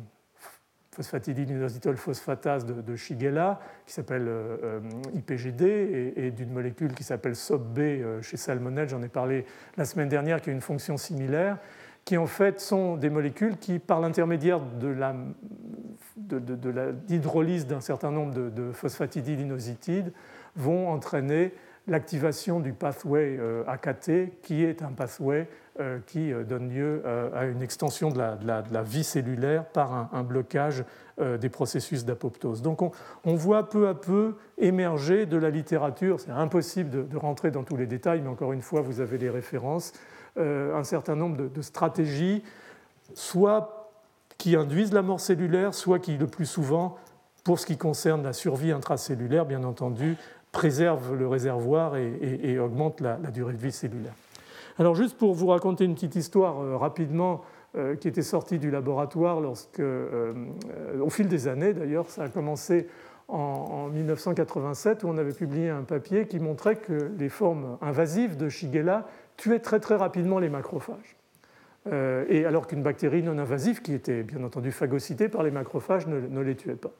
phosphatidylinositol 0.92 1.96
phosphatase 1.96 2.66
de, 2.66 2.96
Shigella, 2.96 3.60
qui 3.86 3.92
s'appelle 3.92 4.26
euh, 4.26 4.56
euh, 4.64 4.80
IPGD, 5.14 6.14
et, 6.16 6.30
d'une 6.32 6.52
molécule 6.52 6.94
qui 6.94 7.04
s'appelle 7.04 7.36
SOB-B 7.36 7.78
euh, 7.78 8.22
chez 8.22 8.36
Salmonelle, 8.36 8.88
j'en 8.88 9.02
ai 9.02 9.08
parlé 9.08 9.46
la 9.76 9.84
semaine 9.84 10.08
dernière, 10.08 10.40
qui 10.40 10.50
a 10.50 10.52
une 10.52 10.60
fonction 10.60 10.96
similaire, 10.96 11.58
qui 12.04 12.16
en 12.16 12.26
fait 12.26 12.60
sont 12.60 12.96
des 12.96 13.10
molécules 13.10 13.56
qui, 13.56 13.78
par 13.78 14.00
l'intermédiaire 14.00 14.60
de 14.60 14.88
la 14.88 15.14
d'hydrolyse 16.16 17.66
d'un 17.66 17.80
certain 17.80 18.10
nombre 18.10 18.32
de, 18.32 18.50
de 18.50 18.72
phosphatidylinositides, 18.72 20.12
vont 20.54 20.88
entraîner 20.88 21.52
l'activation 21.90 22.60
du 22.60 22.72
pathway 22.72 23.38
AKT, 23.66 24.40
qui 24.42 24.64
est 24.64 24.82
un 24.82 24.92
pathway 24.92 25.46
euh, 25.80 25.98
qui 26.06 26.30
euh, 26.30 26.44
donne 26.44 26.68
lieu 26.68 27.00
euh, 27.06 27.30
à 27.32 27.46
une 27.46 27.62
extension 27.62 28.10
de 28.10 28.18
la, 28.18 28.82
vie 28.82 29.04
cellulaire 29.04 29.64
par 29.64 30.10
un, 30.12 30.22
blocage 30.22 30.84
des 31.40 31.48
processus 31.48 32.04
d'apoptose. 32.04 32.60
Donc 32.60 32.82
on, 32.82 33.34
voit 33.34 33.68
peu 33.68 33.88
à 33.88 33.94
peu 33.94 34.36
émerger 34.58 35.26
de 35.26 35.36
la 35.36 35.50
littérature, 35.50 36.18
c'est 36.18 36.30
impossible 36.30 37.08
de, 37.08 37.16
rentrer 37.16 37.50
dans 37.50 37.62
tous 37.62 37.76
les 37.76 37.86
détails, 37.86 38.20
mais 38.20 38.28
encore 38.28 38.52
une 38.52 38.62
fois, 38.62 38.80
vous 38.80 39.00
avez 39.00 39.18
les 39.18 39.28
références, 39.28 39.92
un 40.36 40.82
certain 40.82 41.16
nombre 41.16 41.36
de, 41.36 41.48
de 41.48 41.62
stratégies, 41.62 42.42
soit 43.14 43.92
qui 44.38 44.56
induisent 44.56 44.94
la 44.94 45.02
mort 45.02 45.20
cellulaire, 45.20 45.74
soit 45.74 45.98
qui, 45.98 46.16
le 46.16 46.26
plus 46.26 46.46
souvent, 46.46 46.96
pour 47.44 47.58
ce 47.58 47.66
qui 47.66 47.76
concerne 47.76 48.22
la 48.22 48.32
survie 48.32 48.72
intracellulaire, 48.72 49.44
bien 49.44 49.64
entendu, 49.64 50.16
préservent 50.52 51.14
le 51.14 51.28
réservoir 51.28 51.96
et, 51.96 52.58
augmentent 52.58 53.00
la 53.00 53.16
durée 53.30 53.52
de 53.52 53.58
vie 53.58 53.72
cellulaire. 53.72 54.14
Alors 54.80 54.94
juste 54.94 55.18
pour 55.18 55.34
vous 55.34 55.48
raconter 55.48 55.84
une 55.84 55.94
petite 55.94 56.16
histoire 56.16 56.58
euh, 56.62 56.78
rapidement 56.78 57.42
euh, 57.76 57.96
qui 57.96 58.08
était 58.08 58.22
sortie 58.22 58.58
du 58.58 58.70
laboratoire 58.70 59.38
lorsque, 59.38 59.78
euh, 59.78 60.32
au 60.98 61.10
fil 61.10 61.28
des 61.28 61.48
années 61.48 61.74
d'ailleurs, 61.74 62.08
ça 62.08 62.22
a 62.22 62.28
commencé 62.28 62.88
en, 63.28 63.88
1987 63.88 65.04
où 65.04 65.08
on 65.08 65.18
avait 65.18 65.34
publié 65.34 65.68
un 65.68 65.82
papier 65.82 66.26
qui 66.26 66.38
montrait 66.38 66.76
que 66.76 67.10
les 67.18 67.28
formes 67.28 67.76
invasives 67.82 68.38
de 68.38 68.48
Shigella 68.48 69.06
tuaient 69.36 69.58
très 69.58 69.80
très 69.80 69.96
rapidement 69.96 70.38
les 70.38 70.48
macrophages. 70.48 71.16
et 71.92 72.44
alors 72.46 72.66
qu'une 72.66 72.82
bactérie 72.82 73.22
non 73.22 73.38
invasive, 73.38 73.82
qui 73.82 73.92
était 73.92 74.22
bien 74.22 74.42
entendu 74.42 74.72
phagocytée 74.72 75.28
par 75.28 75.42
les 75.42 75.50
macrophages, 75.50 76.06
ne, 76.06 76.40
les 76.40 76.56
tuait 76.56 76.74
pas. 76.74 76.90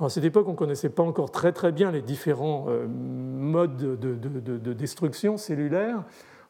À 0.00 0.08
cette 0.08 0.24
époque, 0.24 0.48
on 0.48 0.52
ne 0.52 0.56
connaissait 0.56 0.88
pas 0.88 1.02
encore 1.02 1.30
très 1.30 1.52
très 1.52 1.72
bien 1.72 1.90
les 1.90 2.02
différents 2.02 2.66
modes 2.88 3.76
de, 3.76 4.72
destruction 4.72 5.36
cellulaire. 5.36 6.04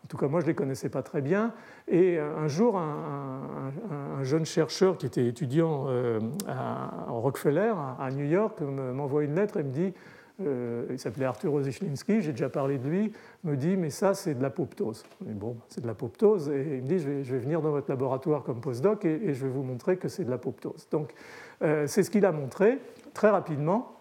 En 0.05 0.07
tout 0.07 0.19
cas, 0.19 0.29
moi, 0.29 0.41
je 0.41 0.45
ne 0.45 0.51
les 0.51 0.55
connaissais 0.55 0.91
pas 0.91 1.03
très 1.03 1.23
bien. 1.23 1.55
Et 1.89 2.19
euh, 2.19 2.37
un 2.37 2.47
jour, 2.47 2.77
un, 2.77 4.23
jeune 4.23 4.45
chercheur 4.45 4.99
qui 4.99 5.07
était 5.07 5.27
étudiant 5.27 5.87
euh, 5.89 6.21
à, 6.47 7.07
Rockefeller, 7.09 7.73
à, 7.99 8.11
New 8.11 8.27
York, 8.27 8.61
m'envoie 8.61 9.25
une 9.25 9.35
lettre 9.35 9.59
et 9.59 9.63
me 9.63 9.71
dit, 9.71 9.95
euh, 10.43 10.85
il 10.91 10.99
s'appelait 10.99 11.25
Arthur 11.25 11.55
Ozishlinsky, 11.55 12.21
j'ai 12.21 12.33
déjà 12.33 12.51
parlé 12.51 12.77
de 12.77 12.87
lui, 12.87 13.13
me 13.45 13.57
dit, 13.57 13.77
mais 13.77 13.89
ça, 13.89 14.13
c'est 14.13 14.35
de 14.35 14.43
l'apoptose. 14.43 15.05
Bon, 15.21 15.57
c'est 15.69 15.81
de 15.81 15.87
l'apoptose. 15.87 16.51
Et 16.51 16.77
il 16.77 16.83
me 16.83 16.87
dit, 16.87 16.99
je 16.99 17.33
vais, 17.33 17.39
venir 17.39 17.63
dans 17.63 17.71
votre 17.71 17.89
laboratoire 17.89 18.43
comme 18.43 18.61
postdoc 18.61 19.07
et, 19.07 19.29
et 19.29 19.33
je 19.33 19.47
vais 19.47 19.53
vous 19.53 19.63
montrer 19.63 19.97
que 19.97 20.09
c'est 20.09 20.25
de 20.25 20.31
l'apoptose. 20.31 20.87
Donc, 20.91 21.15
c'est 21.61 22.03
ce 22.03 22.11
qu'il 22.11 22.27
a 22.27 22.33
montré 22.33 22.79
très 23.15 23.31
rapidement, 23.31 23.97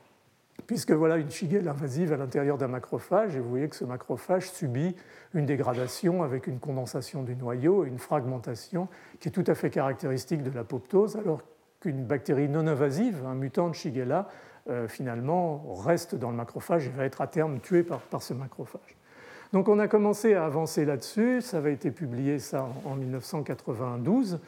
puisque 0.68 0.91
voilà 0.91 1.18
une 1.18 1.30
shigelle 1.30 1.68
invasive 1.68 2.11
à 2.14 2.18
l'intérieur 2.18 2.57
d'un 2.57 2.68
macrophage, 2.68 3.36
et 3.36 3.39
vous 3.39 3.49
voyez 3.49 3.70
que 3.70 3.76
ce 3.76 3.86
macrophage 3.86 4.49
subit 4.49 4.95
une 5.34 5.45
dégradation 5.45 6.24
avec 6.24 6.47
une 6.47 6.59
condensation 6.59 7.24
du 7.24 7.36
noyau 7.36 7.86
et 7.86 7.88
une 7.88 7.99
fragmentation 7.99 8.88
qui 9.20 9.30
est 9.30 9.32
tout 9.32 9.43
à 9.47 9.55
fait 9.55 9.70
caractéristique 9.70 10.43
de 10.43 10.51
l'apoptose, 10.51 11.16
alors 11.16 11.41
qu'une 11.80 12.03
bactérie 12.03 12.49
non 12.49 12.68
invasive, 12.68 13.24
un 13.26 13.36
mutant 13.36 13.70
de 13.70 13.76
Shigella, 13.76 14.28
euh, 14.70 14.88
finalement 14.88 15.74
reste 15.74 16.16
dans 16.16 16.30
le 16.30 16.38
macrophage 16.38 16.88
et 16.88 16.89
va 16.89 17.03
être 17.03 17.20
à 17.20 17.28
terme 17.28 17.59
tué 17.59 17.84
par, 17.84 17.99
ce 18.22 18.34
macrophage. 18.34 18.95
Donc 19.51 19.68
on 19.68 19.78
a 19.78 19.89
commencé 19.89 20.36
à 20.36 20.45
avancer 20.45 20.86
là-dessus, 20.86 21.41
ça 21.41 21.57
avait 21.57 21.74
été 21.74 21.91
publié 21.91 22.39
ça 22.39 22.70
en 22.86 22.95
1992, 22.95 24.39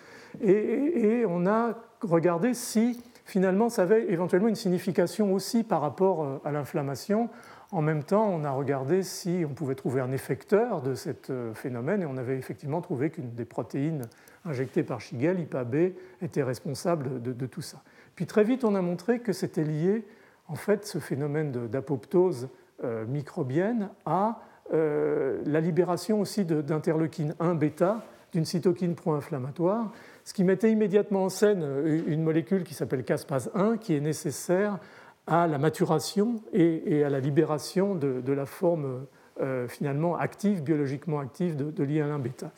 et, 0.41 1.25
on 1.27 1.45
a 1.45 1.75
regardé 2.01 2.53
si 2.53 3.03
finalement 3.25 3.69
ça 3.69 3.81
avait 3.81 4.09
éventuellement 4.11 4.47
une 4.47 4.55
signification 4.55 5.33
aussi 5.33 5.63
par 5.63 5.81
rapport 5.81 6.23
euh, 6.23 6.37
à 6.45 6.51
l'inflammation. 6.51 7.29
En 7.71 7.81
même 7.81 8.03
temps, 8.03 8.29
on 8.29 8.43
a 8.43 8.51
regardé 8.51 9.01
si 9.01 9.43
on 9.49 9.53
pouvait 9.53 9.75
trouver 9.75 9.99
un 9.99 10.11
effecteur 10.11 10.81
de 10.81 10.93
ce 10.93 11.09
euh, 11.31 11.53
phénomène 11.53 12.03
et 12.03 12.05
on 12.05 12.15
avait 12.15 12.37
effectivement 12.37 12.79
trouvé 12.79 13.09
qu'une 13.09 13.33
des 13.33 13.43
protéines 13.43 14.03
injectées 14.45 14.83
par 14.83 15.01
Shigel, 15.01 15.39
IPA-B, 15.39 15.75
était 16.21 16.43
responsable 16.43 17.21
de, 17.21 17.45
tout 17.47 17.63
ça. 17.63 17.81
Puis 18.15 18.27
très 18.27 18.43
vite, 18.43 18.63
on 18.63 18.75
a 18.75 18.81
montré 18.81 19.19
que 19.19 19.33
c'était 19.33 19.63
lié, 19.63 20.05
en 20.47 20.55
fait, 20.55 20.85
ce 20.85 20.99
phénomène 20.99 21.51
d'apoptose 21.67 22.49
euh, 22.83 23.05
microbienne 23.05 23.89
à 24.05 24.39
la 24.71 25.61
libération 25.61 26.19
aussi 26.19 26.43
d'interleukine 26.43 27.35
1 27.39 27.53
bêta, 27.53 28.03
d'une 28.31 28.45
cytokine 28.45 28.95
pro-inflammatoire, 28.95 29.91
ce 30.25 30.33
qui 30.33 30.43
mettait 30.43 30.71
immédiatement 30.71 31.25
en 31.25 31.29
scène 31.29 31.61
euh, 31.63 32.01
une 32.07 32.23
molécule 32.23 32.63
qui 32.63 32.73
s'appelle 32.73 33.03
caspase 33.03 33.51
1, 33.53 33.77
qui 33.77 33.95
est 33.95 34.01
nécessaire 34.01 34.79
à 35.27 35.47
la 35.47 35.57
maturation 35.57 36.41
et, 36.53 37.03
à 37.03 37.09
la 37.09 37.19
libération 37.19 37.95
de, 37.95 38.31
la 38.31 38.45
forme 38.45 39.05
euh, 39.41 39.67
finalement 39.67 40.17
active, 40.17 40.61
biologiquement 40.61 41.19
active 41.19 41.55
de, 41.55 41.71
de 41.71 41.83
l'IL1 41.83 42.21
bêta. 42.21 42.51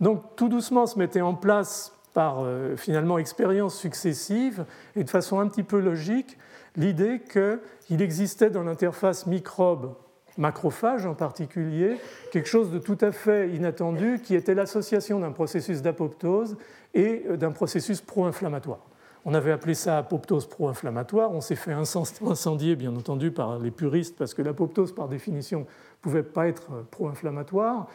Donc 0.00 0.22
tout 0.36 0.48
doucement 0.48 0.86
se 0.86 0.98
mettait 0.98 1.20
en 1.20 1.34
place 1.34 1.92
par 2.14 2.40
euh, 2.40 2.76
finalement 2.76 3.18
expériences 3.18 3.76
successives 3.76 4.64
et 4.96 5.04
de 5.04 5.10
façon 5.10 5.38
un 5.38 5.48
petit 5.48 5.62
peu 5.62 5.78
logique 5.78 6.38
l'idée 6.76 7.20
qu'il 7.20 8.02
existait 8.02 8.50
dans 8.50 8.62
l'interface 8.62 9.26
microbe 9.26 9.94
macrophage 10.38 11.04
en 11.04 11.14
particulier, 11.14 11.96
quelque 12.30 12.48
chose 12.48 12.70
de 12.70 12.78
tout 12.78 12.96
à 13.00 13.10
fait 13.10 13.50
inattendu 13.50 14.20
qui 14.22 14.34
était 14.34 14.54
l'association 14.54 15.18
d'un 15.18 15.32
processus 15.32 15.82
d'apoptose 15.82 16.56
et 16.94 17.24
d'un 17.36 17.52
processus 17.52 18.00
pro-inflammatoire. 18.00 18.80
On 19.24 19.34
avait 19.34 19.52
appelé 19.52 19.74
ça 19.74 19.98
apoptose 19.98 20.46
pro-inflammatoire. 20.48 21.32
On 21.32 21.40
s'est 21.40 21.56
fait 21.56 21.72
incendier, 22.22 22.76
bien 22.76 22.94
entendu, 22.96 23.30
par 23.30 23.58
les 23.58 23.70
puristes, 23.70 24.16
parce 24.16 24.34
que 24.34 24.42
l'apoptose, 24.42 24.94
par 24.94 25.08
définition, 25.08 25.60
ne 25.60 25.64
pouvait 26.00 26.22
pas 26.22 26.48
être 26.48 26.70
pro-inflammatoire. 26.90 27.88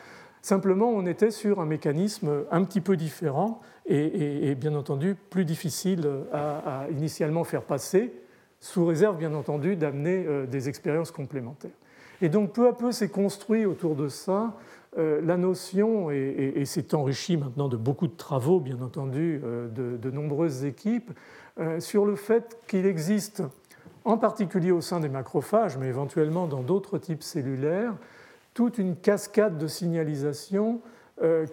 Simplement, 0.43 0.89
on 0.89 1.05
était 1.05 1.31
sur 1.31 1.61
un 1.61 1.65
mécanisme 1.65 2.43
un 2.51 2.63
petit 2.65 2.81
peu 2.81 2.97
différent 2.97 3.61
et, 3.85 4.55
bien 4.55 4.75
entendu 4.75 5.15
plus 5.15 5.45
difficile 5.45 6.07
à, 6.33 6.85
initialement 6.91 7.43
faire 7.45 7.63
passer, 7.63 8.13
sous 8.59 8.85
réserve, 8.85 9.17
bien 9.17 9.33
entendu, 9.33 9.75
d'amener 9.75 10.25
euh, 10.27 10.45
des 10.45 10.69
expériences 10.69 11.11
complémentaires. 11.11 11.71
Et 12.21 12.29
donc 12.29 12.53
peu 12.53 12.67
à 12.67 12.73
peu 12.73 12.91
s'est 12.91 13.09
construit 13.09 13.65
autour 13.65 13.95
de 13.95 14.07
ça 14.07 14.41
euh, 14.43 14.49
la 14.97 15.37
notion, 15.37 16.11
et, 16.11 16.63
c'est 16.65 16.93
enrichi 16.93 17.37
maintenant 17.37 17.67
de 17.67 17.77
beaucoup 17.77 18.07
de 18.07 18.15
travaux, 18.15 18.59
bien 18.59 18.79
entendu, 18.81 19.41
euh, 19.43 19.67
de, 19.69 20.11
nombreuses 20.11 20.65
équipes, 20.65 21.11
euh, 21.59 21.79
sur 21.79 22.05
le 22.05 22.15
fait 22.15 22.57
qu'il 22.67 22.85
existe, 22.85 23.43
en 24.05 24.17
particulier 24.17 24.71
au 24.71 24.81
sein 24.81 24.99
des 24.99 25.09
macrophages, 25.09 25.77
mais 25.77 25.87
éventuellement 25.87 26.45
dans 26.45 26.61
d'autres 26.61 26.97
types 26.97 27.23
cellulaires, 27.23 27.93
toute 28.53 28.77
une 28.77 28.95
cascade 28.95 29.57
de 29.57 29.67
signalisation 29.67 30.81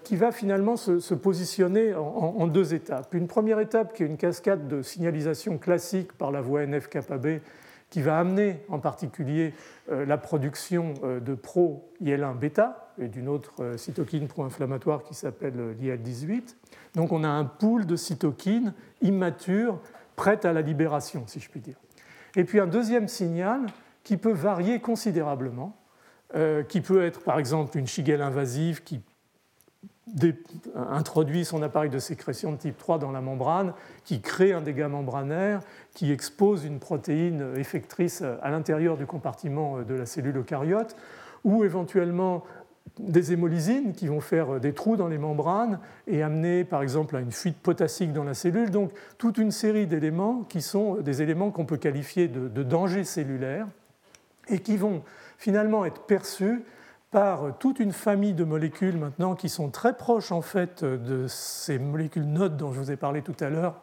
qui 0.04 0.16
va 0.16 0.32
finalement 0.32 0.76
se, 0.76 1.14
positionner 1.14 1.94
en, 1.94 2.46
deux 2.46 2.74
étapes. 2.74 3.14
Une 3.14 3.28
première 3.28 3.60
étape 3.60 3.94
qui 3.94 4.02
est 4.02 4.06
une 4.06 4.16
cascade 4.16 4.66
de 4.68 4.82
signalisation 4.82 5.58
classique 5.58 6.12
par 6.14 6.32
la 6.32 6.40
voie 6.40 6.64
NF-kappa-B 6.66 7.40
qui 7.90 8.00
va 8.02 8.18
amener 8.18 8.62
en 8.68 8.78
particulier 8.78 9.52
euh, 9.90 10.06
la 10.06 10.16
production 10.16 10.94
euh, 11.02 11.20
de 11.20 11.34
pro-IL1 11.34 12.38
bêta 12.38 12.92
et 12.98 13.08
d'une 13.08 13.28
autre 13.28 13.52
euh, 13.60 13.76
cytokine 13.76 14.28
pro-inflammatoire 14.28 15.02
qui 15.02 15.14
s'appelle 15.14 15.76
l'IL18. 15.80 16.54
Donc 16.94 17.12
on 17.12 17.24
a 17.24 17.28
un 17.28 17.44
pool 17.44 17.86
de 17.86 17.96
cytokines 17.96 18.72
immatures 19.02 19.80
prêtes 20.14 20.44
à 20.44 20.52
la 20.52 20.62
libération, 20.62 21.24
si 21.26 21.40
je 21.40 21.50
puis 21.50 21.60
dire. 21.60 21.76
Et 22.36 22.44
puis 22.44 22.60
un 22.60 22.66
deuxième 22.66 23.08
signal 23.08 23.66
qui 24.04 24.16
peut 24.16 24.32
varier 24.32 24.80
considérablement, 24.80 25.76
qui 26.68 26.80
peut 26.80 27.04
être 27.04 27.22
par 27.22 27.40
exemple 27.40 27.76
une 27.76 27.88
shigelle 27.88 28.22
invasive 28.22 28.84
qui 28.84 29.00
introduit 30.74 31.44
son 31.44 31.62
appareil 31.62 31.90
de 31.90 31.98
sécrétion 31.98 32.52
de 32.52 32.56
type 32.56 32.78
3 32.78 32.98
dans 32.98 33.10
la 33.10 33.20
membrane, 33.20 33.72
qui 34.04 34.20
crée 34.20 34.52
un 34.52 34.60
dégât 34.60 34.88
membranaire, 34.88 35.60
qui 35.94 36.12
expose 36.12 36.64
une 36.64 36.78
protéine 36.78 37.54
effectrice 37.56 38.22
à 38.42 38.50
l'intérieur 38.50 38.96
du 38.96 39.06
compartiment 39.06 39.82
de 39.82 39.94
la 39.94 40.06
cellule 40.06 40.36
eucaryote, 40.36 40.96
ou 41.44 41.64
éventuellement 41.64 42.44
des 42.98 43.32
hémolysines 43.32 43.92
qui 43.92 44.08
vont 44.08 44.20
faire 44.20 44.60
des 44.60 44.72
trous 44.72 44.96
dans 44.96 45.08
les 45.08 45.18
membranes 45.18 45.78
et 46.06 46.22
amener 46.22 46.64
par 46.64 46.82
exemple 46.82 47.16
à 47.16 47.20
une 47.20 47.32
fuite 47.32 47.58
potassique 47.58 48.12
dans 48.12 48.24
la 48.24 48.34
cellule. 48.34 48.70
Donc 48.70 48.92
toute 49.16 49.38
une 49.38 49.50
série 49.50 49.86
d'éléments 49.86 50.42
qui 50.48 50.60
sont 50.60 50.96
des 50.96 51.22
éléments 51.22 51.50
qu'on 51.50 51.64
peut 51.64 51.76
qualifier 51.76 52.28
de, 52.28 52.48
de 52.48 52.62
danger 52.62 53.04
cellulaire 53.04 53.66
et 54.48 54.58
qui 54.58 54.76
vont 54.76 55.02
finalement 55.38 55.84
être 55.84 56.02
perçus 56.02 56.62
par 57.10 57.58
toute 57.58 57.80
une 57.80 57.92
famille 57.92 58.34
de 58.34 58.44
molécules 58.44 58.96
maintenant 58.96 59.34
qui 59.34 59.48
sont 59.48 59.70
très 59.70 59.96
proches 59.96 60.30
en 60.30 60.42
fait 60.42 60.84
de 60.84 61.26
ces 61.28 61.78
molécules 61.78 62.26
nodes 62.26 62.56
dont 62.56 62.72
je 62.72 62.80
vous 62.80 62.90
ai 62.92 62.96
parlé 62.96 63.22
tout 63.22 63.36
à 63.40 63.50
l'heure, 63.50 63.80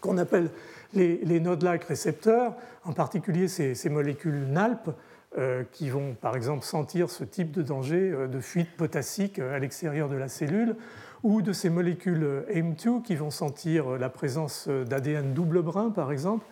qu'on 0.00 0.18
appelle 0.18 0.50
les, 0.92 1.18
les 1.24 1.40
node-like 1.40 1.84
récepteurs, 1.84 2.54
en 2.84 2.92
particulier 2.92 3.48
ces, 3.48 3.88
molécules 3.88 4.46
NALP 4.48 4.90
euh, 5.36 5.64
qui 5.72 5.90
vont 5.90 6.14
par 6.14 6.36
exemple 6.36 6.64
sentir 6.64 7.10
ce 7.10 7.24
type 7.24 7.50
de 7.50 7.62
danger 7.62 8.12
euh, 8.12 8.28
de 8.28 8.38
fuite 8.38 8.70
potassique 8.76 9.38
euh, 9.38 9.56
à 9.56 9.58
l'extérieur 9.58 10.08
de 10.08 10.16
la 10.16 10.28
cellule, 10.28 10.76
ou 11.24 11.42
de 11.42 11.52
ces 11.52 11.70
molécules 11.70 12.44
AIM2 12.52 13.02
qui 13.02 13.16
vont 13.16 13.30
sentir 13.30 13.98
la 13.98 14.10
présence 14.10 14.68
d'ADN 14.68 15.32
double 15.32 15.62
brin 15.62 15.90
par 15.90 16.12
exemple. 16.12 16.44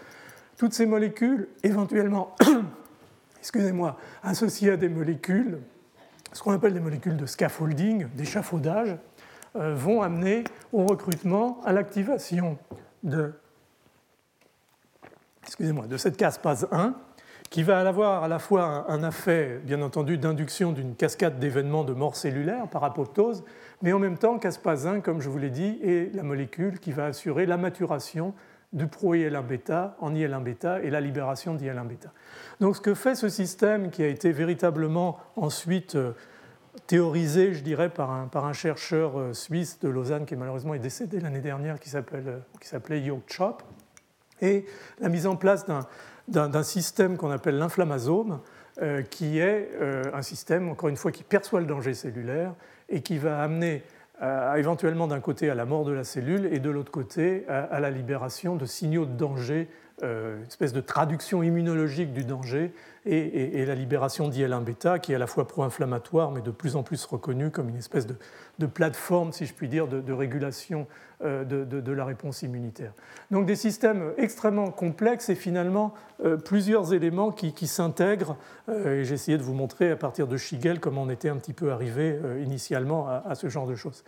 Toutes 0.57 0.73
ces 0.73 0.87
molécules, 0.87 1.49
éventuellement, 1.63 2.35
excusez-moi, 3.39 3.99
associées 4.23 4.71
à 4.71 4.77
des 4.77 4.89
molécules 4.89 5.59
ce 6.33 6.43
qu'on 6.43 6.53
appelle 6.53 6.75
des 6.75 6.81
molécules 6.81 7.17
de 7.17 7.27
scaffolding, 7.27 8.09
d'échafaudage, 8.15 8.97
euh, 9.57 9.75
vont 9.75 10.03
amener 10.03 10.45
au 10.73 10.87
recrutement, 10.87 11.61
à 11.65 11.73
l'activation 11.73 12.59
de, 13.03 13.35
excusez-moi, 15.45 15.87
de 15.87 15.97
cette 15.97 16.17
caspase 16.17 16.69
1, 16.73 16.95
qui 17.51 17.63
va 17.63 17.87
avoir 17.87 18.25
à 18.25 18.29
la 18.29 18.39
fois 18.39 18.87
un 18.89 19.07
effet, 19.07 19.61
bien 19.63 19.83
entendu, 19.83 20.17
d'induction 20.17 20.73
d'une 20.73 20.95
cascade 20.95 21.39
d'événements 21.39 21.85
de 21.85 21.93
mort 21.93 22.17
cellulaire 22.17 22.67
par 22.69 22.83
apoptose, 22.83 23.45
mais 23.83 23.93
en 23.93 23.99
même 23.99 24.17
temps, 24.17 24.39
caspase 24.39 24.87
1, 24.87 25.01
comme 25.01 25.21
je 25.21 25.29
vous 25.29 25.37
l'ai 25.37 25.51
dit, 25.51 25.79
est 25.83 26.15
la 26.15 26.23
molécule 26.23 26.79
qui 26.79 26.93
va 26.93 27.05
assurer 27.07 27.45
la 27.45 27.59
maturation 27.59 28.33
du 28.73 28.87
pro-IL1 28.87 29.47
bêta 29.47 29.97
en 30.01 30.13
IL1 30.15 30.43
bêta 30.43 30.83
et 30.83 30.91
la 30.91 31.01
libération 31.01 31.55
d'IL1 31.55 31.87
bêta. 31.87 32.11
Donc 32.61 32.77
ce 32.77 32.81
que 32.81 32.95
fait 32.95 33.15
ce 33.15 33.29
système 33.29 33.91
qui 33.91 34.03
a 34.03 34.09
été 34.09 34.33
véritablement 34.33 35.19
ensuite 35.37 35.95
euh, 35.95 36.13
théorisé, 36.87 37.53
je 37.53 37.63
dirais, 37.63 37.91
par 37.91 38.11
un, 38.11 38.53
chercheur 38.53 39.19
euh, 39.19 39.35
suisse 39.35 39.79
de 39.81 39.89
Lausanne 39.89 40.25
qui 40.25 40.37
malheureusement 40.37 40.75
est 40.75 40.79
décédé 40.79 41.21
l'année 41.21 41.41
dernière, 41.41 41.79
qui 41.79 41.95
euh, 41.95 42.39
s'appelait 42.63 43.05
Jörg 43.05 43.21
Chop, 43.27 43.63
et 44.41 44.65
la 45.01 45.09
mise 45.09 45.27
en 45.27 45.37
place 45.37 45.67
d'un 46.27 46.63
système 46.63 47.17
qu'on 47.17 47.31
appelle 47.31 47.59
l'inflammasome, 47.59 48.41
qui 49.09 49.39
est 49.39 49.71
un 50.13 50.23
système, 50.23 50.69
encore 50.69 50.89
une 50.89 50.97
fois, 50.97 51.13
qui 51.13 51.23
perçoit 51.23 51.61
le 51.61 51.67
danger 51.67 51.95
cellulaire 51.95 52.53
et 52.89 53.03
qui 53.03 53.19
va 53.19 53.41
amener 53.41 53.85
éventuellement 54.57 55.09
d'un 55.09 55.21
côté 55.21 55.51
à 55.51 55.55
la 55.55 55.65
mort 55.65 55.85
de 55.85 55.93
la 55.93 56.05
cellule 56.05 56.49
et 56.53 56.61
de 56.61 56.71
l'autre 56.71 56.93
côté 56.93 57.45
à, 57.49 57.81
la 57.81 57.91
libération 57.91 58.57
de 58.57 58.67
signaux 58.67 59.05
de 59.05 59.17
danger 59.17 59.69
euh, 60.03 60.39
une 60.39 60.47
espèce 60.47 60.73
de 60.73 60.81
traduction 60.81 61.45
immunologique 61.45 62.13
du 62.13 62.25
danger 62.25 62.73
et, 63.05 63.65
la 63.65 63.75
libération 63.75 64.29
d'IL1 64.29 64.65
bêta, 64.65 64.99
qui 64.99 65.13
est 65.13 65.15
à 65.15 65.19
la 65.19 65.27
fois 65.27 65.47
pro-inflammatoire, 65.47 66.33
mais 66.33 66.41
de 66.41 66.51
plus 66.51 66.77
en 66.77 66.83
plus 66.83 67.05
reconnue 67.05 67.51
comme 67.51 67.69
une 67.69 67.77
espèce 67.77 68.07
de, 68.07 68.17
plateforme, 68.67 69.33
si 69.33 69.47
je 69.47 69.55
puis 69.55 69.69
dire, 69.69 69.89
de, 69.89 70.13
régulation 70.13 70.87
euh, 71.25 71.45
de, 71.45 71.93
la 71.93 72.05
réponse 72.05 72.43
immunitaire. 72.43 72.93
Donc 73.31 73.47
des 73.47 73.57
systèmes 73.57 74.13
extrêmement 74.17 74.71
complexes 74.71 75.29
et 75.29 75.35
finalement 75.35 75.95
euh, 76.25 76.37
plusieurs 76.37 76.95
éléments 76.95 77.33
qui, 77.33 77.67
s'intègrent. 77.67 78.37
et 78.69 79.05
j'ai 79.05 79.15
essayé 79.15 79.39
de 79.39 79.43
vous 79.43 79.55
montrer 79.55 79.91
à 79.91 79.97
partir 79.97 80.27
de 80.27 80.37
Schigel 80.37 80.81
comment 80.81 81.03
on 81.03 81.11
était 81.11 81.29
un 81.29 81.37
petit 81.37 81.53
peu 81.53 81.73
arrivé 81.73 82.19
initialement 82.43 83.09
à, 83.09 83.35
ce 83.35 83.49
genre 83.49 83.67
de 83.67 83.75
choses. 83.75 84.05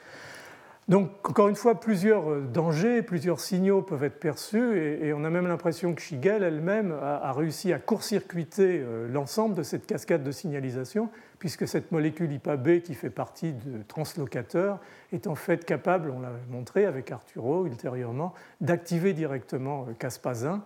Donc, 0.87 1.11
encore 1.27 1.49
une 1.49 1.57
fois, 1.57 1.81
plusieurs 1.81 2.31
euh, 2.31 2.41
dangers, 2.41 3.01
plusieurs 3.01 3.41
signaux 3.41 3.81
peuvent 3.81 4.05
être 4.05 4.21
perçus, 4.21 4.79
et, 5.03 5.15
on 5.15 5.25
a 5.25 5.31
même 5.31 5.47
l'impression 5.47 5.95
que 5.95 6.03
Shigel 6.03 6.43
elle-même 6.43 6.93
a, 6.93 7.33
réussi 7.33 7.73
à 7.73 7.79
court-circuiter 7.79 8.83
euh, 8.83 9.09
l'ensemble 9.09 9.55
de 9.55 9.63
cette 9.63 9.87
cascade 9.87 10.23
de 10.23 10.31
signalisation, 10.31 11.09
puisque 11.45 11.69
cette 11.69 11.93
molécule 11.93 12.33
IPA-B 12.33 12.81
qui 12.81 12.95
fait 12.95 13.11
partie 13.11 13.53
de 13.53 13.83
translocateur 13.87 14.81
est 15.13 15.27
en 15.27 15.35
fait 15.35 15.67
capable, 15.67 16.11
on 16.11 16.21
l'a 16.21 16.33
montré 16.49 16.87
avec 16.87 17.13
Arturo 17.13 17.67
ultérieurement, 17.67 18.33
d'activer 18.63 19.13
directement 19.13 19.87
euh, 19.89 19.93
Caspazin. 19.93 20.65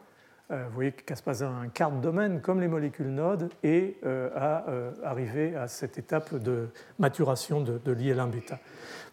Vous 0.51 0.75
voyez 0.75 0.93
que 0.93 1.03
Caspazin 1.03 1.49
a 1.49 1.59
un 1.59 1.69
quart 1.69 1.93
de 1.93 2.01
domaine 2.01 2.41
comme 2.41 2.63
les 2.63 2.69
molécules 2.69 3.11
nodes 3.11 3.51
et 3.63 3.99
a 4.35 4.65
arrivé 5.05 5.55
à 5.55 5.69
cette 5.69 5.99
étape 5.99 6.35
de 6.37 6.69
maturation 6.99 7.61
de, 7.61 7.77
de 7.77 7.93
l'IL1-bêta. 7.93 8.59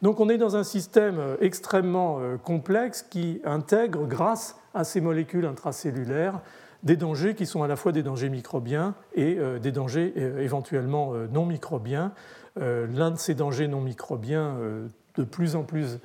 Donc 0.02 0.20
on 0.20 0.30
est 0.30 0.38
dans 0.38 0.56
un 0.56 0.64
système 0.64 1.20
euh, 1.20 1.36
extrêmement 1.42 2.20
euh, 2.20 2.38
complexe 2.38 3.02
qui 3.02 3.42
intègre, 3.44 4.06
grâce 4.06 4.56
à 4.74 4.84
ces 4.84 5.02
molécules 5.02 5.46
intracellulaires, 5.46 6.42
des 6.86 6.96
dangers 6.96 7.36
qui 7.36 7.46
sont 7.46 7.64
à 7.64 7.68
la 7.68 7.76
fois 7.76 7.92
des 7.92 8.04
dangers 8.04 8.30
microbiens 8.30 8.96
et 9.14 9.38
euh, 9.38 9.60
des 9.60 9.72
dangers 9.72 10.14
éventuellement 10.40 11.14
non 11.32 11.46
microbiens. 11.46 12.14
L'un 12.58 13.12
de 13.12 13.18
ces 13.18 13.36
dangers 13.36 13.68
non 13.68 13.82
microbiens 13.82 14.58
de 15.16 15.24
plus 15.26 15.58
en 15.58 15.64
plus 15.64 16.00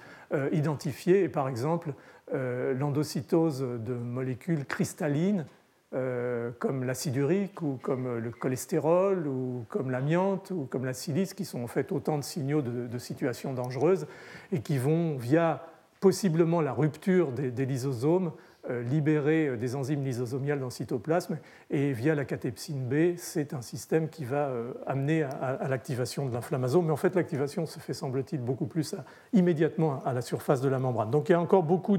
identifiés 0.51 1.23
est 1.23 1.29
par 1.29 1.49
exemple 1.49 1.93
l'endocytose 2.33 3.61
de 3.61 3.95
molécules 3.95 4.65
cristallines 4.65 5.47
euh, 5.93 6.53
comme 6.61 6.85
l'acide 6.85 7.17
urique 7.17 7.63
ou 7.63 7.77
comme 7.83 8.19
le 8.19 8.31
cholestérol 8.31 9.27
ou 9.27 9.65
comme 9.69 9.91
l'amiante 9.91 10.53
ou 10.53 10.65
comme 10.71 10.85
la 10.85 10.93
silice, 10.93 11.35
qui 11.35 11.45
sont 11.45 11.65
en 11.65 11.67
fait 11.67 11.91
autant 11.91 12.17
de 12.17 12.23
signaux 12.23 12.63
de, 12.63 12.99
situations 12.99 13.53
dangereuses 13.55 14.07
et 14.53 14.61
qui 14.61 14.79
vont, 14.79 15.17
via 15.17 15.67
possiblement 15.99 16.61
la 16.61 16.73
rupture 16.73 17.33
des, 17.33 17.67
lysosomes, 17.67 18.29
euh, 18.29 18.31
libérer 18.69 19.49
euh, 19.49 19.57
des 19.57 19.75
enzymes 19.75 20.05
lysosomiales 20.05 20.59
dans 20.59 20.67
le 20.67 20.71
cytoplasme 20.71 21.39
et 21.71 21.93
via 21.93 22.15
la 22.15 22.25
catepsine 22.25 22.87
B, 22.87 23.17
c'est 23.17 23.55
un 23.55 23.63
système 23.63 24.09
qui 24.09 24.25
va 24.25 24.53
amener 24.87 25.23
à, 25.23 25.67
l'activation 25.69 26.27
de 26.27 26.33
l'inflammasome. 26.33 26.87
Mais 26.87 26.93
en 26.93 26.97
fait, 26.97 27.15
l'activation 27.15 27.67
se 27.67 27.79
fait, 27.79 27.95
semble-t-il, 27.95 28.41
beaucoup 28.41 28.67
plus 28.67 28.95
immédiatement 29.33 30.03
à 30.05 30.13
la 30.13 30.21
surface 30.21 30.61
de 30.61 30.69
la 30.69 30.79
membrane. 30.79 31.11
Donc 31.11 31.29
il 31.29 31.33
y 31.33 31.35
a 31.35 31.41
encore 31.41 31.63
beaucoup 31.63 31.99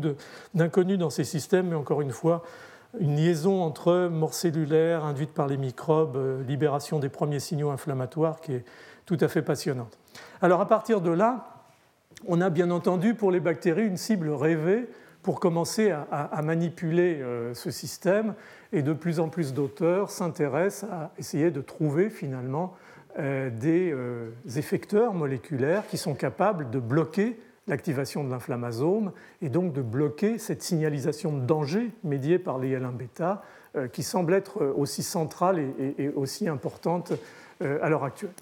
d'inconnus 0.53 0.97
dans 0.97 1.09
ces 1.09 1.23
systèmes, 1.23 1.69
mais 1.69 1.75
encore 1.75 2.01
une 2.01 2.11
fois, 2.11 2.43
une 2.99 3.15
liaison 3.15 3.63
entre 3.63 4.07
mort 4.07 4.33
cellulaire 4.33 5.05
induite 5.05 5.31
par 5.31 5.47
les 5.47 5.57
microbes, 5.57 6.17
euh, 6.17 6.43
libération 6.43 6.99
des 6.99 7.09
premiers 7.09 7.39
signaux 7.39 7.69
inflammatoires 7.69 8.41
qui 8.41 8.53
est 8.53 8.65
tout 9.05 9.17
à 9.21 9.27
fait 9.27 9.41
passionnante. 9.41 9.97
Alors 10.41 10.61
à 10.61 10.67
partir 10.67 11.01
de 11.01 11.11
là, 11.11 11.63
on 12.27 12.41
a 12.41 12.49
bien 12.49 12.69
entendu 12.69 13.13
pour 13.13 13.31
les 13.31 13.39
bactéries 13.39 13.85
une 13.85 13.97
cible 13.97 14.29
rêvée 14.29 14.88
pour 15.23 15.39
commencer 15.39 15.91
à, 15.91 16.41
manipuler 16.41 17.19
euh, 17.22 17.53
ce 17.53 17.72
système 17.72 18.34
et 18.73 18.81
de 18.81 18.93
plus 18.93 19.19
en 19.19 19.30
plus 19.30 19.53
d'auteurs 19.53 20.10
s'intéressent 20.10 20.89
à 20.91 21.11
essayer 21.18 21.52
de 21.52 21.61
trouver 21.61 22.10
finalement 22.10 22.76
euh, 23.19 23.49
des 23.49 23.93
effecteurs 24.57 25.14
moléculaires 25.14 25.85
qui 25.88 25.98
sont 25.98 26.15
capables 26.15 26.69
de 26.69 26.80
bloquer 26.80 27.38
l'activation 27.68 28.23
de 28.23 28.30
l'inflammasome 28.30 29.11
et 29.41 29.49
donc 29.49 29.73
de 29.73 29.81
bloquer 29.81 30.38
cette 30.38 30.64
signalisation 30.64 31.38
de 31.38 31.45
danger 31.45 31.91
médiée 32.03 32.39
par 32.39 32.60
l'IL1-bêta 32.60 33.43
euh, 33.77 33.88
qui 33.88 34.03
semble 34.03 34.34
être 34.34 34.61
euh, 34.61 34.73
aussi 34.76 35.02
centrale 35.03 35.60
et, 35.98 36.10
aussi 36.10 36.49
importante 36.49 37.14
euh, 37.61 37.80
à 37.81 37.89
l'heure 37.89 38.03
actuelle. 38.03 38.34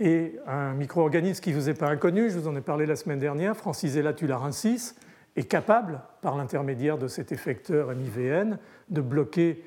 Et 0.00 0.36
un 0.46 0.72
micro-organisme 0.72 1.42
qui 1.42 1.50
ne 1.50 1.56
vous 1.56 1.68
est 1.68 1.74
pas 1.74 1.88
inconnu, 1.88 2.30
je 2.30 2.38
vous 2.38 2.48
en 2.48 2.56
ai 2.56 2.62
parlé 2.62 2.86
la 2.86 2.96
semaine 2.96 3.18
dernière, 3.18 3.54
Francisella 3.54 4.14
tularensis, 4.14 4.94
est 5.38 5.44
capable, 5.44 6.00
par 6.20 6.36
l'intermédiaire 6.36 6.98
de 6.98 7.08
cet 7.08 7.32
effecteur 7.32 7.94
MIVN, 7.94 8.58
de 8.88 9.00
bloquer 9.00 9.64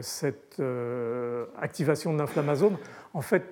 cette 0.00 0.62
activation 1.60 2.12
de 2.12 2.18
l'inflammasome. 2.18 2.78
En 3.12 3.20
fait, 3.20 3.44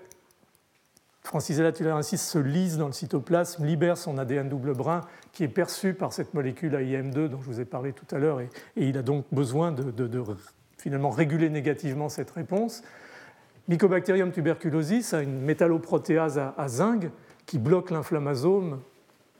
Francisella 1.29 1.73
tularensis 1.73 2.23
se 2.23 2.39
lise 2.39 2.79
dans 2.79 2.87
le 2.87 2.95
cytoplasme, 2.95 3.67
libère 3.67 3.99
son 3.99 4.17
ADN 4.17 4.49
double 4.49 4.73
brun 4.73 5.03
qui 5.33 5.45
est 5.45 5.49
perçu 5.49 5.93
par 5.93 6.15
cette 6.15 6.33
molécule 6.33 6.73
AIM2 6.73 7.29
dont 7.29 7.43
je 7.43 7.47
vous 7.47 7.61
ai 7.61 7.67
parlé 7.67 7.93
tout 7.93 8.07
à 8.17 8.19
l'heure 8.19 8.41
et, 8.41 8.49
il 8.77 8.97
a 8.97 9.03
donc 9.03 9.27
besoin 9.31 9.71
de, 9.71 10.19
réguler 11.11 11.51
négativement 11.51 12.09
cette 12.09 12.31
réponse. 12.31 12.83
Mycobacterium 13.69 14.33
tuberculosis 14.33 15.13
a 15.13 15.21
une 15.21 15.43
métalloprotéase 15.43 16.39
à, 16.39 16.69
zinc 16.69 17.11
qui 17.45 17.59
bloque 17.59 17.91
l'inflammasome. 17.91 18.81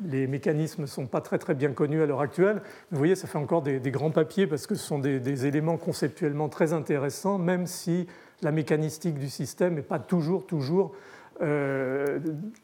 Les 0.05 0.27
mécanismes 0.27 0.83
ne 0.83 0.87
sont 0.87 1.07
pas 1.07 1.21
très, 1.21 1.39
très 1.39 1.55
bien 1.55 1.73
connus 1.73 2.03
à 2.03 2.07
l'heure 2.07 2.21
actuelle. 2.21 2.63
vous 2.91 2.99
voyez, 2.99 3.17
ça 3.17 3.27
fait 3.27 3.39
encore 3.39 3.63
des, 3.63 3.81
grands 3.91 4.13
papiers 4.13 4.47
parce 4.47 4.67
que 4.67 4.75
ce 4.75 4.85
sont 4.85 4.99
des, 4.99 5.47
éléments 5.47 5.77
conceptuellement 5.77 6.49
très 6.49 6.73
intéressants, 6.73 7.39
même 7.39 7.67
si 7.67 8.07
la 8.43 8.53
mécanistique 8.53 9.19
du 9.19 9.29
système 9.29 9.75
n'est 9.75 9.83
pas 9.83 9.99
toujours, 9.99 10.47
toujours 10.47 10.95
euh, 11.43 12.21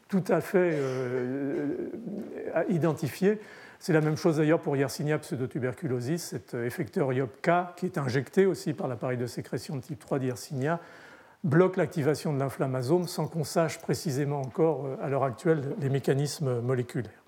tout 0.07 0.23
à 0.29 0.39
fait 0.39 0.71
euh, 0.73 1.89
identifié. 2.69 3.39
C'est 3.79 3.93
la 3.93 4.01
même 4.01 4.15
chose 4.15 4.37
d'ailleurs 4.37 4.61
pour 4.61 4.77
Yersinia 4.77 5.19
pseudotuberculosis, 5.19 6.23
cet 6.23 6.53
effecteur 6.53 7.11
IOPK 7.11 7.75
qui 7.75 7.85
est 7.85 7.97
injecté 7.97 8.45
aussi 8.45 8.73
par 8.73 8.87
l'appareil 8.87 9.17
de 9.17 9.27
sécrétion 9.27 9.75
de 9.75 9.81
type 9.81 9.99
3 9.99 10.19
d'Yersinia, 10.19 10.79
bloque 11.43 11.77
l'activation 11.77 12.33
de 12.33 12.39
l'inflammasome 12.39 13.07
sans 13.07 13.27
qu'on 13.27 13.43
sache 13.43 13.79
précisément 13.79 14.41
encore 14.41 14.85
euh, 14.85 14.95
à 15.01 15.09
l'heure 15.09 15.23
actuelle 15.23 15.75
les 15.79 15.89
mécanismes 15.89 16.61
moléculaires. 16.61 17.24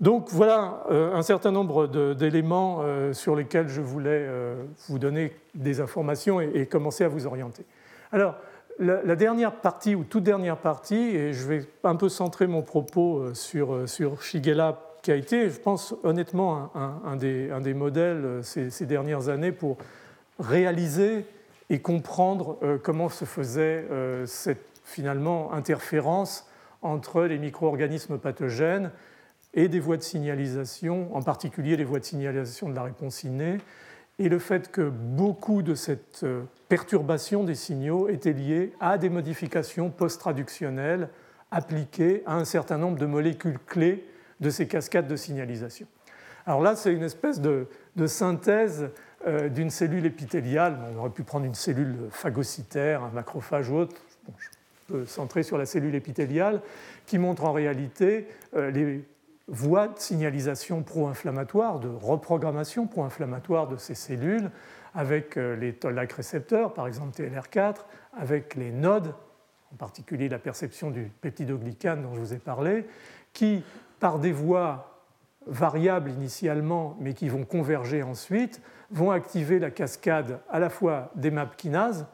Donc 0.00 0.28
voilà 0.30 0.84
un 0.88 1.20
certain 1.20 1.52
nombre 1.52 1.86
d'éléments 2.14 2.82
sur 3.12 3.36
lesquels 3.36 3.68
je 3.68 3.82
voulais 3.82 4.26
vous 4.88 4.98
donner 4.98 5.36
des 5.54 5.82
informations 5.82 6.40
et 6.40 6.64
commencer 6.64 7.04
à 7.04 7.08
vous 7.08 7.26
orienter. 7.26 7.66
Alors, 8.10 8.34
la, 8.80 9.16
dernière 9.16 9.52
partie, 9.56 9.94
ou 9.94 10.04
toute 10.04 10.24
dernière 10.24 10.56
partie, 10.56 10.96
et 10.96 11.32
je 11.32 11.46
vais 11.46 11.66
un 11.84 11.96
peu 11.96 12.08
centrer 12.08 12.46
mon 12.46 12.62
propos 12.62 13.18
euh, 13.18 13.34
sur, 13.34 13.74
euh, 13.74 13.86
sur 13.86 14.22
Shigella, 14.22 14.80
qui 15.02 15.12
a 15.12 15.16
été, 15.16 15.48
je 15.50 15.58
pense 15.58 15.94
honnêtement, 16.02 16.70
un, 16.74 17.16
des, 17.16 17.50
un 17.50 17.60
des, 17.60 17.74
modèles 17.74 18.24
euh, 18.24 18.42
ces, 18.42 18.86
dernières 18.86 19.28
années 19.28 19.52
pour 19.52 19.78
réaliser 20.38 21.24
et 21.68 21.80
comprendre 21.80 22.58
comment 22.82 23.08
se 23.08 23.24
faisait 23.24 23.86
cette 24.24 24.80
finalement 24.82 25.52
interférence 25.52 26.48
entre 26.82 27.22
les 27.22 27.38
micro-organismes 27.38 28.18
pathogènes 28.18 28.90
et 29.54 29.68
des 29.68 29.80
voies 29.80 29.96
de 29.96 30.02
signalisation, 30.02 31.14
en 31.14 31.22
particulier 31.22 31.76
les 31.76 31.84
voies 31.84 31.98
de 31.98 32.04
signalisation 32.04 32.68
de 32.68 32.74
la 32.74 32.84
réponse 32.84 33.24
innée, 33.24 33.58
et 34.18 34.28
le 34.28 34.38
fait 34.38 34.70
que 34.70 34.88
beaucoup 34.90 35.62
de 35.62 35.74
cette 35.74 36.24
euh, 36.24 36.42
perturbation 36.68 37.42
des 37.42 37.54
signaux 37.54 38.08
était 38.08 38.34
liée 38.34 38.72
à 38.78 38.98
des 38.98 39.08
modifications 39.08 39.90
post-traductionnelles 39.90 41.08
appliquées 41.50 42.22
à 42.26 42.36
un 42.36 42.44
certain 42.44 42.76
nombre 42.76 42.98
de 42.98 43.06
molécules 43.06 43.58
clés 43.66 44.06
de 44.40 44.50
ces 44.50 44.68
cascades 44.68 45.08
de 45.08 45.16
signalisation. 45.16 45.86
Alors 46.46 46.60
là, 46.60 46.76
c'est 46.76 46.92
une 46.92 47.02
espèce 47.02 47.40
de, 47.40 47.66
synthèse 48.06 48.90
euh, 49.26 49.48
d'une 49.48 49.70
cellule 49.70 50.06
épithéliale. 50.06 50.78
On 50.94 50.98
aurait 51.00 51.10
pu 51.10 51.22
prendre 51.22 51.46
une 51.46 51.54
cellule 51.54 51.96
phagocytaire, 52.10 53.02
un 53.02 53.10
macrophage 53.10 53.70
ou 53.70 53.76
autre. 53.76 53.96
je 54.38 54.48
peux 54.86 55.06
centrer 55.06 55.42
sur 55.42 55.58
la 55.58 55.66
cellule 55.66 55.94
épithéliale, 55.94 56.60
qui 57.06 57.18
montre 57.18 57.44
en 57.44 57.52
réalité 57.52 58.28
euh, 58.54 58.70
les 58.70 59.04
voie 59.50 59.88
de 59.88 59.98
signalisation 59.98 60.82
pro-inflammatoire, 60.82 61.80
de 61.80 61.88
reprogrammation 61.88 62.86
pro-inflammatoire 62.86 63.68
de 63.68 63.76
ces 63.76 63.94
cellules, 63.94 64.50
avec 64.94 65.36
euh, 65.36 65.56
les 65.56 65.74
toll-like 65.74 66.12
récepteurs, 66.12 66.72
par 66.72 66.86
exemple 66.86 67.20
TLR4, 67.20 67.76
avec 68.16 68.54
les 68.54 68.70
nodes, 68.70 69.14
en 69.72 69.76
particulier 69.76 70.28
la 70.28 70.38
perception 70.38 70.90
du 70.90 71.10
peptidoglycane 71.20 72.02
dont 72.02 72.14
je 72.14 72.20
vous 72.20 72.32
ai 72.32 72.38
parlé, 72.38 72.86
qui, 73.32 73.64
par 73.98 74.18
des 74.18 74.32
voies 74.32 75.00
variables 75.46 76.10
initialement, 76.10 76.96
mais 77.00 77.14
qui 77.14 77.28
vont 77.28 77.44
converger 77.44 78.02
ensuite, 78.02 78.60
vont 78.90 79.10
activer 79.10 79.58
la 79.58 79.70
cascade 79.70 80.40
à 80.48 80.58
la 80.58 80.70
fois 80.70 81.10
des 81.16 81.30
MAP 81.30 81.56
kinases, 81.56 82.06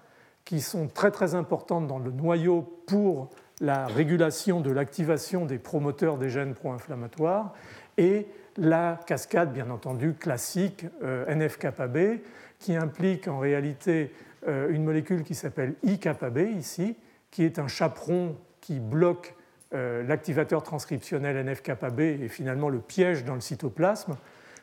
qui 0.45 0.61
sont 0.61 0.89
très 0.89 1.11
très 1.11 1.35
importantes 1.35 1.87
dans 1.87 1.99
le 1.99 2.11
noyau 2.11 2.63
pour 2.87 3.31
la 3.61 3.87
régulation 3.87 4.61
de 4.61 4.71
l'activation 4.71 5.47
des 5.47 5.59
promoteurs 5.59 6.19
des 6.19 6.29
gènes 6.29 6.55
pro-inflammatoires 6.55 7.55
et 7.97 8.27
la 8.59 9.01
cascade, 9.07 9.53
bien 9.53 9.71
entendu, 9.71 10.15
classique 10.15 10.87
euh, 11.03 11.27
NF-kappa-B, 11.35 12.21
qui 12.59 12.75
implique 12.75 13.29
en 13.29 13.39
réalité 13.39 14.13
euh, 14.49 14.71
une 14.71 14.85
molécule 14.85 15.25
qui 15.25 15.35
s'appelle 15.35 15.75
I-kappa-B 15.83 16.39
ici, 16.57 16.97
qui 17.31 17.45
est 17.45 17.59
un 17.59 17.69
chaperon 17.69 18.37
qui 18.61 18.81
bloque 18.81 19.35
euh, 19.75 20.03
l'activateur 20.05 20.63
transcriptionnel 20.63 21.37
NF-kappa-B 21.45 22.01
et 22.01 22.29
finalement 22.29 22.69
le 22.69 22.79
piège 22.79 23.25
dans 23.25 23.35
le 23.35 23.41
cytoplasme. 23.41 24.17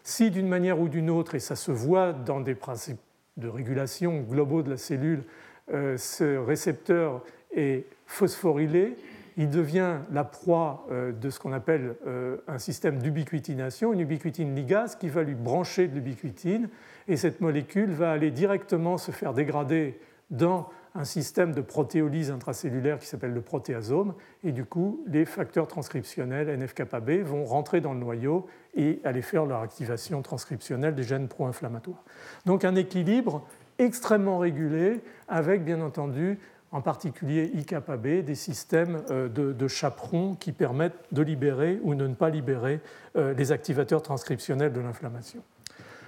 Si 0.04 0.32
d'une 0.32 0.48
manière 0.48 0.80
ou 0.80 0.90
d'une 0.90 1.10
autre, 1.10 1.36
et 1.36 1.40
ça 1.40 1.56
se 1.56 1.72
voit 1.72 2.14
dans 2.14 2.42
des 2.42 2.56
principes 2.56 3.00
de 3.38 3.48
régulation 3.48 4.20
globaux 4.22 4.62
de 4.62 4.72
la 4.72 4.78
cellule, 4.78 5.24
ce 5.70 6.38
récepteur 6.38 7.24
est 7.56 7.86
phosphorylé, 8.14 8.96
il 9.36 9.50
devient 9.50 9.98
la 10.12 10.24
proie 10.24 10.88
de 10.92 11.30
ce 11.32 11.40
qu'on 11.40 11.54
appelle 11.54 11.96
un 12.48 12.60
système 12.60 13.00
d'ubiquitination, 13.00 13.92
une 13.92 14.02
ubiquitine 14.02 14.56
ligase 14.56 14.96
qui 14.96 15.10
va 15.10 15.24
lui 15.24 15.34
brancher 15.34 15.88
de 15.88 15.96
l'ubiquitine, 15.96 16.70
et 17.08 17.18
cette 17.18 17.42
molécule 17.42 17.90
va 17.90 18.12
aller 18.12 18.30
directement 18.30 18.98
se 18.98 19.10
faire 19.10 19.34
dégrader 19.34 20.00
dans 20.30 20.70
un 20.96 21.06
système 21.06 21.54
de 21.54 21.62
protéolyse 21.62 22.30
intracellulaire 22.30 23.00
qui 23.00 23.08
s'appelle 23.08 23.34
le 23.34 23.42
protéasome, 23.42 24.14
et 24.44 24.52
du 24.52 24.66
coup, 24.66 25.04
les 25.08 25.26
facteurs 25.26 25.68
transcriptionnels 25.68 26.48
NF-κB 26.56 27.24
vont 27.24 27.46
rentrer 27.46 27.82
dans 27.82 27.94
le 27.94 28.00
noyau 28.00 28.46
et 28.76 29.02
aller 29.04 29.24
faire 29.24 29.48
leur 29.48 29.62
activation 29.62 30.22
transcriptionnelle 30.22 30.94
des 30.94 31.02
gènes 31.02 31.28
pro-inflammatoires. 31.28 32.04
Donc 32.46 32.64
un 32.64 32.76
équilibre 32.76 33.44
extrêmement 33.80 34.38
régulé 34.38 35.02
avec, 35.28 35.66
bien 35.66 35.82
entendu, 35.82 36.38
en 36.74 36.82
particulier 36.82 37.52
IKB, 37.54 38.26
des 38.26 38.36
systèmes 38.36 39.04
euh, 39.12 39.30
de, 39.30 39.68
chaperons 39.68 40.34
qui 40.34 40.52
permettent 40.52 40.98
de 41.12 41.22
libérer 41.22 41.80
ou 41.84 41.94
de 41.94 42.08
ne 42.08 42.16
pas 42.16 42.30
libérer 42.30 42.82
euh, 43.16 43.34
les 43.36 43.52
activateurs 43.52 44.02
transcriptionnels 44.02 44.74
de 44.74 44.82
l'inflammation. 44.82 45.42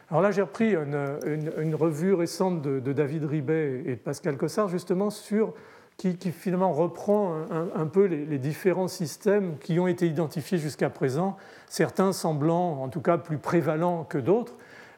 Alors 0.10 0.22
là, 0.22 0.32
j'ai 0.32 0.42
repris 0.42 0.76
une, 0.76 1.76
revue 1.76 2.14
récente 2.14 2.62
de, 2.62 2.94
David 2.94 3.26
Ribet 3.26 3.84
et 3.86 3.96
de 3.96 4.00
Pascal 4.00 4.38
Cossard, 4.38 4.68
justement, 4.68 5.10
sur, 5.10 5.54
qui, 5.98 6.16
finalement 6.32 6.72
reprend 6.72 7.42
un, 7.50 7.88
peu 7.88 8.06
les, 8.06 8.38
différents 8.38 8.88
systèmes 8.88 9.58
qui 9.58 9.80
ont 9.80 9.88
été 9.88 10.06
identifiés 10.06 10.60
jusqu'à 10.60 10.92
présent, 10.92 11.38
certains 11.68 12.12
semblant 12.12 12.84
en 12.84 12.90
tout 12.90 13.02
cas 13.02 13.18
plus 13.18 13.40
prévalents 13.40 14.04
que 14.04 14.20
d'autres. 14.20 14.54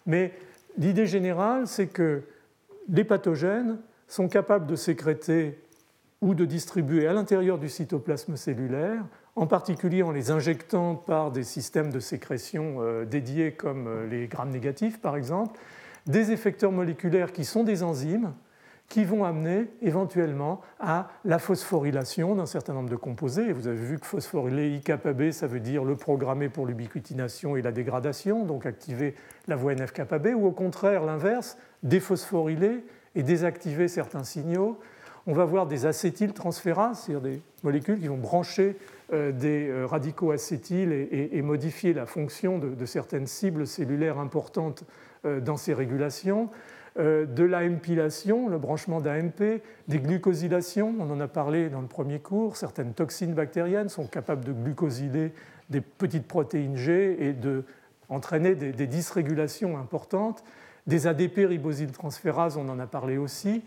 Mais 0.06 0.34
l'idée 0.78 1.06
générale, 1.06 1.68
c'est 1.68 1.88
que 1.88 2.24
les 2.90 3.06
pathogènes 3.06 3.78
sont 4.08 4.28
capables 4.28 4.68
de 4.68 4.76
sécréter 4.76 5.60
ou 6.22 6.34
de 6.34 6.46
distribuer 6.46 7.08
à 7.08 7.14
l'intérieur 7.14 7.58
du 7.60 7.70
cytoplasme 7.70 8.38
cellulaire 8.38 9.04
en 9.36 9.46
particulier 9.46 10.02
en 10.02 10.12
les 10.12 10.32
injectant 10.32 10.96
par 10.96 11.32
des 11.32 11.44
systèmes 11.44 11.92
de 11.92 12.00
sécrétion 12.00 12.78
euh, 12.80 13.06
dédiés 13.06 13.52
comme 13.52 13.88
euh, 13.88 14.08
les 14.08 14.28
grammes 14.28 14.50
négatifs 14.50 15.00
par 15.00 15.16
exemple, 15.16 15.60
des 16.08 16.32
effecteurs 16.32 16.72
moléculaires 16.72 17.32
qui 17.32 17.46
sont 17.46 17.64
des 17.64 17.84
enzymes 17.84 18.34
qui 18.90 19.04
vont 19.04 19.26
amener 19.26 19.70
éventuellement 19.82 20.62
à 20.80 21.10
la 21.26 21.40
phosphorylation 21.40 22.36
d'un 22.36 22.46
certain 22.46 22.74
nombre 22.74 22.90
de 22.90 22.96
composés. 22.96 23.52
vous 23.52 23.68
avez 23.68 23.78
vu 23.78 24.00
que 24.00 24.06
phosphoryler 24.06 24.76
IKB, 24.78 25.32
ça 25.32 25.46
veut 25.46 25.60
dire 25.60 25.84
le 25.84 25.96
programmer 25.96 26.48
pour 26.48 26.66
l'ubiquitination 26.66 27.58
et 27.58 27.62
la 27.62 27.74
dégradation, 27.74 28.46
donc 28.46 28.66
activer 28.66 29.14
la 29.48 29.58
voie 29.58 29.74
NF-κB, 29.74 30.34
ou 30.36 30.48
au 30.48 30.52
contraire 30.52 31.04
l'inverse, 31.04 31.58
déphosphoryler 31.84 32.86
et 33.18 33.24
désactiver 33.24 33.90
certains 33.90 34.24
signaux. 34.24 34.80
On 35.26 35.34
va 35.34 35.44
voir 35.44 35.68
des 35.68 35.86
acétyltransférases, 35.86 37.00
c'est-à-dire 37.02 37.22
des 37.22 37.42
molécules 37.64 38.00
qui 38.00 38.08
vont 38.08 38.18
brancher 38.18 38.78
euh, 39.12 39.34
des 39.34 39.68
euh, 39.68 39.86
radicaux 39.86 40.32
acétyles 40.32 40.94
et, 40.94 41.42
modifier 41.42 41.94
la 41.94 42.06
fonction 42.06 42.60
de, 42.60 42.86
certaines 42.86 43.28
cibles 43.28 43.66
cellulaires 43.66 44.20
importantes 44.20 44.84
euh, 45.26 45.42
dans 45.42 45.58
ces 45.58 45.74
régulations, 45.74 46.50
de 47.00 47.44
l'AMPylation, 47.44 48.50
le 48.50 48.58
branchement 48.58 49.02
d'AMP, 49.02 49.62
des 49.88 50.00
glucosylations, 50.00 50.96
on 51.00 51.12
en 51.12 51.20
a 51.20 51.28
parlé 51.28 51.70
dans 51.70 51.82
le 51.82 51.88
premier 51.88 52.18
cours, 52.18 52.58
certaines 52.58 52.96
toxines 52.96 53.36
bactériennes 53.36 53.88
sont 53.88 54.08
capables 54.08 54.44
de 54.44 54.52
glucosyler 54.52 55.32
des 55.70 55.82
petites 55.82 56.28
protéines 56.28 56.76
G 56.76 57.16
et 57.20 57.34
d'entraîner 57.34 58.56
des, 58.56 58.72
des, 58.72 58.88
dysrégulations 58.88 59.78
importantes, 59.78 60.44
des 60.88 61.08
ADP 61.08 61.48
ribosyltransférases, 61.48 62.58
on 62.58 62.68
en 62.70 62.80
a 62.80 62.88
parlé 62.88 63.18
aussi, 63.18 63.62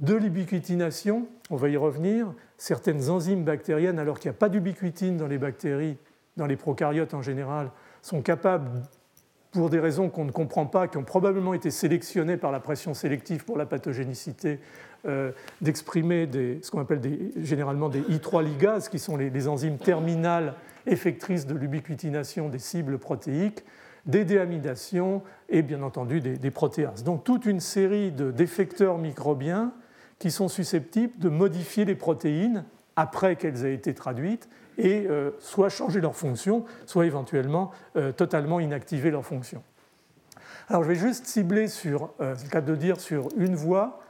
de 0.00 0.14
l'ubiquitination, 0.14 1.26
on 1.50 1.56
va 1.56 1.68
y 1.68 1.76
revenir, 1.76 2.34
certaines 2.58 3.08
enzymes 3.08 3.44
bactériennes, 3.44 3.98
alors 3.98 4.18
qu'il 4.18 4.30
n'y 4.30 4.36
a 4.36 4.38
pas 4.38 4.48
d'ubiquitine 4.48 5.16
dans 5.16 5.28
les 5.28 5.38
bactéries, 5.38 5.96
dans 6.36 6.46
les 6.46 6.56
prokaryotes 6.56 7.14
en 7.14 7.22
général, 7.22 7.70
sont 8.02 8.22
capables, 8.22 8.68
pour 9.50 9.70
des 9.70 9.80
raisons 9.80 10.10
qu'on 10.10 10.26
ne 10.26 10.30
comprend 10.30 10.66
pas, 10.66 10.88
qui 10.88 10.98
ont 10.98 11.04
probablement 11.04 11.54
été 11.54 11.70
sélectionnées 11.70 12.36
par 12.36 12.52
la 12.52 12.60
pression 12.60 12.92
sélective 12.92 13.44
pour 13.44 13.56
la 13.56 13.64
pathogénicité, 13.64 14.60
euh, 15.06 15.32
d'exprimer 15.60 16.28
ce 16.62 16.70
qu'on 16.70 16.80
appelle 16.80 17.00
généralement 17.36 17.88
des 17.88 18.02
I3 18.02 18.44
ligases, 18.44 18.88
qui 18.88 18.98
sont 18.98 19.16
les, 19.16 19.48
enzymes 19.48 19.78
terminales 19.78 20.54
effectrices 20.86 21.46
de 21.46 21.54
l'ubiquitination 21.54 22.48
des 22.48 22.58
cibles 22.58 22.98
protéiques, 22.98 23.64
des 24.08 24.24
déamidations 24.24 25.22
et 25.48 25.62
bien 25.62 25.82
entendu 25.82 26.20
des, 26.20 26.50
protéases. 26.50 27.04
Donc 27.04 27.24
toute 27.24 27.46
une 27.46 27.60
série 27.60 28.10
d'effecteurs 28.10 28.98
microbiens 28.98 29.72
qui 30.18 30.30
sont 30.30 30.48
susceptibles 30.48 31.12
de 31.18 31.28
modifier 31.28 31.84
les 31.84 31.94
protéines 31.94 32.64
après 32.96 33.36
qu'elles 33.36 33.64
aient 33.64 33.74
été 33.74 33.94
traduites 33.94 34.48
et 34.78 35.06
euh, 35.06 35.30
soit 35.38 35.68
changer 35.68 36.00
leur 36.00 36.16
fonction, 36.16 36.64
soit 36.86 37.06
éventuellement 37.06 37.70
euh, 37.96 38.10
totalement 38.10 38.58
inactiver 38.58 39.10
leur 39.10 39.24
fonction. 39.24 39.62
Alors 40.68 40.82
je 40.82 40.88
vais 40.88 40.94
juste 40.94 41.26
cibler 41.26 41.68
sur, 41.68 42.10
euh, 42.20 42.34
c'est 42.36 42.44
le 42.46 42.50
cas 42.50 42.60
de 42.60 42.74
dire, 42.74 43.00
sur 43.00 43.28
une 43.36 43.54
voie 43.54 44.00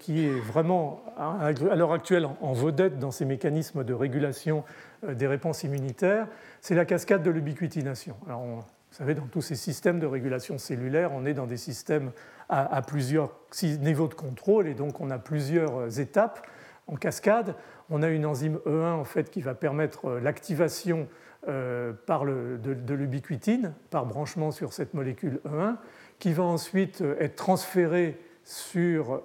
qui 0.00 0.26
est 0.26 0.38
vraiment 0.38 1.02
à 1.16 1.50
l'heure 1.74 1.94
actuelle 1.94 2.28
en 2.42 2.52
vedette 2.52 2.98
dans 2.98 3.10
ces 3.10 3.24
mécanismes 3.24 3.84
de 3.84 3.94
régulation 3.94 4.64
des 5.02 5.26
réponses 5.26 5.64
immunitaires, 5.64 6.28
c'est 6.60 6.74
la 6.74 6.84
cascade 6.84 7.22
de 7.22 7.30
l'ubiquitination. 7.30 8.14
Alors 8.28 8.66
vous 8.92 8.98
savez, 8.98 9.14
dans 9.14 9.26
tous 9.26 9.40
ces 9.40 9.54
systèmes 9.54 10.00
de 10.00 10.06
régulation 10.06 10.58
cellulaire, 10.58 11.12
on 11.14 11.24
est 11.24 11.32
dans 11.32 11.46
des 11.46 11.56
systèmes 11.56 12.12
à, 12.50 12.82
plusieurs 12.82 13.34
niveaux 13.80 14.06
de 14.06 14.12
contrôle 14.12 14.68
et 14.68 14.74
donc 14.74 15.00
on 15.00 15.10
a 15.10 15.18
plusieurs 15.18 15.78
euh, 15.78 15.88
étapes 15.88 16.46
en 16.88 16.96
cascade. 16.96 17.54
On 17.88 18.02
a 18.02 18.08
une 18.08 18.26
enzyme 18.26 18.58
E1 18.66 18.92
en 18.92 19.04
fait 19.04 19.30
qui 19.30 19.40
va 19.40 19.54
permettre 19.54 20.10
euh, 20.10 20.20
l'activation 20.20 21.08
euh, 21.48 21.94
de, 22.10 22.92
l'ubiquitine 22.94 23.72
par 23.88 24.04
branchement 24.04 24.50
sur 24.50 24.74
cette 24.74 24.92
molécule 24.92 25.40
E1 25.46 25.76
qui 26.18 26.34
va 26.34 26.42
ensuite 26.42 27.02
être 27.18 27.36
transférée 27.36 28.20
sur 28.44 29.22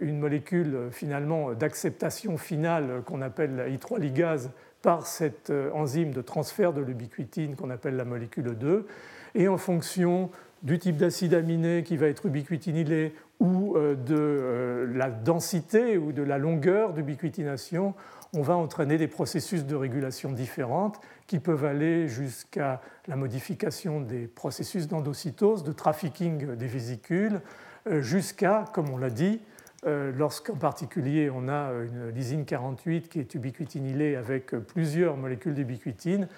une 0.00 0.18
molécule 0.18 0.88
finalement 0.90 1.52
d'acceptation 1.52 2.36
finale 2.36 3.02
qu'on 3.06 3.22
appelle 3.22 3.56
la 3.56 3.68
I3 3.68 4.00
ligase 4.00 4.50
par 4.84 5.06
cette 5.06 5.50
enzyme 5.72 6.12
de 6.12 6.20
transfert 6.20 6.74
de 6.74 6.82
l'ubiquitine 6.82 7.56
qu'on 7.56 7.70
appelle 7.70 7.96
la 7.96 8.04
molécule 8.04 8.54
2 8.54 8.86
et 9.34 9.48
en 9.48 9.56
fonction 9.56 10.30
du 10.62 10.78
type 10.78 10.98
d'acide 10.98 11.34
aminé 11.34 11.82
qui 11.82 11.96
va 11.96 12.06
être 12.06 12.26
ubiquitinylé 12.26 13.14
ou 13.40 13.76
euh, 13.76 13.94
de 13.94 14.14
euh, 14.16 14.92
la 14.94 15.10
densité 15.10 15.98
ou 15.98 16.12
de 16.12 16.22
la 16.22 16.38
longueur 16.38 16.92
d'ubiquitination, 16.92 17.94
on 18.34 18.42
va 18.42 18.56
entraîner 18.56 18.98
des 18.98 19.08
processus 19.08 19.64
de 19.64 19.74
régulation 19.74 20.32
différentes 20.32 21.00
qui 21.26 21.38
peuvent 21.38 21.64
aller 21.64 22.08
jusqu'à 22.08 22.80
la 23.06 23.16
modification 23.16 24.00
des 24.00 24.26
processus 24.26 24.88
d'endocytose, 24.88 25.64
de 25.64 25.72
trafficking 25.72 26.56
des 26.56 26.66
vésicules, 26.66 27.40
euh, 27.86 28.00
jusqu'à, 28.00 28.64
comme 28.72 28.90
on 28.90 28.96
l'a 28.96 29.10
dit, 29.10 29.40
lorsqu'en 29.86 30.54
particulier 30.54 31.30
on 31.30 31.48
a 31.48 31.70
une 31.72 32.08
lysine 32.08 32.44
48 32.44 33.08
qui 33.08 33.20
est 33.20 33.34
ubiquitinylée 33.34 34.16
avec 34.16 34.52
plusieurs 34.52 35.16
molécules 35.16 35.54
d'ubiquitine, 35.54 36.28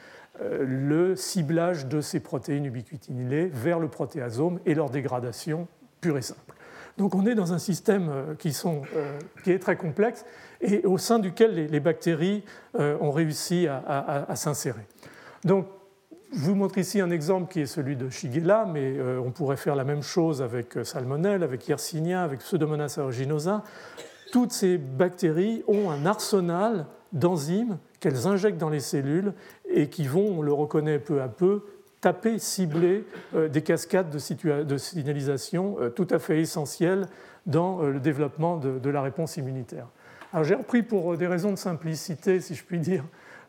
euh, 0.42 0.64
le 0.66 1.16
ciblage 1.16 1.86
de 1.86 2.00
ces 2.00 2.20
protéines 2.20 2.66
ubiquitinylées 2.66 3.46
vers 3.46 3.78
le 3.78 3.88
protéasome 3.88 4.60
et 4.66 4.74
leur 4.74 4.90
dégradation 4.90 5.66
pure 6.00 6.18
et 6.18 6.22
simple. 6.22 6.40
Donc 6.98 7.14
on 7.14 7.26
est 7.26 7.34
dans 7.34 7.54
un 7.54 7.58
système 7.58 8.08
euh, 8.10 8.34
euh, 8.66 9.18
qui, 9.42 9.50
est 9.50 9.58
très 9.58 9.76
complexe 9.76 10.26
et 10.60 10.84
au 10.84 10.98
sein 10.98 11.18
duquel 11.18 11.54
les, 11.54 11.80
bactéries 11.80 12.44
ont 12.74 13.10
réussi 13.10 13.66
à, 13.68 14.34
s'insérer. 14.36 14.86
Donc 15.44 15.66
je 16.32 16.40
vous 16.40 16.54
montre 16.54 16.78
ici 16.78 17.00
un 17.00 17.10
exemple 17.10 17.52
qui 17.52 17.60
est 17.60 17.66
celui 17.66 17.96
de 17.96 18.10
Shigella, 18.10 18.66
mais 18.66 18.96
on 19.24 19.30
pourrait 19.30 19.56
faire 19.56 19.76
la 19.76 19.84
même 19.84 20.02
chose 20.02 20.42
avec 20.42 20.76
Salmonelle, 20.82 21.42
avec 21.42 21.68
Yersinia, 21.68 22.22
avec 22.22 22.40
Pseudomonas 22.40 22.96
aeruginosa. 22.98 23.62
Toutes 24.32 24.52
ces 24.52 24.76
bactéries 24.76 25.62
ont 25.68 25.90
un 25.90 26.04
arsenal 26.04 26.86
d'enzymes 27.12 27.78
qu'elles 28.00 28.26
injectent 28.26 28.58
dans 28.58 28.70
les 28.70 28.80
cellules 28.80 29.32
et 29.68 29.88
qui 29.88 30.06
vont, 30.06 30.38
on 30.38 30.42
le 30.42 30.52
reconnaît 30.52 30.98
peu 30.98 31.22
à 31.22 31.28
peu, 31.28 31.62
taper, 32.00 32.38
cibler 32.38 33.04
euh, 33.34 33.48
des 33.48 33.62
cascades 33.62 34.10
de, 34.10 34.78
signalisation 34.78 35.76
euh, 35.80 35.88
tout 35.88 36.06
à 36.10 36.18
fait 36.18 36.40
essentielles 36.40 37.08
dans 37.46 37.82
euh, 37.82 37.90
le 37.90 38.00
développement 38.00 38.58
de, 38.58 38.90
la 38.90 39.02
réponse 39.02 39.36
immunitaire. 39.36 39.88
Alors 40.32 40.44
j'ai 40.44 40.54
repris 40.54 40.82
pour 40.82 41.16
des 41.16 41.26
raisons 41.26 41.50
de 41.50 41.56
simplicité, 41.56 42.40
si 42.40 42.54
je 42.54 42.64
puis 42.64 42.78
dire, 42.78 43.04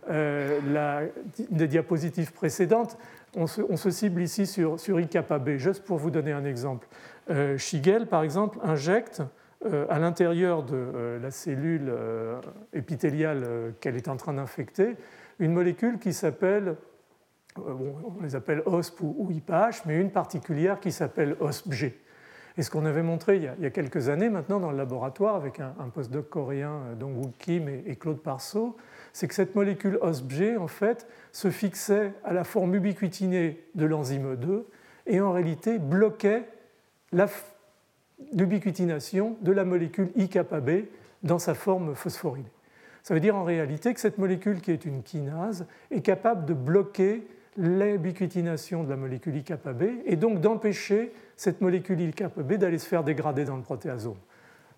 la, 0.10 1.02
des 1.50 1.68
diapositives 1.68 2.34
précédentes. 2.34 2.98
On 3.36 3.48
se, 3.48 3.90
cible 3.90 4.22
ici 4.22 4.46
sur, 4.46 4.80
sur 4.80 5.00
IKB, 5.00 5.58
juste 5.58 5.84
pour 5.84 5.98
vous 5.98 6.12
donner 6.12 6.32
un 6.32 6.46
exemple. 6.46 6.88
Shigel, 7.58 8.08
par 8.08 8.24
exemple, 8.24 8.58
injecte 8.64 9.22
à 9.90 10.00
l'intérieur 10.00 10.64
de 10.64 11.20
la 11.22 11.30
cellule 11.30 11.92
épithéliale 12.74 13.74
qu'elle 13.80 13.96
est 13.96 14.08
en 14.08 14.16
train 14.16 14.34
d'infecter 14.34 14.96
une 15.40 15.54
molécule 15.54 16.00
qui 16.00 16.14
s'appelle, 16.14 16.76
euh, 17.58 17.74
on 18.20 18.24
les 18.24 18.36
appelle 18.36 18.62
OSP 18.66 19.02
ou 19.02 19.30
IPH, 19.32 19.86
mais 19.86 20.00
une 20.00 20.12
particulière 20.12 20.80
qui 20.80 20.92
s'appelle 20.92 21.36
OSPG. 21.40 21.94
Et 22.58 22.64
ce 22.64 22.72
qu'on 22.72 22.86
avait 22.86 23.04
montré 23.04 23.38
il 23.38 23.44
y, 23.44 23.66
a, 23.66 23.70
quelques 23.70 24.10
années 24.10 24.30
maintenant 24.30 24.60
dans 24.60 24.72
le 24.72 24.78
laboratoire 24.78 25.36
avec 25.36 25.60
un, 25.60 25.90
postdoc 25.94 26.30
coréen, 26.30 26.72
euh, 26.72 26.96
Dong-Wook 26.96 27.34
Kim 27.38 27.70
et, 27.70 27.96
Claude 27.96 28.20
Parceau, 28.20 28.78
c'est 29.18 29.28
que 29.28 29.34
cette 29.34 29.56
molécule 29.56 29.98
OSPG, 30.00 30.58
en 30.60 30.68
fait, 30.68 31.08
se 31.32 31.50
fixait 31.50 32.14
à 32.24 32.34
la 32.34 32.44
forme 32.44 32.76
ubiquitinée 32.76 33.64
de 33.74 33.88
l'enzyme 33.88 34.36
E2 34.36 34.66
et 35.08 35.20
en 35.22 35.32
réalité 35.32 35.80
bloquait 35.80 36.44
l'ubiquitination 38.32 39.36
de 39.42 39.52
la 39.52 39.66
molécule 39.66 40.12
IKB 40.18 40.86
dans 41.24 41.40
sa 41.40 41.56
forme 41.56 41.96
phosphorylée. 41.96 42.52
Ça 43.02 43.16
veut 43.16 43.20
dire 43.20 43.36
en 43.36 43.44
réalité 43.44 43.92
que 43.96 44.00
cette 44.00 44.20
molécule, 44.20 44.62
qui 44.62 44.70
est 44.70 44.86
une 44.86 45.02
kinase, 45.02 45.66
est 45.90 46.02
capable 46.02 46.46
de 46.46 46.54
bloquer 46.54 47.26
l'ubiquitination 47.58 48.84
de 48.84 48.90
la 48.92 48.98
molécule 48.98 49.38
IKB 49.38 50.04
et 50.06 50.16
donc 50.16 50.42
d'empêcher 50.42 51.12
cette 51.36 51.62
molécule 51.62 52.00
IKB 52.02 52.54
d'aller 52.54 52.78
se 52.78 52.88
faire 52.88 53.04
dégrader 53.04 53.46
dans 53.46 53.56
le 53.56 53.64
protéasome. 53.64 54.20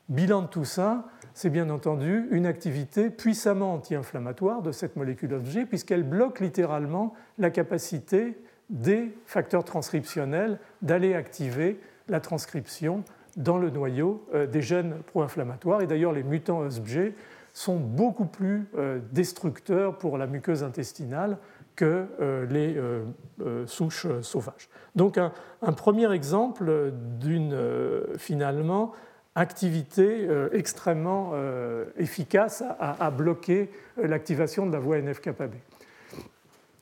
Bilan 0.07 0.43
de 0.43 0.47
tout 0.47 0.63
ça, 0.63 1.09
c'est 1.33 1.49
bien 1.49 1.69
entendu 1.69 2.27
une 2.31 2.45
activité 2.45 3.09
puissamment 3.09 3.73
anti-inflammatoire 3.73 4.61
de 4.61 4.71
cette 4.71 4.95
molécule 4.95 5.33
objet, 5.33 5.65
puisqu'elle 5.65 6.03
bloque 6.03 6.39
littéralement 6.39 7.13
la 7.37 7.49
capacité 7.49 8.37
des 8.69 9.15
facteurs 9.25 9.63
transcriptionnels 9.63 10.59
d'aller 10.81 11.15
activer 11.15 11.79
la 12.07 12.19
transcription 12.19 13.03
dans 13.37 13.57
le 13.57 13.69
noyau 13.69 14.25
euh, 14.33 14.47
des 14.47 14.61
gènes 14.61 14.95
pro-inflammatoires. 15.07 15.81
Et 15.81 15.87
d'ailleurs, 15.87 16.13
les 16.13 16.23
mutants 16.23 16.59
OSG 16.59 17.13
sont 17.53 17.77
beaucoup 17.77 18.25
plus 18.25 18.67
euh, 18.77 18.99
destructeurs 19.11 19.97
pour 19.97 20.17
la 20.17 20.27
muqueuse 20.27 20.63
intestinale 20.63 21.37
que 21.75 22.07
euh, 22.19 22.45
les 22.47 22.75
souches 23.65 24.07
sauvages. 24.21 24.69
Donc 24.95 25.17
un, 25.17 25.31
premier 25.71 26.11
exemple 26.11 26.91
d'une 27.19 27.57
finalement 28.17 28.91
activité 29.35 30.27
extrêmement 30.51 31.33
efficace 31.97 32.63
à, 32.79 33.11
bloquer 33.11 33.69
l'activation 33.97 34.65
de 34.65 34.73
la 34.73 34.79
voie 34.79 34.97
NF-κB. 34.97 35.53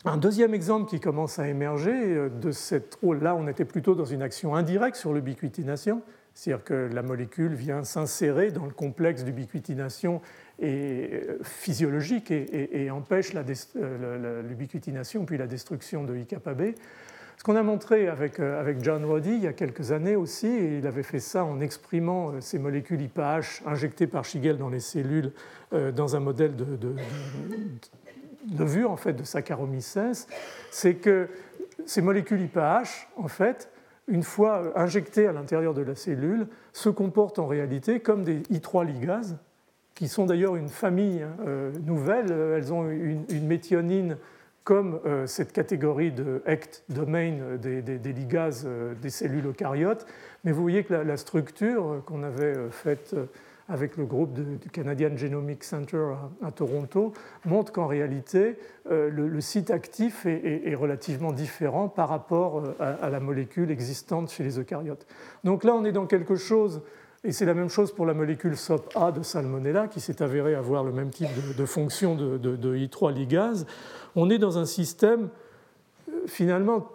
Un 0.05 0.17
deuxième 0.17 0.53
exemple 0.53 0.89
qui 0.89 0.99
commence 0.99 1.39
à 1.39 1.47
émerger 1.47 2.29
de 2.29 2.51
cette 2.51 2.95
rôle-là, 2.95 3.35
on 3.35 3.47
était 3.47 3.65
plutôt 3.65 3.95
dans 3.95 4.05
une 4.05 4.21
action 4.21 4.55
indirecte 4.55 4.95
sur 4.95 5.13
l'ubiquitination, 5.13 6.01
c'est-à-dire 6.37 6.63
que 6.63 6.89
la 6.93 7.01
molécule 7.01 7.55
vient 7.55 7.83
s'insérer 7.83 8.51
dans 8.51 8.65
le 8.65 8.71
complexe 8.71 9.23
d'ubiquitination 9.23 10.21
euh, 10.61 11.39
physiologique 11.41 12.29
et, 12.29 12.91
empêche 12.91 13.31
euh, 13.75 14.43
l'ubiquitination 14.43 15.25
puis 15.25 15.39
la 15.39 15.47
destruction 15.47 16.03
de 16.03 16.15
IKB. 16.15 16.75
Ce 17.37 17.43
qu'on 17.43 17.55
a 17.55 17.63
montré 17.63 18.07
avec, 18.07 18.39
euh, 18.39 18.59
avec, 18.59 18.83
John 18.83 19.05
Roddy 19.05 19.31
il 19.31 19.43
y 19.43 19.47
a 19.47 19.53
quelques 19.53 19.91
années 19.91 20.15
aussi, 20.15 20.47
et 20.47 20.77
il 20.79 20.87
avait 20.87 21.03
fait 21.03 21.19
ça 21.19 21.45
en 21.45 21.61
exprimant 21.61 22.41
ces 22.41 22.59
molécules 22.59 23.01
IPH 23.01 23.63
injectées 23.65 24.07
par 24.07 24.25
Shigel 24.25 24.57
dans 24.57 24.69
les 24.69 24.79
cellules 24.79 25.31
dans 25.71 26.15
un 26.15 26.21
modèle 26.21 26.55
de, 26.55 26.63
de, 26.77 26.95
levure 28.57 28.91
en 28.91 28.95
fait, 28.95 29.13
de 29.13 29.23
Saccharomyces, 29.23 30.27
c'est 30.71 30.95
que 30.95 31.27
ces 31.85 32.01
molécules 32.01 32.41
IPH, 32.41 33.07
en 33.17 33.27
fait, 33.27 33.69
une 34.07 34.23
fois 34.23 34.71
injectées 34.75 35.27
à 35.27 35.33
l'intérieur 35.33 35.73
de 35.73 35.81
la 35.81 35.95
cellule, 35.95 36.47
se 36.73 36.89
comportent 36.89 37.39
en 37.39 37.47
réalité 37.47 37.99
comme 37.99 38.23
des 38.23 38.41
I3 38.43 38.85
ligases, 38.85 39.37
qui 39.95 40.07
sont 40.07 40.25
d'ailleurs 40.25 40.55
une 40.55 40.69
famille 40.69 41.23
hein, 41.23 41.35
euh, 41.45 41.71
nouvelle. 41.85 42.31
Elles 42.31 42.71
ont 42.71 42.89
une, 42.89 43.47
méthionine 43.47 44.17
comme 44.67 44.99
euh, 45.05 45.25
cette 45.27 45.53
catégorie 45.53 46.11
de 46.11 46.41
HECT 46.45 46.83
domain 46.89 47.55
des, 47.55 47.81
ligases 48.11 48.65
euh, 48.67 48.95
des 49.01 49.09
cellules 49.09 49.45
eucaryotes. 49.45 50.05
Mais 50.43 50.51
vous 50.51 50.61
voyez 50.61 50.83
que 50.83 50.93
la 50.93 51.15
structure 51.15 52.03
qu'on 52.05 52.21
avait 52.21 52.69
faite 52.71 53.15
avec 53.69 53.97
le 53.97 54.05
groupe 54.05 54.33
du 54.33 54.69
Canadian 54.69 55.15
Genomic 55.15 55.63
Center 55.63 56.13
à, 56.41 56.51
Toronto, 56.51 57.13
montre 57.45 57.71
qu'en 57.71 57.87
réalité, 57.87 58.57
euh, 58.89 59.09
le, 59.09 59.41
site 59.41 59.71
actif 59.71 60.25
est, 60.25 60.75
relativement 60.75 61.33
différent 61.33 61.89
par 61.89 62.09
rapport 62.09 62.59
euh, 62.59 62.73
à, 62.79 63.09
la 63.09 63.19
molécule 63.19 63.71
existante 63.71 64.31
chez 64.31 64.43
les 64.43 64.57
eucaryotes. 64.59 65.05
Donc 65.43 65.63
là, 65.63 65.73
on 65.73 65.83
est 65.83 65.91
dans 65.91 66.05
quelque 66.05 66.35
chose, 66.35 66.81
et 67.27 67.33
c'est 67.33 67.45
la 67.45 67.53
même 67.53 67.69
chose 67.69 67.91
pour 67.91 68.05
la 68.05 68.13
molécule 68.13 68.55
SOP-A 68.55 69.11
de 69.11 69.21
Salmonella, 69.21 69.89
qui 69.89 69.99
s'est 69.99 70.21
avérée 70.21 70.55
avoir 70.55 70.85
le 70.85 70.93
même 70.93 71.09
type 71.09 71.27
de, 71.57 71.65
fonction 71.65 72.15
de, 72.15 72.77
I3 72.77 73.13
ligase. 73.13 73.65
On 74.15 74.29
est 74.29 74.37
dans 74.37 74.57
un 74.57 74.65
système 74.65 75.27
euh, 76.07 76.21
finalement 76.25 76.87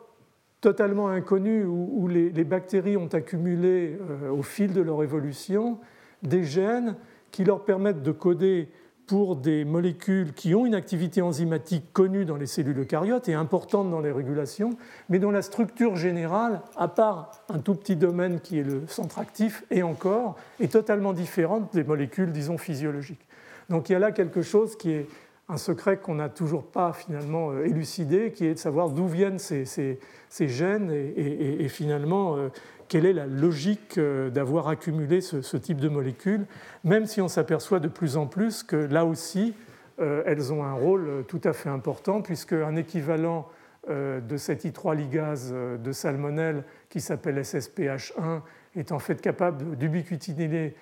totalement 0.63 1.09
inconnu 1.09 1.65
où, 1.65 2.09
les, 2.09 2.31
bactéries 2.45 2.97
ont 2.97 3.09
accumulé 3.09 3.99
au 4.31 4.43
fil 4.43 4.73
de 4.73 4.81
leur 4.81 5.03
évolution 5.03 5.81
des 6.23 6.45
gènes 6.45 6.95
qui 7.33 7.45
leur 7.45 7.65
permettent 7.65 8.03
de 8.03 8.13
coder 8.13 8.69
pour 9.07 9.37
des 9.37 9.65
molécules 9.65 10.33
qui 10.33 10.55
ont 10.55 10.65
une 10.65 10.75
activité 10.75 11.23
enzymatique 11.23 11.93
connue 11.93 12.25
dans 12.25 12.37
les 12.37 12.47
cellules 12.47 12.79
eucaryotes 12.79 13.29
et 13.29 13.35
importante 13.35 13.91
dans 13.91 14.01
les 14.01 14.13
régulations, 14.13 14.71
mais 15.09 15.19
dont 15.19 15.31
la 15.31 15.43
structure 15.43 15.97
générale, 15.97 16.63
à 16.77 16.89
part 16.89 17.33
un 17.49 17.59
tout 17.59 17.75
petit 17.75 17.97
domaine 17.97 18.41
qui 18.41 18.59
est 18.59 18.65
le 18.65 18.85
centre 18.87 19.19
actif 19.19 19.65
et 19.71 19.83
encore, 19.83 20.37
est 20.61 20.73
totalement 20.73 21.13
différente 21.13 21.73
des 21.75 21.85
molécules, 21.85 22.33
disons, 22.33 22.59
physiologiques. 22.59 23.27
Donc 23.69 23.89
il 23.89 23.93
y 23.93 23.97
a 23.97 23.99
là 23.99 24.13
quelque 24.13 24.43
chose 24.43 24.77
qui 24.77 24.93
est 24.93 25.07
un 25.49 25.57
secret 25.57 25.99
qu'on 25.99 26.15
n'a 26.15 26.29
toujours 26.29 26.65
pas 26.65 26.93
finalement 26.93 27.51
euh, 27.51 27.65
élucidé, 27.65 28.33
qui 28.33 28.47
est 28.47 28.55
de 28.55 28.59
savoir 28.59 28.91
d'où 28.91 29.07
viennent 29.07 29.39
ces, 29.39 29.99
gènes 30.31 30.91
et, 30.91 31.69
finalement 31.69 32.37
euh, 32.37 32.49
quelle 32.93 33.07
est 33.07 33.15
la 33.15 33.27
logique 33.27 33.97
euh, 33.97 34.29
d'avoir 34.29 34.69
accumulé 34.69 35.23
ce, 35.23 35.57
type 35.57 35.81
de 35.81 35.89
molécules, 35.89 36.45
même 36.85 37.07
si 37.07 37.23
on 37.23 37.29
s'aperçoit 37.29 37.81
de 37.81 37.89
plus 37.89 38.19
en 38.19 38.27
plus 38.27 38.63
que 38.63 38.77
là 38.77 39.07
aussi, 39.07 39.55
euh, 39.99 40.23
elles 40.27 40.53
ont 40.53 40.63
un 40.63 40.75
rôle 40.75 41.09
euh, 41.09 41.23
tout 41.23 41.41
à 41.45 41.55
fait 41.55 41.71
important, 41.71 42.21
puisque 42.21 42.53
un 42.53 42.77
équivalent 42.77 43.49
de 43.89 44.37
cette 44.37 44.65
I3 44.65 44.95
ligase 44.95 45.53
de 45.53 45.91
salmonelle 45.91 46.63
qui 46.89 47.01
s'appelle 47.01 47.41
SSPH1 47.41 48.43
est 48.77 48.93
en 48.93 49.01
fait 49.01 49.21
capable 49.21 49.77
d'ubiquitiner 49.77 50.77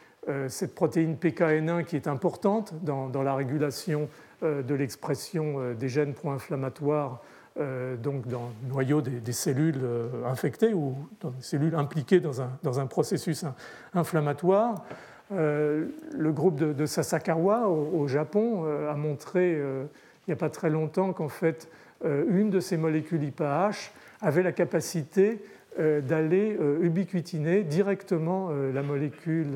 cette 0.48 0.74
protéine 0.74 1.16
PKN1 1.16 1.84
qui 1.84 1.96
est 1.96 2.08
importante 2.08 2.74
dans, 2.84 3.08
dans 3.08 3.22
la 3.22 3.34
régulation 3.34 4.10
de 4.42 4.74
l'expression 4.74 5.72
des 5.72 5.88
gènes 5.88 6.12
pro-inflammatoires 6.12 7.22
euh, 7.60 7.96
donc 7.96 8.26
dans 8.26 8.52
le 8.62 8.68
noyau 8.68 9.02
des, 9.02 9.32
cellules 9.32 9.80
euh, 9.82 10.24
infectées 10.24 10.72
ou 10.72 10.94
dans 11.20 11.30
des 11.30 11.42
cellules 11.42 11.74
impliquées 11.74 12.20
dans 12.20 12.40
un, 12.40 12.86
processus 12.86 13.44
inflammatoire. 13.92 14.84
Euh, 15.32 15.86
le 16.16 16.32
groupe 16.32 16.56
de, 16.56 16.86
Sasakawa 16.86 17.68
au, 17.68 18.08
Japon 18.08 18.64
a 18.64 18.94
montré 18.94 19.52
il 19.52 20.30
n'y 20.30 20.32
a 20.32 20.36
pas 20.36 20.50
très 20.50 20.70
longtemps 20.70 21.12
qu'en 21.12 21.28
fait 21.28 21.68
une 22.04 22.50
de 22.50 22.60
ces 22.60 22.76
molécules 22.76 23.22
IPAH 23.22 23.92
avait 24.22 24.42
la 24.42 24.52
capacité 24.52 25.42
d'aller 25.78 26.58
ubiquitiner 26.80 27.62
directement 27.62 28.50
la 28.50 28.82
molécule 28.82 29.48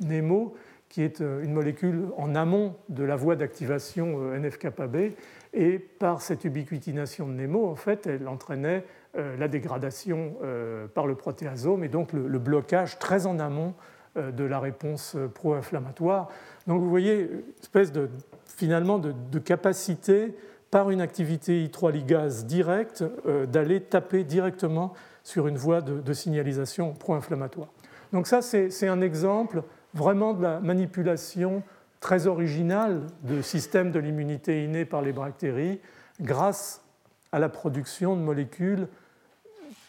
NEMO 0.00 0.54
qui 0.90 1.02
est 1.02 1.20
une 1.20 1.52
molécule 1.52 2.06
en 2.16 2.34
amont 2.34 2.74
de 2.88 3.04
la 3.04 3.16
voie 3.16 3.36
d'activation 3.36 4.34
NF-κB 4.34 5.14
et 5.54 5.78
par 5.78 6.20
cette 6.20 6.44
ubiquitination 6.44 7.28
de 7.28 7.32
Nemo, 7.32 7.66
en 7.68 7.76
fait, 7.76 8.06
elle 8.06 8.26
entraînait 8.26 8.84
euh, 9.16 9.36
la 9.36 9.46
dégradation 9.46 10.34
euh, 10.42 10.88
par 10.88 11.06
le 11.06 11.14
protéasome 11.14 11.84
et 11.84 11.88
donc 11.88 12.12
le, 12.12 12.38
blocage 12.38 12.98
très 12.98 13.26
en 13.26 13.38
amont 13.38 13.74
euh, 14.16 14.32
de 14.32 14.42
la 14.42 14.58
réponse 14.58 15.16
pro-inflammatoire. 15.34 16.28
Donc 16.66 16.82
vous 16.82 16.90
voyez 16.90 17.20
une 17.20 17.42
espèce 17.62 17.92
de, 17.92 18.10
finalement 18.44 18.98
de, 18.98 19.38
capacité 19.38 20.34
par 20.72 20.90
une 20.90 21.00
activité 21.00 21.64
I3 21.64 21.92
ligase 21.92 22.46
directe 22.46 23.04
d'aller 23.46 23.80
taper 23.80 24.24
directement 24.24 24.92
sur 25.22 25.46
une 25.46 25.56
voie 25.56 25.80
de, 25.80 26.00
de 26.00 26.12
signalisation 26.12 26.94
pro-inflammatoire. 26.94 27.68
Donc 28.12 28.26
ça, 28.26 28.42
c'est 28.42 28.88
un 28.88 29.00
exemple 29.00 29.62
vraiment 29.92 30.34
de 30.34 30.42
la 30.42 30.58
manipulation 30.58 31.62
très 32.04 32.26
original 32.26 33.06
de 33.22 33.40
système 33.40 33.90
de 33.90 33.98
l'immunité 33.98 34.62
innée 34.62 34.84
par 34.84 35.00
les 35.00 35.14
bactéries 35.14 35.80
grâce 36.20 36.84
à 37.32 37.38
la 37.38 37.48
production 37.48 38.14
de 38.14 38.20
molécules 38.20 38.88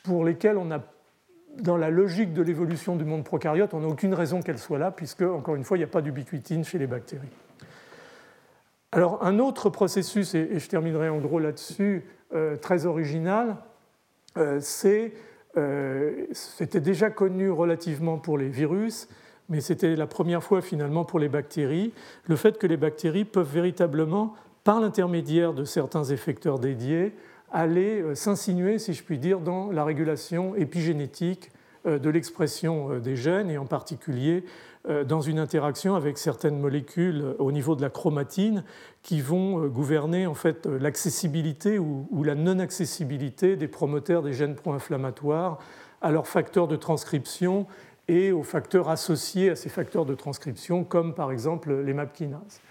pour 0.04 0.24
lesquelles 0.24 0.56
on 0.56 0.72
a, 0.72 0.80
dans 1.60 1.76
la 1.76 1.90
logique 1.90 2.34
de 2.34 2.42
l'évolution 2.42 2.96
du 2.96 3.04
monde 3.04 3.26
prokaryote, 3.26 3.74
on 3.74 3.82
n'a 3.82 3.88
aucune 3.88 4.14
raison 4.14 4.42
qu'elles 4.42 4.60
soient 4.60 4.80
là, 4.80 4.92
puisque, 4.92 5.24
encore 5.24 5.56
une 5.56 5.66
fois, 5.66 5.76
il 5.76 5.82
n'y 5.82 5.84
a 5.84 5.88
pas 5.88 6.02
d'ubiquitine 6.02 6.64
chez 6.64 6.78
les 6.78 6.88
bactéries. 6.88 7.28
Alors, 8.94 9.22
un 9.22 9.38
autre 9.38 9.70
processus, 9.70 10.36
et 10.36 10.58
je 10.58 10.70
terminerai 10.70 11.10
en 11.10 11.20
gros 11.20 11.40
là-dessus, 11.40 12.06
euh, 12.34 12.56
très 12.56 12.86
original, 12.86 13.58
euh, 14.38 14.60
c'est, 14.62 15.12
euh, 15.58 16.28
c'était 16.32 16.80
déjà 16.80 17.10
connu 17.10 17.50
relativement 17.52 18.18
pour 18.20 18.38
les 18.38 18.48
virus, 18.48 19.10
mais 19.50 19.62
c'était 19.62 19.96
la 19.96 20.08
première 20.08 20.44
fois 20.44 20.62
finalement 20.62 21.06
pour 21.06 21.20
les 21.20 21.30
bactéries, 21.30 21.94
le 22.26 22.36
fait 22.36 22.58
que 22.58 22.68
les 22.68 22.78
bactéries 22.78 23.26
peuvent 23.26 23.52
véritablement, 23.52 24.34
par 24.64 24.80
l'intermédiaire 24.80 25.54
de 25.54 25.64
certains 25.64 26.04
effecteurs 26.06 26.60
dédiés, 26.60 27.14
aller 27.52 28.02
euh, 28.02 28.16
s'insinuer, 28.16 28.80
si 28.80 28.94
je 28.94 29.04
puis 29.04 29.18
dire, 29.18 29.40
dans 29.40 29.72
la 29.72 29.84
régulation 29.84 30.56
épigénétique 30.56 31.52
euh, 31.86 32.00
de 32.00 32.10
l'expression 32.10 32.92
euh, 32.92 33.00
des 33.00 33.16
gènes 33.16 33.50
et 33.50 33.58
en 33.58 33.66
particulier 33.66 34.44
dans 35.08 35.20
une 35.20 35.40
interaction 35.40 35.96
avec 35.96 36.20
certaines 36.20 36.60
molécules 36.60 37.34
au 37.40 37.52
niveau 37.52 37.76
de 37.76 37.82
la 37.82 37.90
chromatine 37.90 38.64
qui 39.02 39.20
vont 39.20 39.66
gouverner 39.66 40.28
en 40.28 40.36
fait 40.36 40.68
l'accessibilité 40.68 41.80
ou, 41.80 42.24
la 42.24 42.36
non-accessibilité 42.36 43.56
des 43.56 43.68
promoteurs 43.68 44.22
des 44.22 44.34
gènes 44.34 44.54
pro-inflammatoires 44.54 45.58
à 46.04 46.12
leurs 46.12 46.28
facteurs 46.28 46.68
de 46.68 46.76
transcription 46.76 47.66
et 48.08 48.32
aux 48.32 48.44
facteurs 48.44 48.90
associés 48.90 49.50
à 49.50 49.56
ces 49.56 49.70
facteurs 49.70 50.06
de 50.06 50.14
transcription, 50.14 50.84
comme 50.84 51.14
par 51.14 51.32
exemple 51.32 51.74
les 51.74 51.94
MAP 51.94 52.14
kinases. 52.14 52.62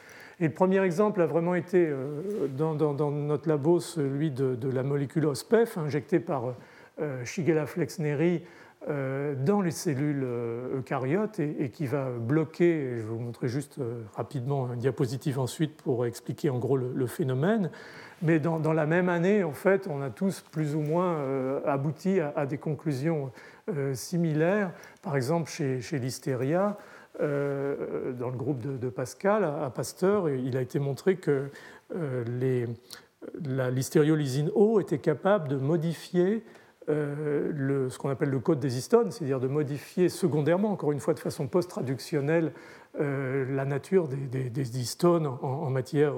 Et 0.40 0.48
le 0.48 0.52
premier 0.52 0.82
exemple 0.82 1.20
a 1.20 1.26
vraiment 1.26 1.54
été 1.54 1.86
euh, 1.86 2.48
dans, 2.48 2.74
notre 3.10 3.48
labo 3.48 3.80
celui 3.80 4.30
de, 4.30 4.68
la 4.68 4.82
molécule 4.82 5.26
OSPEF 5.26 5.78
injectée 5.78 6.20
par 6.20 6.54
euh, 7.00 7.24
Shigella 7.24 7.66
flexneri 7.66 8.42
euh, 8.88 9.34
dans 9.34 9.60
les 9.62 9.70
cellules 9.70 10.24
eucaryotes 10.76 11.38
et, 11.38 11.70
qui 11.70 11.86
va 11.86 12.10
bloquer, 12.10 12.90
je 12.90 12.96
vais 12.96 13.02
vous 13.02 13.20
montrer 13.20 13.48
juste 13.48 13.80
rapidement 14.14 14.72
une 14.72 14.80
diapositive 14.80 15.38
ensuite 15.38 15.80
pour 15.80 16.04
expliquer 16.04 16.50
en 16.50 16.58
gros 16.58 16.76
le, 16.76 17.06
phénomène, 17.06 17.70
mais 18.24 18.40
dans, 18.40 18.72
la 18.72 18.86
même 18.86 19.08
année, 19.08 19.44
en 19.44 19.52
fait, 19.52 19.86
on 19.88 20.02
a 20.02 20.10
tous 20.10 20.40
plus 20.50 20.74
ou 20.74 20.80
moins 20.80 21.18
abouti 21.64 22.20
à, 22.20 22.46
des 22.46 22.58
conclusions 22.58 23.30
similaires. 23.92 24.72
Par 25.02 25.14
exemple, 25.14 25.48
chez, 25.50 25.80
chez 25.80 25.98
euh, 27.20 28.12
dans 28.12 28.28
le 28.28 28.36
groupe 28.36 28.60
de, 28.60 28.88
Pascal 28.88 29.44
à 29.44 29.70
Pasteur, 29.70 30.28
il 30.28 30.56
a 30.56 30.60
été 30.60 30.80
montré 30.80 31.16
que 31.16 31.48
euh, 31.94 32.66
l'hystériolysine 33.70 34.50
O 34.54 34.80
était 34.80 34.98
capable 34.98 35.48
de 35.48 35.56
modifier 35.56 36.44
euh, 36.88 37.88
ce 37.88 37.98
qu'on 37.98 38.10
appelle 38.10 38.30
le 38.30 38.40
code 38.40 38.58
des 38.58 38.76
histones, 38.76 39.12
c'est-à-dire 39.12 39.38
de 39.38 39.46
modifier 39.46 40.08
secondairement, 40.08 40.72
encore 40.72 40.90
une 40.90 40.98
fois 40.98 41.14
de 41.14 41.20
façon 41.20 41.46
post-traductionnelle, 41.46 42.52
la 42.98 43.64
nature 43.64 44.08
des, 44.08 44.80
histones 44.80 45.26
en, 45.26 45.68
matière 45.70 46.14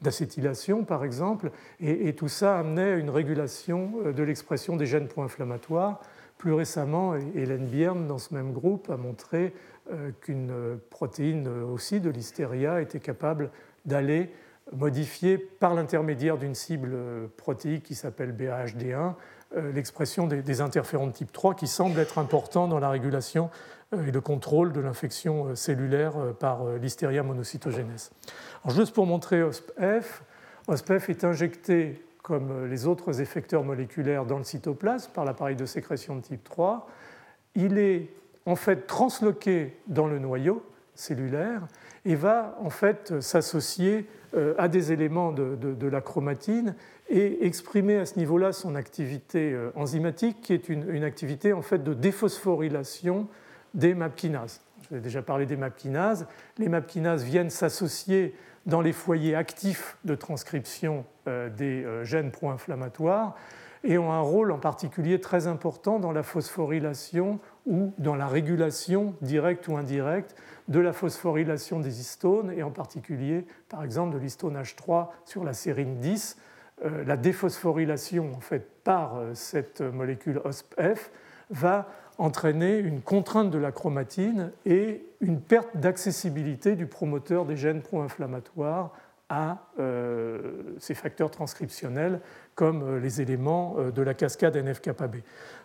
d'acétylation, 0.00 0.84
par 0.84 1.04
exemple, 1.04 1.50
et, 1.80 2.14
tout 2.14 2.28
ça 2.28 2.58
amenait 2.58 2.92
à 2.92 2.96
une 2.96 3.10
régulation 3.10 3.94
de 4.14 4.22
l'expression 4.22 4.76
des 4.76 4.86
gènes 4.86 5.08
pro-inflammatoires. 5.08 6.00
Plus 6.38 6.52
récemment, 6.52 7.14
Hélène 7.34 7.66
Bierne, 7.66 8.06
dans 8.06 8.18
ce 8.18 8.34
même 8.34 8.52
groupe, 8.52 8.90
a 8.90 8.96
montré 8.96 9.54
euh, 9.90 10.10
qu'une 10.20 10.78
protéine 10.90 11.48
aussi 11.48 12.00
de 12.00 12.10
l'hystéria 12.10 12.80
était 12.80 13.00
capable 13.00 13.50
d'aller 13.84 14.30
modifier 14.72 15.36
par 15.36 15.74
l'intermédiaire 15.74 16.38
d'une 16.38 16.54
cible 16.54 16.96
protéique 17.36 17.82
qui 17.82 17.94
s'appelle 17.94 18.32
BAHD1 18.32 19.14
euh, 19.56 19.72
l'expression 19.72 20.26
des 20.26 20.60
interférons 20.60 21.06
de 21.06 21.12
type 21.12 21.30
3 21.30 21.54
qui 21.54 21.66
semble 21.66 22.00
être 22.00 22.18
important 22.18 22.66
dans 22.66 22.80
la 22.80 22.88
régulation 22.88 23.44
euh, 23.44 23.83
et 24.06 24.10
le 24.10 24.20
contrôle 24.20 24.72
de 24.72 24.80
l'infection 24.80 25.54
cellulaire 25.54 26.14
par 26.38 26.64
l'hystéria 26.80 27.22
monocytogénèse. 27.22 28.10
Alors 28.64 28.76
juste 28.76 28.94
pour 28.94 29.06
montrer 29.06 29.42
OSPF, 29.42 30.22
OSPF 30.68 31.10
est 31.10 31.24
injecté 31.24 32.02
comme 32.22 32.66
les 32.66 32.86
autres 32.86 33.20
effecteurs 33.20 33.64
moléculaires 33.64 34.24
dans 34.24 34.38
le 34.38 34.44
cytoplasme 34.44 35.12
par 35.12 35.26
l'appareil 35.26 35.56
de 35.56 35.66
sécrétion 35.66 36.16
de 36.16 36.22
type 36.22 36.42
3. 36.42 36.88
Il 37.54 37.76
est 37.76 38.08
en 38.46 38.56
fait 38.56 38.86
transloqué 38.86 39.76
dans 39.86 40.06
le 40.06 40.18
noyau 40.18 40.64
cellulaire 40.94 41.66
et 42.04 42.14
va 42.14 42.56
en 42.62 42.70
fait 42.70 43.20
s'associer 43.20 44.06
euh, 44.34 44.54
à 44.58 44.68
des 44.68 44.92
éléments 44.92 45.32
de, 45.32 45.86
la 45.86 46.00
chromatine 46.00 46.74
et 47.10 47.44
exprimer 47.46 47.96
à 47.96 48.06
ce 48.06 48.18
niveau-là 48.18 48.52
son 48.52 48.74
activité 48.74 49.52
euh, 49.52 49.70
enzymatique 49.74 50.40
qui 50.40 50.52
est 50.54 50.68
une, 50.68 51.04
activité 51.04 51.52
en 51.52 51.62
fait 51.62 51.84
de 51.84 51.94
déphosphorylation 51.94 53.28
des 53.74 53.94
MAPkinases. 53.94 54.60
J'ai 54.90 55.00
déjà 55.00 55.22
parlé 55.22 55.46
des 55.46 55.56
MAPkinases. 55.56 56.26
Les 56.58 56.68
MAPkinases 56.68 57.24
viennent 57.24 57.50
s'associer 57.50 58.34
dans 58.66 58.80
les 58.80 58.92
foyers 58.92 59.34
actifs 59.34 59.96
de 60.04 60.14
transcription 60.14 61.04
euh, 61.28 61.50
des 61.50 61.86
gènes 62.04 62.30
pro-inflammatoires 62.30 63.34
et 63.84 63.98
ont 63.98 64.12
un 64.12 64.20
rôle 64.20 64.50
en 64.50 64.58
particulier 64.58 65.20
très 65.20 65.46
important 65.46 65.98
dans 65.98 66.10
la 66.10 66.22
phosphorylation 66.22 67.38
ou 67.66 67.92
dans 67.98 68.14
la 68.14 68.26
régulation 68.26 69.14
directe 69.20 69.68
ou 69.68 69.76
indirecte 69.76 70.34
de 70.68 70.80
la 70.80 70.94
phosphorylation 70.94 71.80
des 71.80 72.00
histones 72.00 72.50
et 72.50 72.62
en 72.62 72.70
particulier 72.70 73.46
par 73.68 73.84
exemple 73.84 74.14
de 74.14 74.18
l'histone 74.18 74.56
H3 74.56 75.08
sur 75.26 75.44
la 75.44 75.52
sérine 75.52 75.98
10. 75.98 76.38
Euh, 76.84 77.04
la 77.04 77.16
déphosphorylation 77.16 78.32
en 78.34 78.40
fait, 78.40 78.66
par 78.82 79.16
euh, 79.16 79.34
cette 79.34 79.82
molécule 79.82 80.40
OSPF 80.44 81.10
va 81.50 81.88
entraîner 82.18 82.78
une 82.78 83.00
contrainte 83.00 83.50
de 83.50 83.58
la 83.58 83.72
chromatine 83.72 84.52
et 84.66 85.04
une 85.20 85.40
perte 85.40 85.76
d'accessibilité 85.76 86.76
du 86.76 86.86
promoteur 86.86 87.44
des 87.44 87.56
gènes 87.56 87.82
pro-inflammatoires 87.82 88.92
à 89.28 89.58
euh, 89.78 90.74
ces 90.78 90.94
facteurs 90.94 91.30
transcriptionnels 91.30 92.20
comme 92.54 92.82
euh, 92.82 93.00
les 93.00 93.20
éléments 93.20 93.76
euh, 93.78 93.90
de 93.90 94.02
la 94.02 94.14
cascade 94.14 94.56
NF-kappa-B. 94.56 95.16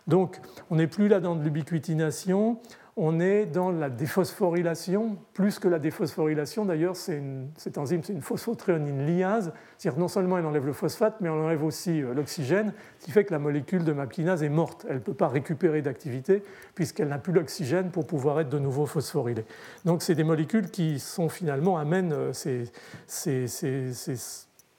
Donc 0.06 0.40
on 0.70 0.76
n'est 0.76 0.86
plus 0.86 1.08
là 1.08 1.20
dans 1.20 1.36
de 1.36 1.44
l'ubiquitination, 1.44 2.58
on 3.02 3.18
est 3.18 3.46
dans 3.46 3.70
la 3.70 3.88
déphosphorylation, 3.88 5.16
plus 5.32 5.58
que 5.58 5.68
la 5.68 5.78
déphosphorylation 5.78 6.66
d'ailleurs, 6.66 6.96
cette 6.96 7.78
enzyme 7.78 8.02
c'est 8.04 8.12
une 8.12 8.20
phosphotréonine 8.20 9.06
liase, 9.06 9.54
c'est-à-dire 9.78 9.98
non 9.98 10.06
seulement 10.06 10.36
elle 10.36 10.44
enlève 10.44 10.66
le 10.66 10.74
phosphate, 10.74 11.16
mais 11.22 11.28
elle 11.28 11.34
enlève 11.34 11.64
aussi 11.64 12.02
euh, 12.02 12.12
l'oxygène, 12.12 12.74
ce 12.98 13.06
qui 13.06 13.10
fait 13.10 13.24
que 13.24 13.32
la 13.32 13.38
molécule 13.38 13.84
de 13.84 13.92
mapkinase 13.94 14.42
est 14.42 14.50
morte, 14.50 14.84
elle 14.86 14.96
ne 14.96 15.00
peut 15.00 15.14
pas 15.14 15.28
récupérer 15.28 15.80
d'activité 15.80 16.42
puisqu'elle 16.74 17.08
n'a 17.08 17.16
plus 17.16 17.32
l'oxygène 17.32 17.90
pour 17.90 18.06
pouvoir 18.06 18.38
être 18.38 18.50
de 18.50 18.58
nouveau 18.58 18.84
phosphorylée. 18.84 19.46
Donc 19.86 20.02
c'est 20.02 20.14
des 20.14 20.24
molécules 20.24 20.70
qui 20.70 20.98
sont 20.98 21.30
finalement 21.30 21.78
amènent 21.78 22.34
ces, 22.34 22.70
ces 23.06 23.46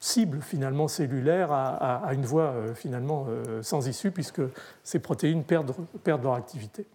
cible 0.02 0.40
finalement 0.42 0.88
cellulaire 0.88 1.52
à, 1.52 2.10
une 2.12 2.26
voie 2.26 2.50
euh, 2.50 2.74
finalement 2.74 3.26
euh, 3.28 3.62
sans 3.62 3.86
issue 3.86 4.10
puisque 4.10 4.42
ces 4.82 4.98
protéines 4.98 5.44
perdent, 5.44 5.72
perdent, 6.02 6.24
leur 6.24 6.34
activité. 6.34 6.86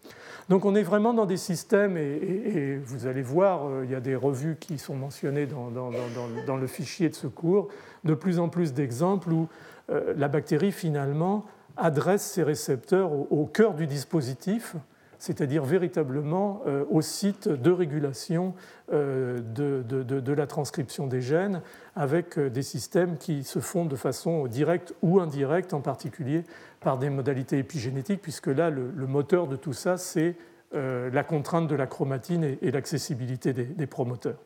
Donc 0.50 0.66
on 0.66 0.76
est 0.76 0.84
vraiment 0.84 1.14
dans 1.14 1.26
des 1.26 1.38
systèmes 1.38 1.96
et, 1.96 2.78
vous 2.84 3.08
allez 3.08 3.22
voir, 3.22 3.66
euh, 3.66 3.86
il 3.86 3.92
y 3.92 3.96
a 3.96 4.02
des 4.02 4.16
revues 4.16 4.58
qui 4.60 4.78
sont 4.78 4.94
mentionnées 4.94 5.46
dans, 5.46 5.72
dans, 5.72 6.58
le 6.58 6.68
fichier 6.68 7.08
de 7.08 7.16
secours, 7.16 7.70
de 8.04 8.14
plus 8.14 8.40
en 8.40 8.50
plus 8.50 8.74
d'exemples 8.74 9.32
où 9.32 9.48
la 9.90 10.28
bactérie 10.28 10.74
finalement 10.74 11.46
adresse 11.78 12.24
ses 12.24 12.44
récepteurs 12.44 13.14
au 13.32 13.46
cœur 13.46 13.74
du 13.74 13.88
dispositif 13.88 14.76
c'est-à-dire 15.20 15.64
véritablement 15.64 16.62
euh, 16.68 16.86
au 16.90 17.02
site 17.02 17.48
de 17.48 17.72
régulation 17.72 18.54
euh, 18.94 19.40
de, 19.40 20.34
la 20.34 20.48
transcription 20.48 21.08
des 21.08 21.22
gènes 21.22 21.62
avec 21.96 22.38
euh, 22.38 22.50
des 22.50 22.62
systèmes 22.62 23.18
qui 23.18 23.44
se 23.44 23.60
font 23.60 23.86
de 23.86 23.96
façon 23.96 24.48
directe 24.48 24.94
ou 25.02 25.20
indirecte, 25.20 25.74
en 25.74 25.82
particulier 25.82 26.44
par 26.80 26.98
des 26.98 27.10
modalités 27.10 27.58
épigénétiques, 27.58 28.22
puisque 28.22 28.48
là, 28.48 28.70
le, 28.70 29.08
moteur 29.08 29.48
de 29.48 29.56
tout 29.56 29.74
ça, 29.74 29.98
c'est 29.98 30.36
la 30.74 31.24
contrainte 31.24 31.68
de 31.68 31.76
la 31.76 31.88
chromatine 31.88 32.58
et, 32.62 32.72
l'accessibilité 32.72 33.54
des, 33.54 33.88
promoteurs. 33.88 34.38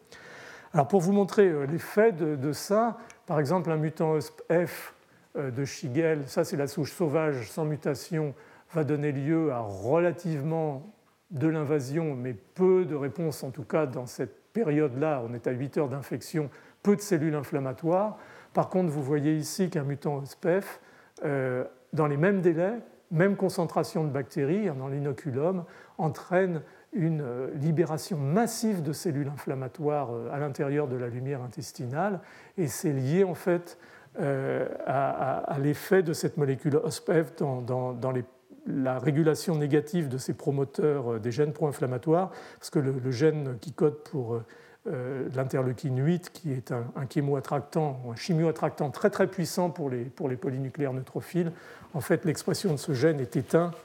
Alors 0.74 0.88
pour 0.88 1.02
vous 1.02 1.12
montrer 1.12 1.52
l'effet 1.68 2.14
de, 2.14 2.54
ça, 2.54 2.98
par 3.26 3.40
exemple, 3.40 3.70
un 3.70 3.76
mutant 3.76 4.18
F 4.50 4.94
de 5.36 5.66
Shigel, 5.66 6.24
ça 6.28 6.44
c'est 6.44 6.58
la 6.58 6.68
souche 6.68 6.94
sauvage 6.94 7.50
sans 7.50 7.66
mutation 7.66 8.34
va 8.74 8.84
donner 8.84 9.12
lieu 9.12 9.52
à 9.52 9.60
relativement 9.60 10.94
de 11.32 11.48
l'invasion, 11.48 12.16
mais 12.16 12.34
peu 12.34 12.86
de 12.86 12.96
réponses, 12.96 13.44
en 13.44 13.52
tout 13.52 13.64
cas 13.64 13.86
dans 13.86 14.06
cette 14.06 14.52
période-là, 14.54 15.24
on 15.28 15.34
est 15.34 15.48
à 15.48 15.52
8 15.52 15.78
heures 15.78 15.90
d'infection, 15.90 16.50
peu 16.84 16.96
de 16.96 17.02
cellules 17.02 17.36
inflammatoires. 17.36 18.18
Par 18.54 18.70
contre, 18.70 18.92
vous 18.92 19.04
voyez 19.04 19.36
ici 19.36 19.70
qu'un 19.70 19.84
mutant 19.84 20.24
SPEF, 20.26 20.82
euh, 21.24 21.64
dans 21.94 22.08
les 22.08 22.18
mêmes 22.18 22.42
délais, 22.42 22.80
même 23.12 23.36
concentration 23.36 24.04
de 24.04 24.10
bactéries 24.10 24.70
dans 24.78 24.88
l'inoculum, 24.88 25.64
entraîne 25.98 26.62
une 26.94 27.22
euh, 27.22 27.50
libération 27.56 28.18
massive 28.18 28.82
de 28.84 28.92
cellules 28.92 29.30
inflammatoires 29.30 30.10
euh, 30.12 30.30
à 30.34 30.40
l'intérieur 30.40 30.88
de 30.88 30.98
la 30.98 31.08
lumière 31.08 31.42
intestinale, 31.42 32.20
et 32.58 32.68
c'est 32.68 32.94
lié 32.94 33.24
en 33.24 33.36
fait 33.36 33.78
à, 34.18 35.56
l'effet 35.62 36.04
de 36.04 36.12
cette 36.12 36.36
molécule 36.36 36.76
OSPEF 36.76 37.34
dans, 37.38 37.62
dans 37.94 38.12
les 38.12 38.26
la 38.68 39.00
régulation 39.00 39.56
négative 39.56 40.08
de 40.08 40.18
ces 40.18 40.34
promoteurs 40.34 41.14
euh, 41.14 41.20
des 41.20 41.32
gènes 41.32 41.54
pro-inflammatoires, 41.54 42.32
parce 42.60 42.70
que 42.70 42.80
le, 42.80 43.12
gène 43.12 43.58
qui 43.60 43.72
code 43.72 44.04
pour 44.04 44.36
euh, 44.36 44.46
euh, 44.88 45.30
l'interleukine 45.36 46.04
8, 46.04 46.32
qui 46.32 46.52
est 46.52 46.72
un, 46.72 46.86
un 46.96 47.08
chémoattractant, 47.08 48.02
un 48.12 48.16
chimioattractant 48.16 48.90
très 48.92 49.10
très 49.10 49.28
puissant 49.28 49.70
pour 49.70 49.90
les, 49.90 50.06
pour 50.06 50.30
les 50.30 50.38
polynucléaires 50.38 50.94
neutrophiles, 50.94 51.52
en 51.94 52.02
fait 52.02 52.26
l'expression 52.26 52.72
de 52.72 52.78
ce 52.78 52.94
gène 52.94 53.20
est 53.20 53.36
éteinte 53.36 53.76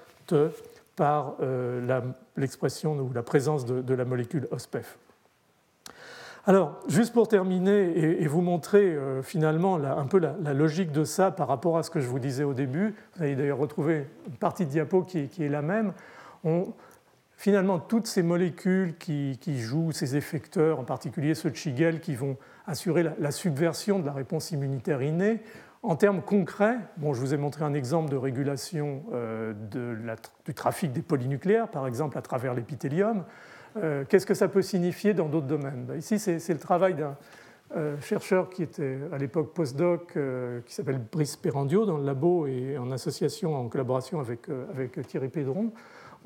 par 0.97 1.37
l'expression 2.37 2.99
ou 2.99 3.13
la 3.13 3.23
présence 3.23 3.65
de, 3.65 3.83
de 3.83 3.95
la 3.95 4.05
molécule 4.05 4.49
OSPEF. 4.51 4.99
Alors, 6.49 6.79
juste 6.87 7.13
pour 7.13 7.27
terminer 7.27 8.21
et, 8.23 8.27
vous 8.29 8.41
montrer 8.41 8.95
euh, 8.95 9.21
finalement 9.21 9.75
un 9.83 10.07
peu 10.07 10.19
la, 10.19 10.55
logique 10.55 10.93
de 10.93 11.03
ça 11.03 11.33
par 11.33 11.49
rapport 11.49 11.77
à 11.77 11.83
ce 11.83 11.91
que 11.91 11.99
je 11.99 12.07
vous 12.07 12.21
disais 12.21 12.45
au 12.45 12.55
début, 12.55 12.95
vous 13.17 13.25
allez 13.25 13.35
d'ailleurs 13.35 13.59
retrouver 13.59 14.07
une 14.29 14.37
partie 14.37 14.65
de 14.65 14.71
diapo 14.71 15.03
qui, 15.03 15.19
est 15.19 15.49
la 15.49 15.61
même. 15.61 15.93
finalement 17.37 17.81
toutes 17.81 18.07
ces 18.07 18.23
molécules 18.23 18.97
qui, 18.97 19.59
jouent, 19.59 19.91
ces 19.91 20.15
effecteurs, 20.15 20.79
en 20.79 20.85
particulier 20.85 21.35
ceux 21.35 21.51
de 21.51 21.57
Shigel, 21.57 21.99
qui 21.99 22.15
vont 22.15 22.37
assurer 22.69 23.05
la, 23.19 23.31
subversion 23.33 23.99
de 23.99 24.07
la 24.07 24.13
réponse 24.13 24.53
immunitaire 24.53 25.03
innée, 25.03 25.41
en 25.83 25.97
termes 25.97 26.23
concrets, 26.23 26.79
bon, 26.97 27.13
je 27.13 27.21
vous 27.21 27.35
ai 27.35 27.37
montré 27.37 27.65
un 27.65 27.75
exemple 27.75 28.09
de 28.09 28.17
régulation 28.17 29.03
euh, 29.13 29.53
du 30.45 30.55
trafic 30.55 30.93
des 30.93 31.03
polynucléaires, 31.03 31.67
par 31.69 31.89
exemple 31.89 32.17
à 32.17 32.23
travers 32.23 32.55
l'épithélium. 32.55 33.25
Euh, 33.77 34.05
qu'est-ce 34.09 34.27
que 34.27 34.35
ça 34.35 34.49
peut 34.49 34.63
signifier 34.63 35.15
dans 35.15 35.29
d'autres 35.29 35.47
domaines 35.47 35.85
ben, 35.87 35.97
Ici, 35.97 36.19
c'est 36.19 36.53
le 36.53 36.59
travail 36.59 36.95
d'un 36.95 37.17
euh, 37.77 38.01
chercheur 38.01 38.49
qui 38.49 38.63
était 38.63 38.99
à 39.13 39.19
l'époque 39.19 39.53
postdoc, 39.55 40.19
qui 40.65 40.75
s'appelle 40.75 41.01
Brice 41.13 41.37
Perandio, 41.37 41.85
dans 41.85 41.99
le 41.99 42.05
labo 42.05 42.47
et 42.47 42.79
en 42.79 42.91
association, 42.91 43.55
en 43.57 43.69
collaboration 43.69 44.21
avec, 44.21 44.49
avec 44.73 45.07
Thierry 45.07 45.29
Pédron 45.29 45.73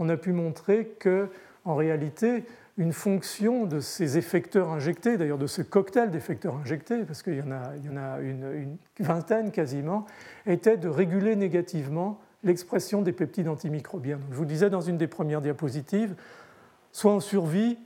on 0.01 0.09
a 0.09 0.17
pu 0.17 0.33
montrer 0.33 0.87
que, 0.99 1.29
en 1.65 1.77
réalité, 1.77 2.45
une 2.79 2.93
fonction 2.93 3.67
de 3.67 3.81
ces 3.81 4.17
effecteurs 4.17 4.71
injectés, 4.71 5.19
d'ailleurs 5.19 5.39
de 5.39 5.47
ce 5.47 5.61
cocktail 5.63 6.11
d'effecteurs 6.11 6.57
injectés, 6.57 7.05
parce 7.05 7.23
qu'il 7.23 7.37
y 7.37 7.43
en 7.43 7.51
a, 7.51 8.19
une, 8.21 8.77
vingtaine 8.99 9.53
quasiment, 9.53 10.07
était 10.47 10.79
de 10.79 10.89
réguler 10.89 11.37
négativement 11.37 12.19
l'expression 12.43 13.03
des 13.03 13.13
peptides 13.13 13.49
antimicrobiens. 13.49 14.19
je 14.31 14.37
vous 14.37 14.47
disais 14.47 14.71
dans 14.71 14.81
une 14.81 14.97
des 14.97 15.07
premières 15.07 15.43
diapositives, 15.43 16.15
soit 16.93 17.13
on 17.13 17.21
survit, 17.21 17.79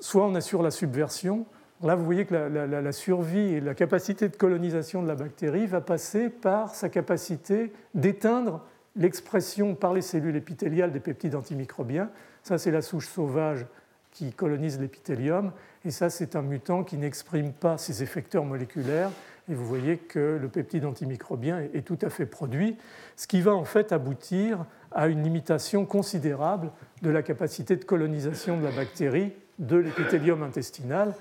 soit 0.00 0.26
on 0.26 0.34
assure 0.34 0.62
la 0.62 0.70
subversion. 0.70 1.46
Là, 1.82 1.94
vous 1.94 2.04
voyez 2.04 2.26
que 2.26 2.34
la, 2.34 2.92
survie 2.92 3.54
et 3.54 3.60
la 3.60 3.74
capacité 3.74 4.28
de 4.28 4.36
colonisation 4.36 5.02
de 5.02 5.08
la 5.08 5.14
bactérie 5.14 5.66
va 5.66 5.80
passer 5.80 6.28
par 6.28 6.74
sa 6.74 6.90
capacité 6.90 7.72
d'éteindre 7.94 8.62
l'expression 8.96 9.74
par 9.74 9.94
les 9.94 10.02
cellules 10.02 10.36
épithéliales 10.36 10.92
des 10.92 11.00
peptides 11.00 11.34
antimicrobiens. 11.34 12.10
Ça, 12.42 12.58
c'est 12.58 12.70
la 12.70 12.82
souche 12.82 13.08
sauvage 13.08 13.66
qui 14.10 14.32
colonise 14.32 14.78
l'épithélium. 14.78 15.52
Et 15.84 15.90
ça, 15.90 16.10
c'est 16.10 16.36
un 16.36 16.42
mutant 16.42 16.84
qui 16.84 16.98
n'exprime 16.98 17.52
pas 17.52 17.78
ces 17.78 18.02
effecteurs 18.02 18.44
moléculaires. 18.44 19.10
Et 19.48 19.54
vous 19.54 19.64
voyez 19.64 19.96
que 19.96 20.38
le 20.40 20.48
peptide 20.48 20.84
antimicrobien 20.84 21.60
est 21.72 21.86
tout 21.86 21.98
à 22.02 22.10
fait 22.10 22.26
produit, 22.26 22.76
ce 23.16 23.26
qui 23.26 23.40
va 23.40 23.54
en 23.54 23.64
fait 23.64 23.92
aboutir 23.92 24.66
à 24.92 25.08
une 25.08 25.22
limitation 25.22 25.86
considérable 25.86 26.70
de 27.02 27.10
la 27.10 27.22
capacité 27.22 27.76
de 27.76 27.84
colonisation 27.84 28.58
de 28.58 28.64
la 28.64 28.70
bactérie 28.70 29.32
de 29.58 29.76
l'épithélium 29.76 30.42
intestinal. 30.42 31.14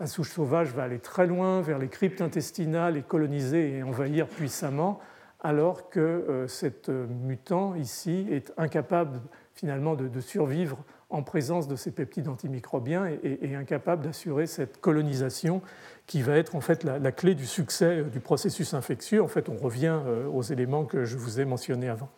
La 0.00 0.06
souche 0.06 0.30
sauvage 0.30 0.68
va 0.68 0.84
aller 0.84 1.00
très 1.00 1.26
loin 1.26 1.60
vers 1.60 1.78
les 1.78 1.88
cryptes 1.88 2.20
intestinales 2.20 2.96
et 2.96 3.02
coloniser 3.02 3.78
et 3.78 3.82
envahir 3.82 4.26
puissamment 4.26 5.00
alors 5.40 5.88
que 5.88 6.00
euh, 6.00 6.46
euh, 6.88 7.06
mutant 7.06 7.74
ici 7.76 8.26
est 8.30 8.52
incapable 8.56 9.20
finalement 9.54 9.94
de, 9.94 10.20
survivre 10.20 10.78
en 11.10 11.22
présence 11.22 11.68
de 11.68 11.74
ces 11.74 11.90
peptides 11.90 12.28
antimicrobiens 12.28 13.06
et, 13.06 13.54
incapable 13.56 14.04
d'assurer 14.04 14.46
cette 14.46 14.80
colonisation 14.80 15.62
qui 16.06 16.22
va 16.22 16.36
être 16.36 16.54
en 16.54 16.60
fait 16.60 16.84
la, 16.84 17.12
clé 17.12 17.34
du 17.34 17.46
succès 17.46 18.00
euh, 18.00 18.04
du 18.04 18.20
processus 18.20 18.74
infectieux. 18.74 19.22
En 19.22 19.28
fait, 19.28 19.48
on 19.48 19.56
revient 19.56 19.98
aux 20.32 20.42
éléments 20.42 20.84
que 20.84 21.04
je 21.04 21.16
vous 21.16 21.40
ai 21.40 21.44
mentionnés 21.44 21.88
avant. 21.88 22.10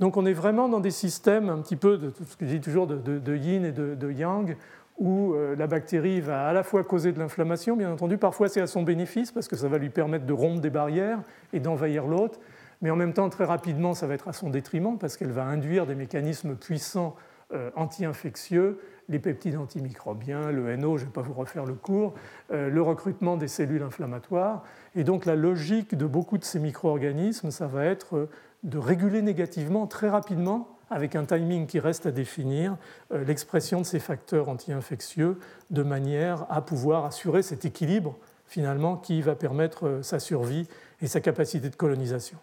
Donc 0.00 0.16
on 0.16 0.26
est 0.26 0.32
vraiment 0.32 0.68
dans 0.68 0.80
des 0.80 0.90
systèmes 0.90 1.48
un 1.48 1.58
petit 1.58 1.76
peu 1.76 1.96
de 1.96 2.12
ce 2.28 2.36
que 2.36 2.46
je 2.46 2.52
dis 2.52 2.60
toujours 2.60 2.86
de, 2.86 3.36
yin 3.36 3.64
et 3.64 3.72
de, 3.72 4.10
yang, 4.10 4.56
où 4.98 5.34
la 5.56 5.66
bactérie 5.66 6.20
va 6.20 6.48
à 6.48 6.52
la 6.52 6.62
fois 6.62 6.84
causer 6.84 7.12
de 7.12 7.18
l'inflammation, 7.18 7.76
bien 7.76 7.90
entendu, 7.90 8.18
parfois 8.18 8.48
c'est 8.48 8.60
à 8.60 8.66
son 8.66 8.82
bénéfice 8.82 9.32
parce 9.32 9.48
que 9.48 9.56
ça 9.56 9.68
va 9.68 9.78
lui 9.78 9.88
permettre 9.88 10.26
de 10.26 10.32
rompre 10.34 10.60
des 10.60 10.68
barrières 10.68 11.20
et 11.54 11.60
d'envahir 11.60 12.06
l'autre, 12.06 12.38
mais 12.82 12.90
en 12.90 12.96
même 12.96 13.12
temps, 13.12 13.28
très 13.30 13.44
rapidement, 13.44 13.94
ça 13.94 14.06
va 14.06 14.14
être 14.14 14.28
à 14.28 14.32
son 14.32 14.50
détriment 14.50 14.98
parce 14.98 15.16
qu'elle 15.16 15.32
va 15.32 15.44
induire 15.44 15.86
des 15.86 15.94
mécanismes 15.94 16.56
puissants 16.56 17.16
euh, 17.52 17.70
anti-infectieux, 17.76 18.80
les 19.08 19.18
peptides 19.18 19.56
antimicrobiens, 19.56 20.50
le 20.50 20.76
NO, 20.76 20.98
je 20.98 21.04
ne 21.04 21.06
vais 21.08 21.12
pas 21.12 21.22
vous 21.22 21.32
refaire 21.32 21.64
le 21.64 21.74
cours, 21.74 22.14
euh, 22.50 22.68
le 22.68 22.82
recrutement 22.82 23.36
des 23.36 23.48
cellules 23.48 23.82
inflammatoires. 23.82 24.64
Et 24.94 25.04
donc 25.04 25.26
la 25.26 25.36
logique 25.36 25.96
de 25.96 26.06
beaucoup 26.06 26.38
de 26.38 26.44
ces 26.44 26.58
micro-organismes, 26.58 27.50
ça 27.50 27.66
va 27.66 27.84
être 27.84 28.16
euh, 28.16 28.28
de 28.62 28.78
réguler 28.78 29.22
négativement 29.22 29.86
très 29.86 30.08
rapidement 30.08 30.68
avec 30.90 31.16
un 31.16 31.24
timing 31.24 31.66
qui 31.66 31.80
reste 31.80 32.06
à 32.06 32.12
définir, 32.12 32.76
l'expression 33.10 33.80
de 33.80 33.86
ces 33.86 33.98
facteurs 33.98 34.48
anti-infectieux 34.48 35.38
de 35.70 35.82
manière 35.82 36.46
à 36.48 36.62
pouvoir 36.62 37.04
assurer 37.04 37.42
cet 37.42 37.64
équilibre 37.64 38.16
finalement 38.46 38.96
qui 38.96 39.20
va 39.20 39.34
permettre 39.34 39.98
sa 40.02 40.20
survie 40.20 40.68
et 41.02 41.08
sa 41.08 41.20
capacité 41.20 41.68
de 41.68 41.74
colonisation. 41.76 42.38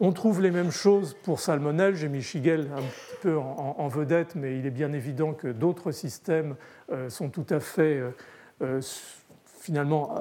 On 0.00 0.12
trouve 0.12 0.40
les 0.40 0.50
mêmes 0.50 0.70
choses 0.70 1.14
pour 1.22 1.40
Salmonelle. 1.40 1.94
J'ai 1.94 2.08
mis 2.08 2.22
Shigel 2.22 2.70
un 2.74 2.82
peu 3.20 3.36
en, 3.36 3.86
vedette, 3.88 4.34
mais 4.34 4.58
il 4.58 4.66
est 4.66 4.70
bien 4.70 4.92
évident 4.92 5.34
que 5.34 5.48
d'autres 5.48 5.92
systèmes 5.92 6.56
euh, 6.90 7.10
sont 7.10 7.28
tout 7.28 7.46
à 7.50 7.60
fait 7.60 8.02
euh, 9.60 9.70
euh, 9.70 9.70
finalement 9.70 10.14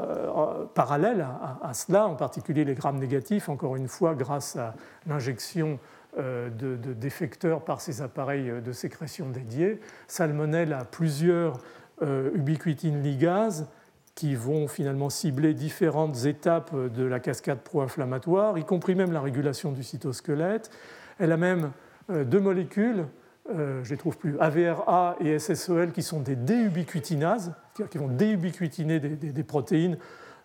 parallèles 0.73 1.25
à, 1.61 1.73
cela, 1.73 2.07
en 2.07 2.15
particulier 2.15 2.65
les 2.65 2.75
grammes 2.75 2.99
négatifs, 2.99 3.49
encore 3.49 3.75
une 3.75 3.87
fois, 3.87 4.15
grâce 4.15 4.55
à 4.55 4.73
l'injection 5.07 5.79
de, 6.17 6.75
défecteurs 6.93 7.63
par 7.63 7.81
ces 7.81 8.01
appareils 8.01 8.51
de 8.61 8.71
sécrétion 8.71 9.29
dédiés. 9.29 9.79
Salmonelle 10.07 10.73
a 10.73 10.83
plusieurs 10.83 11.59
ubiquitines 12.01 13.01
ligases 13.01 13.67
qui 14.15 14.35
vont 14.35 14.67
finalement 14.67 15.09
cibler 15.09 15.53
différentes 15.53 16.25
étapes 16.25 16.75
de 16.75 17.03
la 17.03 17.19
cascade 17.19 17.59
pro-inflammatoire, 17.59 18.57
y 18.57 18.65
compris 18.65 18.95
même 18.95 19.11
la 19.11 19.21
régulation 19.21 19.71
du 19.71 19.83
cytosquelette. 19.83 20.71
Elle 21.19 21.31
a 21.31 21.37
même 21.37 21.71
euh, 22.09 22.23
deux 22.23 22.39
molécules, 22.39 23.05
euh, 23.51 23.83
je 23.83 23.91
les 23.91 23.97
trouve 23.97 24.17
plus, 24.17 24.37
AVRA 24.39 25.15
et 25.19 25.39
SSEL, 25.39 25.91
qui 25.91 26.03
sont 26.03 26.19
des 26.19 26.35
déubiquitinases, 26.35 27.53
c'est-à-dire 27.73 27.89
qui 27.89 27.97
vont 27.97 28.07
déubiquitiner 28.07 28.99
des, 28.99 29.43
protéines 29.43 29.97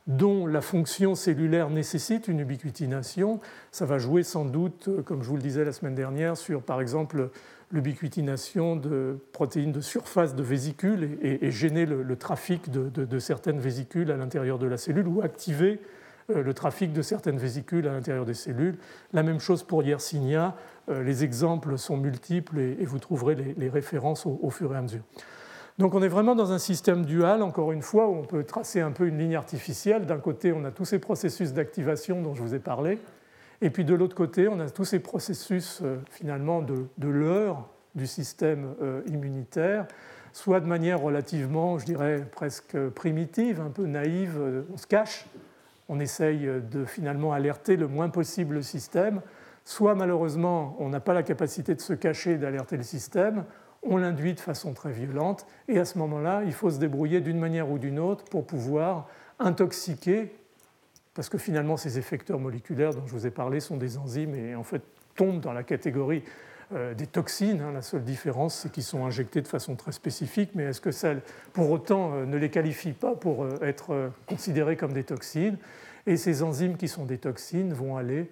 dont 0.06 0.46
la 0.46 0.60
fonction 0.60 1.14
cellulaire 1.14 1.70
nécessite 1.70 2.28
une 2.28 2.40
ubiquitination. 2.40 3.40
Ça 3.72 3.86
va 3.86 3.98
jouer 3.98 4.22
sans 4.22 4.44
doute, 4.44 4.88
comme 5.04 5.22
je 5.22 5.28
vous 5.28 5.36
le 5.36 5.42
disais 5.42 5.64
la 5.64 5.72
semaine 5.72 5.94
dernière, 5.94 6.36
sur 6.36 6.62
par 6.62 6.80
exemple 6.80 7.30
l'ubiquitination 7.72 8.76
de 8.76 9.18
protéines 9.32 9.72
de 9.72 9.80
surface 9.80 10.34
de 10.34 10.42
vésicules 10.42 11.18
et, 11.22 11.50
gêner 11.50 11.86
le, 11.86 12.16
trafic 12.16 12.70
de, 12.70 13.18
certaines 13.18 13.58
vésicules 13.58 14.10
à 14.10 14.16
l'intérieur 14.16 14.58
de 14.58 14.66
la 14.66 14.76
cellule 14.76 15.08
ou 15.08 15.22
activer 15.22 15.80
euh, 16.30 16.42
le 16.42 16.54
trafic 16.54 16.92
de 16.92 17.02
certaines 17.02 17.36
vésicules 17.36 17.86
à 17.86 17.92
l'intérieur 17.92 18.24
des 18.24 18.34
cellules. 18.34 18.76
La 19.12 19.22
même 19.22 19.40
chose 19.40 19.62
pour 19.62 19.82
Yersinia. 19.82 20.56
Euh, 20.88 21.02
les 21.02 21.24
exemples 21.24 21.78
sont 21.78 21.96
multiples 21.96 22.58
et, 22.60 22.84
vous 22.84 22.98
trouverez 22.98 23.34
les, 23.34 23.68
références 23.68 24.26
au, 24.26 24.50
fur 24.50 24.74
et 24.74 24.76
à 24.76 24.82
mesure. 24.82 25.02
Donc 25.78 25.94
on 25.94 26.02
est 26.02 26.08
vraiment 26.08 26.34
dans 26.34 26.52
un 26.52 26.58
système 26.58 27.04
dual, 27.04 27.42
encore 27.42 27.72
une 27.72 27.82
fois, 27.82 28.08
où 28.08 28.14
on 28.14 28.24
peut 28.24 28.44
tracer 28.44 28.80
un 28.80 28.92
peu 28.92 29.06
une 29.06 29.18
ligne 29.18 29.34
artificielle. 29.34 30.06
D'un 30.06 30.18
côté, 30.18 30.52
on 30.52 30.64
a 30.64 30.70
tous 30.70 30.84
ces 30.84 30.98
processus 30.98 31.52
d'activation 31.52 32.22
dont 32.22 32.34
je 32.34 32.42
vous 32.42 32.54
ai 32.54 32.58
parlé, 32.58 32.98
et 33.60 33.70
puis 33.70 33.84
de 33.84 33.94
l'autre 33.94 34.14
côté, 34.14 34.46
on 34.46 34.60
a 34.60 34.68
tous 34.68 34.84
ces 34.84 35.00
processus 35.00 35.80
euh, 35.82 35.96
finalement 36.10 36.62
de, 36.62 36.86
leurre 36.98 37.66
du 37.94 38.06
système 38.06 38.74
euh, 38.82 39.02
immunitaire, 39.06 39.86
soit 40.32 40.60
de 40.60 40.66
manière 40.66 41.00
relativement, 41.00 41.78
je 41.78 41.86
dirais, 41.86 42.26
presque 42.30 42.76
primitive, 42.90 43.60
un 43.60 43.70
peu 43.70 43.86
naïve, 43.86 44.40
on 44.72 44.76
se 44.76 44.86
cache, 44.86 45.26
on 45.88 46.00
essaye 46.00 46.48
de 46.70 46.84
finalement 46.84 47.32
alerter 47.32 47.76
le 47.76 47.86
moins 47.86 48.08
possible 48.08 48.56
le 48.56 48.62
système, 48.62 49.20
soit 49.64 49.94
malheureusement 49.94 50.76
on 50.78 50.88
n'a 50.88 51.00
pas 51.00 51.14
la 51.14 51.22
capacité 51.22 51.74
de 51.74 51.80
se 51.80 51.92
cacher 51.92 52.36
d'alerter 52.36 52.76
le 52.76 52.82
système, 52.82 53.44
on 53.82 53.96
l'induit 53.96 54.34
de 54.34 54.40
façon 54.40 54.72
très 54.72 54.92
violente, 54.92 55.46
et 55.68 55.78
à 55.78 55.84
ce 55.84 55.98
moment-là, 55.98 56.42
il 56.44 56.52
faut 56.52 56.70
se 56.70 56.78
débrouiller 56.78 57.20
d'une 57.20 57.38
manière 57.38 57.70
ou 57.70 57.78
d'une 57.78 57.98
autre 57.98 58.24
pour 58.24 58.46
pouvoir 58.46 59.08
intoxiquer 59.38 60.32
parce 61.14 61.28
que 61.28 61.38
finalement 61.38 61.76
ces 61.76 61.98
effecteurs 61.98 62.40
moléculaires 62.40 62.92
dont 62.92 63.06
je 63.06 63.12
vous 63.12 63.26
ai 63.26 63.30
parlé 63.30 63.60
sont 63.60 63.76
des 63.76 63.98
enzymes 63.98 64.34
et 64.34 64.54
en 64.54 64.64
fait 64.64 64.82
tombent 65.14 65.40
dans 65.40 65.52
la 65.52 65.62
catégorie 65.62 66.24
euh, 66.72 66.94
des 66.94 67.06
toxines. 67.06 67.60
Hein. 67.60 67.72
La 67.72 67.82
seule 67.82 68.02
différence, 68.02 68.54
c'est 68.54 68.72
qu'ils 68.72 68.82
sont 68.82 69.04
injectés 69.04 69.42
de 69.42 69.48
façon 69.48 69.76
très 69.76 69.92
spécifique, 69.92 70.50
mais 70.54 70.64
est-ce 70.64 70.80
que 70.80 70.90
ça, 70.90 71.12
pour 71.52 71.70
autant, 71.70 72.14
euh, 72.14 72.26
ne 72.26 72.36
les 72.36 72.50
qualifie 72.50 72.92
pas 72.92 73.14
pour 73.14 73.44
euh, 73.44 73.58
être 73.62 74.10
considérés 74.26 74.76
comme 74.76 74.92
des 74.92 75.04
toxines? 75.04 75.58
Et 76.06 76.16
ces 76.16 76.42
enzymes 76.42 76.76
qui 76.76 76.88
sont 76.88 77.04
des 77.04 77.18
toxines 77.18 77.72
vont 77.72 77.96
aller 77.96 78.30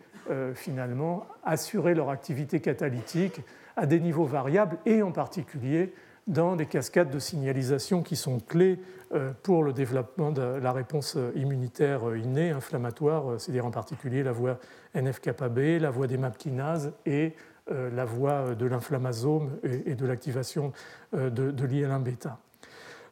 finalement 0.55 1.27
assurer 1.45 1.95
leur 1.95 2.11
activité 2.11 2.61
catalytique 2.61 3.41
à 3.77 3.87
des 3.87 4.01
niveaux 4.01 4.25
variables 4.25 4.79
et 4.87 5.03
en 5.03 5.13
particulier 5.13 5.93
dans 6.27 6.57
des 6.57 6.67
cascades 6.67 7.11
de 7.11 7.19
signalisation 7.19 8.03
qui 8.03 8.17
sont 8.17 8.39
clés 8.39 8.79
euh, 9.13 9.33
pour 9.43 9.65
le 9.65 9.73
développement 9.73 10.31
de 10.31 10.43
la 10.43 10.73
réponse 10.73 11.17
immunitaire 11.35 12.17
innée, 12.17 12.51
inflammatoire, 12.51 13.33
euh, 13.33 13.39
c'est-à-dire 13.39 13.67
en 13.67 13.71
particulier 13.71 14.23
la 14.23 14.33
voie 14.33 14.59
NF-kappa-B, 14.95 15.81
la 15.81 15.91
voie 15.91 16.07
des 16.07 16.17
MAP 16.17 16.39
kinases 16.39 16.93
et 17.07 17.35
euh, 17.71 17.91
la 17.91 18.05
voie 18.05 18.55
de 18.55 18.67
l'inflammasome 18.67 19.51
et 19.65 19.95
de 19.95 20.07
l'activation 20.07 20.73
de 21.13 21.67
l'IL1-bêta. 21.67 22.39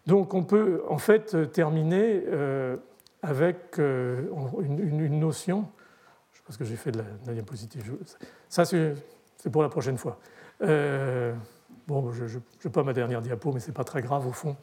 Donc 0.06 0.34
on 0.34 0.44
peut 0.44 0.82
en 0.88 0.98
fait 0.98 1.52
terminer 1.52 2.24
avec 3.22 3.78
une 3.78 5.20
notion, 5.20 5.66
pense 6.50 6.58
que 6.58 6.64
j'ai 6.64 6.76
fait 6.76 6.92
de 6.92 6.98
la, 7.26 7.32
diapositive, 7.32 7.96
ça 8.48 8.64
c'est 8.64 9.50
pour 9.50 9.62
la 9.62 9.68
prochaine 9.68 9.98
fois 9.98 10.18
Bon, 11.90 12.12
je 12.12 12.24
n'ai 12.24 12.72
pas 12.72 12.84
ma 12.84 12.92
dernière 12.92 13.20
diapo, 13.20 13.50
mais 13.52 13.58
ce 13.58 13.66
n'est 13.66 13.74
pas 13.74 13.82
très 13.82 14.00
grave 14.00 14.24
au 14.24 14.30
fond. 14.30 14.54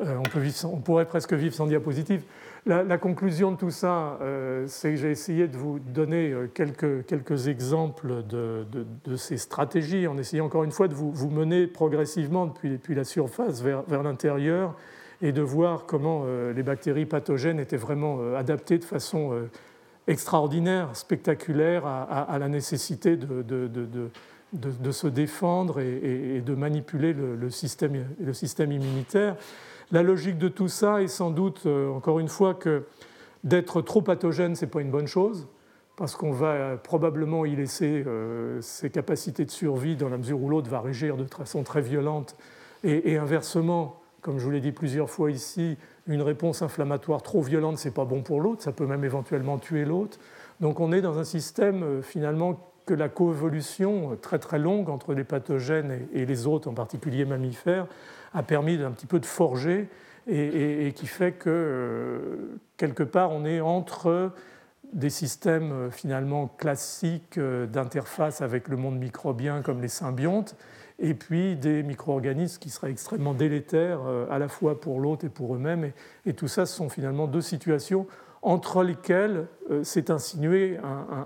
Euh, 0.00 0.16
on, 0.16 0.22
peut 0.22 0.38
vivre 0.38 0.72
on, 0.72 0.76
pourrait 0.76 1.06
presque 1.06 1.32
vivre 1.32 1.52
sans 1.52 1.66
diapositive. 1.66 2.22
La, 2.66 2.98
conclusion 2.98 3.50
de 3.50 3.56
tout 3.56 3.72
ça, 3.72 4.16
euh, 4.20 4.64
c'est 4.68 4.90
que 4.90 4.96
j'ai 4.96 5.10
essayé 5.10 5.48
de 5.48 5.56
vous 5.56 5.80
donner 5.80 6.30
euh, 6.30 6.46
quelques, 6.46 7.04
quelques 7.06 7.48
exemples 7.48 8.22
de, 8.28 8.64
de, 9.04 9.16
ces 9.16 9.38
stratégies, 9.38 10.06
en 10.06 10.16
essayant 10.16 10.46
encore 10.46 10.62
une 10.62 10.70
fois 10.70 10.86
de 10.86 10.94
vous, 10.94 11.10
vous 11.10 11.30
mener 11.30 11.66
progressivement 11.66 12.46
depuis, 12.46 12.70
depuis, 12.70 12.94
la 12.94 13.02
surface 13.02 13.60
vers, 13.60 13.82
vers 13.82 14.04
l'intérieur 14.04 14.76
et 15.20 15.32
de 15.32 15.42
voir 15.42 15.86
comment 15.86 16.24
les 16.54 16.62
bactéries 16.64 17.06
pathogènes 17.06 17.60
étaient 17.60 17.76
vraiment 17.76 18.34
adaptées 18.34 18.78
de 18.78 18.84
façon 18.84 19.48
extraordinaire, 20.08 20.94
spectaculaire 20.96 21.86
à, 21.86 22.36
la 22.38 22.48
nécessité 22.48 23.16
de, 23.16 23.42
de, 24.52 24.90
se 24.90 25.06
défendre 25.06 25.80
et, 25.80 26.36
et 26.36 26.40
de 26.40 26.54
manipuler 26.54 27.12
le, 27.12 27.50
système, 27.50 28.06
le 28.20 28.32
système 28.32 28.72
immunitaire. 28.72 29.36
La 29.92 30.02
logique 30.02 30.38
de 30.38 30.48
tout 30.48 30.68
ça 30.68 31.02
est 31.02 31.08
sans 31.08 31.30
doute, 31.30 31.64
euh, 31.66 31.90
encore 31.90 32.18
une 32.18 32.28
fois, 32.28 32.54
que 32.54 32.84
d'être 33.44 33.82
trop 33.82 34.00
pathogène, 34.00 34.56
ce 34.56 34.64
n'est 34.64 34.70
pas 34.70 34.80
une 34.80 34.90
bonne 34.90 35.06
chose, 35.06 35.48
parce 35.96 36.16
qu'on 36.16 36.32
va 36.32 36.78
probablement 36.78 37.44
y 37.44 37.54
laisser 37.54 38.02
euh, 38.06 38.58
ses 38.62 38.88
capacités 38.88 39.44
de 39.44 39.50
survie 39.50 39.94
dans 39.94 40.08
la 40.08 40.16
mesure 40.16 40.42
où 40.42 40.48
l'autre 40.48 40.70
va 40.70 40.80
régir 40.80 41.18
de 41.18 41.26
façon 41.26 41.62
très 41.62 41.82
violente. 41.82 42.36
Et, 42.84 43.16
inversement, 43.16 44.00
comme 44.22 44.38
je 44.38 44.44
vous 44.44 44.50
l'ai 44.50 44.60
dit 44.60 44.72
plusieurs 44.72 45.10
fois 45.10 45.30
ici, 45.30 45.76
une 46.06 46.22
réponse 46.22 46.62
inflammatoire 46.62 47.22
trop 47.22 47.42
violente, 47.42 47.78
ce 47.78 47.88
n'est 47.88 47.94
pas 47.94 48.04
bon 48.04 48.22
pour 48.22 48.40
l'autre, 48.40 48.62
ça 48.62 48.72
peut 48.72 48.86
même 48.86 49.04
éventuellement 49.04 49.58
tuer 49.58 49.84
l'autre. 49.84 50.18
Donc 50.60 50.80
on 50.80 50.92
est 50.92 51.00
dans 51.00 51.18
un 51.18 51.24
système 51.24 51.82
euh, 51.82 52.02
finalement 52.02 52.68
que 52.86 52.94
la 52.94 53.08
coévolution 53.08 54.16
très 54.20 54.38
très 54.38 54.58
longue 54.58 54.88
entre 54.88 55.14
les 55.14 55.24
pathogènes 55.24 56.08
et 56.12 56.26
les 56.26 56.46
autres, 56.46 56.68
en 56.68 56.74
particulier 56.74 57.24
mammifères, 57.24 57.86
a 58.34 58.42
permis 58.42 58.76
d'un 58.78 58.90
petit 58.90 59.06
peu 59.06 59.20
de 59.20 59.26
forger 59.26 59.88
et, 60.28 60.92
qui 60.94 61.06
fait 61.06 61.32
que 61.32 61.50
euh, 61.50 62.58
quelque 62.76 63.02
part 63.02 63.32
on 63.32 63.44
est 63.44 63.60
entre 63.60 64.32
des 64.92 65.10
systèmes 65.10 65.72
euh, 65.72 65.90
finalement 65.90 66.46
classiques 66.46 67.38
euh, 67.38 67.66
d'interface 67.66 68.40
avec 68.40 68.68
le 68.68 68.76
monde 68.76 68.98
microbien 68.98 69.62
comme 69.62 69.80
les 69.80 69.88
symbiontes 69.88 70.56
et 71.02 71.12
puis 71.12 71.56
des 71.56 71.82
micro-organismes 71.82 72.58
qui 72.58 72.70
seraient 72.70 72.90
extrêmement 72.90 73.34
délétères 73.34 74.00
à 74.30 74.38
la 74.38 74.48
fois 74.48 74.80
pour 74.80 75.00
l'autre 75.00 75.26
et 75.26 75.28
pour 75.28 75.54
eux-mêmes. 75.54 75.92
Et, 76.24 76.32
tout 76.32 76.48
ça, 76.48 76.64
ce 76.64 76.74
sont 76.74 76.88
finalement 76.88 77.26
deux 77.26 77.40
situations 77.42 78.06
entre 78.40 78.82
lesquelles 78.82 79.46
s'est 79.82 80.10
insinué 80.10 80.78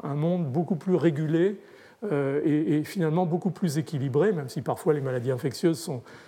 un, 0.02 0.14
monde 0.14 0.50
beaucoup 0.50 0.76
plus 0.76 0.96
régulé 0.96 1.60
euh, 2.04 2.40
et, 2.44 2.84
finalement 2.84 3.24
beaucoup 3.24 3.50
plus 3.50 3.78
équilibrée, 3.78 4.32
même 4.32 4.48
si 4.48 4.60
parfois 4.60 4.92
les 4.92 5.00
maladies 5.00 5.30
infectieuses 5.30 5.78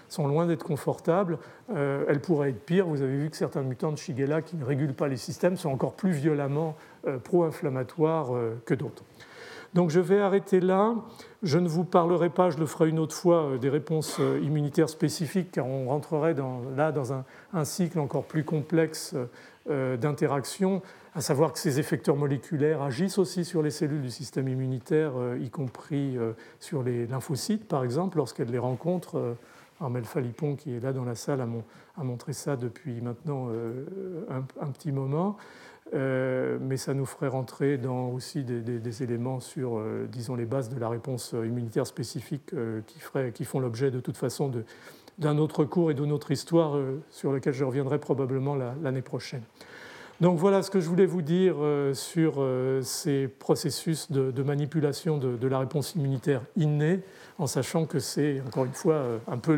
sont, 0.09 0.27
loin 0.27 0.47
d'être 0.47 0.65
confortables. 0.65 1.39
Euh, 1.75 2.05
elles 2.09 2.20
pourraient 2.20 2.51
être 2.51 2.65
pires. 2.65 2.87
Vous 2.87 3.03
avez 3.03 3.16
vu 3.16 3.31
que 3.31 3.37
certains 3.37 3.62
mutants 3.62 3.93
de 3.93 3.99
Shigella 3.99 4.41
qui 4.41 4.57
ne 4.57 4.65
régulent 4.65 4.95
pas 4.95 5.09
les 5.09 5.16
systèmes 5.16 5.57
sont 5.57 5.70
encore 5.70 5.95
plus 5.95 6.11
violemment 6.11 6.75
euh, 7.07 7.19
pro-inflammatoires 7.19 8.31
que 8.65 8.75
d'autres. 8.75 9.05
Donc 9.74 9.90
je 9.90 10.01
vais 10.01 10.20
arrêter 10.20 10.61
là. 10.61 10.95
Je 11.43 11.59
ne 11.59 11.69
vous 11.69 11.85
parlerai 11.85 12.31
pas, 12.31 12.51
je 12.51 12.59
le 12.59 12.66
ferai 12.66 12.89
une 12.89 12.99
autre 12.99 13.15
fois, 13.15 13.59
des 13.61 13.69
réponses 13.69 14.19
immunitaires 14.43 14.89
spécifiques, 14.89 15.53
car 15.53 15.66
on 15.66 15.89
rentrerait 15.89 16.35
là 16.77 16.90
dans 16.90 17.12
un, 17.12 17.24
cycle 17.65 18.01
encore 18.01 18.24
plus 18.24 18.45
complexe 18.45 19.15
d'interaction 19.69 20.82
à 21.19 21.20
savoir 21.20 21.53
que 21.53 21.59
ces 21.59 21.81
effecteurs 21.81 22.15
moléculaires 22.15 22.81
agissent 22.81 23.19
aussi 23.19 23.45
sur 23.45 23.61
les 23.61 23.73
cellules 23.73 24.03
du 24.03 24.11
système 24.11 24.47
immunitaire, 24.47 25.15
euh, 25.16 25.36
y 25.40 25.51
compris 25.51 26.16
euh, 26.16 26.32
sur 26.61 26.85
les 26.85 27.09
lymphocytes, 27.09 27.66
par 27.66 27.82
exemple, 27.82 28.19
lorsqu'elles 28.19 28.53
les 28.53 28.59
rencontrent. 28.59 29.19
Euh, 29.19 29.35
Armel 29.81 30.05
Falipon, 30.05 30.55
qui 30.55 30.74
est 30.74 30.81
là 30.81 30.93
dans 30.93 31.05
la 31.05 31.16
salle, 31.16 31.40
a, 31.40 32.05
montré 32.05 32.32
ça 32.32 32.57
depuis 32.57 33.01
maintenant 33.01 33.49
un, 34.28 34.70
petit 34.73 34.90
moment. 34.90 35.36
Mais 35.93 36.77
ça 36.77 36.94
nous 36.94 37.06
ferait 37.06 37.28
rentrer 37.28 37.78
dans 37.78 38.09
aussi 38.09 38.44
des, 38.44 39.02
éléments 39.02 39.40
sur, 39.40 39.82
disons, 40.10 40.35
les 40.35 40.44
bases 40.44 40.69
de 40.69 40.78
la 40.78 40.89
réponse 40.89 41.32
immunitaire 41.32 41.86
spécifique 41.86 42.52
qui, 42.86 43.01
qui 43.32 43.44
font 43.44 43.60
l'objet 43.60 43.90
de 43.90 44.01
toute 44.01 44.16
façon 44.16 44.51
d'un 45.19 45.39
autre 45.39 45.65
cours 45.65 45.90
et 45.90 45.94
d'une 45.94 46.12
autre 46.12 46.31
histoire 46.31 46.78
sur 47.10 47.32
lequel 47.32 47.55
je 47.55 47.65
reviendrai 47.65 47.98
probablement 47.98 48.55
l'année 48.55 49.02
prochaine. 49.02 49.43
Donc 50.20 50.36
voilà 50.36 50.65
ce 50.65 50.70
que 50.70 50.81
je 50.81 50.89
voulais 50.89 51.06
vous 51.06 51.23
dire 51.23 51.55
euh, 51.60 51.94
sur 51.94 52.35
euh, 52.39 52.82
ces 52.82 53.28
processus 53.28 54.10
de, 54.10 54.43
manipulation 54.43 55.16
de, 55.16 55.47
la 55.47 55.60
réponse 55.60 55.94
immunitaire 55.94 56.43
innée, 56.56 57.01
en 57.39 57.47
sachant 57.47 57.86
que 57.86 58.01
c'est, 58.01 58.43
encore 58.44 58.65
une 58.65 58.73
fois, 58.73 58.94
euh, 58.94 59.19
un 59.28 59.39
peu 59.39 59.55